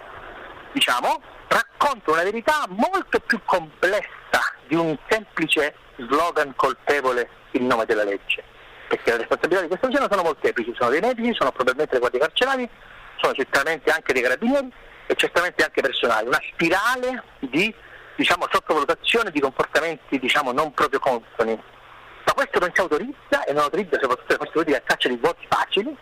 diciamo, 0.72 1.22
racconta 1.48 2.12
una 2.12 2.24
verità 2.24 2.66
molto 2.70 3.20
più 3.20 3.40
complessa 3.44 4.24
di 4.68 4.76
un 4.76 4.98
semplice 5.08 5.76
slogan 5.98 6.54
colpevole 6.56 7.30
in 7.52 7.68
nome 7.68 7.86
della 7.86 8.04
legge. 8.04 8.44
Perché 8.88 9.12
le 9.12 9.18
responsabilità 9.18 9.62
di 9.62 9.68
questo 9.68 9.88
genere 9.90 10.10
sono 10.10 10.24
molteplici, 10.24 10.74
sono 10.78 10.90
dei 10.90 11.02
medici, 11.02 11.34
sono 11.34 11.52
probabilmente 11.52 11.94
le 11.94 12.00
guardie 12.00 12.20
carcerali, 12.20 12.70
sono 13.20 13.34
certamente 13.34 13.92
anche 13.92 14.14
dei 14.14 14.22
carabinieri 14.22 14.72
e 15.08 15.16
certamente 15.16 15.64
anche 15.64 15.82
personali, 15.82 16.28
una 16.28 16.42
spirale 16.52 17.24
di 17.40 17.74
diciamo, 18.16 18.48
sottovalutazione 18.50 19.32
di 19.32 19.40
comportamenti 19.40 20.20
diciamo, 20.20 20.52
non 20.52 20.74
proprio 20.74 21.00
consoni. 21.00 21.62
Ma 22.26 22.34
questo 22.34 22.60
non 22.60 22.72
si 22.74 22.82
autorizza 22.82 23.44
e 23.46 23.54
non 23.54 23.64
autorizza 23.64 24.00
soprattutto 24.00 24.32
le 24.32 24.38
forze 24.38 24.52
politiche 24.54 24.78
a 24.78 24.82
caccia 24.82 25.10
di 25.10 25.18
voti 25.18 25.46
facili, 25.48 25.96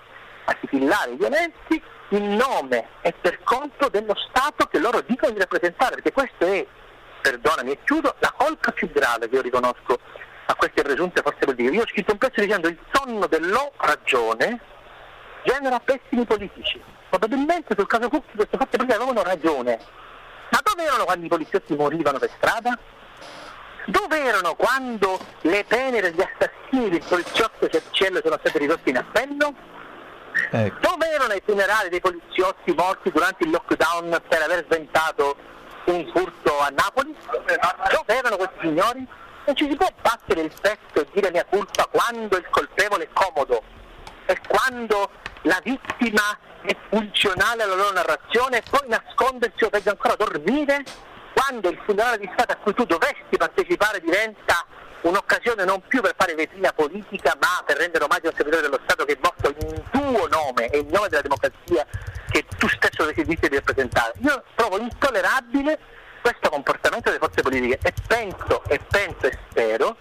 a 0.46 0.54
titillare 0.60 1.12
i 1.12 1.16
violenti 1.18 1.82
in 2.10 2.36
nome 2.36 2.88
e 3.02 3.14
per 3.20 3.44
conto 3.44 3.90
dello 3.90 4.16
Stato 4.30 4.66
che 4.68 4.80
loro 4.80 5.02
dicono 5.02 5.32
di 5.34 5.40
rappresentare, 5.40 5.96
perché 5.96 6.12
questo 6.12 6.46
è, 6.46 6.66
perdonami 7.24 7.72
e 7.72 7.80
chiudo, 7.86 8.16
la 8.20 8.34
colpa 8.36 8.72
più 8.72 8.92
grave 8.92 9.30
che 9.30 9.36
io 9.36 9.42
riconosco 9.42 9.98
a 10.46 10.56
queste 10.56 10.84
presunte 10.84 11.22
forze 11.22 11.40
politiche. 11.40 11.74
Io 11.74 11.82
ho 11.84 11.88
scritto 11.88 12.12
un 12.12 12.18
pezzo 12.18 12.42
dicendo 12.42 12.68
il 12.68 12.78
sonno 12.92 13.28
dell'ho 13.28 13.72
ragione 13.78 14.60
genera 15.44 15.80
pessimi 15.80 16.26
politici. 16.26 16.82
Probabilmente 17.10 17.76
sul 17.78 17.88
caso 17.88 18.10
Cucchi 18.10 18.36
queste 18.36 18.58
forze 18.58 18.78
politiche 18.78 19.02
avevano 19.02 19.24
ragione. 19.24 19.80
Ma 20.50 20.60
dove 20.62 20.84
erano 20.84 21.06
quando 21.06 21.26
i 21.26 21.30
poliziotti 21.30 21.76
morivano 21.76 22.20
per 22.20 22.30
strada? 22.36 22.78
Dove 23.86 24.22
erano 24.22 24.56
quando 24.56 25.20
le 25.42 25.64
pene 25.66 26.02
degli 26.02 26.22
assassini 26.22 26.90
del 26.90 27.04
poliziotto 27.08 27.68
Cerciello 27.70 28.22
sono 28.24 28.38
state 28.40 28.58
ridotte 28.58 28.90
in 28.90 28.98
appello? 28.98 29.54
Dove 30.52 31.10
erano 31.10 31.34
i 31.34 31.42
funerali 31.46 31.90
dei 31.90 32.02
poliziotti 32.02 32.74
morti 32.74 33.12
durante 33.12 33.44
il 33.46 33.52
lockdown 33.52 34.22
per 34.28 34.42
aver 34.42 34.66
sventato 34.66 35.36
un 35.86 36.10
furto 36.14 36.60
a 36.60 36.70
Napoli? 36.70 37.16
Dove 37.32 38.18
erano 38.18 38.38
questi 38.38 38.60
signori? 38.62 39.08
Non 39.46 39.56
ci 39.56 39.68
si 39.70 39.76
può 39.76 39.88
battere 40.02 40.42
il 40.42 40.52
petto 40.62 41.02
e 41.02 41.08
dire 41.14 41.32
mia 41.32 41.46
colpa 41.50 41.86
quando 41.92 42.38
il 42.38 42.48
colpevole 42.50 43.04
è 43.04 43.10
comodo 43.12 43.62
e 44.26 44.40
quando 44.48 45.10
la 45.42 45.60
vittima 45.62 46.38
è 46.62 46.76
funzionale 46.90 47.64
alla 47.64 47.76
loro 47.76 47.92
narrazione 47.92 48.58
e 48.60 48.64
poi 48.70 48.88
nascondersi 48.88 49.66
o 49.66 49.70
peggio 49.70 49.90
ancora 49.90 50.16
dormire 50.16 50.84
quando 51.34 51.70
il 51.70 51.80
funerale 51.84 52.20
di 52.20 52.30
Stato 52.32 52.54
a 52.54 52.56
cui 52.56 52.74
tu 52.74 52.86
dovresti 52.86 53.36
partecipare 53.38 54.00
diventa 54.00 54.66
un'occasione 55.02 55.66
non 55.66 55.82
più 55.86 56.00
per 56.00 56.14
fare 56.18 56.36
vetrina 56.36 56.72
politica 56.72 57.36
ma 57.42 57.62
per 57.66 57.76
rendere 57.78 58.06
omaggio 58.06 58.28
al 58.30 58.36
servitore 58.36 58.62
dello 58.62 58.80
Stato 58.84 59.04
che 59.04 59.14
è 59.14 59.18
morto 59.22 59.54
in 59.68 59.84
tuo 59.92 60.28
nome 60.28 60.70
e 60.70 60.78
in 60.78 60.88
nome 60.88 61.10
della 61.10 61.22
democrazia 61.22 61.86
che 62.30 62.46
tu 62.58 62.68
stesso 62.70 63.04
dovresti 63.04 63.24
dirti 63.24 63.50
intollerabile 65.14 65.80
questo 66.22 66.50
comportamento 66.50 67.10
delle 67.10 67.20
forze 67.20 67.42
politiche. 67.42 67.80
E 67.84 67.94
penso 68.08 68.64
e 68.68 68.80
penso 68.90 69.28
e 69.28 69.38
spero 69.50 69.96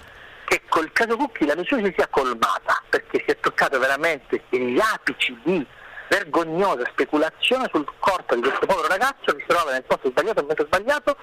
che 0.46 0.62
col 0.68 0.90
caso 0.92 1.16
Cucchi 1.16 1.44
la 1.44 1.54
misura 1.54 1.84
si 1.84 1.92
sia 1.96 2.08
colmata 2.08 2.82
perché 2.88 3.22
si 3.24 3.30
è 3.30 3.38
toccato 3.38 3.78
veramente 3.78 4.42
gli 4.48 4.78
apici 4.80 5.38
di 5.44 5.64
vergognosa 6.08 6.84
speculazione 6.90 7.68
sul 7.72 7.86
corpo 7.98 8.34
di 8.34 8.42
questo 8.42 8.66
povero 8.66 8.88
ragazzo 8.88 9.34
che 9.34 9.40
si 9.40 9.46
trova 9.46 9.72
nel 9.72 9.84
posto 9.84 10.10
sbagliato 10.10 10.40
al 10.40 10.46
momento 10.46 10.64
sbagliato, 10.66 11.16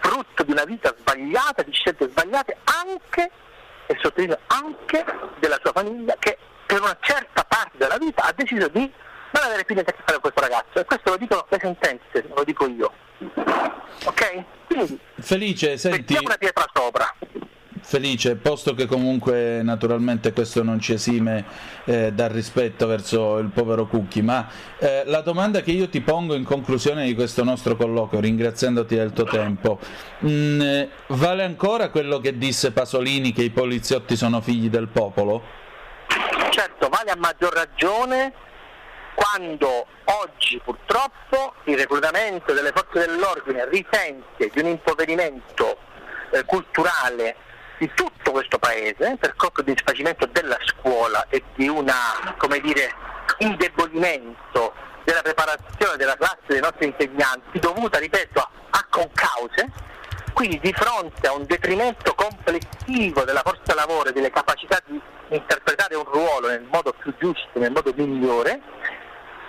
frutto 0.00 0.42
di 0.42 0.50
una 0.50 0.64
vita 0.64 0.94
sbagliata, 0.98 1.62
di 1.62 1.72
scelte 1.72 2.08
sbagliate, 2.08 2.56
anche, 2.64 3.30
e 3.86 3.96
sottolineo 4.00 4.38
anche, 4.48 5.04
della 5.38 5.58
sua 5.62 5.72
famiglia 5.72 6.16
che 6.18 6.38
per 6.66 6.80
una 6.80 6.96
certa 7.00 7.44
parte 7.44 7.76
della 7.76 7.98
vita 7.98 8.24
ha 8.24 8.32
deciso 8.32 8.66
di 8.68 8.92
non 9.32 9.42
avere 9.44 9.64
più 9.64 9.74
niente 9.74 9.92
a 9.92 9.94
che 9.94 10.02
fare 10.04 10.20
con 10.20 10.30
questo 10.30 10.40
ragazzo. 10.40 10.78
E 10.80 10.84
questo 10.84 11.10
lo 11.10 11.16
dicono 11.16 11.46
le 11.48 11.58
sentenze, 11.60 12.24
lo 12.34 12.44
dico 12.44 12.66
io. 12.66 12.92
Ok? 14.04 14.44
Quindi 14.66 14.98
Felice, 15.18 15.76
senti, 15.78 16.16
una 16.20 16.36
pietra 16.36 16.64
sopra. 16.72 17.14
Felice, 17.84 18.36
posto 18.36 18.74
che 18.74 18.86
comunque 18.86 19.60
naturalmente 19.62 20.32
questo 20.32 20.62
non 20.62 20.78
ci 20.78 20.92
esime 20.92 21.44
eh, 21.84 22.12
dal 22.12 22.30
rispetto 22.30 22.86
verso 22.86 23.38
il 23.38 23.48
povero 23.48 23.86
Cucchi, 23.86 24.22
ma 24.22 24.48
eh, 24.78 25.02
la 25.04 25.20
domanda 25.20 25.62
che 25.62 25.72
io 25.72 25.88
ti 25.88 26.00
pongo 26.00 26.34
in 26.34 26.44
conclusione 26.44 27.04
di 27.04 27.14
questo 27.14 27.42
nostro 27.42 27.74
colloquio, 27.74 28.20
ringraziandoti 28.20 28.94
del 28.94 29.12
tuo 29.12 29.24
tempo, 29.24 29.80
mh, 30.20 30.60
eh, 30.60 30.88
vale 31.08 31.42
ancora 31.42 31.90
quello 31.90 32.20
che 32.20 32.38
disse 32.38 32.70
Pasolini 32.70 33.32
che 33.32 33.42
i 33.42 33.50
poliziotti 33.50 34.16
sono 34.16 34.40
figli 34.40 34.70
del 34.70 34.86
popolo? 34.86 35.42
Certo, 36.50 36.88
vale 36.88 37.10
a 37.10 37.16
maggior 37.16 37.52
ragione 37.52 38.32
quando 39.14 39.86
oggi 40.04 40.60
purtroppo 40.64 41.54
il 41.64 41.76
reclutamento 41.76 42.52
delle 42.52 42.72
forze 42.74 43.06
dell'ordine 43.06 43.68
risente 43.68 44.50
di 44.52 44.60
un 44.60 44.66
impoverimento 44.66 45.78
eh, 46.30 46.44
culturale 46.44 47.36
di 47.78 47.90
tutto 47.94 48.30
questo 48.30 48.58
paese 48.58 49.16
per 49.18 49.34
colpa 49.34 49.62
di 49.62 49.72
disfacimento 49.72 50.26
della 50.26 50.58
scuola 50.64 51.26
e 51.28 51.42
di 51.54 51.68
dire, 52.60 52.94
indebolimento 53.38 54.72
della 55.04 55.22
preparazione 55.22 55.96
della 55.96 56.16
classe 56.16 56.46
dei 56.46 56.60
nostri 56.60 56.86
insegnanti 56.86 57.58
dovuta, 57.58 57.98
ripeto, 57.98 58.38
a, 58.38 58.50
a 58.70 58.86
concause, 58.88 59.68
quindi 60.32 60.60
di 60.60 60.72
fronte 60.72 61.26
a 61.26 61.34
un 61.34 61.44
detrimento 61.44 62.14
complessivo 62.14 63.24
della 63.24 63.42
forza 63.44 63.74
lavoro 63.74 64.10
e 64.10 64.12
delle 64.12 64.30
capacità 64.30 64.80
di 64.86 65.00
interpretare 65.30 65.96
un 65.96 66.04
ruolo 66.04 66.48
nel 66.48 66.66
modo 66.70 66.92
più 66.92 67.12
giusto, 67.18 67.58
nel 67.58 67.72
modo 67.72 67.92
migliore, 67.96 68.60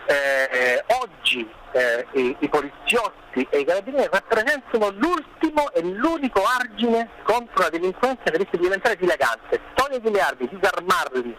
eh, 0.05 0.84
oggi 1.01 1.49
eh, 1.71 2.05
i, 2.13 2.35
i 2.39 2.49
poliziotti 2.49 3.47
e 3.49 3.59
i 3.59 3.65
carabinieri 3.65 4.09
rappresentano 4.11 4.89
l'ultimo 4.91 5.71
e 5.71 5.81
l'unico 5.81 6.43
argine 6.43 7.09
contro 7.23 7.63
la 7.63 7.69
delinquenza 7.69 8.23
che 8.23 8.38
rischia 8.38 8.57
di 8.57 8.63
diventare 8.65 8.95
dilagante. 8.95 9.59
Togliergli 9.73 10.11
le 10.11 10.19
armi, 10.19 10.49
disarmarli, 10.49 11.38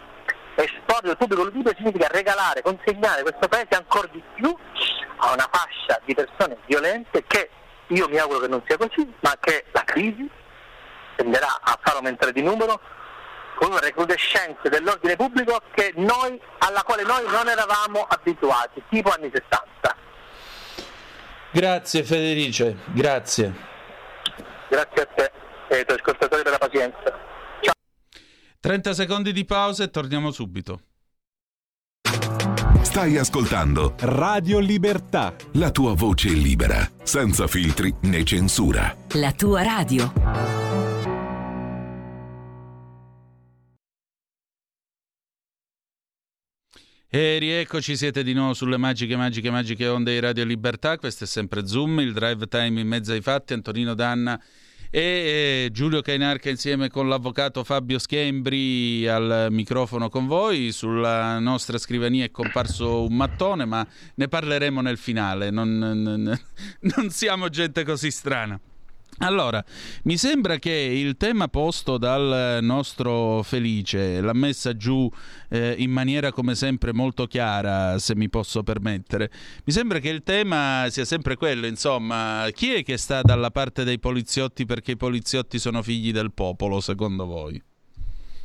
esporre 0.55 1.09
al 1.09 1.17
pubblico 1.17 1.43
ludibrio 1.43 1.75
significa 1.75 2.07
regalare, 2.07 2.61
consegnare 2.61 3.21
questo 3.21 3.47
paese 3.47 3.75
ancora 3.75 4.07
di 4.11 4.21
più 4.35 4.55
a 5.17 5.33
una 5.33 5.49
fascia 5.51 5.99
di 6.05 6.13
persone 6.13 6.57
violente 6.65 7.23
che 7.25 7.49
io 7.87 8.07
mi 8.07 8.17
auguro 8.17 8.39
che 8.39 8.47
non 8.47 8.63
sia 8.65 8.77
così, 8.77 9.13
ma 9.21 9.35
che 9.39 9.65
la 9.71 9.83
crisi 9.83 10.27
tenderà 11.15 11.59
a 11.61 11.77
far 11.81 11.95
aumentare 11.95 12.31
di 12.31 12.41
numero 12.41 12.79
con 13.55 13.71
una 13.71 13.79
recrudescenza 13.79 14.69
dell'ordine 14.69 15.15
pubblico 15.15 15.61
che 15.73 15.93
noi, 15.95 16.39
alla 16.59 16.83
quale 16.83 17.03
noi 17.03 17.25
non 17.27 17.47
eravamo 17.47 18.05
abituati, 18.07 18.83
tipo 18.89 19.09
anni 19.09 19.31
70. 19.33 19.95
Grazie 21.51 22.03
Federice, 22.03 22.77
grazie. 22.87 23.53
Grazie 24.67 25.01
a 25.01 25.05
te 25.05 25.31
e 25.69 25.75
ai 25.77 25.85
tuoi 25.85 25.97
ascoltatori 25.97 26.43
per 26.43 26.51
la 26.51 26.57
pazienza. 26.57 27.23
30 28.59 28.93
secondi 28.95 29.31
di 29.31 29.45
pausa 29.45 29.83
e 29.83 29.91
torniamo 29.91 30.31
subito. 30.31 30.81
Stai 32.81 33.17
ascoltando 33.17 33.93
Radio 33.99 34.57
Libertà. 34.59 35.35
la 35.53 35.69
tua 35.69 35.93
voce 35.93 36.29
libera, 36.29 36.89
senza 37.03 37.45
filtri 37.45 37.93
né 38.01 38.23
censura. 38.23 38.95
La 39.13 39.31
tua 39.33 39.61
radio. 39.61 40.74
E 47.15 47.37
rieccoci, 47.37 47.95
siete 47.95 48.23
di 48.23 48.33
nuovo 48.33 48.53
sulle 48.53 48.75
magiche, 48.75 49.15
magiche, 49.15 49.49
magiche 49.49 49.87
onde 49.87 50.11
di 50.11 50.19
Radio 50.19 50.43
Libertà. 50.43 50.97
Questo 50.97 51.23
è 51.23 51.27
sempre 51.27 51.65
Zoom, 51.65 52.01
il 52.01 52.11
drive 52.11 52.45
time 52.47 52.81
in 52.81 52.89
mezzo 52.89 53.13
ai 53.13 53.21
fatti. 53.21 53.53
Antonino 53.53 53.93
Danna 53.93 54.37
e 54.89 55.69
Giulio 55.71 56.01
Cainarca 56.01 56.49
insieme 56.49 56.89
con 56.89 57.07
l'avvocato 57.07 57.63
Fabio 57.63 57.99
Schembri 57.99 59.07
al 59.07 59.47
microfono 59.49 60.09
con 60.09 60.27
voi. 60.27 60.73
Sulla 60.73 61.39
nostra 61.39 61.77
scrivania 61.77 62.25
è 62.25 62.31
comparso 62.31 63.05
un 63.05 63.15
mattone, 63.15 63.63
ma 63.63 63.87
ne 64.15 64.27
parleremo 64.27 64.81
nel 64.81 64.97
finale. 64.97 65.51
Non, 65.51 65.77
non, 65.77 66.37
non 66.81 67.09
siamo 67.11 67.47
gente 67.47 67.85
così 67.85 68.11
strana. 68.11 68.59
Allora, 69.19 69.63
mi 70.03 70.17
sembra 70.17 70.57
che 70.57 70.71
il 70.71 71.15
tema 71.15 71.47
posto 71.47 71.97
dal 71.97 72.59
nostro 72.61 73.43
Felice 73.43 74.19
l'ha 74.19 74.33
messa 74.33 74.75
giù 74.75 75.09
eh, 75.49 75.73
in 75.77 75.89
maniera 75.89 76.33
come 76.33 76.53
sempre 76.53 76.91
molto 76.91 77.25
chiara, 77.25 77.97
se 77.97 78.13
mi 78.13 78.27
posso 78.29 78.61
permettere. 78.61 79.31
Mi 79.63 79.71
sembra 79.71 79.99
che 79.99 80.09
il 80.09 80.21
tema 80.21 80.87
sia 80.89 81.05
sempre 81.05 81.37
quello, 81.37 81.65
insomma, 81.65 82.47
chi 82.53 82.73
è 82.73 82.83
che 82.83 82.97
sta 82.97 83.21
dalla 83.21 83.51
parte 83.51 83.85
dei 83.85 83.99
poliziotti 83.99 84.65
perché 84.65 84.91
i 84.91 84.97
poliziotti 84.97 85.59
sono 85.59 85.81
figli 85.81 86.11
del 86.11 86.33
popolo, 86.33 86.81
secondo 86.81 87.25
voi? 87.25 87.63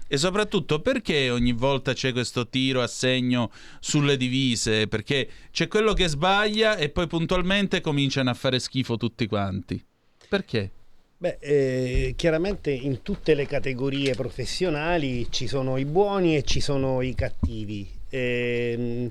E 0.06 0.16
soprattutto 0.16 0.80
perché 0.80 1.30
ogni 1.30 1.52
volta 1.52 1.94
c'è 1.94 2.12
questo 2.12 2.48
tiro 2.48 2.80
a 2.80 2.86
segno 2.86 3.50
sulle 3.80 4.16
divise? 4.16 4.86
Perché 4.86 5.28
c'è 5.50 5.66
quello 5.66 5.94
che 5.94 6.08
sbaglia 6.08 6.76
e 6.76 6.90
poi 6.90 7.08
puntualmente 7.08 7.80
cominciano 7.80 8.30
a 8.30 8.34
fare 8.34 8.60
schifo 8.60 8.96
tutti 8.96 9.26
quanti. 9.26 9.84
Perché? 10.30 10.70
Beh, 11.16 11.38
eh, 11.40 12.14
chiaramente 12.16 12.70
in 12.70 13.02
tutte 13.02 13.34
le 13.34 13.46
categorie 13.46 14.14
professionali 14.14 15.26
ci 15.28 15.48
sono 15.48 15.76
i 15.76 15.84
buoni 15.84 16.36
e 16.36 16.44
ci 16.44 16.60
sono 16.60 17.02
i 17.02 17.16
cattivi. 17.16 17.84
E, 18.08 19.10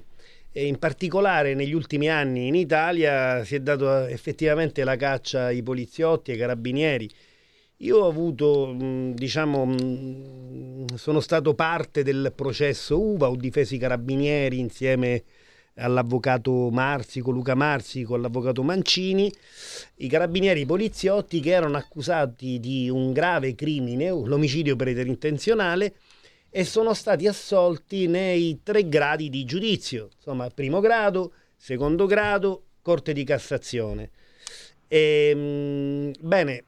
e 0.49 0.65
in 0.65 0.79
particolare 0.79 1.55
negli 1.55 1.73
ultimi 1.73 2.09
anni 2.09 2.47
in 2.47 2.55
Italia 2.55 3.43
si 3.43 3.55
è 3.55 3.59
dato 3.59 4.05
effettivamente 4.05 4.85
la 4.85 4.95
caccia 4.95 5.47
ai 5.47 5.61
poliziotti, 5.61 6.31
ai 6.31 6.37
carabinieri. 6.37 7.09
Io 7.79 7.97
ho 7.97 8.07
avuto, 8.07 8.73
diciamo, 9.13 9.75
sono 10.95 11.19
stato 11.19 11.53
parte 11.53 12.01
del 12.01 12.31
processo 12.33 12.97
UVA, 12.97 13.29
ho 13.29 13.35
difeso 13.35 13.75
i 13.75 13.77
carabinieri 13.77 14.57
insieme 14.57 15.23
all'avvocato 15.79 16.69
Marsico, 16.69 17.31
Luca 17.31 17.55
Marsico, 17.55 18.15
all'avvocato 18.15 18.61
Mancini, 18.63 19.33
i 19.97 20.07
carabinieri 20.07 20.65
poliziotti 20.65 21.39
che 21.39 21.51
erano 21.51 21.77
accusati 21.77 22.59
di 22.59 22.89
un 22.89 23.13
grave 23.13 23.55
crimine, 23.55 24.09
l'omicidio 24.09 24.75
preterintenzionale, 24.75 25.93
e 26.49 26.63
sono 26.65 26.93
stati 26.93 27.27
assolti 27.27 28.07
nei 28.07 28.59
tre 28.63 28.87
gradi 28.89 29.29
di 29.29 29.45
giudizio, 29.45 30.09
insomma, 30.15 30.49
primo 30.49 30.79
grado, 30.79 31.33
secondo 31.55 32.05
grado, 32.05 32.63
Corte 32.81 33.13
di 33.13 33.23
Cassazione. 33.23 34.09
E, 34.87 36.11
bene, 36.19 36.63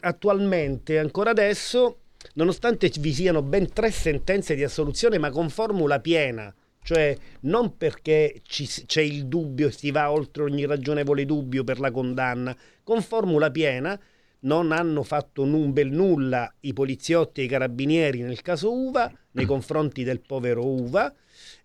attualmente, 0.00 0.98
ancora 0.98 1.30
adesso, 1.30 1.96
nonostante 2.34 2.92
vi 3.00 3.12
siano 3.12 3.42
ben 3.42 3.72
tre 3.72 3.90
sentenze 3.90 4.54
di 4.54 4.62
assoluzione, 4.62 5.18
ma 5.18 5.30
con 5.30 5.50
formula 5.50 5.98
piena, 5.98 6.54
cioè 6.82 7.16
non 7.40 7.76
perché 7.76 8.40
ci, 8.44 8.66
c'è 8.66 9.02
il 9.02 9.26
dubbio, 9.26 9.70
si 9.70 9.90
va 9.90 10.10
oltre 10.10 10.44
ogni 10.44 10.66
ragionevole 10.66 11.24
dubbio 11.24 11.64
per 11.64 11.78
la 11.78 11.90
condanna, 11.90 12.56
con 12.82 13.02
formula 13.02 13.50
piena 13.50 13.98
non 14.40 14.72
hanno 14.72 15.02
fatto 15.02 15.42
un 15.42 15.72
bel 15.72 15.90
nulla 15.90 16.50
i 16.60 16.72
poliziotti 16.72 17.40
e 17.40 17.44
i 17.44 17.48
carabinieri 17.48 18.22
nel 18.22 18.40
caso 18.40 18.72
Uva 18.72 19.12
nei 19.32 19.44
confronti 19.44 20.02
del 20.02 20.20
povero 20.20 20.66
Uva, 20.66 21.12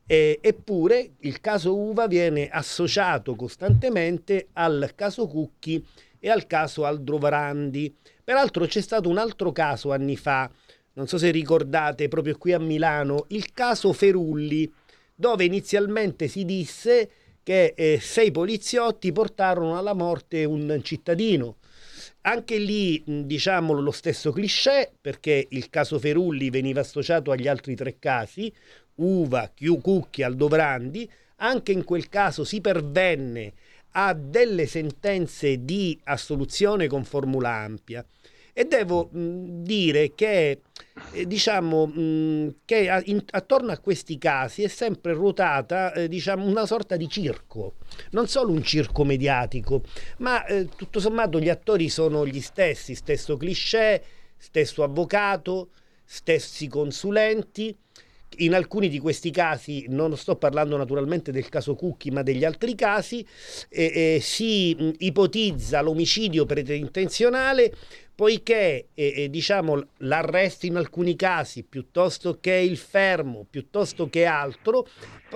e, 0.05 0.39
eppure 0.41 1.13
il 1.19 1.39
caso 1.39 1.75
Uva 1.75 2.07
viene 2.07 2.49
associato 2.49 3.35
costantemente 3.35 4.49
al 4.53 4.91
caso 4.95 5.27
Cucchi 5.27 5.83
e 6.19 6.29
al 6.29 6.45
caso 6.47 6.85
Aldrovarandi. 6.85 7.95
Peraltro 8.23 8.65
c'è 8.65 8.81
stato 8.81 9.09
un 9.09 9.17
altro 9.17 9.51
caso 9.51 9.91
anni 9.91 10.15
fa, 10.17 10.49
non 10.93 11.07
so 11.07 11.17
se 11.17 11.31
ricordate, 11.31 12.07
proprio 12.07 12.37
qui 12.37 12.53
a 12.53 12.59
Milano, 12.59 13.25
il 13.29 13.51
caso 13.51 13.93
Ferulli 13.93 14.71
dove 15.15 15.45
inizialmente 15.45 16.27
si 16.27 16.45
disse 16.45 17.09
che 17.41 17.73
eh, 17.75 17.99
sei 18.01 18.31
poliziotti 18.31 19.11
portarono 19.11 19.77
alla 19.77 19.93
morte 19.93 20.43
un 20.43 20.79
cittadino. 20.83 21.57
Anche 22.21 22.57
lì, 22.57 23.03
diciamo, 23.05 23.73
lo 23.73 23.91
stesso 23.91 24.31
cliché, 24.31 24.91
perché 24.99 25.45
il 25.49 25.69
caso 25.69 25.99
Ferulli 25.99 26.49
veniva 26.49 26.81
associato 26.81 27.31
agli 27.31 27.47
altri 27.47 27.75
tre 27.75 27.97
casi, 27.99 28.51
Uva, 28.95 29.51
Cucchi, 29.81 30.23
Aldovrandi, 30.23 31.09
anche 31.37 31.71
in 31.71 31.83
quel 31.83 32.09
caso 32.09 32.43
si 32.43 32.61
pervenne 32.61 33.53
a 33.91 34.13
delle 34.13 34.65
sentenze 34.65 35.63
di 35.63 35.99
assoluzione 36.05 36.87
con 36.87 37.03
formula 37.03 37.51
ampia. 37.51 38.05
E 38.57 38.63
devo 38.63 39.09
mh, 39.11 39.63
dire 39.63 40.13
che, 40.15 40.61
eh, 41.11 41.27
diciamo, 41.27 41.87
mh, 41.87 42.55
che 42.63 42.89
a, 42.89 43.01
in, 43.03 43.21
attorno 43.31 43.73
a 43.73 43.77
questi 43.79 44.17
casi 44.17 44.63
è 44.63 44.69
sempre 44.69 45.11
ruotata 45.11 45.91
eh, 45.91 46.07
diciamo, 46.07 46.45
una 46.45 46.65
sorta 46.65 46.95
di 46.95 47.09
circo, 47.09 47.73
non 48.11 48.29
solo 48.29 48.53
un 48.53 48.63
circo 48.63 49.03
mediatico, 49.03 49.81
ma 50.19 50.45
eh, 50.45 50.69
tutto 50.73 51.01
sommato 51.01 51.37
gli 51.41 51.49
attori 51.49 51.89
sono 51.89 52.25
gli 52.25 52.39
stessi, 52.39 52.95
stesso 52.95 53.35
cliché, 53.35 54.01
stesso 54.37 54.83
avvocato, 54.83 55.71
stessi 56.05 56.69
consulenti. 56.69 57.75
In 58.39 58.53
alcuni 58.53 58.89
di 58.89 58.99
questi 58.99 59.31
casi, 59.31 59.85
non 59.87 60.17
sto 60.17 60.35
parlando 60.35 60.75
naturalmente 60.75 61.31
del 61.31 61.47
caso 61.47 61.75
Cucchi, 61.75 62.11
ma 62.11 62.21
degli 62.21 62.43
altri 62.43 62.75
casi, 62.75 63.25
eh, 63.69 64.15
eh, 64.15 64.19
si 64.21 64.75
mh, 64.77 64.91
ipotizza 64.97 65.79
l'omicidio 65.79 66.45
preterintenzionale 66.45 67.73
poiché 68.15 68.87
eh, 68.93 69.29
diciamo, 69.29 69.87
l'arresto 69.97 70.65
in 70.65 70.77
alcuni 70.77 71.17
casi 71.17 71.63
piuttosto 71.63 72.37
che 72.39 72.53
il 72.53 72.77
fermo, 72.77 73.45
piuttosto 73.49 74.09
che 74.09 74.25
altro, 74.25 74.87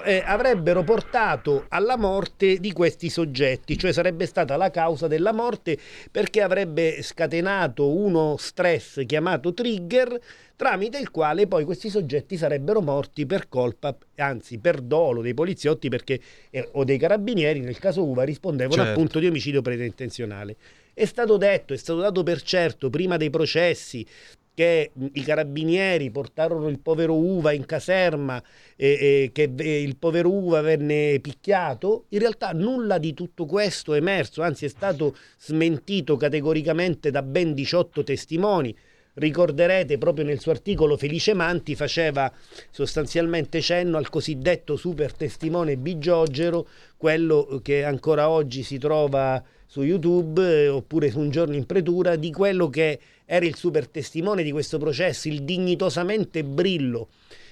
eh, 0.06 0.24
avrebbero 0.26 0.84
portato 0.84 1.66
alla 1.68 1.98
morte 1.98 2.58
di 2.58 2.72
questi 2.72 3.10
soggetti, 3.10 3.78
cioè 3.78 3.92
sarebbe 3.92 4.26
stata 4.26 4.56
la 4.56 4.72
causa 4.72 5.08
della 5.08 5.34
morte 5.34 5.78
perché 6.10 6.42
avrebbe 6.42 7.02
scatenato 7.02 7.94
uno 7.94 8.38
stress 8.38 9.06
chiamato 9.06 9.54
trigger 9.54 10.20
tramite 10.56 11.00
il 11.00 11.10
quale 11.10 11.48
poi 11.48 11.64
questi 11.64 11.90
soggetti 11.90 12.36
sarebbero 12.36 12.82
morti 12.82 13.26
per 13.26 13.48
colpa, 13.48 13.96
anzi 14.18 14.58
per 14.58 14.82
dolo 14.82 15.22
dei 15.22 15.34
poliziotti 15.34 15.88
perché, 15.88 16.20
eh, 16.50 16.68
o 16.74 16.84
dei 16.84 16.98
carabinieri, 16.98 17.62
nel 17.62 17.80
caso 17.80 18.04
Uva 18.04 18.24
rispondevano 18.24 18.76
Certo. 18.76 18.92
appunto 18.92 19.20
di 19.20 19.28
omicidio 19.28 19.62
preterintenzionale. 19.62 20.58
È 21.00 21.06
stato 21.06 21.38
detto, 21.38 21.74
è 21.74 21.78
stato 21.78 22.02
dato 22.02 22.24
per 22.24 22.42
certo 22.42 22.90
prima 22.90 23.16
dei 23.16 23.30
processi 23.30 24.06
che 24.54 24.92
mh, 24.94 25.06
i 25.14 25.22
carabinieri 25.24 26.12
portarono 26.12 26.68
il 26.68 26.82
povero 26.82 27.16
Uva 27.16 27.54
in 27.54 27.66
caserma 27.66 28.44
e, 28.76 28.88
e 29.00 29.30
che 29.32 29.44
il 29.44 29.96
povero 29.96 30.30
Uva 30.30 30.60
venne 30.60 31.22
picchiato, 31.22 32.08
in 32.10 32.20
realtà 32.20 32.52
nulla 32.52 32.98
di 32.98 33.14
tutto 33.14 33.46
questo 33.46 33.94
è 33.94 33.98
emerso, 34.00 34.42
anzi 34.42 34.66
è 34.66 34.68
stato 34.68 35.16
smentito 35.38 36.18
categoricamente 36.18 37.12
da 37.12 37.22
ben 37.22 37.54
18 37.54 38.04
testimoni. 38.04 38.76
Ricorderete 39.14 39.98
proprio 39.98 40.26
nel 40.26 40.42
suo 40.42 40.52
articolo 40.52 40.98
Felice 40.98 41.34
Manti 41.34 41.76
faceva 41.76 42.30
sostanzialmente 42.72 43.62
cenno 43.62 43.96
al 43.96 44.10
cosiddetto 44.10 44.76
super 44.76 45.14
testimone 45.14 45.78
Bigiogero, 45.78 46.68
quello 46.98 47.62
che 47.64 47.86
ancora 47.86 48.30
oggi 48.30 48.64
si 48.64 48.78
trova 48.78 49.42
su 49.70 49.84
YouTube 49.84 50.42
eh, 50.42 50.68
oppure 50.68 51.12
su 51.12 51.20
un 51.20 51.30
giorno 51.30 51.54
in 51.54 51.68
pretura 51.68 52.16
di 52.16 52.32
quello 52.32 52.72
che 52.72 53.00
era 53.24 53.46
il 53.46 53.54
super 53.54 53.88
testimone 53.88 54.42
di 54.42 54.52
questo 54.52 54.80
processo, 54.80 55.28
il 55.28 55.44
dignitosamente 55.44 56.44
Brillo. 56.44 57.10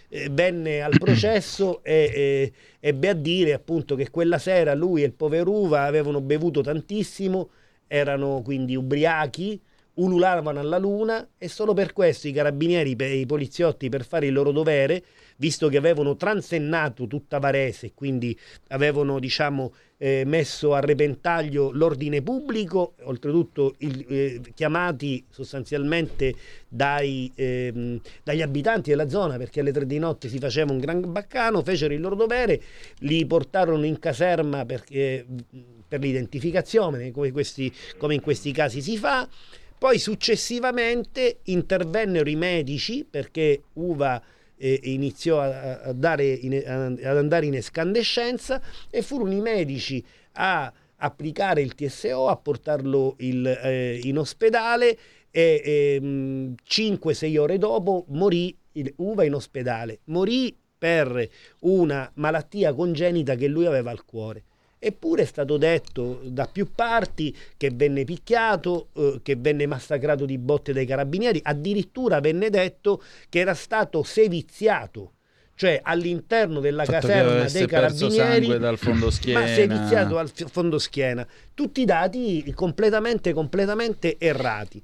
Eh, 0.09 0.27
venne 0.31 0.81
al 0.81 0.97
processo 0.97 1.83
e 1.83 2.09
e- 2.11 2.51
ebbe 2.79 3.09
a 3.09 3.13
dire 3.13 3.53
appunto 3.53 3.93
che 3.95 4.09
quella 4.09 4.39
sera 4.39 4.73
lui 4.73 5.03
e 5.03 5.05
il 5.05 5.11
povero 5.11 5.51
Uva 5.51 5.83
avevano 5.83 6.19
bevuto 6.19 6.61
tantissimo, 6.61 7.49
erano 7.85 8.41
quindi 8.43 8.75
ubriachi, 8.75 9.61
ululavano 9.95 10.59
alla 10.59 10.79
luna 10.79 11.27
e 11.37 11.47
solo 11.47 11.75
per 11.75 11.93
questo 11.93 12.27
i 12.27 12.31
carabinieri 12.31 12.95
e 12.97 13.17
i 13.17 13.25
poliziotti 13.27 13.89
per 13.89 14.03
fare 14.03 14.25
il 14.25 14.33
loro 14.33 14.51
dovere, 14.51 15.03
visto 15.37 15.69
che 15.69 15.77
avevano 15.77 16.15
transennato 16.15 17.07
tutta 17.07 17.39
Varese 17.39 17.91
quindi 17.93 18.37
avevano 18.69 19.19
diciamo 19.19 19.73
eh, 19.99 20.23
messo 20.25 20.75
a 20.75 20.79
repentaglio 20.79 21.71
l'ordine 21.71 22.21
pubblico, 22.21 22.93
oltretutto 23.03 23.73
il- 23.79 24.05
eh, 24.07 24.41
chiamati 24.53 25.25
sostanzialmente 25.27 26.35
dai, 26.67 27.31
ehm, 27.33 27.99
dagli 28.23 28.43
abitanti 28.43 28.91
della 28.91 29.09
zona 29.09 29.37
perché 29.37 29.61
alle 29.61 29.71
tre 29.71 29.87
di 29.87 29.97
notte 29.97 30.29
si 30.29 30.37
faceva 30.37 30.71
un 30.71 30.77
gran 30.77 31.11
baccano, 31.11 31.63
fecero 31.63 31.95
il 31.95 32.01
loro 32.01 32.13
dovere, 32.13 32.61
li 32.99 33.25
portarono 33.25 33.85
in 33.85 33.97
caserma 33.97 34.65
perché, 34.65 35.25
per 35.87 35.99
l'identificazione, 35.99 37.09
come, 37.09 37.31
questi- 37.31 37.73
come 37.97 38.13
in 38.13 38.21
questi 38.21 38.51
casi 38.51 38.81
si 38.83 38.97
fa. 38.97 39.27
Poi 39.79 39.97
successivamente 39.99 41.39
intervennero 41.45 42.29
i 42.29 42.35
medici 42.35 43.03
perché 43.09 43.61
Uva 43.73 44.21
eh, 44.57 44.79
iniziò 44.83 45.39
a, 45.39 45.81
a 45.81 45.93
dare 45.93 46.25
in- 46.25 46.63
ad 46.65 47.17
andare 47.17 47.45
in 47.45 47.55
escandescenza 47.55 48.61
e 48.89 49.01
furono 49.01 49.31
i 49.33 49.41
medici 49.41 50.03
a 50.33 50.71
applicare 50.97 51.61
il 51.61 51.75
TSO, 51.75 52.27
a 52.27 52.35
portarlo 52.37 53.15
il, 53.19 53.45
eh, 53.45 53.99
in 54.03 54.17
ospedale 54.17 54.97
e 55.29 55.99
5-6 56.01 57.37
ore 57.37 57.57
dopo 57.57 58.05
morì 58.09 58.55
il 58.73 58.91
Uva 58.97 59.23
in 59.23 59.35
ospedale. 59.35 59.99
Morì 60.05 60.55
per 60.77 61.27
una 61.61 62.09
malattia 62.15 62.73
congenita 62.73 63.35
che 63.35 63.47
lui 63.47 63.65
aveva 63.65 63.91
al 63.91 64.05
cuore. 64.05 64.43
Eppure 64.79 65.23
è 65.23 65.25
stato 65.25 65.57
detto 65.57 66.21
da 66.23 66.45
più 66.45 66.67
parti 66.73 67.35
che 67.57 67.71
venne 67.73 68.03
picchiato, 68.03 68.89
eh, 68.93 69.19
che 69.23 69.35
venne 69.35 69.65
massacrato 69.65 70.25
di 70.25 70.37
botte 70.37 70.71
dai 70.71 70.85
carabinieri, 70.85 71.39
addirittura 71.43 72.19
venne 72.19 72.51
detto 72.51 73.01
che 73.27 73.39
era 73.39 73.55
stato 73.55 74.03
seviziato, 74.03 75.13
cioè 75.55 75.79
all'interno 75.81 76.59
della 76.59 76.85
Fatto 76.85 77.07
caserma 77.07 77.49
dei 77.49 77.65
carabinieri, 77.65 78.59
dal 78.59 78.77
fondoschiena. 78.77 79.39
ma 79.39 79.47
seviziato 79.47 80.17
al 80.19 80.29
f- 80.29 80.47
fondoschiena. 80.47 81.27
Tutti 81.55 81.83
dati 81.83 82.53
completamente, 82.53 83.33
completamente 83.33 84.17
errati. 84.19 84.81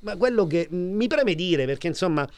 Ma 0.00 0.16
quello 0.16 0.46
che 0.46 0.68
mi 0.70 1.08
preme 1.08 1.34
dire, 1.34 1.66
perché 1.66 1.88
insomma 1.88 2.28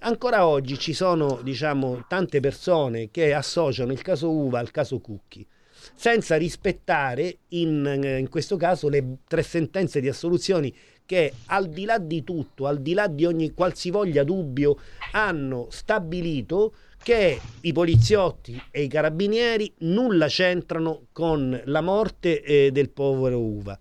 ancora 0.00 0.46
oggi 0.46 0.76
ci 0.76 0.92
sono 0.92 1.38
diciamo, 1.42 2.04
tante 2.08 2.40
persone 2.40 3.10
che 3.12 3.32
associano 3.32 3.92
il 3.92 4.02
caso 4.02 4.30
Uva 4.30 4.58
al 4.58 4.72
caso 4.72 4.98
Cucchi, 4.98 5.46
senza 5.94 6.36
rispettare 6.36 7.38
in, 7.48 8.18
in 8.18 8.28
questo 8.28 8.56
caso 8.56 8.88
le 8.88 9.18
tre 9.26 9.42
sentenze 9.42 10.00
di 10.00 10.08
assoluzioni 10.08 10.74
che 11.04 11.32
al 11.46 11.70
di 11.70 11.86
là 11.86 11.98
di 11.98 12.22
tutto, 12.22 12.66
al 12.66 12.82
di 12.82 12.92
là 12.92 13.06
di 13.06 13.24
ogni 13.24 13.54
qualsivoglia 13.54 14.24
dubbio, 14.24 14.76
hanno 15.12 15.68
stabilito 15.70 16.74
che 17.02 17.40
i 17.62 17.72
poliziotti 17.72 18.60
e 18.70 18.82
i 18.82 18.88
carabinieri 18.88 19.72
nulla 19.78 20.26
c'entrano 20.26 21.06
con 21.12 21.58
la 21.64 21.80
morte 21.80 22.42
eh, 22.42 22.70
del 22.72 22.90
povero 22.90 23.40
Uva. 23.40 23.78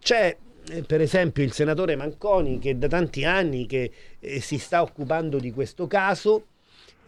C'è 0.00 0.36
eh, 0.70 0.82
per 0.82 1.00
esempio 1.00 1.44
il 1.44 1.52
senatore 1.52 1.94
Manconi 1.94 2.58
che 2.58 2.76
da 2.76 2.88
tanti 2.88 3.24
anni 3.24 3.64
che 3.66 3.92
eh, 4.18 4.40
si 4.40 4.58
sta 4.58 4.82
occupando 4.82 5.38
di 5.38 5.52
questo 5.52 5.86
caso 5.86 6.46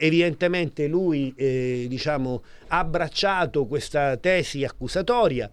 evidentemente 0.00 0.86
lui 0.86 1.32
eh, 1.36 1.86
diciamo, 1.88 2.42
ha 2.68 2.78
abbracciato 2.78 3.66
questa 3.66 4.16
tesi 4.16 4.64
accusatoria 4.64 5.48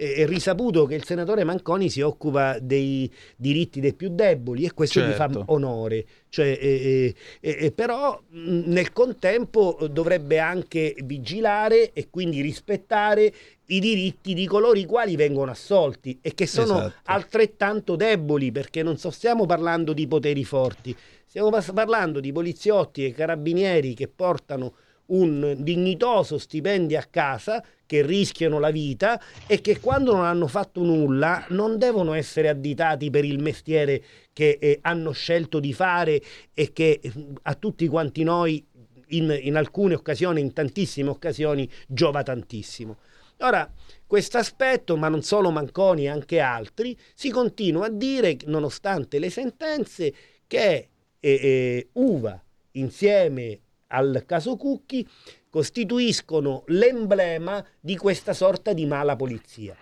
eh, 0.00 0.14
è 0.14 0.26
risaputo 0.26 0.86
che 0.86 0.94
il 0.94 1.04
senatore 1.04 1.42
Manconi 1.42 1.90
si 1.90 2.00
occupa 2.00 2.58
dei 2.60 3.10
diritti 3.36 3.80
dei 3.80 3.94
più 3.94 4.10
deboli 4.10 4.64
e 4.64 4.72
questo 4.72 5.00
gli 5.00 5.12
Certo. 5.12 5.40
fa 5.44 5.52
onore 5.52 6.06
cioè, 6.28 6.56
eh, 6.60 7.14
eh, 7.40 7.56
eh, 7.66 7.72
però 7.72 8.20
mh, 8.28 8.62
nel 8.66 8.92
contempo 8.92 9.76
eh, 9.78 9.88
dovrebbe 9.90 10.38
anche 10.38 10.94
vigilare 11.02 11.92
e 11.92 12.08
quindi 12.10 12.40
rispettare 12.40 13.32
i 13.70 13.80
diritti 13.80 14.34
di 14.34 14.46
coloro 14.46 14.78
i 14.78 14.86
quali 14.86 15.16
vengono 15.16 15.50
assolti 15.50 16.18
e 16.22 16.32
che 16.34 16.46
sono 16.46 16.78
Esatto. 16.78 16.94
altrettanto 17.04 17.96
deboli 17.96 18.52
perché 18.52 18.82
non 18.82 18.96
so, 18.98 19.10
stiamo 19.10 19.46
parlando 19.46 19.92
di 19.92 20.06
poteri 20.06 20.44
forti, 20.44 20.94
stiamo 21.28 21.50
parlando 21.74 22.20
di 22.20 22.32
poliziotti 22.32 23.04
e 23.04 23.12
carabinieri 23.12 23.92
che 23.92 24.08
portano 24.08 24.74
un 25.08 25.56
dignitoso 25.58 26.38
stipendio 26.38 26.98
a 26.98 27.06
casa, 27.08 27.62
che 27.86 28.02
rischiano 28.02 28.58
la 28.58 28.70
vita 28.70 29.20
e 29.46 29.60
che 29.60 29.78
quando 29.78 30.14
non 30.14 30.24
hanno 30.24 30.46
fatto 30.46 30.82
nulla 30.82 31.44
non 31.50 31.78
devono 31.78 32.12
essere 32.14 32.48
additati 32.48 33.10
per 33.10 33.24
il 33.24 33.40
mestiere 33.40 34.02
che 34.32 34.58
eh, 34.60 34.78
hanno 34.82 35.12
scelto 35.12 35.60
di 35.60 35.72
fare 35.72 36.20
e 36.52 36.72
che 36.72 37.00
eh, 37.02 37.12
a 37.42 37.54
tutti 37.54 37.86
quanti 37.88 38.22
noi 38.22 38.66
in, 39.08 39.38
in 39.40 39.56
alcune 39.56 39.94
occasioni, 39.94 40.40
in 40.40 40.52
tantissime 40.52 41.08
occasioni, 41.08 41.68
giova 41.86 42.22
tantissimo. 42.22 42.98
Ora, 43.38 43.70
questo 44.06 44.36
aspetto, 44.36 44.96
ma 44.96 45.08
non 45.08 45.22
solo 45.22 45.50
Manconi, 45.50 46.08
anche 46.08 46.40
altri, 46.40 46.98
si 47.14 47.30
continua 47.30 47.86
a 47.86 47.90
dire, 47.90 48.36
nonostante 48.46 49.18
le 49.18 49.30
sentenze, 49.30 50.12
che 50.46 50.88
eh, 51.20 51.30
eh, 51.30 51.88
Uva 51.92 52.40
insieme 52.72 53.60
al 53.88 54.24
caso 54.26 54.56
Cucchi 54.56 55.06
costituiscono 55.50 56.64
l'emblema 56.66 57.64
di 57.80 57.96
questa 57.96 58.32
sorta 58.32 58.72
di 58.72 58.86
mala 58.86 59.16
polizia. 59.16 59.74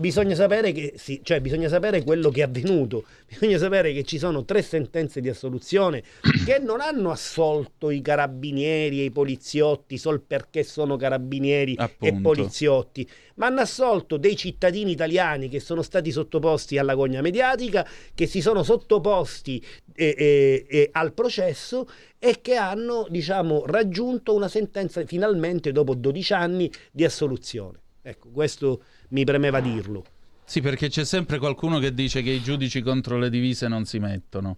Bisogna 0.00 0.34
sapere, 0.34 0.72
che, 0.72 0.94
sì, 0.96 1.20
cioè 1.22 1.42
bisogna 1.42 1.68
sapere 1.68 2.02
quello 2.02 2.30
che 2.30 2.40
è 2.40 2.44
avvenuto, 2.44 3.04
bisogna 3.28 3.58
sapere 3.58 3.92
che 3.92 4.02
ci 4.02 4.18
sono 4.18 4.46
tre 4.46 4.62
sentenze 4.62 5.20
di 5.20 5.28
assoluzione 5.28 6.02
che 6.46 6.58
non 6.58 6.80
hanno 6.80 7.10
assolto 7.10 7.90
i 7.90 8.00
carabinieri 8.00 9.00
e 9.00 9.04
i 9.04 9.10
poliziotti 9.10 9.98
sol 9.98 10.22
perché 10.22 10.62
sono 10.62 10.96
carabinieri 10.96 11.74
e 11.74 11.82
Appunto. 11.82 12.20
poliziotti, 12.22 13.06
ma 13.34 13.46
hanno 13.46 13.60
assolto 13.60 14.16
dei 14.16 14.36
cittadini 14.36 14.90
italiani 14.90 15.50
che 15.50 15.60
sono 15.60 15.82
stati 15.82 16.10
sottoposti 16.10 16.78
alla 16.78 16.94
gogna 16.94 17.20
mediatica, 17.20 17.86
che 18.14 18.26
si 18.26 18.40
sono 18.40 18.62
sottoposti 18.62 19.62
eh, 19.94 20.14
eh, 20.16 20.66
eh, 20.66 20.88
al 20.92 21.12
processo 21.12 21.86
e 22.18 22.38
che 22.40 22.54
hanno 22.54 23.06
diciamo, 23.10 23.66
raggiunto 23.66 24.34
una 24.34 24.48
sentenza 24.48 25.04
finalmente 25.04 25.72
dopo 25.72 25.94
12 25.94 26.32
anni 26.32 26.72
di 26.90 27.04
assoluzione. 27.04 27.80
Ecco, 28.02 28.30
questo 28.30 28.82
mi 29.10 29.24
premeva 29.24 29.60
dirlo. 29.60 30.04
Sì, 30.44 30.60
perché 30.60 30.88
c'è 30.88 31.04
sempre 31.04 31.38
qualcuno 31.38 31.78
che 31.78 31.94
dice 31.94 32.22
che 32.22 32.30
i 32.30 32.42
giudici 32.42 32.82
contro 32.82 33.18
le 33.18 33.30
divise 33.30 33.68
non 33.68 33.84
si 33.84 33.98
mettono. 34.00 34.56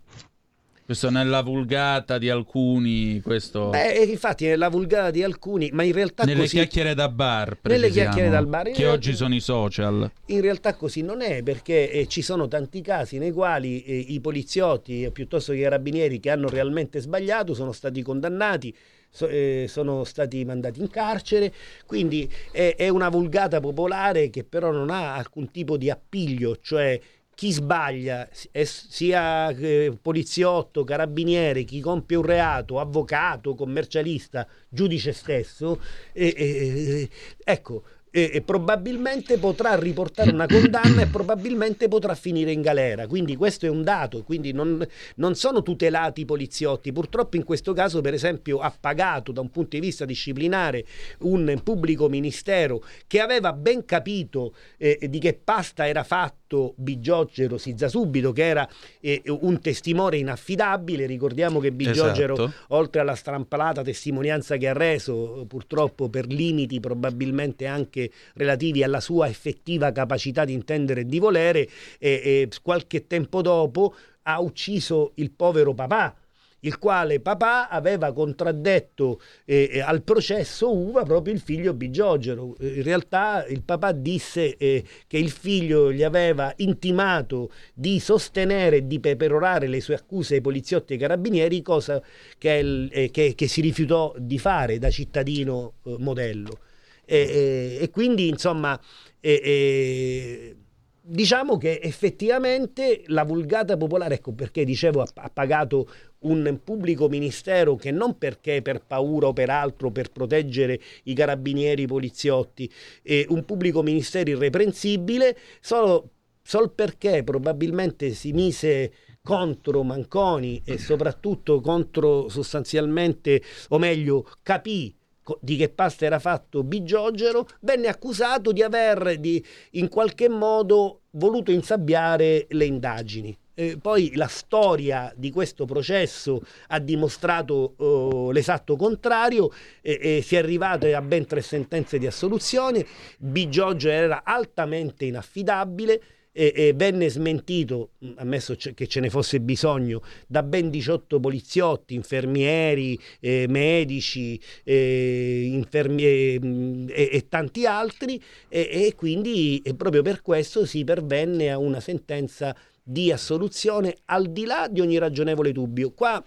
Questo 0.84 1.10
nella 1.10 1.42
vulgata 1.42 2.18
di 2.18 2.28
alcuni, 2.28 3.20
questo 3.22 3.68
Beh, 3.68 4.00
e 4.00 4.02
infatti 4.04 4.46
è 4.46 4.56
la 4.56 4.68
vulgata 4.68 5.10
di 5.10 5.22
alcuni, 5.22 5.70
ma 5.72 5.84
in 5.84 5.92
realtà 5.92 6.24
nelle 6.24 6.40
così, 6.40 6.56
chiacchiere 6.56 6.94
da 6.94 7.08
bar, 7.08 7.56
Nelle 7.62 7.88
chiacchiere 7.88 8.28
dal 8.28 8.46
bar, 8.46 8.64
che 8.64 8.72
realtà- 8.78 8.90
oggi 8.92 9.14
sono 9.14 9.34
i 9.34 9.40
social. 9.40 10.10
in 10.26 10.40
realtà 10.40 10.74
così 10.74 11.02
non 11.02 11.22
è 11.22 11.42
perché 11.42 11.90
eh, 11.90 12.06
ci 12.08 12.20
sono 12.20 12.48
tanti 12.48 12.80
casi 12.82 13.18
nei 13.18 13.30
quali 13.30 13.82
eh, 13.84 13.96
i 13.96 14.20
poliziotti 14.20 15.04
eh, 15.04 15.10
piuttosto 15.12 15.52
che 15.52 15.58
i 15.58 15.62
carabinieri 15.62 16.18
che 16.18 16.30
hanno 16.30 16.48
realmente 16.48 17.00
sbagliato 17.00 17.54
sono 17.54 17.72
stati 17.72 18.02
condannati, 18.02 18.74
so- 19.12 19.28
eh, 19.28 19.66
sono 19.68 20.04
stati 20.04 20.44
mandati 20.44 20.80
in 20.80 20.88
carcere, 20.88 21.52
quindi 21.86 22.28
è, 22.50 22.74
è 22.76 22.88
una 22.88 23.10
vulgata 23.10 23.60
popolare 23.60 24.30
che 24.30 24.42
però 24.42 24.72
non 24.72 24.90
ha 24.90 25.14
alcun 25.14 25.50
tipo 25.50 25.76
di 25.76 25.90
appiglio, 25.90 26.56
cioè 26.60 26.98
chi 27.34 27.50
sbaglia, 27.50 28.28
sia 28.32 29.48
eh, 29.50 29.96
poliziotto, 30.00 30.84
carabiniere, 30.84 31.64
chi 31.64 31.80
compie 31.80 32.16
un 32.16 32.24
reato, 32.24 32.78
avvocato, 32.78 33.54
commercialista, 33.54 34.46
giudice 34.68 35.12
stesso, 35.12 35.80
eh, 36.12 36.34
eh, 36.36 37.08
ecco, 37.42 37.82
e, 38.14 38.30
e 38.34 38.42
probabilmente 38.42 39.38
potrà 39.38 39.74
riportare 39.74 40.30
una 40.30 40.46
condanna 40.46 41.00
e 41.02 41.06
probabilmente 41.06 41.88
potrà 41.88 42.14
finire 42.14 42.52
in 42.52 42.60
galera. 42.60 43.06
Quindi 43.06 43.34
questo 43.34 43.64
è 43.66 43.70
un 43.70 43.82
dato, 43.82 44.22
quindi 44.22 44.52
non, 44.52 44.86
non 45.16 45.34
sono 45.34 45.62
tutelati 45.62 46.20
i 46.20 46.24
poliziotti. 46.26 46.92
Purtroppo 46.92 47.36
in 47.36 47.44
questo 47.44 47.72
caso, 47.72 48.02
per 48.02 48.12
esempio, 48.12 48.58
ha 48.58 48.72
pagato 48.78 49.32
da 49.32 49.40
un 49.40 49.50
punto 49.50 49.70
di 49.76 49.80
vista 49.80 50.04
disciplinare 50.04 50.84
un 51.20 51.58
pubblico 51.64 52.08
ministero 52.08 52.84
che 53.06 53.20
aveva 53.20 53.54
ben 53.54 53.84
capito 53.86 54.54
eh, 54.76 54.98
di 55.08 55.18
che 55.18 55.32
pasta 55.42 55.88
era 55.88 56.04
fatto 56.04 56.74
Bigiogero 56.76 57.56
Sizza 57.56 57.88
Subito, 57.88 58.32
che 58.32 58.44
era 58.44 58.68
eh, 59.00 59.22
un 59.26 59.58
testimone 59.60 60.18
inaffidabile. 60.18 61.06
Ricordiamo 61.06 61.60
che 61.60 61.72
Bigiogero 61.72 62.34
Esatto. 62.34 62.52
oltre 62.68 63.00
alla 63.00 63.14
strampalata 63.14 63.80
testimonianza 63.80 64.58
che 64.58 64.68
ha 64.68 64.74
reso, 64.74 65.46
purtroppo 65.48 66.10
per 66.10 66.26
limiti 66.26 66.78
probabilmente 66.78 67.64
anche 67.64 68.01
relativi 68.34 68.82
alla 68.82 69.00
sua 69.00 69.28
effettiva 69.28 69.92
capacità 69.92 70.44
di 70.44 70.52
intendere 70.52 71.02
e 71.02 71.06
di 71.06 71.18
volere, 71.18 71.68
e, 71.98 72.10
e 72.24 72.48
qualche 72.62 73.06
tempo 73.06 73.42
dopo 73.42 73.94
ha 74.22 74.40
ucciso 74.40 75.12
il 75.16 75.30
povero 75.32 75.74
papà 75.74 76.16
il 76.64 76.78
quale 76.78 77.20
papà 77.20 77.68
aveva 77.68 78.12
contraddetto 78.12 79.20
eh, 79.44 79.80
al 79.84 80.02
processo 80.02 80.72
uva 80.74 81.02
proprio 81.02 81.34
il 81.34 81.40
figlio 81.40 81.74
Bigiogero. 81.74 82.56
In 82.60 82.82
realtà 82.82 83.44
il 83.46 83.62
papà 83.62 83.92
disse 83.92 84.56
eh, 84.56 84.84
che 85.06 85.18
il 85.18 85.30
figlio 85.30 85.92
gli 85.92 86.02
aveva 86.02 86.52
intimato 86.58 87.50
di 87.74 87.98
sostenere 88.00 88.76
e 88.76 88.86
di 88.86 89.00
peperorare 89.00 89.66
le 89.66 89.80
sue 89.80 89.94
accuse 89.94 90.34
ai 90.36 90.40
poliziotti 90.40 90.92
e 90.92 90.96
ai 90.96 91.02
carabinieri, 91.02 91.62
cosa 91.62 92.02
che, 92.38 92.88
eh, 92.90 93.10
che- 93.10 93.34
che 93.34 93.48
si 93.48 93.60
rifiutò 93.60 94.14
di 94.16 94.38
fare 94.38 94.78
da 94.78 94.90
cittadino 94.90 95.74
eh, 95.84 95.96
modello. 95.98 96.58
E, 97.04 97.16
e- 97.16 97.78
e 97.82 97.90
quindi 97.90 98.28
insomma 98.28 98.80
eh, 99.20 100.56
diciamo 101.00 101.58
che 101.58 101.80
effettivamente 101.82 103.02
la 103.06 103.24
vulgata 103.24 103.76
popolare, 103.76 104.14
ecco 104.16 104.32
perché 104.32 104.64
dicevo 104.64 105.02
ha, 105.02 105.06
ha 105.14 105.30
pagato 105.30 105.88
un 106.20 106.60
pubblico 106.62 107.08
ministero 107.08 107.74
che 107.74 107.90
non 107.90 108.16
perché 108.18 108.62
per 108.62 108.84
paura 108.86 109.26
o 109.28 109.32
per 109.32 109.50
altro, 109.50 109.90
per 109.90 110.10
proteggere 110.12 110.80
i 111.04 111.14
carabinieri, 111.14 111.82
i 111.82 111.86
poliziotti, 111.86 112.70
eh, 113.02 113.26
un 113.30 113.44
pubblico 113.44 113.82
ministero 113.82 114.30
irreprensibile, 114.30 115.36
solo, 115.60 116.10
sol 116.42 116.70
perché 116.72 117.24
probabilmente 117.24 118.12
si 118.12 118.32
mise 118.32 118.92
contro 119.22 119.82
Manconi 119.82 120.62
e 120.64 120.78
soprattutto 120.78 121.60
contro 121.60 122.28
sostanzialmente, 122.28 123.42
o 123.68 123.78
meglio, 123.78 124.28
capì 124.42 124.94
di 125.40 125.56
che 125.56 125.68
pasta 125.68 126.04
era 126.04 126.18
fatto 126.18 126.62
Bigiogero, 126.62 127.48
venne 127.60 127.88
accusato 127.88 128.52
di 128.52 128.62
aver 128.62 129.18
di, 129.18 129.44
in 129.72 129.88
qualche 129.88 130.28
modo 130.28 131.02
voluto 131.10 131.50
insabbiare 131.50 132.46
le 132.48 132.64
indagini. 132.64 133.36
Eh, 133.54 133.76
poi 133.78 134.12
la 134.14 134.28
storia 134.28 135.12
di 135.14 135.30
questo 135.30 135.66
processo 135.66 136.40
ha 136.68 136.78
dimostrato 136.78 137.74
eh, 137.78 138.32
l'esatto 138.32 138.76
contrario 138.76 139.50
e, 139.82 139.98
e 140.00 140.22
si 140.22 140.36
è 140.36 140.38
arrivato 140.38 140.86
a 140.86 141.02
ben 141.02 141.26
tre 141.26 141.42
sentenze 141.42 141.98
di 141.98 142.06
assoluzione. 142.06 142.86
Bigiogio 143.18 143.90
era 143.90 144.22
altamente 144.24 145.04
inaffidabile 145.04 146.02
e, 146.32 146.52
e 146.54 146.72
venne 146.74 147.10
smentito, 147.10 147.90
ammesso 148.16 148.56
che 148.74 148.86
ce 148.86 149.00
ne 149.00 149.10
fosse 149.10 149.40
bisogno, 149.40 150.02
da 150.26 150.42
ben 150.42 150.70
18 150.70 151.20
poliziotti, 151.20 151.94
infermieri, 151.94 152.98
eh, 153.20 153.46
medici, 153.48 154.40
eh, 154.64 155.50
infermie- 155.52 156.40
mh, 156.40 156.86
e, 156.88 157.26
tanti 157.28 157.66
altri 157.66 158.20
e, 158.48 158.94
quindi 158.96 159.62
proprio 159.76 160.02
per 160.02 160.22
questo 160.22 160.64
si 160.64 160.84
pervenne 160.84 161.50
a 161.50 161.58
una 161.58 161.80
sentenza 161.80 162.56
di 162.82 163.12
assoluzione 163.12 163.96
al 164.06 164.30
di 164.32 164.44
là 164.44 164.68
di 164.68 164.80
ogni 164.80 164.98
ragionevole 164.98 165.52
dubbio. 165.52 165.92
Qua 165.92 166.22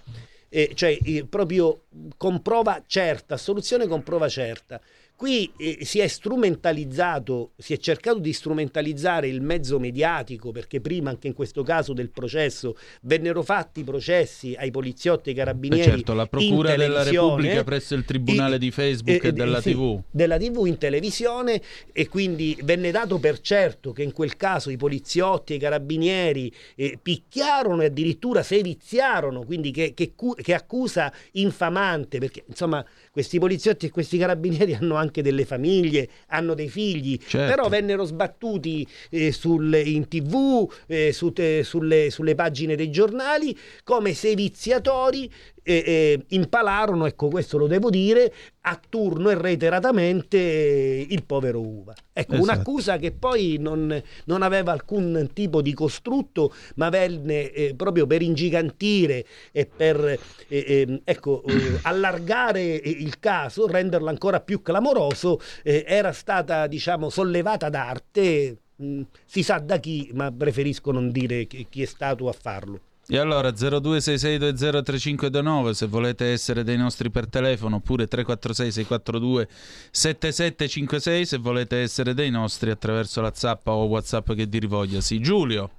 eh, 0.56 0.72
cioè 0.74 0.98
eh, 1.04 1.26
proprio 1.26 1.82
con 2.16 2.42
prova 2.42 2.82
certa, 2.88 3.34
assoluzione 3.34 3.88
con 3.88 4.04
prova 4.04 4.30
certa. 4.30 4.80
Qui 5.16 5.50
eh, 5.56 5.78
si 5.86 6.00
è 6.00 6.08
strumentalizzato, 6.08 7.52
si 7.56 7.72
è 7.72 7.78
cercato 7.78 8.20
di 8.20 8.34
strumentalizzare 8.34 9.30
il 9.30 9.42
mezzo 9.42 9.80
mediatico 9.80 10.52
perché 10.52 10.82
prima 10.82 11.10
anche 11.10 11.28
in 11.28 11.34
questo 11.34 11.64
caso 11.64 11.94
del 11.94 12.10
processo 12.10 12.76
vennero 13.04 13.42
fatti 13.42 13.86
processi 13.86 14.56
ai 14.58 14.72
poliziotti 14.72 15.30
e 15.30 15.32
ai 15.32 15.38
Beh, 15.38 15.44
carabinieri. 15.46 15.90
certo, 15.90 16.14
la 16.14 16.26
Procura 16.26 16.76
della 16.76 17.04
Repubblica 17.04 17.64
presso 17.64 17.96
il 17.96 18.04
Tribunale 18.04 18.56
e- 18.56 18.60
di 18.60 18.72
Facebook 18.72 19.24
e, 19.24 19.28
e- 19.30 19.32
della 19.32 19.62
sì, 19.62 19.72
TV. 19.72 20.02
della 20.12 20.38
TV 20.38 20.66
in 20.66 20.78
televisione 20.78 21.62
e 21.94 22.10
quindi 22.10 22.58
venne 22.64 22.92
dato 22.92 23.18
per 23.18 23.40
certo 23.40 23.94
che 23.94 24.04
in 24.04 24.12
quel 24.12 24.36
caso 24.36 24.70
i 24.70 24.76
poliziotti 24.76 25.54
e 25.54 25.56
i 25.56 25.60
carabinieri 25.60 26.54
eh, 26.76 27.00
picchiarono 27.02 27.84
e 27.84 27.86
addirittura 27.86 28.44
seviziarono, 28.44 29.46
quindi 29.46 29.72
che, 29.72 29.94
che 29.94 30.14
che 30.42 30.54
accusa 30.54 31.12
infamante, 31.34 32.20
perché 32.20 32.44
insomma 32.48 32.86
questi 33.12 33.40
poliziotti 33.40 33.86
e 33.86 33.90
questi 33.92 34.18
carabinieri 34.18 34.74
hanno 34.76 34.96
anche 34.96 35.04
delle 35.22 35.46
famiglie, 35.46 36.08
hanno 36.28 36.54
dei 36.54 36.70
figli, 36.70 37.18
Certo. 37.26 37.50
però 37.56 37.70
vennero 37.70 38.04
sbattuti 38.06 38.88
eh, 39.10 39.32
sul- 39.32 39.74
in 39.84 40.08
tv, 40.08 40.72
eh, 40.88 41.12
su 41.14 41.32
te- 41.32 41.64
sulle, 41.64 42.10
sulle 42.10 42.36
pagine 42.36 42.76
dei 42.76 42.90
giornali 42.92 43.58
come 43.84 44.14
seviziatori 44.14 45.26
e, 45.26 45.55
e 45.68 46.24
impalarono, 46.30 47.08
ecco 47.08 47.28
questo 47.28 47.58
lo 47.58 47.66
devo 47.66 47.90
dire, 47.90 48.32
a 48.62 48.80
turno 48.88 49.30
e 49.30 49.36
reiteratamente 49.36 50.38
eh, 50.38 51.08
il 51.10 51.24
povero 51.24 51.60
Uva. 51.60 51.94
Ecco, 52.14 52.36
Esatto. 52.36 52.52
un'accusa 52.52 52.98
che 52.98 53.12
poi 53.12 53.58
non, 53.60 54.02
non 54.26 54.42
aveva 54.42 54.72
alcun 54.72 55.30
tipo 55.34 55.62
di 55.62 55.74
costrutto, 55.74 56.54
ma 56.76 56.90
venne 56.90 57.52
eh, 57.52 57.74
proprio 57.76 58.06
per 58.08 58.22
ingigantire 58.22 59.26
e 59.52 59.66
per 59.66 60.20
eh, 60.48 60.86
ehm, 60.88 61.02
ecco, 61.04 61.44
eh, 61.44 61.80
allargare 61.84 62.82
eh, 62.82 62.90
il 62.90 63.20
caso, 63.20 63.68
renderlo 63.68 64.10
ancora 64.10 64.40
più 64.40 64.62
clamoroso, 64.62 65.40
eh, 65.64 65.84
era 65.88 66.12
stata 66.12 66.68
diciamo 66.68 67.10
sollevata 67.10 67.70
d'arte. 67.70 68.58
mh, 68.76 69.02
si 69.26 69.44
sa 69.44 69.60
da 69.60 69.78
chi, 69.78 70.10
ma 70.14 70.32
preferisco 70.32 70.92
non 70.92 71.10
dire 71.12 71.46
chi 71.46 71.82
è 71.82 71.86
stato 71.86 72.28
a 72.30 72.34
farlo. 72.34 72.80
E 73.08 73.20
allora 73.20 73.50
0266203529 73.50 75.70
se 75.72 75.86
volete 75.86 76.32
essere 76.32 76.64
dei 76.64 76.78
nostri 76.78 77.12
per 77.12 77.28
telefono 77.28 77.76
oppure 77.76 78.08
346 78.08 78.72
642 78.72 79.48
7756 79.92 81.26
se 81.26 81.38
volete 81.38 81.82
essere 81.82 82.16
dei 82.16 82.32
nostri 82.32 82.72
attraverso 82.72 83.22
la 83.22 83.32
zappa 83.34 83.74
o 83.74 83.86
Whatsapp 83.86 84.34
che 84.34 84.50
dir 84.50 84.66
voglia. 84.66 85.02
Sì, 85.02 85.20
Giulio. 85.20 85.70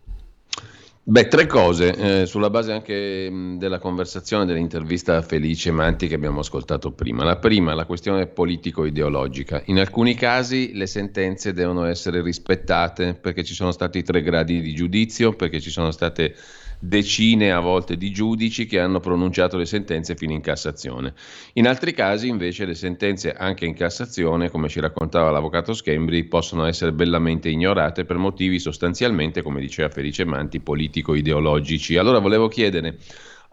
Beh, 1.08 1.28
tre 1.28 1.46
cose, 1.46 2.22
eh, 2.22 2.26
sulla 2.26 2.50
base 2.50 2.72
anche 2.72 3.30
mh, 3.30 3.58
della 3.58 3.78
conversazione, 3.78 4.44
dell'intervista 4.44 5.16
a 5.16 5.22
Felice 5.22 5.70
Manti 5.70 6.08
che 6.08 6.16
abbiamo 6.16 6.40
ascoltato 6.40 6.90
prima. 6.90 7.22
La 7.22 7.36
prima, 7.36 7.74
la 7.74 7.86
questione 7.86 8.26
politico-ideologica. 8.26 9.62
In 9.66 9.78
alcuni 9.78 10.14
casi 10.14 10.72
le 10.74 10.88
sentenze 10.88 11.52
devono 11.52 11.84
essere 11.84 12.22
rispettate 12.22 13.14
perché 13.14 13.44
ci 13.44 13.54
sono 13.54 13.70
stati 13.70 14.02
tre 14.02 14.20
gradi 14.20 14.60
di 14.60 14.74
giudizio, 14.74 15.32
perché 15.32 15.60
ci 15.60 15.70
sono 15.70 15.92
state 15.92 16.34
decine 16.78 17.52
a 17.52 17.60
volte 17.60 17.96
di 17.96 18.10
giudici 18.10 18.66
che 18.66 18.78
hanno 18.80 19.00
pronunciato 19.00 19.56
le 19.56 19.66
sentenze 19.66 20.14
fino 20.14 20.32
in 20.32 20.40
Cassazione. 20.40 21.14
In 21.54 21.66
altri 21.66 21.92
casi 21.92 22.28
invece 22.28 22.64
le 22.64 22.74
sentenze 22.74 23.32
anche 23.32 23.64
in 23.64 23.74
Cassazione, 23.74 24.50
come 24.50 24.68
ci 24.68 24.80
raccontava 24.80 25.30
l'avvocato 25.30 25.72
Schembri, 25.72 26.24
possono 26.24 26.64
essere 26.66 26.92
bellamente 26.92 27.48
ignorate 27.48 28.04
per 28.04 28.16
motivi 28.16 28.58
sostanzialmente, 28.58 29.42
come 29.42 29.60
diceva 29.60 29.88
Felice 29.88 30.24
Manti, 30.24 30.60
politico-ideologici. 30.60 31.96
Allora 31.96 32.18
volevo 32.18 32.48
chiedere 32.48 32.98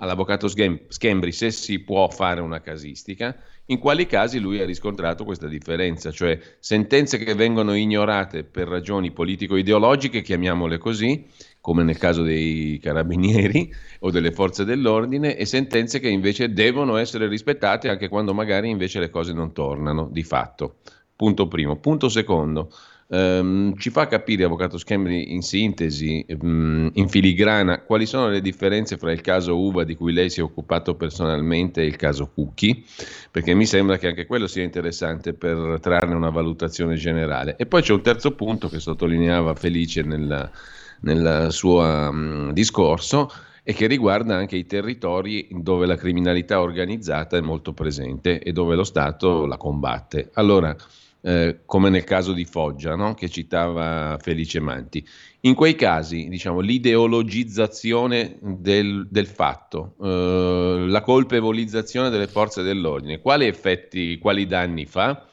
all'avvocato 0.04 0.50
Schem- 0.50 0.82
Schembri 0.90 1.32
se 1.32 1.50
si 1.50 1.80
può 1.80 2.10
fare 2.10 2.42
una 2.42 2.60
casistica, 2.60 3.36
in 3.68 3.80
quali 3.80 4.06
casi 4.06 4.40
lui 4.40 4.60
ha 4.60 4.66
riscontrato 4.66 5.24
questa 5.24 5.48
differenza, 5.48 6.12
cioè 6.12 6.38
sentenze 6.60 7.18
che 7.18 7.34
vengono 7.34 7.74
ignorate 7.74 8.44
per 8.44 8.68
ragioni 8.68 9.12
politico-ideologiche, 9.12 10.22
chiamiamole 10.22 10.78
così, 10.78 11.26
come 11.62 11.84
nel 11.84 11.98
caso 11.98 12.24
dei 12.24 12.78
carabinieri 12.82 13.74
o 14.00 14.12
delle 14.12 14.34
forze 14.34 14.66
dell'ordine, 14.66 15.38
e 15.38 15.46
sentenze 15.46 16.02
che 16.02 16.10
invece 16.10 16.52
devono 16.52 16.98
essere 16.98 17.28
rispettate 17.28 17.88
anche 17.88 18.10
quando 18.10 18.34
magari 18.34 18.70
invece 18.70 19.00
le 19.00 19.10
cose 19.10 19.32
non 19.32 19.54
tornano 19.54 20.10
di 20.12 20.24
fatto. 20.24 20.80
Punto 21.16 21.48
primo. 21.48 21.78
Punto 21.78 22.10
secondo. 22.10 22.70
Ehm, 23.14 23.76
ci 23.78 23.92
fa 23.92 24.08
capire, 24.08 24.44
Avvocato 24.44 24.78
Schembri, 24.78 25.34
in 25.34 25.44
sintesi, 25.44 26.26
ehm, 26.28 26.90
in 26.94 27.08
filigrana, 27.08 27.82
quali 27.82 28.06
sono 28.08 28.28
le 28.30 28.42
differenze 28.42 28.98
fra 28.98 29.12
il 29.12 29.22
caso 29.22 29.58
Uva 29.58 29.84
di 29.84 29.96
cui 29.96 30.14
lei 30.14 30.30
si 30.30 30.40
è 30.40 30.44
occupato 30.44 30.96
personalmente 30.96 31.82
e 31.82 31.86
il 31.86 31.96
caso 31.96 32.32
Cucchi, 32.34 32.84
perché 33.30 33.54
mi 33.54 33.66
sembra 33.66 33.98
che 33.98 34.08
anche 34.08 34.26
quello 34.26 34.48
sia 34.48 34.64
interessante 34.64 35.34
per 35.34 35.78
trarne 35.80 36.16
una 36.16 36.32
valutazione 36.32 36.96
generale. 36.96 37.56
E 37.58 37.68
poi 37.68 37.82
c'è 37.84 37.94
un 37.94 38.02
terzo 38.02 38.32
punto 38.32 38.68
che 38.68 38.80
sottolineava 38.80 39.54
Felice 39.54 40.02
nel 40.02 41.48
suo 41.52 42.12
mm, 42.12 42.50
discorso 42.52 43.32
e 43.66 43.74
che 43.74 43.88
riguarda 43.88 44.36
anche 44.36 44.58
i 44.58 44.66
territori 44.66 45.48
dove 45.52 45.86
la 45.86 45.96
criminalità 45.96 46.60
organizzata 46.60 47.38
è 47.38 47.42
molto 47.42 47.74
presente 47.74 48.40
e 48.40 48.52
dove 48.52 48.76
lo 48.76 48.84
Stato 48.84 49.46
la 49.46 49.56
combatte. 49.56 50.32
Allora, 50.34 50.76
eh, 51.26 51.62
come 51.66 51.90
nel 51.90 52.04
caso 52.04 52.34
di 52.34 52.44
Foggia, 52.44 52.96
no? 52.96 53.14
che 53.14 53.30
citava 53.30 54.18
Felice 54.22 54.60
Manti, 54.60 55.06
in 55.42 55.56
quei 55.56 55.76
casi, 55.76 56.28
diciamo, 56.28 56.60
l'ideologizzazione 56.60 58.38
del, 58.42 59.08
del 59.10 59.28
fatto, 59.28 59.96
eh, 60.02 60.86
la 60.88 61.02
colpevolizzazione 61.02 62.10
delle 62.10 62.28
forze 62.28 62.62
dell'ordine, 62.62 63.22
quali 63.22 63.46
effetti, 63.46 64.18
quali 64.18 64.46
danni 64.46 64.86
fa? 64.86 65.26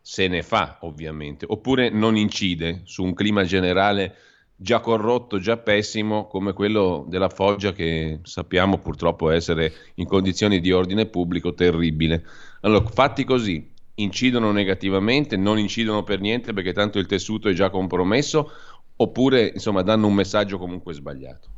Se 0.00 0.28
ne 0.28 0.42
fa, 0.42 0.78
ovviamente, 0.82 1.46
oppure 1.48 1.90
non 1.90 2.16
incide 2.16 2.82
su 2.84 3.02
un 3.02 3.14
clima 3.14 3.44
generale 3.44 4.14
già 4.56 4.80
corrotto, 4.80 5.38
già 5.38 5.56
pessimo, 5.56 6.26
come 6.26 6.52
quello 6.52 7.04
della 7.08 7.28
Foggia 7.28 7.72
che 7.72 8.20
sappiamo 8.22 8.78
purtroppo 8.78 9.30
essere 9.30 9.72
in 9.96 10.06
condizioni 10.06 10.60
di 10.60 10.72
ordine 10.72 11.06
pubblico 11.06 11.54
terribile. 11.54 12.24
Allora, 12.60 12.86
fatti 12.86 13.24
così, 13.24 13.74
incidono 13.96 14.52
negativamente, 14.52 15.36
non 15.36 15.58
incidono 15.58 16.02
per 16.02 16.20
niente 16.20 16.52
perché 16.52 16.72
tanto 16.72 16.98
il 16.98 17.06
tessuto 17.06 17.48
è 17.48 17.52
già 17.52 17.70
compromesso, 17.70 18.50
oppure 18.96 19.50
insomma 19.54 19.82
danno 19.82 20.06
un 20.06 20.14
messaggio 20.14 20.58
comunque 20.58 20.94
sbagliato. 20.94 21.50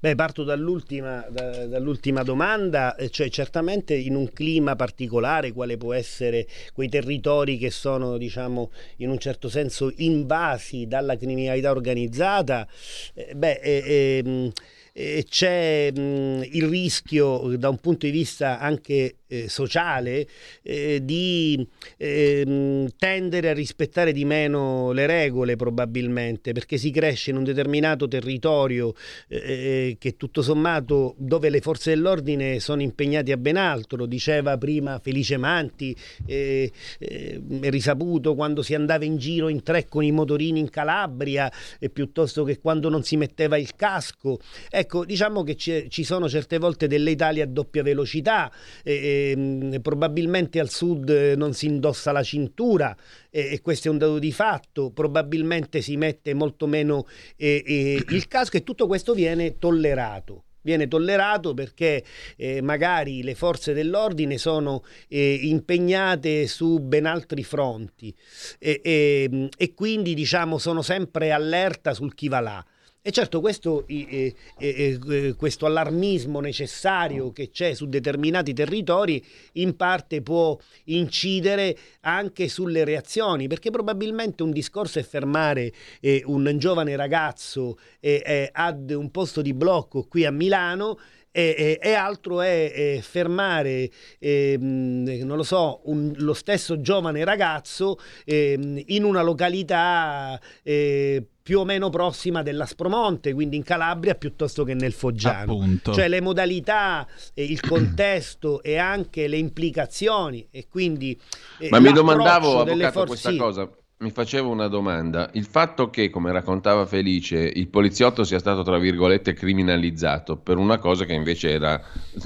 Beh, 0.00 0.14
parto 0.14 0.44
dall'ultima, 0.44 1.26
da- 1.28 1.66
dall'ultima 1.66 2.22
domanda, 2.22 2.96
eh, 2.96 3.10
cioè 3.10 3.28
certamente 3.28 3.94
in 3.94 4.14
un 4.14 4.32
clima 4.32 4.74
particolare, 4.74 5.52
quale 5.52 5.76
può 5.76 5.92
essere 5.92 6.46
quei 6.72 6.88
territori 6.88 7.58
che 7.58 7.70
sono, 7.70 8.16
diciamo, 8.16 8.70
in 8.96 9.10
un 9.10 9.18
certo 9.18 9.50
senso 9.50 9.92
invasi 9.96 10.86
dalla 10.86 11.18
criminalità 11.18 11.70
organizzata, 11.70 12.66
eh, 13.12 13.34
beh, 13.34 13.60
eh, 13.62 14.22
ehm, 14.24 14.52
eh, 14.94 15.24
c'è 15.28 15.92
mh, 15.92 16.48
il 16.50 16.66
rischio 16.66 17.56
da 17.58 17.68
un 17.68 17.78
punto 17.78 18.06
di 18.06 18.12
vista 18.12 18.58
anche 18.58 19.16
eh, 19.30 19.48
sociale 19.48 20.26
eh, 20.62 21.00
di 21.02 21.66
ehm, 21.96 22.88
tendere 22.98 23.50
a 23.50 23.54
rispettare 23.54 24.12
di 24.12 24.24
meno 24.24 24.92
le 24.92 25.06
regole 25.06 25.56
probabilmente 25.56 26.52
perché 26.52 26.76
si 26.76 26.90
cresce 26.90 27.30
in 27.30 27.36
un 27.36 27.44
determinato 27.44 28.08
territorio 28.08 28.94
eh, 29.28 29.96
che 29.98 30.16
tutto 30.16 30.42
sommato 30.42 31.14
dove 31.16 31.48
le 31.48 31.60
forze 31.60 31.90
dell'ordine 31.90 32.58
sono 32.58 32.82
impegnate 32.82 33.32
a 33.32 33.36
ben 33.36 33.56
altro 33.56 34.06
diceva 34.06 34.58
prima 34.58 34.98
Felice 34.98 35.36
Manti 35.36 35.94
eh, 36.26 36.70
eh, 36.98 37.40
è 37.60 37.70
risaputo 37.70 38.34
quando 38.34 38.62
si 38.62 38.74
andava 38.74 39.04
in 39.04 39.16
giro 39.16 39.48
in 39.48 39.62
tre 39.62 39.86
con 39.86 40.02
i 40.02 40.10
motorini 40.10 40.58
in 40.58 40.68
Calabria 40.68 41.50
eh, 41.78 41.88
piuttosto 41.90 42.44
che 42.44 42.58
quando 42.58 42.88
non 42.88 43.02
si 43.02 43.16
metteva 43.16 43.56
il 43.56 43.74
casco. 43.76 44.38
Ecco 44.68 45.04
diciamo 45.04 45.42
che 45.42 45.56
ci 45.56 46.04
sono 46.04 46.28
certe 46.28 46.58
volte 46.58 46.86
delle 46.86 47.10
Italie 47.10 47.42
a 47.42 47.46
doppia 47.46 47.82
velocità, 47.82 48.50
eh, 48.82 48.92
ehm, 49.30 49.80
probabilmente 49.80 50.60
al 50.60 50.70
sud 50.70 51.08
eh, 51.10 51.36
non 51.36 51.52
si 51.54 51.66
indossa 51.66 52.12
la 52.12 52.22
cintura 52.22 52.96
eh, 53.30 53.52
e 53.52 53.60
questo 53.60 53.88
è 53.88 53.90
un 53.90 53.98
dato 53.98 54.18
di 54.18 54.32
fatto, 54.32 54.90
probabilmente 54.90 55.80
si 55.80 55.96
mette 55.96 56.34
molto 56.34 56.66
meno 56.66 57.06
eh, 57.36 57.62
eh, 57.64 58.04
il 58.08 58.28
casco 58.28 58.56
e 58.56 58.62
tutto 58.62 58.86
questo 58.86 59.14
viene 59.14 59.58
tollerato. 59.58 60.44
Viene 60.62 60.88
tollerato 60.88 61.54
perché 61.54 62.04
eh, 62.36 62.60
magari 62.60 63.22
le 63.22 63.34
forze 63.34 63.72
dell'ordine 63.72 64.36
sono 64.36 64.84
eh, 65.08 65.38
impegnate 65.42 66.46
su 66.46 66.80
ben 66.80 67.06
altri 67.06 67.42
fronti 67.42 68.14
e, 68.58 68.80
e- 68.84 69.48
e 69.56 69.74
quindi 69.74 70.12
diciamo 70.12 70.58
sono 70.58 70.82
sempre 70.82 71.30
allerta 71.30 71.94
sul 71.94 72.14
chi 72.14 72.28
va 72.28 72.40
là. 72.40 72.64
E 73.02 73.12
certo 73.12 73.40
questo, 73.40 73.86
eh, 73.86 74.34
eh, 74.58 74.98
eh, 75.08 75.34
questo 75.34 75.64
allarmismo 75.64 76.38
necessario 76.40 77.32
che 77.32 77.48
c'è 77.48 77.72
su 77.72 77.88
determinati 77.88 78.52
territori 78.52 79.24
in 79.52 79.74
parte 79.74 80.20
può 80.20 80.58
incidere 80.84 81.74
anche 82.00 82.48
sulle 82.48 82.84
reazioni, 82.84 83.46
perché 83.46 83.70
probabilmente 83.70 84.42
un 84.42 84.50
discorso 84.50 84.98
è 84.98 85.02
fermare 85.02 85.72
eh, 86.00 86.22
un 86.26 86.54
giovane 86.58 86.94
ragazzo 86.94 87.78
eh, 88.00 88.22
eh, 88.22 88.50
ad 88.52 88.90
un 88.90 89.10
posto 89.10 89.40
di 89.40 89.54
blocco 89.54 90.02
qui 90.06 90.26
a 90.26 90.30
Milano 90.30 90.98
e, 91.32 91.78
e- 91.80 91.92
altro 91.94 92.42
è 92.42 92.72
eh, 92.74 93.00
fermare, 93.02 93.88
ehm, 94.18 95.04
non 95.24 95.36
lo 95.36 95.42
so, 95.42 95.80
un- 95.84 96.12
lo 96.16 96.34
stesso 96.34 96.80
giovane 96.80 97.24
ragazzo 97.24 97.96
ehm, 98.26 98.82
in 98.88 99.04
una 99.04 99.22
località 99.22 100.38
eh, 100.62 101.24
più 101.42 101.60
o 101.60 101.64
meno 101.64 101.90
prossima 101.90 102.42
dell'Aspromonte, 102.42 103.32
quindi 103.32 103.56
in 103.56 103.62
Calabria 103.62 104.14
piuttosto 104.14 104.64
che 104.64 104.74
nel 104.74 104.92
Foggiano. 104.92 105.52
Appunto. 105.52 105.92
Cioè 105.92 106.08
le 106.08 106.20
modalità, 106.20 107.06
eh, 107.34 107.44
il 107.44 107.60
contesto 107.60 108.62
e 108.62 108.76
anche 108.76 109.26
le 109.26 109.38
implicazioni 109.38 110.46
e 110.50 110.66
quindi 110.68 111.18
eh, 111.58 111.68
Ma 111.70 111.80
mi 111.80 111.92
domandavo, 111.92 112.60
avvocato, 112.60 112.92
forze- 112.92 113.06
questa 113.06 113.30
sì. 113.30 113.36
cosa. 113.36 113.70
Mi 114.02 114.12
facevo 114.12 114.48
una 114.48 114.68
domanda. 114.68 115.28
Il 115.34 115.44
fatto 115.44 115.90
che, 115.90 116.08
come 116.08 116.32
raccontava 116.32 116.86
Felice, 116.86 117.36
il 117.36 117.68
poliziotto 117.68 118.24
sia 118.24 118.38
stato, 118.38 118.62
tra 118.62 118.78
virgolette, 118.78 119.34
criminalizzato 119.34 120.38
per 120.38 120.56
una 120.56 120.78
cosa 120.78 121.04
che 121.04 121.12
invece 121.12 121.50
era 121.50 121.78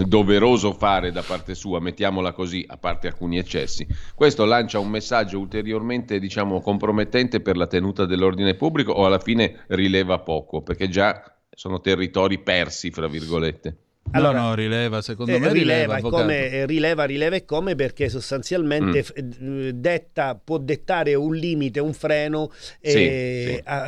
doveroso 0.06 0.72
fare 0.72 1.10
da 1.10 1.22
parte 1.22 1.56
sua, 1.56 1.80
mettiamola 1.80 2.32
così, 2.32 2.64
a 2.68 2.76
parte 2.76 3.08
alcuni 3.08 3.38
eccessi, 3.38 3.84
questo 4.14 4.44
lancia 4.44 4.78
un 4.78 4.88
messaggio 4.88 5.40
ulteriormente, 5.40 6.20
diciamo, 6.20 6.60
compromettente 6.60 7.40
per 7.40 7.56
la 7.56 7.66
tenuta 7.66 8.04
dell'ordine 8.04 8.54
pubblico 8.54 8.92
o 8.92 9.04
alla 9.04 9.18
fine 9.18 9.64
rileva 9.66 10.20
poco? 10.20 10.62
Perché 10.62 10.88
già 10.88 11.24
sono 11.50 11.80
territori 11.80 12.38
persi, 12.38 12.92
fra 12.92 13.08
virgolette. 13.08 13.78
Allora, 14.12 14.40
no, 14.40 14.54
rileva, 14.54 15.02
secondo 15.02 15.32
Eh, 15.32 15.38
me 15.40 15.52
rileva, 15.52 15.96
rileva, 15.96 16.08
come, 16.08 16.48
eh, 16.50 16.66
rileva, 16.66 17.04
rileva 17.04 17.34
e 17.36 17.44
come 17.44 17.74
perché 17.74 18.08
sostanzialmente 18.08 19.04
Mm. 19.20 19.68
eh, 19.68 19.72
detta, 19.74 20.38
può 20.42 20.58
dettare 20.58 21.14
un 21.14 21.34
limite, 21.34 21.80
un 21.80 21.92
freno 21.94 22.50
eh, 22.80 22.90
Sì, 22.90 23.52
sì. 23.54 23.60
a- 23.64 23.82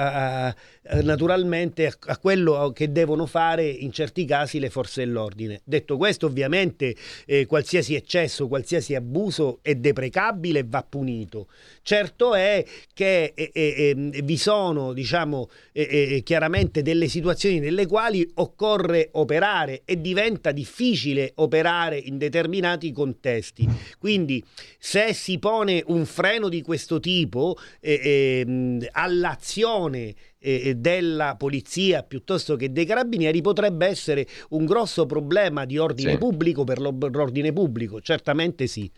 a- 0.46 0.54
a- 0.88 1.00
naturalmente 1.02 1.86
a, 1.86 2.18
quello 2.18 2.72
che 2.74 2.92
devono 2.92 3.26
fare 3.26 3.66
in 3.66 3.92
certi 3.92 4.24
casi 4.24 4.58
le 4.58 4.70
forze 4.70 5.04
dell'ordine. 5.04 5.60
Detto 5.64 5.96
questo, 5.96 6.26
ovviamente 6.26 6.94
eh, 7.26 7.46
qualsiasi 7.46 7.94
eccesso, 7.94 8.48
qualsiasi 8.48 8.94
abuso 8.94 9.58
è 9.62 9.74
deprecabile 9.74 10.60
e 10.60 10.64
va 10.66 10.84
punito. 10.88 11.48
Certo 11.82 12.34
è 12.34 12.64
che 12.92 13.32
eh, 13.34 13.50
eh, 13.54 13.94
vi 14.22 14.36
sono, 14.36 14.92
diciamo, 14.92 15.48
eh, 15.72 16.16
eh, 16.16 16.22
chiaramente 16.22 16.82
delle 16.82 17.08
situazioni 17.08 17.58
nelle 17.58 17.86
quali 17.86 18.28
occorre 18.34 19.08
operare 19.12 19.82
e 19.84 20.00
diventa 20.00 20.52
difficile 20.52 21.32
operare 21.36 21.98
in 21.98 22.18
determinati 22.18 22.92
contesti. 22.92 23.68
Quindi, 23.98 24.42
se 24.78 25.12
si 25.12 25.38
pone 25.38 25.82
un 25.86 26.04
freno 26.06 26.48
di 26.48 26.62
questo 26.62 27.00
tipo 27.00 27.56
eh, 27.80 28.44
all'azione 28.92 30.14
eh, 30.54 30.74
della 30.76 31.34
polizia 31.36 32.02
piuttosto 32.02 32.56
che 32.56 32.70
dei 32.72 32.84
carabinieri 32.84 33.40
potrebbe 33.40 33.86
essere 33.86 34.26
un 34.50 34.64
grosso 34.64 35.06
problema 35.06 35.64
di 35.64 35.78
ordine 35.78 36.12
Sì. 36.12 36.18
pubblico 36.18 36.64
per 36.64 36.80
l'o- 36.80 36.94
per 36.94 37.14
l'ordine 37.14 37.52
pubblico, 37.52 38.00
certamente 38.00 38.66
sì. 38.66 38.90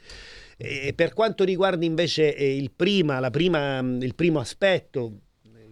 E 0.60 0.92
per 0.92 1.12
quanto 1.12 1.44
riguarda 1.44 1.84
invece 1.84 2.34
eh, 2.34 2.56
il, 2.56 2.72
prima, 2.74 3.20
la 3.20 3.30
prima, 3.30 3.80
mh, 3.80 4.02
il 4.02 4.14
primo 4.16 4.40
aspetto 4.40 5.20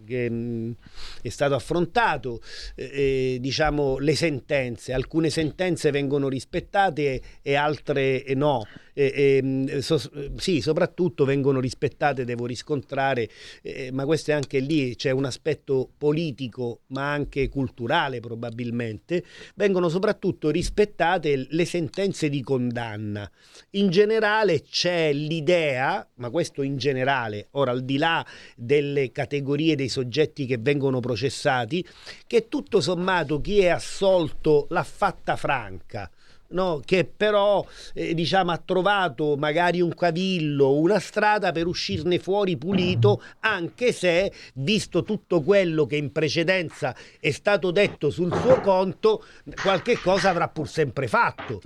che 0.05 0.29
mh, 0.29 0.75
è 1.21 1.27
stato 1.27 1.53
affrontato, 1.55 2.39
eh, 2.75 3.33
eh, 3.33 3.37
diciamo 3.41 3.97
le 3.97 4.15
sentenze, 4.15 4.93
alcune 4.93 5.29
sentenze 5.29 5.91
vengono 5.91 6.29
rispettate 6.29 7.21
e 7.41 7.55
altre 7.55 8.23
eh, 8.23 8.33
no. 8.33 8.65
Eh, 8.99 9.37
ehm, 9.37 9.77
so- 9.77 10.09
sì, 10.37 10.59
soprattutto 10.59 11.23
vengono 11.23 11.59
rispettate, 11.59 12.25
devo 12.25 12.47
riscontrare, 12.47 13.29
eh, 13.61 13.91
ma 13.91 14.05
questo 14.05 14.31
è 14.31 14.33
anche 14.33 14.57
lì, 14.57 14.95
c'è 14.95 15.11
un 15.11 15.25
aspetto 15.25 15.87
politico 15.95 16.79
ma 16.87 17.11
anche 17.11 17.47
culturale 17.47 18.21
probabilmente, 18.21 19.23
vengono 19.53 19.87
soprattutto 19.87 20.49
rispettate 20.49 21.45
le 21.47 21.65
sentenze 21.65 22.27
di 22.27 22.41
condanna. 22.41 23.29
In 23.71 23.91
generale 23.91 24.63
c'è 24.63 25.13
l'idea, 25.13 26.07
ma 26.15 26.31
questo 26.31 26.63
in 26.63 26.77
generale, 26.77 27.49
ora 27.51 27.69
al 27.69 27.83
di 27.83 27.97
là 27.97 28.25
delle 28.55 29.11
categorie 29.11 29.75
dei 29.75 29.89
soggetti 29.89 30.47
che 30.47 30.57
vengono 30.57 31.01
processati, 31.01 31.85
che 32.25 32.47
tutto 32.47 32.81
sommato 32.81 33.41
chi 33.41 33.59
è 33.59 33.67
assolto 33.67 34.65
l'ha 34.71 34.81
fatta 34.81 35.35
franca. 35.35 36.09
No, 36.49 36.81
che 36.85 37.03
però 37.05 37.65
eh, 37.93 38.13
diciamo, 38.13 38.51
ha 38.51 38.61
trovato 38.63 39.35
magari 39.35 39.81
un 39.81 39.93
cavillo, 39.93 40.75
una 40.75 40.99
strada 40.99 41.51
per 41.51 41.67
uscirne 41.67 42.19
fuori 42.19 42.55
pulito, 42.57 43.21
anche 43.41 43.91
se, 43.91 44.31
visto 44.53 45.03
tutto 45.03 45.41
quello 45.41 45.85
che 45.85 45.97
in 45.97 46.11
precedenza 46.13 46.95
è 47.19 47.31
stato 47.31 47.71
detto 47.71 48.09
sul 48.09 48.33
suo 48.33 48.61
conto, 48.61 49.25
qualche 49.61 49.99
cosa 49.99 50.29
avrà 50.29 50.47
pur 50.47 50.69
sempre 50.69 51.07
fatto. 51.07 51.61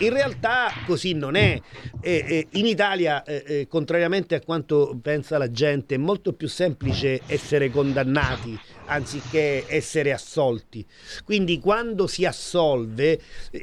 In 0.00 0.10
realtà 0.12 0.72
così 0.84 1.12
non 1.12 1.36
è. 1.36 1.60
E- 2.00 2.24
e 2.26 2.46
in 2.52 2.66
Italia, 2.66 3.22
eh, 3.22 3.44
eh, 3.46 3.66
contrariamente 3.68 4.34
a 4.34 4.40
quanto 4.40 4.98
pensa 5.00 5.38
la 5.38 5.50
gente, 5.50 5.94
è 5.94 5.98
molto 5.98 6.32
più 6.32 6.48
semplice 6.48 7.20
essere 7.26 7.70
condannati 7.70 8.58
anziché 8.86 9.64
essere 9.68 10.12
assolti. 10.12 10.84
Quindi 11.24 11.58
quando 11.58 12.06
si 12.06 12.24
assolve 12.24 13.20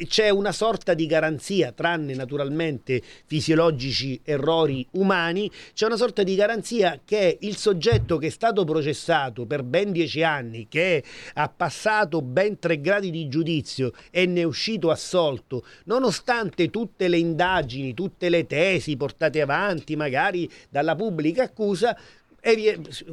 c'è 0.07 0.29
una 0.29 0.51
sorta 0.51 0.93
di 0.93 1.05
garanzia, 1.05 1.71
tranne 1.71 2.13
naturalmente 2.13 3.01
fisiologici 3.25 4.19
errori 4.23 4.85
umani, 4.91 5.49
c'è 5.73 5.85
una 5.85 5.97
sorta 5.97 6.23
di 6.23 6.35
garanzia 6.35 6.99
che 7.03 7.37
il 7.41 7.57
soggetto 7.57 8.17
che 8.17 8.27
è 8.27 8.31
stato 8.31 8.63
processato 8.63 9.45
per 9.45 9.63
ben 9.63 9.91
dieci 9.91 10.23
anni, 10.23 10.67
che 10.67 11.03
ha 11.33 11.49
passato 11.49 12.21
ben 12.21 12.59
tre 12.59 12.79
gradi 12.79 13.09
di 13.11 13.27
giudizio 13.27 13.91
e 14.09 14.25
ne 14.25 14.41
è 14.41 14.43
uscito 14.43 14.89
assolto, 14.89 15.65
nonostante 15.85 16.69
tutte 16.69 17.07
le 17.07 17.17
indagini, 17.17 17.93
tutte 17.93 18.29
le 18.29 18.45
tesi 18.47 18.97
portate 18.97 19.41
avanti 19.41 19.95
magari 19.95 20.49
dalla 20.69 20.95
pubblica 20.95 21.43
accusa, 21.43 21.97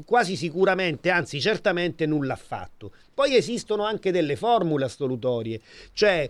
quasi 0.05 0.37
sicuramente, 0.37 1.11
anzi 1.11 1.41
certamente 1.41 2.07
nulla 2.07 2.35
ha 2.35 2.37
fatto. 2.37 2.93
Poi 3.13 3.37
esistono 3.37 3.85
anche 3.85 4.11
delle 4.11 4.37
formule 4.37 4.87
assolutorie, 4.87 5.61
cioè 5.93 6.29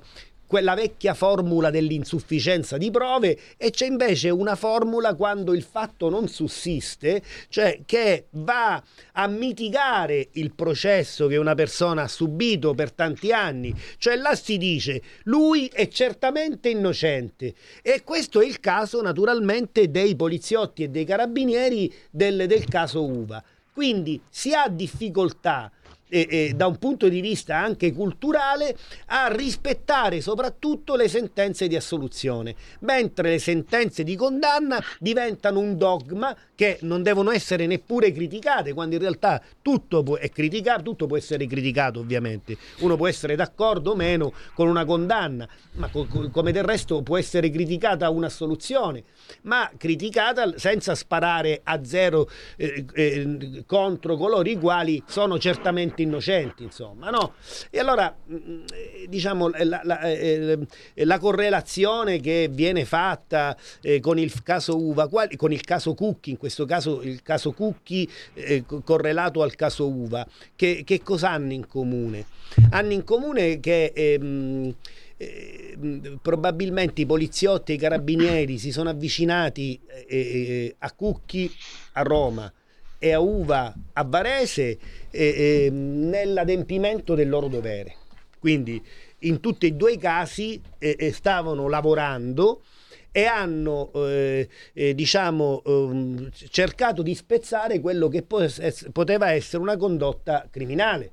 quella 0.49 0.75
vecchia 0.75 1.15
formula 1.15 1.71
dell'insufficienza 1.71 2.77
di 2.79 2.91
prove 2.91 3.39
e 3.57 3.71
c'è 3.71 3.87
invece 3.87 4.31
una 4.31 4.57
formula 4.57 5.15
quando 5.15 5.55
il 5.55 5.63
fatto 5.63 6.09
non 6.09 6.27
sussiste, 6.27 7.23
cioè 7.51 7.83
che 7.85 8.27
va 8.31 8.83
a 9.13 9.27
mitigare 9.29 10.31
il 10.33 10.53
processo 10.55 11.27
che 11.29 11.37
una 11.37 11.55
persona 11.55 12.03
ha 12.03 12.09
subito 12.09 12.75
per 12.75 12.91
tanti 12.93 13.31
anni, 13.31 13.73
cioè 13.99 14.17
là 14.17 14.35
si 14.35 14.57
dice 14.57 15.03
lui 15.25 15.71
è 15.73 15.87
certamente 15.89 16.71
innocente 16.71 17.55
e 17.83 18.03
questo 18.03 18.41
è 18.41 18.47
il 18.47 18.59
caso 18.59 19.03
naturalmente 19.03 19.91
dei 19.91 20.17
poliziotti 20.17 20.83
e 20.83 20.89
dei 20.89 21.05
carabinieri 21.05 21.93
del, 22.11 22.47
del 22.47 22.65
caso 22.65 23.05
Uva. 23.05 23.43
Quindi 23.79 24.21
si 24.29 24.53
ha 24.55 24.67
difficoltà 24.69 25.71
eh, 26.09 26.27
eh, 26.29 26.53
da 26.55 26.67
un 26.67 26.77
punto 26.79 27.09
di 27.09 27.21
vista 27.21 27.57
anche 27.57 27.93
culturale 27.93 28.77
a 29.07 29.29
rispettare 29.29 30.21
soprattutto 30.21 30.97
le 30.97 31.09
sentenze 31.09 31.69
di 31.69 31.77
assoluzione, 31.77 32.55
mentre 32.81 33.31
le 33.31 33.39
sentenze 33.39 34.03
di 34.03 34.17
condanna 34.17 34.83
diventano 34.99 35.61
un 35.61 35.77
dogma 35.77 36.37
che 36.59 36.79
non 36.81 37.05
devono 37.05 37.31
essere 37.31 37.67
neppure 37.69 38.11
criticate, 38.11 38.73
quando 38.73 38.97
in 38.97 39.01
realtà 39.01 39.41
tutto 39.63 40.03
può, 40.03 40.19
criticato, 40.33 40.83
tutto 40.83 41.07
può 41.07 41.17
essere 41.17 41.47
criticato 41.47 42.01
ovviamente. 42.01 42.57
Uno 42.81 42.97
può 42.97 43.07
essere 43.07 43.37
d'accordo 43.37 43.93
o 43.93 43.95
meno 43.95 44.33
con 44.55 44.67
una 44.67 44.85
condanna, 44.85 45.49
ma 45.75 45.87
co- 45.89 46.07
co- 46.07 46.31
come 46.31 46.51
del 46.51 46.65
resto 46.65 47.01
può 47.03 47.17
essere 47.17 47.49
criticata 47.51 48.11
un'assoluzione, 48.11 49.05
ma 49.43 49.71
criticata 49.77 50.59
senza 50.59 50.97
sparare 50.97 51.61
a 51.63 51.85
zero 51.85 52.29
eh, 52.57 52.85
eh, 52.93 53.63
contro 53.65 54.17
coloro 54.17 54.49
i 54.49 54.59
quali 54.59 55.01
sono 55.07 55.39
certamente 55.39 56.03
innocenti, 56.03 56.65
insomma, 56.65 57.09
no? 57.11 57.35
E 57.71 57.79
allora, 57.79 58.13
mh, 58.25 58.35
eh, 58.75 59.07
diciamo, 59.09 59.49
la, 59.49 59.81
la- 59.85 60.01
eh, 60.01 60.59
la 60.95 61.19
correlazione 61.21 62.19
che 62.19 62.49
viene 62.51 62.85
fatta 62.85 63.57
eh, 63.81 64.01
con 64.01 64.19
il 64.19 64.43
caso 64.43 64.77
Uva, 64.77 65.07
qual- 65.07 65.37
con 65.37 65.53
il 65.53 65.61
caso 65.63 65.95
Cucchi, 65.95 66.31
in 66.31 66.37
questo 66.37 66.47
caso 66.67 67.03
il 67.03 67.23
caso 67.23 67.53
Cucchi 67.53 68.09
eh, 68.35 68.65
co- 68.67 68.81
correlato 68.81 69.43
al 69.43 69.55
caso 69.55 69.89
Uva, 69.89 70.27
che, 70.55 70.83
che 70.85 71.03
cosa 71.03 71.31
hanno 71.31 71.53
in 71.53 71.67
comune? 71.67 72.27
Hanno 72.71 72.93
in 72.93 73.05
comune 73.05 73.61
che... 73.61 73.93
ehm, 73.95 74.75
eh, 75.21 75.77
probabilmente 76.23 77.01
i 77.01 77.07
poliziotti 77.07 77.73
e 77.73 77.75
i 77.75 77.79
carabinieri 77.79 78.57
si 78.57 78.71
sono 78.71 78.89
avvicinati 78.89 79.79
eh, 79.87 80.07
eh, 80.09 80.75
a 80.79 80.93
Cucchi 80.93 81.53
a 81.95 82.03
Roma 82.03 82.53
e 83.01 83.13
a 83.13 83.19
Uva 83.19 83.75
a 83.95 84.05
Varese 84.05 84.79
eh, 85.11 85.67
eh, 85.67 85.71
nell'adempimento 85.71 87.17
del 87.17 87.29
loro 87.29 87.49
dovere. 87.49 87.97
Quindi 88.39 88.81
in 89.21 89.41
tutti 89.41 89.67
e 89.67 89.73
due 89.73 89.93
i 89.93 89.99
casi 89.99 90.61
eh, 90.79 90.95
eh, 90.97 91.13
stavano 91.13 91.69
lavorando 91.69 92.63
e 93.11 93.25
hanno 93.25 93.91
eh, 93.95 94.49
eh, 94.73 94.95
diciamo 94.95 95.63
ehm, 95.65 96.31
cercato 96.51 97.03
di 97.03 97.15
spezzare 97.15 97.81
quello 97.81 98.09
che 98.09 98.23
poteva 98.23 99.33
essere 99.33 99.63
una 99.63 99.77
condotta 99.77 100.47
criminale. 100.51 101.13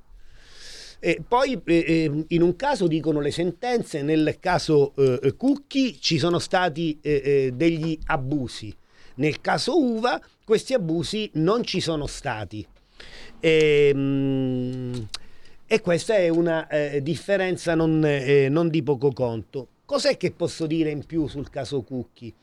E 0.98 1.22
poi 1.26 1.60
eh, 1.64 1.84
eh, 1.86 2.24
in 2.28 2.42
un 2.42 2.56
caso 2.56 2.86
dicono 2.86 3.20
le 3.20 3.30
sentenze, 3.30 4.02
nel 4.02 4.38
caso 4.40 4.94
eh, 4.96 5.34
Cucchi 5.36 6.00
ci 6.00 6.18
sono 6.18 6.38
stati 6.38 6.98
eh, 7.02 7.22
eh, 7.24 7.52
degli 7.54 7.98
abusi, 8.06 8.74
nel 9.16 9.40
caso 9.40 9.78
Uva 9.78 10.20
questi 10.44 10.74
abusi 10.74 11.30
non 11.34 11.64
ci 11.64 11.80
sono 11.80 12.06
stati. 12.06 12.66
E, 13.40 13.92
mm, 13.94 14.94
e 15.66 15.80
questa 15.80 16.14
è 16.14 16.28
una 16.28 16.68
eh, 16.68 17.02
differenza 17.02 17.74
non, 17.74 18.02
eh, 18.04 18.48
non 18.48 18.68
di 18.68 18.82
poco 18.82 19.10
conto. 19.10 19.68
Cos'è 19.86 20.16
che 20.16 20.32
posso 20.32 20.66
dire 20.66 20.90
in 20.90 21.06
più 21.06 21.28
sul 21.28 21.48
caso 21.48 21.82
Cucchi? 21.82 22.34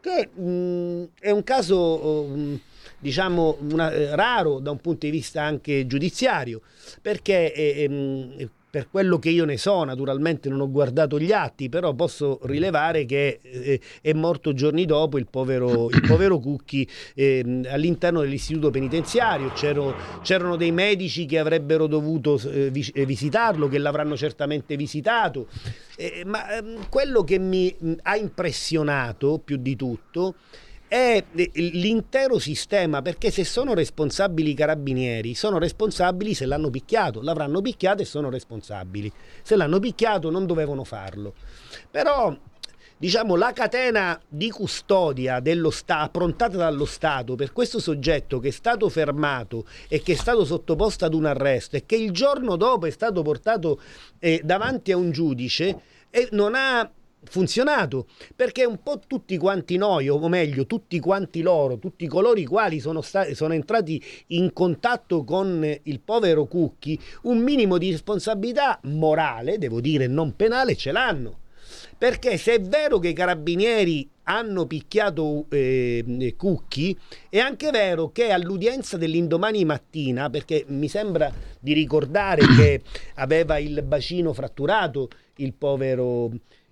Che 0.00 0.30
mm, 0.38 1.04
è 1.20 1.30
un 1.30 1.44
caso 1.44 2.26
mm, 2.28 2.54
diciamo 2.98 3.56
una- 3.70 3.92
eh, 3.92 4.16
raro 4.16 4.58
da 4.58 4.72
un 4.72 4.80
punto 4.80 5.06
di 5.06 5.12
vista 5.12 5.42
anche 5.42 5.86
giudiziario, 5.86 6.60
perché 7.00 7.52
eh, 7.54 7.82
ehm, 7.84 8.50
per 8.70 8.88
quello 8.90 9.18
che 9.18 9.30
io 9.30 9.44
ne 9.44 9.56
so, 9.56 9.82
naturalmente 9.84 10.48
non 10.48 10.60
ho 10.60 10.70
guardato 10.70 11.18
gli 11.18 11.32
atti, 11.32 11.68
però 11.68 11.94
posso 11.94 12.38
rilevare 12.42 13.06
che 13.06 13.40
eh, 13.42 13.80
è 14.02 14.12
morto 14.12 14.52
giorni 14.52 14.84
dopo 14.84 15.16
il 15.16 15.26
povero, 15.28 15.88
il 15.88 16.02
povero 16.06 16.38
Cucchi 16.38 16.86
ehm, 17.14 17.66
all'interno 17.70 18.20
dell'istituto 18.20 18.70
penitenziario. 18.70 19.52
C'ero- 19.54 19.94
c'erano 20.22 20.56
dei 20.56 20.72
medici 20.72 21.24
che 21.24 21.38
avrebbero 21.38 21.86
dovuto 21.86 22.38
eh, 22.40 22.70
eh, 22.94 23.06
visitarlo, 23.06 23.68
che 23.68 23.78
l'avranno 23.78 24.16
certamente 24.16 24.76
visitato. 24.76 25.48
Eh, 25.96 26.22
ma 26.26 26.56
ehm, 26.56 26.88
quello 26.90 27.24
che 27.24 27.38
mi 27.38 27.74
mh, 27.76 27.92
ha 28.02 28.16
impressionato 28.16 29.40
più 29.42 29.56
di 29.56 29.76
tutto 29.76 30.34
è 30.36 30.67
eh, 30.88 31.24
l'intero 31.52 32.38
sistema, 32.38 33.02
perché 33.02 33.30
se 33.30 33.44
sono 33.44 33.74
responsabili 33.74 34.50
i 34.50 34.54
carabinieri, 34.54 35.34
sono 35.34 35.58
responsabili 35.58 36.32
se 36.34 36.46
l'hanno 36.46 36.70
picchiato, 36.70 37.20
l'avranno 37.20 37.60
picchiato 37.60 38.02
e 38.02 38.06
sono 38.06 38.30
responsabili. 38.30 39.12
Se 39.42 39.54
l'hanno 39.54 39.78
picchiato 39.78 40.30
non 40.30 40.46
dovevano 40.46 40.84
farlo. 40.84 41.34
Però 41.90 42.34
diciamo 42.96 43.36
la 43.36 43.52
catena 43.52 44.20
di 44.26 44.50
custodia 44.50 45.40
dello 45.40 45.70
Stato 45.70 46.06
approntata 46.06 46.56
dallo 46.56 46.84
Stato 46.84 47.36
per 47.36 47.52
questo 47.52 47.78
soggetto 47.78 48.40
che 48.40 48.48
è 48.48 48.50
stato 48.50 48.88
fermato 48.88 49.66
e 49.88 50.02
che 50.02 50.12
è 50.12 50.16
stato 50.16 50.44
sottoposto 50.44 51.04
ad 51.04 51.14
un 51.14 51.26
arresto 51.26 51.76
e 51.76 51.86
che 51.86 51.96
il 51.96 52.10
giorno 52.10 52.56
dopo 52.56 52.86
è 52.86 52.90
stato 52.90 53.22
portato 53.22 53.80
eh, 54.18 54.40
davanti 54.42 54.90
a 54.90 54.96
un 54.96 55.12
giudice 55.12 55.80
e 56.10 56.28
non 56.32 56.54
ha 56.56 56.90
funzionato 57.24 58.06
perché 58.34 58.64
un 58.64 58.82
po' 58.82 59.00
tutti 59.06 59.36
quanti 59.36 59.76
noi 59.76 60.08
o 60.08 60.28
meglio 60.28 60.66
tutti 60.66 60.98
quanti 61.00 61.42
loro 61.42 61.78
tutti 61.78 62.06
coloro 62.06 62.38
i 62.38 62.44
quali 62.44 62.80
sono, 62.80 63.00
sta- 63.02 63.34
sono 63.34 63.54
entrati 63.54 64.02
in 64.28 64.52
contatto 64.52 65.24
con 65.24 65.78
il 65.82 66.00
povero 66.00 66.46
Cucchi 66.46 66.98
un 67.22 67.38
minimo 67.38 67.78
di 67.78 67.90
responsabilità 67.90 68.78
morale 68.84 69.58
devo 69.58 69.80
dire 69.80 70.06
non 70.06 70.36
penale 70.36 70.74
ce 70.76 70.92
l'hanno. 70.92 71.38
Perché 71.98 72.36
se 72.36 72.54
è 72.54 72.60
vero 72.60 72.98
che 72.98 73.08
i 73.08 73.12
carabinieri 73.12 74.08
hanno 74.24 74.66
picchiato 74.66 75.46
eh, 75.48 76.34
Cucchi, 76.36 76.96
è 77.28 77.38
anche 77.38 77.70
vero 77.70 78.10
che 78.12 78.30
all'udienza 78.30 78.96
dell'indomani 78.96 79.64
mattina, 79.64 80.30
perché 80.30 80.64
mi 80.68 80.88
sembra 80.88 81.32
di 81.58 81.72
ricordare 81.72 82.42
che 82.56 82.82
aveva 83.16 83.58
il 83.58 83.82
bacino 83.82 84.32
fratturato 84.32 85.08
il 85.36 85.54
povero, 85.54 86.30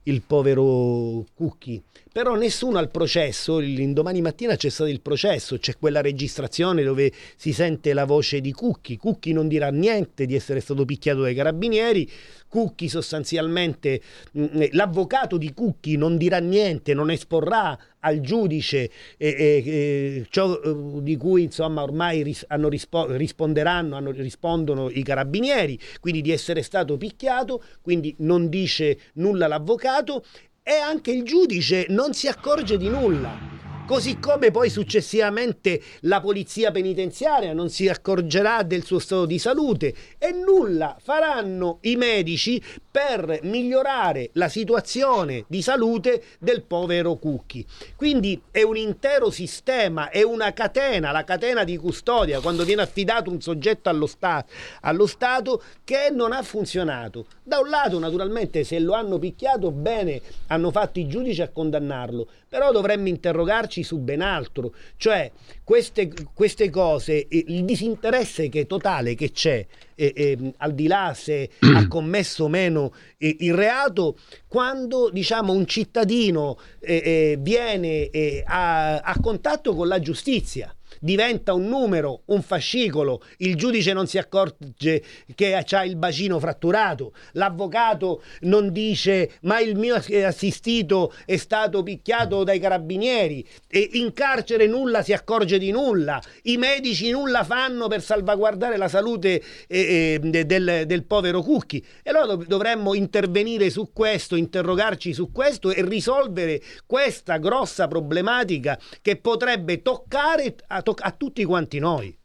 il 0.08 0.22
povero 0.22 1.24
Cucchi, 1.34 1.82
però 2.12 2.34
nessuno 2.34 2.78
al 2.78 2.90
processo, 2.90 3.58
l'indomani 3.58 4.20
mattina 4.20 4.56
c'è 4.56 4.68
stato 4.68 4.88
il 4.88 5.00
processo, 5.00 5.58
c'è 5.58 5.76
quella 5.78 6.00
registrazione 6.00 6.82
dove 6.82 7.12
si 7.36 7.52
sente 7.52 7.92
la 7.92 8.04
voce 8.04 8.40
di 8.40 8.52
Cucchi, 8.52 8.96
Cucchi 8.96 9.32
non 9.32 9.48
dirà 9.48 9.70
niente 9.70 10.24
di 10.26 10.34
essere 10.34 10.60
stato 10.60 10.84
picchiato 10.84 11.22
dai 11.22 11.34
carabinieri, 11.34 12.08
Cucchi 12.56 12.88
sostanzialmente, 12.88 14.00
mh, 14.32 14.68
l'avvocato 14.70 15.36
di 15.36 15.52
Cucchi 15.52 15.98
non 15.98 16.16
dirà 16.16 16.38
niente, 16.38 16.94
non 16.94 17.10
esporrà 17.10 17.78
al 18.00 18.20
giudice 18.22 18.90
eh, 19.18 19.28
eh, 19.28 19.62
eh, 19.66 20.26
ciò 20.30 20.58
eh, 20.62 20.74
di 21.02 21.18
cui 21.18 21.42
insomma 21.42 21.82
ormai 21.82 22.22
ris- 22.22 22.46
hanno 22.48 22.70
rispo- 22.70 23.14
risponderanno, 23.14 23.94
hanno- 23.94 24.10
rispondono 24.10 24.88
i 24.88 25.02
carabinieri, 25.02 25.78
quindi 26.00 26.22
di 26.22 26.30
essere 26.30 26.62
stato 26.62 26.96
picchiato, 26.96 27.62
quindi 27.82 28.14
non 28.20 28.48
dice 28.48 29.00
nulla 29.16 29.48
l'avvocato 29.48 30.24
e 30.62 30.72
anche 30.76 31.10
il 31.10 31.24
giudice 31.24 31.84
non 31.90 32.14
si 32.14 32.26
accorge 32.26 32.78
di 32.78 32.88
nulla. 32.88 33.55
Così 33.86 34.18
come 34.18 34.50
poi 34.50 34.68
successivamente 34.68 35.80
la 36.00 36.20
polizia 36.20 36.72
penitenziaria 36.72 37.52
non 37.52 37.70
si 37.70 37.88
accorgerà 37.88 38.64
del 38.64 38.84
suo 38.84 38.98
stato 38.98 39.26
di 39.26 39.38
salute 39.38 39.94
e 40.18 40.32
nulla 40.32 40.96
faranno 41.00 41.78
i 41.82 41.94
medici 41.94 42.60
per 42.90 43.38
migliorare 43.42 44.30
la 44.32 44.48
situazione 44.48 45.44
di 45.46 45.62
salute 45.62 46.20
del 46.40 46.62
povero 46.62 47.14
Cucchi. 47.14 47.64
Quindi 47.94 48.42
è 48.50 48.62
un 48.62 48.76
intero 48.76 49.30
sistema, 49.30 50.10
è 50.10 50.22
una 50.22 50.52
catena, 50.52 51.12
la 51.12 51.22
catena 51.22 51.62
di 51.62 51.76
custodia, 51.76 52.40
quando 52.40 52.64
viene 52.64 52.82
affidato 52.82 53.30
un 53.30 53.40
soggetto 53.40 53.88
allo, 53.88 54.06
sta- 54.06 54.44
allo 54.80 55.06
Stato 55.06 55.62
che 55.84 56.08
non 56.10 56.32
ha 56.32 56.42
funzionato. 56.42 57.26
Da 57.44 57.60
un 57.60 57.68
lato, 57.68 58.00
naturalmente, 58.00 58.64
se 58.64 58.80
lo 58.80 58.94
hanno 58.94 59.20
picchiato, 59.20 59.70
bene, 59.70 60.20
hanno 60.48 60.72
fatto 60.72 60.98
i 60.98 61.06
giudici 61.06 61.40
a 61.42 61.50
condannarlo, 61.50 62.26
però 62.48 62.72
dovremmo 62.72 63.08
interrogarci 63.08 63.75
su 63.82 63.98
ben 63.98 64.20
altro, 64.20 64.74
cioè 64.96 65.30
queste, 65.64 66.12
queste 66.32 66.70
cose, 66.70 67.26
eh, 67.26 67.44
il 67.48 67.64
disinteresse 67.64 68.48
che 68.48 68.66
totale 68.66 69.14
che 69.14 69.32
c'è, 69.32 69.66
eh, 69.94 70.12
eh, 70.14 70.52
al 70.58 70.74
di 70.74 70.86
là 70.86 71.12
se 71.14 71.50
ha 71.60 71.86
commesso 71.88 72.44
o 72.44 72.48
meno 72.48 72.92
eh, 73.18 73.36
il 73.40 73.54
reato, 73.54 74.18
quando 74.46 75.10
diciamo 75.10 75.52
un 75.52 75.66
cittadino 75.66 76.58
eh, 76.80 76.94
eh, 77.04 77.36
viene 77.40 78.10
a, 78.44 78.98
a 78.98 79.20
contatto 79.20 79.74
con 79.74 79.88
la 79.88 79.98
giustizia 79.98 80.75
diventa 81.00 81.52
un 81.52 81.66
numero, 81.66 82.22
un 82.26 82.42
fascicolo, 82.42 83.22
il 83.38 83.56
giudice 83.56 83.92
non 83.92 84.06
si 84.06 84.18
accorge 84.18 85.02
che 85.34 85.54
ha 85.54 85.84
il 85.84 85.96
bacino 85.96 86.38
fratturato, 86.38 87.12
l'avvocato 87.32 88.22
non 88.40 88.72
dice 88.72 89.32
ma 89.42 89.60
il 89.60 89.76
mio 89.76 89.94
assistito 89.94 91.12
è 91.24 91.36
stato 91.36 91.82
picchiato 91.82 92.44
dai 92.44 92.58
carabinieri 92.58 93.46
e 93.68 93.90
in 93.94 94.12
carcere 94.12 94.66
nulla 94.66 95.02
si 95.02 95.12
accorge 95.12 95.58
di 95.58 95.70
nulla, 95.70 96.20
i 96.42 96.56
medici 96.56 97.10
nulla 97.10 97.44
fanno 97.44 97.88
per 97.88 98.02
salvaguardare 98.02 98.76
la 98.76 98.88
salute 98.88 99.42
eh, 99.66 100.20
eh, 100.22 100.44
del, 100.44 100.84
del 100.86 101.04
povero 101.04 101.42
Cucchi. 101.42 101.84
E 102.02 102.10
allora 102.10 102.26
dov- 102.26 102.46
dovremmo 102.46 102.94
intervenire 102.94 103.70
su 103.70 103.90
questo, 103.92 104.36
interrogarci 104.36 105.12
su 105.12 105.30
questo 105.32 105.70
e 105.70 105.84
risolvere 105.84 106.60
questa 106.86 107.38
grossa 107.38 107.88
problematica 107.88 108.78
che 109.02 109.16
potrebbe 109.16 109.82
toccare 109.82 110.54
a, 110.68 110.82
toc- 110.86 111.04
a 111.04 111.10
tutti 111.10 111.44
quanti 111.44 111.80
noi. 111.80 112.16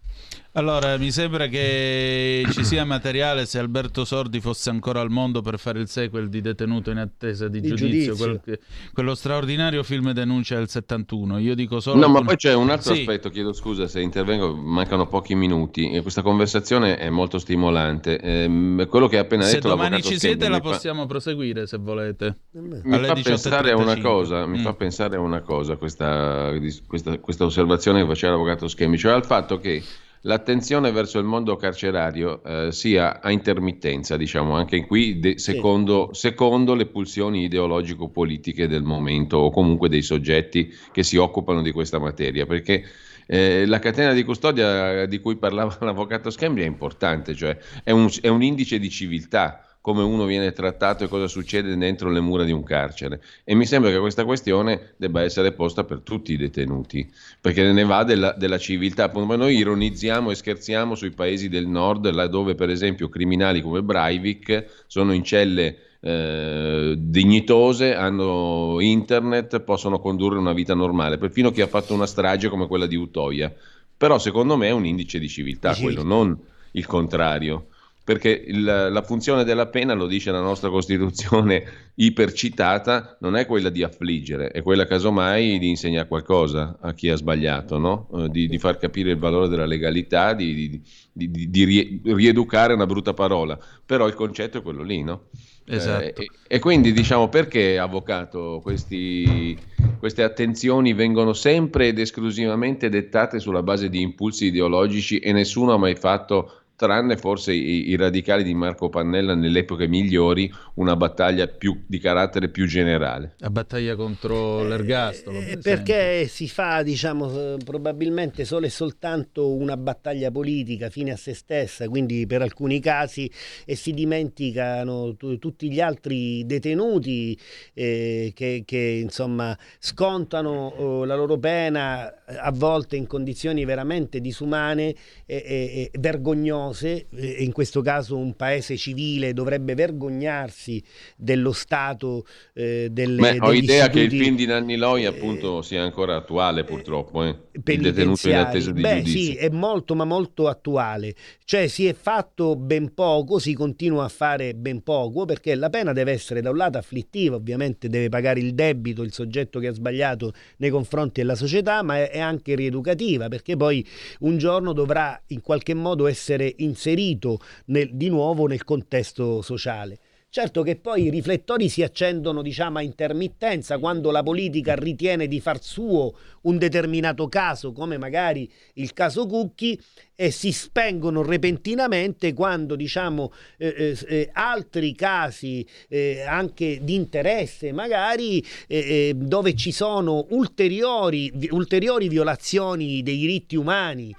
Allora, 0.53 0.98
mi 0.98 1.11
sembra 1.11 1.48
che 1.48 2.44
ci 2.52 2.65
sia 2.65 2.84
materiale 2.84 3.45
se 3.45 3.57
Alberto 3.57 4.03
Sordi 4.03 4.41
fosse 4.41 4.69
ancora 4.69 4.99
al 4.99 5.10
mondo 5.10 5.41
per 5.41 5.57
fare 5.57 5.80
il 5.80 5.88
sequel 5.88 6.28
di 6.28 6.41
Detenuto 6.41 6.91
in 6.91 6.98
attesa 6.98 7.48
di, 7.48 7.61
Di 7.61 7.69
giudizio, 7.69 8.15
giudizio. 8.15 8.41
quel 8.44 8.60
quello 8.94 9.15
straordinario 9.15 9.82
film 9.84 10.11
denuncia 10.11 10.56
del 10.57 10.68
71. 10.68 11.38
Io 11.40 11.56
dico 11.56 11.80
solo 11.80 11.95
No, 11.95 12.02
ma 12.07 12.19
alcune- 12.19 12.26
poi 12.26 12.36
c'è 12.36 12.53
un 12.53 12.69
altro 12.69 12.94
Sì. 12.94 12.99
aspetto, 12.99 13.30
chiedo 13.30 13.53
scusa 13.53 13.88
se 13.88 14.02
intervengo, 14.02 14.53
mancano 14.53 15.07
pochi 15.07 15.36
minuti. 15.36 15.90
e 15.90 16.02
Questa 16.02 16.22
conversazione 16.22 16.98
è 16.98 17.10
molto 17.10 17.40
stimolante. 17.40 18.19
Ehm, 18.19 18.88
quello 18.90 19.07
che 19.07 19.19
ha 19.19 19.22
appena 19.22 19.44
Se 19.44 19.53
detto 19.56 19.69
domani 19.69 19.91
l'avvocato 19.91 20.14
ci 20.14 20.19
siete 20.19 20.49
la 20.49 20.56
fa- 20.57 20.61
possiamo 20.64 21.06
proseguire 21.06 21.65
se 21.65 21.78
volete. 21.78 22.40
Mi 22.52 22.94
Alle 22.94 23.07
fa, 23.07 23.14
pensare 23.14 23.72
a 23.72 23.78
una 23.78 23.94
18.35. 23.94 24.02
cosa, 24.02 24.45
mi 24.45 24.57
Mm. 24.60 24.64
fa 24.64 24.73
pensare 24.73 25.15
a 25.15 25.19
una 25.22 25.40
cosa 25.40 25.78
questa, 25.78 26.52
questa, 26.88 27.18
questa 27.19 27.45
osservazione 27.45 28.02
che 28.02 28.07
faceva 28.07 28.34
l'avvocato 28.34 28.68
Schemi, 28.68 28.98
cioè 28.98 29.14
al 29.14 29.26
fatto 29.26 29.57
che 29.57 29.82
l'attenzione 30.22 30.91
verso 30.91 31.19
il 31.19 31.26
mondo 31.26 31.56
carcerario 31.56 32.43
eh, 32.43 32.72
sia 32.72 33.22
a 33.22 33.31
intermittenza, 33.31 34.18
diciamo, 34.18 34.56
anche 34.56 34.85
qui 34.85 35.19
de- 35.19 35.38
secondo, 35.39 36.10
secondo 36.14 36.73
le 36.73 36.85
pulsioni 36.85 37.43
ideologico-politiche 37.43 38.68
del 38.68 38.84
momento 38.84 39.38
o 39.38 39.49
comunque 39.49 39.89
dei 39.89 40.02
soggetti 40.02 40.72
che 40.91 41.03
si 41.03 41.18
occupano 41.18 41.61
di 41.61 41.72
questa 41.72 41.99
materia, 41.99 42.45
perché 42.45 42.84
eh, 43.26 43.65
la 43.65 43.80
catena 43.80 44.14
di 44.14 44.23
custodia 44.23 45.06
di 45.06 45.19
cui 45.19 45.38
parlava 45.38 45.77
l'avvocato 45.81 46.30
Schembri 46.30 46.64
è 46.64 46.68
importante, 46.68 47.34
cioè 47.34 47.57
è 47.84 47.91
un, 47.91 48.10
è 48.22 48.27
un 48.27 48.43
indice 48.43 48.80
di 48.80 48.89
civiltà 48.89 49.65
come 49.82 50.03
uno 50.03 50.26
viene 50.26 50.52
trattato 50.52 51.03
e 51.03 51.08
cosa 51.08 51.28
succede 51.28 51.76
dentro 51.76 52.12
le 52.12 52.20
mura 52.20 52.44
di 52.44 52.52
un 52.52 52.64
carcere. 52.64 53.20
E 53.44 53.56
mi 53.56 53.66
sembra 53.66 53.90
che 53.90 53.98
questa 53.98 54.24
questione 54.26 54.94
debba 54.95 55.24
essere 55.24 55.53
posta 55.53 55.84
per 55.84 56.02
tutti 56.02 56.34
i 56.34 56.38
detenuti, 56.38 57.10
perché 57.41 57.72
ne 57.72 57.84
va 57.84 58.03
della, 58.03 58.34
della 58.38 58.60
civiltà. 58.60 59.06
Appunto, 59.06 59.36
noi 59.36 59.56
ironizziamo 59.58 60.30
e 60.30 60.36
scherziamo 60.36 60.94
sui 60.94 61.10
paesi 61.10 61.49
del 61.49 61.66
nord, 61.66 62.10
laddove 62.12 62.53
per 62.53 62.70
esempio 62.70 63.10
criminali 63.10 63.62
come 63.62 63.82
Breivik 63.82 64.84
sono 64.86 65.14
in 65.14 65.24
celle 65.24 65.78
eh, 65.99 66.95
dignitose, 66.98 67.95
hanno 67.95 68.78
internet, 68.80 69.62
possono 69.62 69.99
condurre 69.99 70.38
una 70.38 70.53
vita 70.53 70.76
normale, 70.76 71.18
perfino 71.18 71.49
chi 71.52 71.62
ha 71.62 71.68
fatto 71.68 71.94
una 71.95 72.06
strage 72.06 72.49
come 72.49 72.68
quella 72.68 72.86
di 72.86 72.95
Utoia. 72.95 73.52
Però 73.98 74.20
secondo 74.20 74.58
me 74.58 74.68
è 74.68 74.72
un 74.72 74.86
indice 74.86 75.18
di 75.18 75.28
civiltà, 75.28 75.70
Di 75.70 75.76
civiltà. 75.76 76.02
quello, 76.02 76.16
non 76.16 76.40
il 76.74 76.86
contrario. 76.86 77.68
Perché 78.12 78.44
il- 78.48 78.64
la 78.64 79.02
funzione 79.04 79.44
della 79.46 79.68
pena, 79.68 79.94
lo 79.94 80.06
dice 80.06 80.32
la 80.32 80.42
nostra 80.42 80.70
Costituzione 80.70 81.64
ipercitata, 81.96 83.18
non 83.22 83.36
è 83.36 83.46
quella 83.46 83.70
di 83.70 83.84
affliggere, 83.84 84.50
è 84.50 84.62
quella 84.62 84.86
casomai 84.86 85.58
di 85.60 85.70
insegnare 85.70 86.08
qualcosa 86.08 86.78
a 86.82 86.94
chi 86.94 87.10
ha 87.10 87.16
sbagliato, 87.16 87.78
no? 87.78 88.10
Eh, 88.16 88.30
di, 88.30 88.48
di 88.48 88.58
far 88.58 88.78
capire 88.78 89.12
il 89.12 89.18
valore 89.18 89.48
della 89.48 89.66
legalità, 89.66 90.34
di, 90.34 90.54
di- 90.54 90.82
di- 91.14 91.32
di- 91.32 91.50
di 91.50 91.64
rie- 91.64 92.00
rieducare 92.04 92.74
una 92.74 92.86
brutta 92.86 93.14
parola. 93.14 93.58
Però 93.86 94.08
il 94.08 94.14
concetto 94.14 94.58
è 94.58 94.62
quello 94.62 94.84
lì, 94.84 95.04
no? 95.04 95.28
Esatto. 95.66 96.04
Eh, 96.04 96.14
e, 96.18 96.28
e 96.48 96.60
quindi 96.60 96.92
diciamo 96.92 97.30
perché, 97.30 97.78
avvocato, 97.78 98.60
questi- 98.62 99.58
queste 100.00 100.24
attenzioni 100.24 100.94
vengono 100.94 101.34
sempre 101.34 101.88
ed 101.90 102.00
esclusivamente 102.00 102.90
dettate 102.90 103.40
sulla 103.40 103.62
base 103.62 103.88
di 103.88 104.02
impulsi 104.02 104.46
ideologici 104.48 105.20
e 105.20 105.32
nessuno 105.32 105.74
ha 105.74 105.78
mai 105.78 105.96
fatto, 105.96 106.61
tranne 106.82 107.16
forse 107.16 107.53
i, 107.53 107.90
i 107.90 107.95
radicali 107.95 108.44
di 108.44 108.56
Marco 108.56 108.90
Pannella 108.90 109.36
nelle 109.36 109.60
epoche 109.60 109.88
migliori, 109.88 110.52
una 110.76 110.95
battaglia 110.95 111.45
più, 111.45 111.84
di 111.86 111.99
carattere 111.99 112.49
più 112.49 112.66
generale. 112.66 113.36
La 113.38 113.52
battaglia 113.52 113.95
contro 113.95 114.64
l'ergastolo. 114.64 115.38
per 115.38 115.48
Eh, 115.48 115.52
esempio. 115.58 115.62
Perché 115.62 116.28
si 116.28 116.48
fa, 116.48 116.82
diciamo, 116.82 117.30
eh, 117.30 117.58
probabilmente 117.64 118.45
solo 118.45 118.66
e 118.66 118.70
soltanto 118.70 119.53
una 119.53 119.78
battaglia 119.78 120.32
politica 120.32 120.90
fine 120.90 121.12
a 121.12 121.18
se 121.18 121.36
stessa, 121.36 121.88
quindi 121.88 122.26
per 122.26 122.41
alcuni 122.41 122.80
casi, 122.80 123.30
e 123.64 123.76
si 123.76 123.91
dimenticano 123.94 125.16
tu- 125.16 125.38
tutti 125.38 125.72
gli 125.72 125.80
altri 125.80 126.45
detenuti 126.48 127.38
eh, 127.76 128.32
che, 128.34 128.64
che, 128.66 128.99
insomma 129.03 129.56
scontano 129.80 130.74
oh, 130.78 131.06
la 131.06 131.16
loro 131.16 131.38
pena 131.38 132.10
eh, 132.26 132.36
a 132.40 132.52
volte 132.52 132.95
in 132.95 133.06
condizioni 133.06 133.66
veramente 133.66 134.20
disumane 134.20 134.90
e, 134.90 134.95
e- 135.28 135.90
e 135.91 135.99
vergognose. 135.99 136.70
E 137.15 137.43
in 137.43 137.52
questo 137.52 137.81
caso 137.81 138.18
un 138.18 138.35
paese 138.35 138.77
civile 138.77 139.34
dovrebbe 139.34 139.76
vergognarsi 139.76 140.84
dello 141.15 141.52
Stato, 141.52 142.26
eh, 142.53 142.89
delle, 142.91 143.19
Beh, 143.19 143.38
ho 143.39 143.53
idea 143.53 143.89
che 143.89 144.02
il 144.02 144.10
film 144.10 144.35
di 144.35 144.45
Nanni 144.45 144.77
Loi 144.77 145.06
appunto 145.06 145.61
sia 145.61 145.84
ancora 145.84 146.15
attuale 146.15 146.64
purtroppo, 146.64 147.23
eh. 147.23 147.35
il 147.52 147.81
detenuto 147.81 148.30
in 148.30 148.35
attesa 148.35 148.72
di 148.72 148.81
Beh, 148.81 149.03
giudizio. 149.03 149.19
sì, 149.19 149.35
è 149.35 149.49
molto 149.49 149.95
ma 149.95 150.06
molto 150.06 150.48
attuale. 150.48 151.14
Cioè 151.43 151.68
si 151.68 151.85
è 151.88 151.93
fatto 151.93 152.56
ben 152.56 152.93
poco, 152.93 153.39
si 153.39 153.53
continua 153.53 154.06
a 154.06 154.10
fare 154.10 154.53
ben 154.53 154.81
poco 154.84 155.26
perché 155.26 155.56
la 155.56 155.69
pena 155.69 155.93
deve 155.93 156.11
essere 156.11 156.41
da 156.41 156.49
un 156.49 156.57
lato 156.57 156.77
afflittiva, 156.77 157.35
ovviamente 157.35 157.89
deve 157.89 158.10
pagare 158.10 158.39
il 158.39 158.53
debito 158.53 159.02
il 159.02 159.14
soggetto 159.14 159.60
che 159.60 159.68
ha 159.68 159.73
sbagliato 159.73 160.34
nei 160.57 160.69
confronti 160.69 161.22
della 161.22 161.35
società, 161.35 161.81
ma 161.84 162.10
è 162.10 162.19
anche 162.19 162.56
rieducativa 162.56 163.27
perché 163.27 163.56
poi 163.56 163.85
un 164.19 164.38
giorno 164.38 164.73
dovrà 164.73 165.22
in 165.27 165.41
qualche 165.41 165.73
modo 165.73 166.07
essere 166.07 166.51
inserito 166.57 167.40
nel- 167.65 167.90
di 167.94 168.10
nuovo 168.10 168.48
nel 168.48 168.64
contesto 168.64 169.41
sociale. 169.41 169.99
Certo 170.34 170.64
che 170.64 170.78
poi 170.78 171.07
i 171.07 171.10
riflettori 171.10 171.68
si 171.68 171.84
accendono, 171.84 172.41
diciamo, 172.41 172.78
a 172.78 172.82
intermittenza 172.82 173.80
quando 173.80 174.11
la 174.11 174.23
politica 174.23 174.76
ritiene 174.76 175.28
di 175.28 175.41
far 175.41 175.61
suo 175.61 176.14
un 176.44 176.57
determinato 176.57 177.28
caso, 177.28 177.73
come 177.73 177.98
magari 177.98 178.49
il 178.76 178.94
caso 178.94 179.26
Cucchi, 179.26 179.78
e 180.22 180.30
si 180.30 180.52
spengono 180.52 181.23
repentinamente 181.23 182.31
quando, 182.34 182.76
diciamo, 182.76 183.34
eh, 183.57 183.73
eh, 183.76 183.98
eh, 184.07 184.30
altri 184.34 184.93
casi 184.93 185.65
eh, 185.89 186.22
anche 186.22 186.77
di 186.84 186.93
interesse, 186.93 187.72
magari 187.72 188.38
eh, 188.68 188.77
eh, 188.77 189.14
dove 189.15 189.56
ci 189.56 189.72
sono 189.72 190.27
ulteriori, 190.30 191.31
ulteriori 191.49 192.07
violazioni 192.07 193.02
dei 193.02 193.18
diritti 193.18 193.56
umani 193.56 194.15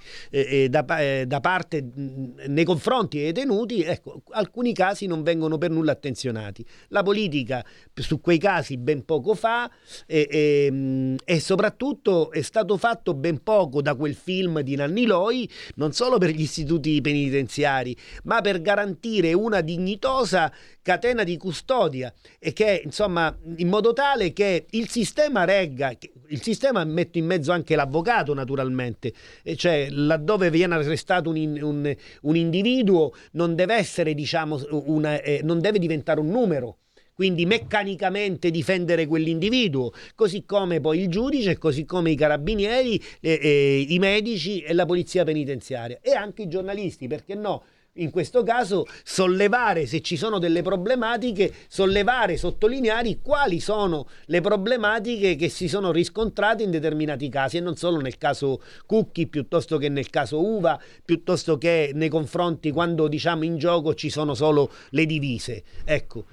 da, 0.67 0.81
da 1.25 1.39
parte 1.39 1.81
mh, 1.81 2.33
nei 2.47 2.65
confronti 2.65 3.19
dei 3.19 3.31
detenuti, 3.31 3.81
ecco, 3.83 4.23
alcuni 4.31 4.73
casi 4.73 5.05
non 5.05 5.23
vengono 5.23 5.57
per 5.57 5.69
nulla 5.69 5.93
attenzionati. 5.93 6.65
La 6.89 7.01
politica 7.01 7.65
su 7.93 8.19
quei 8.19 8.39
casi 8.39 8.75
ben 8.75 9.05
poco 9.05 9.35
fa 9.35 9.71
e, 10.05 10.27
e, 10.29 10.69
mh, 10.69 11.15
e 11.23 11.39
soprattutto 11.39 12.29
è 12.31 12.41
stato 12.41 12.75
fatto 12.75 13.13
ben 13.13 13.41
poco 13.41 13.81
da 13.81 13.95
quel 13.95 14.15
film 14.15 14.59
di 14.59 14.75
Nanni 14.75 15.05
Loi, 15.05 15.49
non 15.75 15.91
solo 15.93 16.17
per 16.17 16.31
gli 16.31 16.41
istituti 16.41 16.99
penitenziari, 17.01 17.95
ma 18.23 18.41
per 18.41 18.61
garantire 18.61 19.33
una 19.33 19.61
dignitosa 19.61 20.51
catena 20.81 21.23
di 21.23 21.37
custodia 21.37 22.13
e 22.39 22.51
che 22.51 22.81
insomma 22.83 23.35
in 23.57 23.69
modo 23.69 23.93
tale 23.93 24.33
che 24.33 24.65
il 24.71 24.89
sistema 24.89 25.45
regga 25.45 25.93
il 26.27 26.41
sistema 26.41 26.83
mette 26.83 27.19
in 27.19 27.25
mezzo 27.25 27.53
anche 27.53 27.75
l'avvocato 27.75 28.33
naturalmente 28.33 29.13
e 29.43 29.55
cioè 29.55 29.87
laddove 29.89 30.49
viene 30.49 30.75
arrestato 30.75 31.29
un, 31.29 31.57
un- 31.61 31.95
un 32.23 32.35
individuo 32.35 33.13
non 33.31 33.55
deve 33.55 33.75
essere 33.75 34.13
diciamo 34.13 34.59
una, 34.71 35.21
eh, 35.21 35.39
non 35.43 35.61
deve 35.61 35.79
diventare 35.79 36.19
un 36.19 36.27
numero 36.27 36.79
quindi 37.13 37.45
meccanicamente 37.45 38.51
difendere 38.51 39.05
quell'individuo, 39.05 39.91
così 40.15 40.45
come 40.45 40.79
poi 40.79 41.01
il 41.01 41.09
giudice, 41.09 41.57
così 41.57 41.85
come 41.85 42.11
i 42.11 42.15
carabinieri, 42.15 43.01
eh, 43.21 43.39
eh, 43.41 43.85
i 43.87 43.99
medici 43.99 44.61
e 44.61 44.73
la 44.73 44.85
polizia 44.85 45.23
penitenziaria 45.23 45.99
e 46.01 46.13
anche 46.13 46.43
i 46.43 46.47
giornalisti, 46.47 47.07
perché 47.07 47.35
no? 47.35 47.63
In 47.97 48.09
questo 48.09 48.41
caso 48.41 48.87
sollevare 49.03 49.85
se 49.85 50.01
ci 50.01 50.17
sono 50.17 50.39
delle 50.39 50.63
problematiche, 50.63 51.53
sollevare, 51.67 52.37
sottolineare 52.37 53.19
quali 53.21 53.59
sono 53.59 54.07
le 54.25 54.41
problematiche 54.41 55.35
che 55.35 55.47
si 55.47 55.67
sono 55.67 55.91
riscontrate 55.91 56.63
in 56.63 56.71
determinati 56.71 57.29
casi 57.29 57.57
e 57.57 57.59
non 57.59 57.75
solo 57.75 57.99
nel 57.99 58.17
caso 58.17 58.63
Cucchi 58.87 59.27
piuttosto 59.27 59.77
che 59.77 59.89
nel 59.89 60.09
caso 60.09 60.43
Uva, 60.43 60.81
piuttosto 61.05 61.59
che 61.59 61.91
nei 61.93 62.09
confronti 62.09 62.71
quando 62.71 63.07
diciamo 63.07 63.43
in 63.43 63.57
gioco 63.59 63.93
ci 63.93 64.09
sono 64.09 64.33
solo 64.33 64.71
le 64.89 65.05
divise. 65.05 65.63
Ecco. 65.85 66.25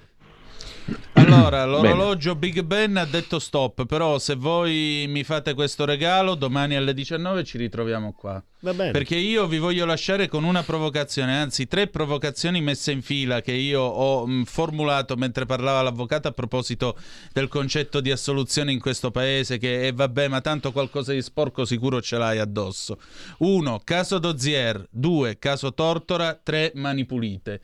Allora, 1.13 1.65
l'orologio 1.67 2.35
Big 2.35 2.63
Ben 2.63 2.97
ha 2.97 3.05
detto 3.05 3.39
stop, 3.39 3.87
però 3.87 4.19
se 4.19 4.35
voi 4.35 5.07
mi 5.09 5.25
fate 5.25 5.55
questo 5.55 5.85
regalo, 5.85 6.35
domani 6.35 6.77
alle 6.77 6.95
19 6.95 7.45
ci 7.45 7.59
ritroviamo 7.59 8.13
qua. 8.13 8.43
Va 8.63 8.75
bene. 8.75 8.91
Perché 8.91 9.17
io 9.17 9.47
vi 9.47 9.59
voglio 9.59 9.87
lasciare 9.87 10.29
con 10.29 10.45
una 10.45 10.63
provocazione, 10.63 11.39
anzi 11.39 11.67
tre 11.67 11.87
provocazioni 11.87 12.61
messe 12.61 12.93
in 12.93 13.01
fila 13.01 13.41
che 13.41 13.53
io 13.53 13.81
ho 13.81 14.27
mh, 14.27 14.45
formulato 14.45 15.17
mentre 15.17 15.47
parlava 15.47 15.81
l'avvocato 15.81 16.29
a 16.29 16.33
proposito 16.33 16.99
del 17.33 17.49
concetto 17.49 18.01
di 18.01 18.11
assoluzione 18.11 18.73
in 18.73 18.79
questo 18.79 19.11
paese 19.11 19.57
che 19.57 19.87
eh, 19.87 19.93
vabbè 19.93 20.29
ma 20.29 20.43
tanto 20.43 20.73
qualcosa 20.73 21.13
di 21.13 21.23
sporco 21.23 21.65
sicuro 21.65 22.03
ce 22.03 22.19
l'hai 22.19 22.39
addosso. 22.39 22.99
Uno, 23.39 23.81
caso 23.83 24.19
Dozier, 24.19 24.87
due, 24.91 25.39
caso 25.39 25.73
Tortora, 25.73 26.39
tre, 26.43 26.73
mani 26.75 27.07
pulite. 27.07 27.61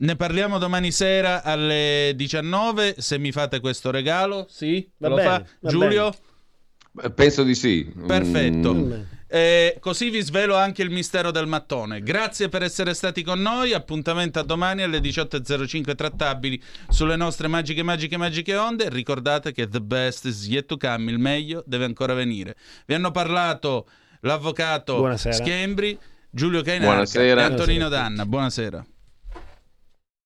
Ne 0.00 0.16
parliamo 0.16 0.56
domani 0.58 0.92
sera 0.92 1.42
alle 1.42 2.12
19 2.16 2.94
se 2.98 3.18
mi 3.18 3.32
fate 3.32 3.60
questo 3.60 3.90
regalo, 3.90 4.46
sì? 4.48 4.88
Va 4.96 5.08
Lo 5.08 5.14
bene, 5.16 5.28
fa? 5.28 5.44
va 5.60 5.68
Giulio? 5.70 6.14
Eh, 7.02 7.10
Penso 7.10 7.42
di 7.42 7.54
sì. 7.54 7.90
Perfetto. 8.06 8.74
Mm, 8.74 8.92
Eh, 9.32 9.76
così 9.78 10.08
vi 10.10 10.22
svelo 10.22 10.56
anche 10.56 10.82
il 10.82 10.90
mistero 10.90 11.30
del 11.30 11.46
mattone. 11.46 12.00
Grazie 12.02 12.48
per 12.48 12.62
essere 12.62 12.94
stati 12.94 13.22
con 13.22 13.40
noi. 13.40 13.74
Appuntamento 13.74 14.38
a 14.40 14.42
domani 14.42 14.82
alle 14.82 14.98
18.05 15.00 15.94
trattabili 15.94 16.60
sulle 16.88 17.14
nostre 17.14 17.46
magiche, 17.46 17.82
magiche, 17.82 18.16
magiche 18.16 18.56
onde. 18.56 18.88
Ricordate 18.88 19.52
che 19.52 19.68
the 19.68 19.80
best 19.82 20.24
is 20.24 20.48
yet 20.48 20.64
to 20.66 20.76
come. 20.78 21.10
Il 21.12 21.18
meglio 21.18 21.62
deve 21.66 21.84
ancora 21.84 22.14
venire. 22.14 22.56
Vi 22.86 22.94
hanno 22.94 23.10
parlato 23.12 23.86
l'avvocato 24.22 24.96
Buonasera. 24.96 25.34
Schembri, 25.34 25.96
Giulio 26.30 26.62
Cainarca 26.62 27.20
e 27.22 27.30
Antonino 27.30 27.86
Buonasera. 27.88 27.88
Danna. 27.88 28.26
Buonasera. 28.26 28.84